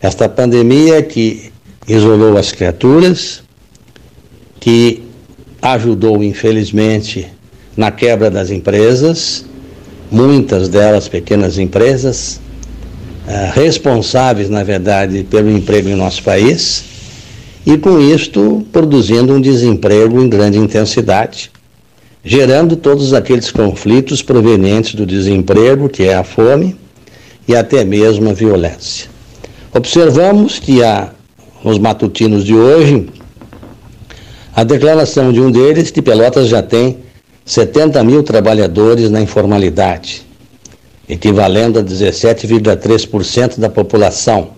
Esta 0.01 0.29
pandemia 0.29 1.01
que 1.01 1.51
isolou 1.87 2.37
as 2.37 2.51
criaturas, 2.51 3.43
que 4.59 5.03
ajudou, 5.61 6.23
infelizmente, 6.23 7.27
na 7.75 7.91
quebra 7.91 8.29
das 8.29 8.49
empresas, 8.49 9.45
muitas 10.11 10.69
delas 10.69 11.07
pequenas 11.07 11.57
empresas, 11.57 12.39
eh, 13.27 13.51
responsáveis, 13.53 14.49
na 14.49 14.63
verdade, 14.63 15.23
pelo 15.23 15.49
emprego 15.49 15.89
em 15.89 15.95
nosso 15.95 16.23
país, 16.23 16.83
e 17.65 17.77
com 17.77 17.99
isto 17.99 18.65
produzindo 18.71 19.33
um 19.33 19.41
desemprego 19.41 20.19
em 20.19 20.27
grande 20.27 20.57
intensidade, 20.57 21.51
gerando 22.23 22.75
todos 22.75 23.13
aqueles 23.13 23.51
conflitos 23.51 24.21
provenientes 24.21 24.95
do 24.95 25.05
desemprego, 25.05 25.87
que 25.87 26.03
é 26.03 26.15
a 26.15 26.23
fome, 26.23 26.75
e 27.47 27.55
até 27.55 27.83
mesmo 27.83 28.29
a 28.29 28.33
violência. 28.33 29.09
Observamos 29.73 30.59
que 30.59 30.83
há, 30.83 31.09
nos 31.63 31.77
matutinos 31.77 32.43
de 32.43 32.53
hoje, 32.53 33.09
a 34.53 34.63
declaração 34.63 35.31
de 35.31 35.39
um 35.39 35.49
deles 35.49 35.91
que 35.91 36.01
Pelotas 36.01 36.49
já 36.49 36.61
tem 36.61 36.97
70 37.45 38.03
mil 38.03 38.21
trabalhadores 38.21 39.09
na 39.09 39.21
informalidade, 39.21 40.23
equivalendo 41.07 41.79
a 41.79 41.83
17,3% 41.83 43.59
da 43.59 43.69
população, 43.69 44.49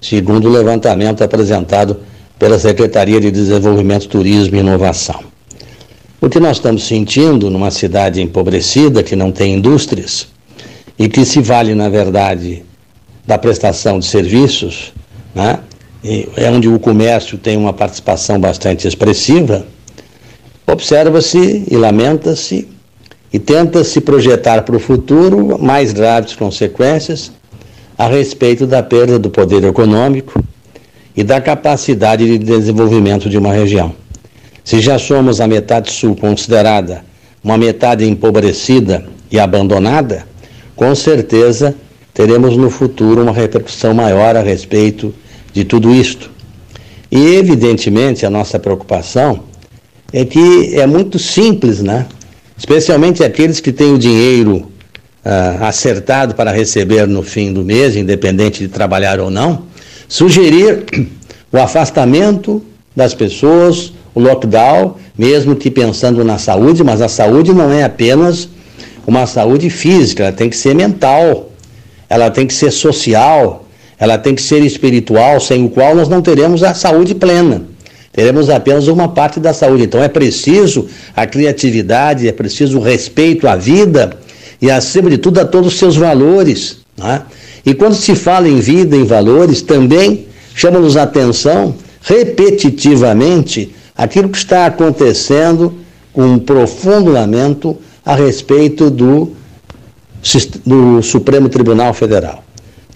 segundo 0.00 0.48
o 0.48 0.52
levantamento 0.52 1.22
apresentado 1.22 2.00
pela 2.38 2.58
Secretaria 2.58 3.20
de 3.20 3.30
Desenvolvimento, 3.30 4.08
Turismo 4.08 4.56
e 4.56 4.60
Inovação. 4.60 5.20
O 6.20 6.28
que 6.28 6.38
nós 6.38 6.58
estamos 6.58 6.84
sentindo 6.84 7.50
numa 7.50 7.70
cidade 7.70 8.20
empobrecida, 8.20 9.02
que 9.02 9.16
não 9.16 9.32
tem 9.32 9.54
indústrias, 9.54 10.28
e 11.02 11.08
que 11.08 11.24
se 11.24 11.40
vale, 11.40 11.74
na 11.74 11.88
verdade, 11.88 12.62
da 13.26 13.36
prestação 13.36 13.98
de 13.98 14.06
serviços, 14.06 14.92
né? 15.34 15.58
é 16.36 16.48
onde 16.48 16.68
o 16.68 16.78
comércio 16.78 17.36
tem 17.36 17.56
uma 17.56 17.72
participação 17.72 18.38
bastante 18.38 18.86
expressiva, 18.86 19.66
observa-se 20.64 21.64
e 21.68 21.76
lamenta-se 21.76 22.68
e 23.32 23.38
tenta-se 23.40 24.00
projetar 24.00 24.62
para 24.62 24.76
o 24.76 24.78
futuro 24.78 25.60
mais 25.60 25.92
graves 25.92 26.36
consequências 26.36 27.32
a 27.98 28.06
respeito 28.06 28.64
da 28.64 28.80
perda 28.80 29.18
do 29.18 29.28
poder 29.28 29.64
econômico 29.64 30.40
e 31.16 31.24
da 31.24 31.40
capacidade 31.40 32.24
de 32.24 32.38
desenvolvimento 32.38 33.28
de 33.28 33.36
uma 33.36 33.52
região. 33.52 33.92
Se 34.62 34.80
já 34.80 35.00
somos 35.00 35.40
a 35.40 35.48
metade 35.48 35.90
sul 35.90 36.14
considerada 36.14 37.04
uma 37.42 37.58
metade 37.58 38.08
empobrecida 38.08 39.04
e 39.32 39.40
abandonada, 39.40 40.30
com 40.76 40.94
certeza 40.94 41.74
teremos 42.14 42.56
no 42.56 42.70
futuro 42.70 43.22
uma 43.22 43.32
repercussão 43.32 43.94
maior 43.94 44.36
a 44.36 44.42
respeito 44.42 45.14
de 45.52 45.64
tudo 45.64 45.94
isto. 45.94 46.30
E, 47.10 47.34
evidentemente, 47.36 48.24
a 48.24 48.30
nossa 48.30 48.58
preocupação 48.58 49.44
é 50.12 50.24
que 50.24 50.74
é 50.78 50.86
muito 50.86 51.18
simples, 51.18 51.82
né? 51.82 52.06
Especialmente 52.56 53.24
aqueles 53.24 53.60
que 53.60 53.72
têm 53.72 53.94
o 53.94 53.98
dinheiro 53.98 54.70
ah, 55.24 55.68
acertado 55.68 56.34
para 56.34 56.50
receber 56.50 57.06
no 57.06 57.22
fim 57.22 57.52
do 57.52 57.64
mês, 57.64 57.96
independente 57.96 58.60
de 58.60 58.68
trabalhar 58.68 59.20
ou 59.20 59.30
não, 59.30 59.64
sugerir 60.08 60.84
o 61.52 61.58
afastamento 61.58 62.62
das 62.94 63.14
pessoas, 63.14 63.92
o 64.14 64.20
lockdown, 64.20 64.96
mesmo 65.16 65.56
que 65.56 65.70
pensando 65.70 66.24
na 66.24 66.38
saúde, 66.38 66.84
mas 66.84 67.00
a 67.00 67.08
saúde 67.08 67.52
não 67.52 67.70
é 67.72 67.84
apenas 67.84 68.48
uma 69.06 69.26
saúde 69.26 69.68
física, 69.70 70.24
ela 70.24 70.32
tem 70.32 70.48
que 70.48 70.56
ser 70.56 70.74
mental, 70.74 71.50
ela 72.08 72.30
tem 72.30 72.46
que 72.46 72.54
ser 72.54 72.70
social, 72.70 73.66
ela 73.98 74.18
tem 74.18 74.34
que 74.34 74.42
ser 74.42 74.62
espiritual, 74.62 75.40
sem 75.40 75.64
o 75.64 75.68
qual 75.70 75.94
nós 75.94 76.08
não 76.08 76.20
teremos 76.20 76.62
a 76.62 76.74
saúde 76.74 77.14
plena. 77.14 77.62
Teremos 78.12 78.50
apenas 78.50 78.88
uma 78.88 79.08
parte 79.08 79.40
da 79.40 79.54
saúde. 79.54 79.84
Então 79.84 80.02
é 80.02 80.08
preciso 80.08 80.86
a 81.16 81.26
criatividade, 81.26 82.28
é 82.28 82.32
preciso 82.32 82.78
o 82.78 82.82
respeito 82.82 83.48
à 83.48 83.56
vida 83.56 84.18
e, 84.60 84.70
acima 84.70 85.08
de 85.08 85.16
tudo, 85.16 85.40
a 85.40 85.44
todos 85.44 85.72
os 85.72 85.78
seus 85.78 85.96
valores. 85.96 86.78
Né? 86.96 87.22
E 87.64 87.72
quando 87.72 87.94
se 87.94 88.14
fala 88.14 88.48
em 88.48 88.60
vida, 88.60 88.94
em 88.96 89.04
valores, 89.04 89.62
também 89.62 90.26
chama-nos 90.54 90.96
atenção 90.96 91.74
repetitivamente 92.02 93.74
aquilo 93.96 94.28
que 94.28 94.36
está 94.36 94.66
acontecendo 94.66 95.74
com 96.12 96.22
um 96.22 96.38
profundo 96.38 97.10
lamento 97.10 97.78
a 98.04 98.14
respeito 98.14 98.90
do, 98.90 99.32
do 100.66 101.02
Supremo 101.02 101.48
Tribunal 101.48 101.94
Federal. 101.94 102.44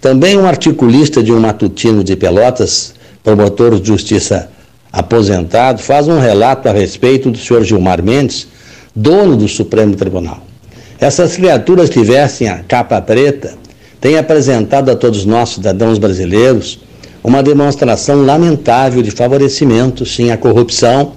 Também 0.00 0.36
um 0.36 0.46
articulista 0.46 1.22
de 1.22 1.32
um 1.32 1.40
matutino 1.40 2.02
de 2.02 2.16
Pelotas, 2.16 2.94
promotor 3.22 3.78
de 3.80 3.86
justiça 3.86 4.50
aposentado, 4.92 5.82
faz 5.82 6.08
um 6.08 6.18
relato 6.18 6.68
a 6.68 6.72
respeito 6.72 7.30
do 7.30 7.38
senhor 7.38 7.64
Gilmar 7.64 8.02
Mendes, 8.02 8.48
dono 8.94 9.36
do 9.36 9.48
Supremo 9.48 9.94
Tribunal. 9.94 10.42
Essas 10.98 11.36
criaturas 11.36 11.90
que 11.90 12.02
vestem 12.02 12.48
a 12.48 12.58
capa 12.60 13.00
preta 13.00 13.54
têm 14.00 14.16
apresentado 14.16 14.90
a 14.90 14.96
todos 14.96 15.24
nós, 15.24 15.50
cidadãos 15.50 15.98
brasileiros, 15.98 16.80
uma 17.22 17.42
demonstração 17.42 18.24
lamentável 18.24 19.02
de 19.02 19.10
favorecimento, 19.10 20.06
sim, 20.06 20.30
à 20.30 20.36
corrupção 20.36 21.12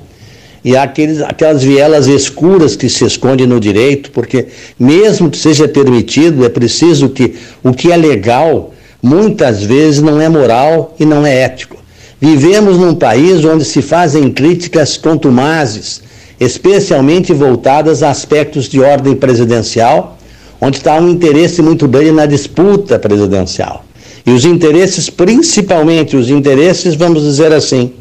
e 0.63 0.75
àqueles, 0.75 1.21
aquelas 1.21 1.63
vielas 1.63 2.07
escuras 2.07 2.75
que 2.75 2.89
se 2.89 3.05
escondem 3.05 3.47
no 3.47 3.59
direito, 3.59 4.11
porque 4.11 4.47
mesmo 4.79 5.29
que 5.29 5.37
seja 5.37 5.67
permitido, 5.67 6.45
é 6.45 6.49
preciso 6.49 7.09
que 7.09 7.35
o 7.63 7.73
que 7.73 7.91
é 7.91 7.97
legal 7.97 8.73
muitas 9.01 9.63
vezes 9.63 10.01
não 10.01 10.19
é 10.19 10.27
moral 10.27 10.95
e 10.99 11.05
não 11.05 11.25
é 11.25 11.43
ético. 11.43 11.77
Vivemos 12.19 12.77
num 12.77 12.93
país 12.93 13.45
onde 13.45 13.63
se 13.63 13.81
fazem 13.81 14.29
críticas 14.29 14.97
contumazes, 14.97 16.01
especialmente 16.37 17.33
voltadas 17.33 18.03
a 18.03 18.09
aspectos 18.09 18.67
de 18.67 18.81
ordem 18.81 19.15
presidencial, 19.15 20.17
onde 20.59 20.77
está 20.77 20.99
um 20.99 21.09
interesse 21.09 21.61
muito 21.61 21.87
grande 21.87 22.11
na 22.11 22.25
disputa 22.25 22.99
presidencial. 22.99 23.85
E 24.25 24.31
os 24.31 24.43
interesses, 24.43 25.09
principalmente 25.09 26.17
os 26.17 26.29
interesses, 26.29 26.95
vamos 26.95 27.23
dizer 27.23 27.53
assim, 27.53 27.93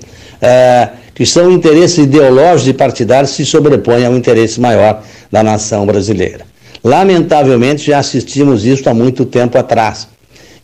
é, 0.42 0.88
que 1.18 1.26
são 1.26 1.50
interesses 1.50 1.98
ideológicos 1.98 2.68
e 2.68 2.72
partidários, 2.72 3.32
se 3.32 3.44
sobrepõem 3.44 4.06
ao 4.06 4.16
interesse 4.16 4.60
maior 4.60 5.02
da 5.32 5.42
nação 5.42 5.84
brasileira. 5.84 6.46
Lamentavelmente, 6.82 7.88
já 7.88 7.98
assistimos 7.98 8.64
isso 8.64 8.88
há 8.88 8.94
muito 8.94 9.24
tempo 9.24 9.58
atrás. 9.58 10.06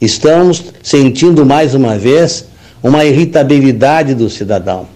Estamos 0.01 0.63
sentindo 0.81 1.45
mais 1.45 1.75
uma 1.75 1.99
vez 1.99 2.45
uma 2.81 3.05
irritabilidade 3.05 4.15
do 4.15 4.31
cidadão, 4.31 4.87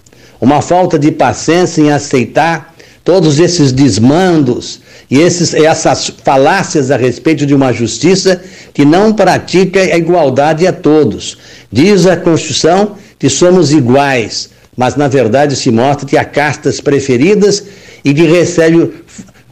uma 0.40 0.62
falta 0.62 0.96
de 0.96 1.10
paciência 1.10 1.82
em 1.82 1.90
aceitar 1.90 2.72
todos 3.02 3.40
esses 3.40 3.72
desmandos 3.72 4.80
e 5.10 5.18
esses, 5.18 5.54
essas 5.54 6.12
falácias 6.22 6.92
a 6.92 6.96
respeito 6.96 7.44
de 7.44 7.52
uma 7.52 7.72
justiça 7.72 8.40
que 8.72 8.84
não 8.84 9.12
pratica 9.12 9.80
a 9.80 9.98
igualdade 9.98 10.68
a 10.68 10.72
todos. 10.72 11.36
Diz 11.72 12.06
a 12.06 12.16
Constituição 12.16 12.94
que 13.18 13.28
somos 13.28 13.72
iguais, 13.72 14.50
mas 14.78 14.94
na 14.94 15.08
verdade 15.08 15.56
se 15.56 15.72
mostra 15.72 16.06
que 16.06 16.16
há 16.16 16.24
castas 16.24 16.80
preferidas 16.80 17.64
e 18.04 18.14
que 18.14 18.22
recebe 18.22 18.92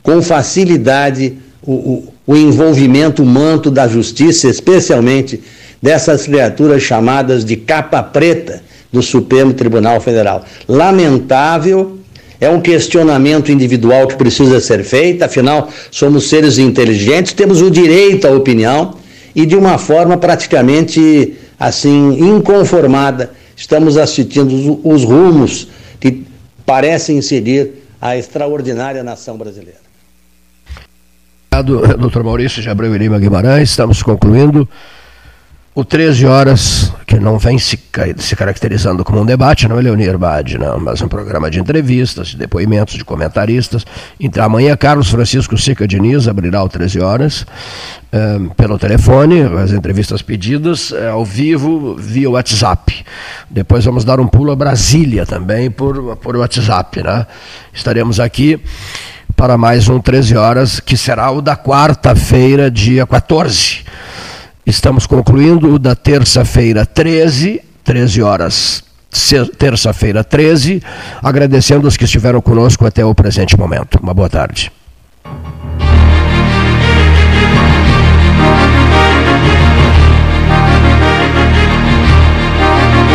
com 0.01 0.23
facilidade 0.23 1.35
o, 1.61 1.73
o, 1.73 2.13
o 2.29 2.37
envolvimento, 2.37 3.25
o 3.25 3.27
manto 3.27 3.69
da 3.69 3.89
justiça, 3.89 4.49
especialmente 4.49 5.43
dessas 5.83 6.27
criaturas 6.27 6.81
chamadas 6.81 7.45
de 7.45 7.57
capa 7.57 8.05
preta 8.05 8.63
do 8.93 9.03
Supremo 9.03 9.53
Tribunal 9.53 10.01
Federal. 10.01 10.45
Lamentável, 10.69 11.99
é 12.41 12.49
um 12.49 12.61
questionamento 12.61 13.51
individual 13.51 14.07
que 14.07 14.15
precisa 14.15 14.61
ser 14.61 14.85
feito, 14.85 15.25
afinal, 15.25 15.69
somos 15.91 16.29
seres 16.29 16.57
inteligentes, 16.57 17.33
temos 17.33 17.61
o 17.63 17.71
direito 17.71 18.29
à 18.29 18.31
opinião 18.31 18.95
e 19.35 19.45
de 19.45 19.57
uma 19.57 19.77
forma 19.77 20.17
praticamente 20.17 21.35
assim 21.59 22.17
inconformada, 22.21 23.33
estamos 23.57 23.97
assistindo 23.97 24.81
os, 24.85 25.03
os 25.03 25.05
rumos 25.05 25.69
que 25.99 26.25
parecem 26.65 27.23
seguir 27.23 27.85
a 28.01 28.17
extraordinária 28.17 29.03
nação 29.03 29.37
brasileira. 29.37 29.81
Obrigado, 31.51 31.97
doutor 31.97 32.23
Maurício 32.23 32.61
de 32.61 32.69
Abreu 32.69 32.95
e 32.95 32.99
Lima 32.99 33.19
Guimarães. 33.19 33.71
Estamos 33.71 34.03
concluindo 34.03 34.69
o 35.77 35.85
13 35.85 36.25
horas, 36.25 36.91
que 37.07 37.21
não 37.21 37.39
vem 37.39 37.59
se, 37.59 37.79
se 38.17 38.35
caracterizando 38.35 39.05
como 39.05 39.21
um 39.21 39.27
debate, 39.27 39.69
não 39.69 39.79
é 39.79 39.83
Leonir 39.83 40.17
Bade, 40.17 40.57
não, 40.57 40.81
mas 40.81 41.03
um 41.03 41.07
programa 41.07 41.51
de 41.51 41.61
entrevistas, 41.61 42.29
de 42.29 42.39
depoimentos 42.39 42.95
de 42.95 43.05
comentaristas. 43.05 43.85
Amanhã, 44.41 44.75
Carlos 44.75 45.11
Francisco 45.11 45.59
Sica 45.59 45.87
Diniz 45.87 46.29
abrirá 46.29 46.65
o 46.65 46.69
13 46.71 47.01
horas 47.01 47.47
eh, 48.11 48.39
pelo 48.57 48.79
telefone, 48.79 49.43
as 49.43 49.71
entrevistas 49.71 50.23
pedidas 50.23 50.93
eh, 50.93 51.11
ao 51.11 51.27
vivo 51.27 51.95
via 51.95 52.31
WhatsApp. 52.31 53.05
Depois 53.51 53.85
vamos 53.85 54.03
dar 54.03 54.19
um 54.19 54.27
pulo 54.27 54.53
a 54.53 54.57
Brasília 54.57 55.27
também 55.27 55.71
por, 55.71 56.17
por 56.17 56.37
WhatsApp. 56.37 57.03
Né? 57.03 57.27
Estaremos 57.75 58.19
aqui 58.19 58.59
para 59.37 59.59
mais 59.59 59.91
um 59.91 60.01
13 60.01 60.39
horas, 60.39 60.81
que 60.81 60.97
será 60.97 61.31
o 61.31 61.43
da 61.43 61.55
quarta-feira, 61.55 62.71
dia 62.71 63.07
14 63.07 63.85
Estamos 64.67 65.07
concluindo 65.07 65.73
o 65.73 65.79
da 65.79 65.95
terça-feira 65.95 66.85
13, 66.85 67.63
13 67.85 68.21
horas, 68.21 68.83
terça-feira 69.57 70.25
13, 70.25 70.83
agradecendo 71.23 71.87
os 71.87 71.97
que 71.97 72.03
estiveram 72.03 72.43
conosco 72.43 72.85
até 72.85 73.05
o 73.05 73.15
presente 73.15 73.57
momento. 73.57 74.01
Uma 74.03 74.13
boa 74.13 74.29
tarde. 74.29 74.73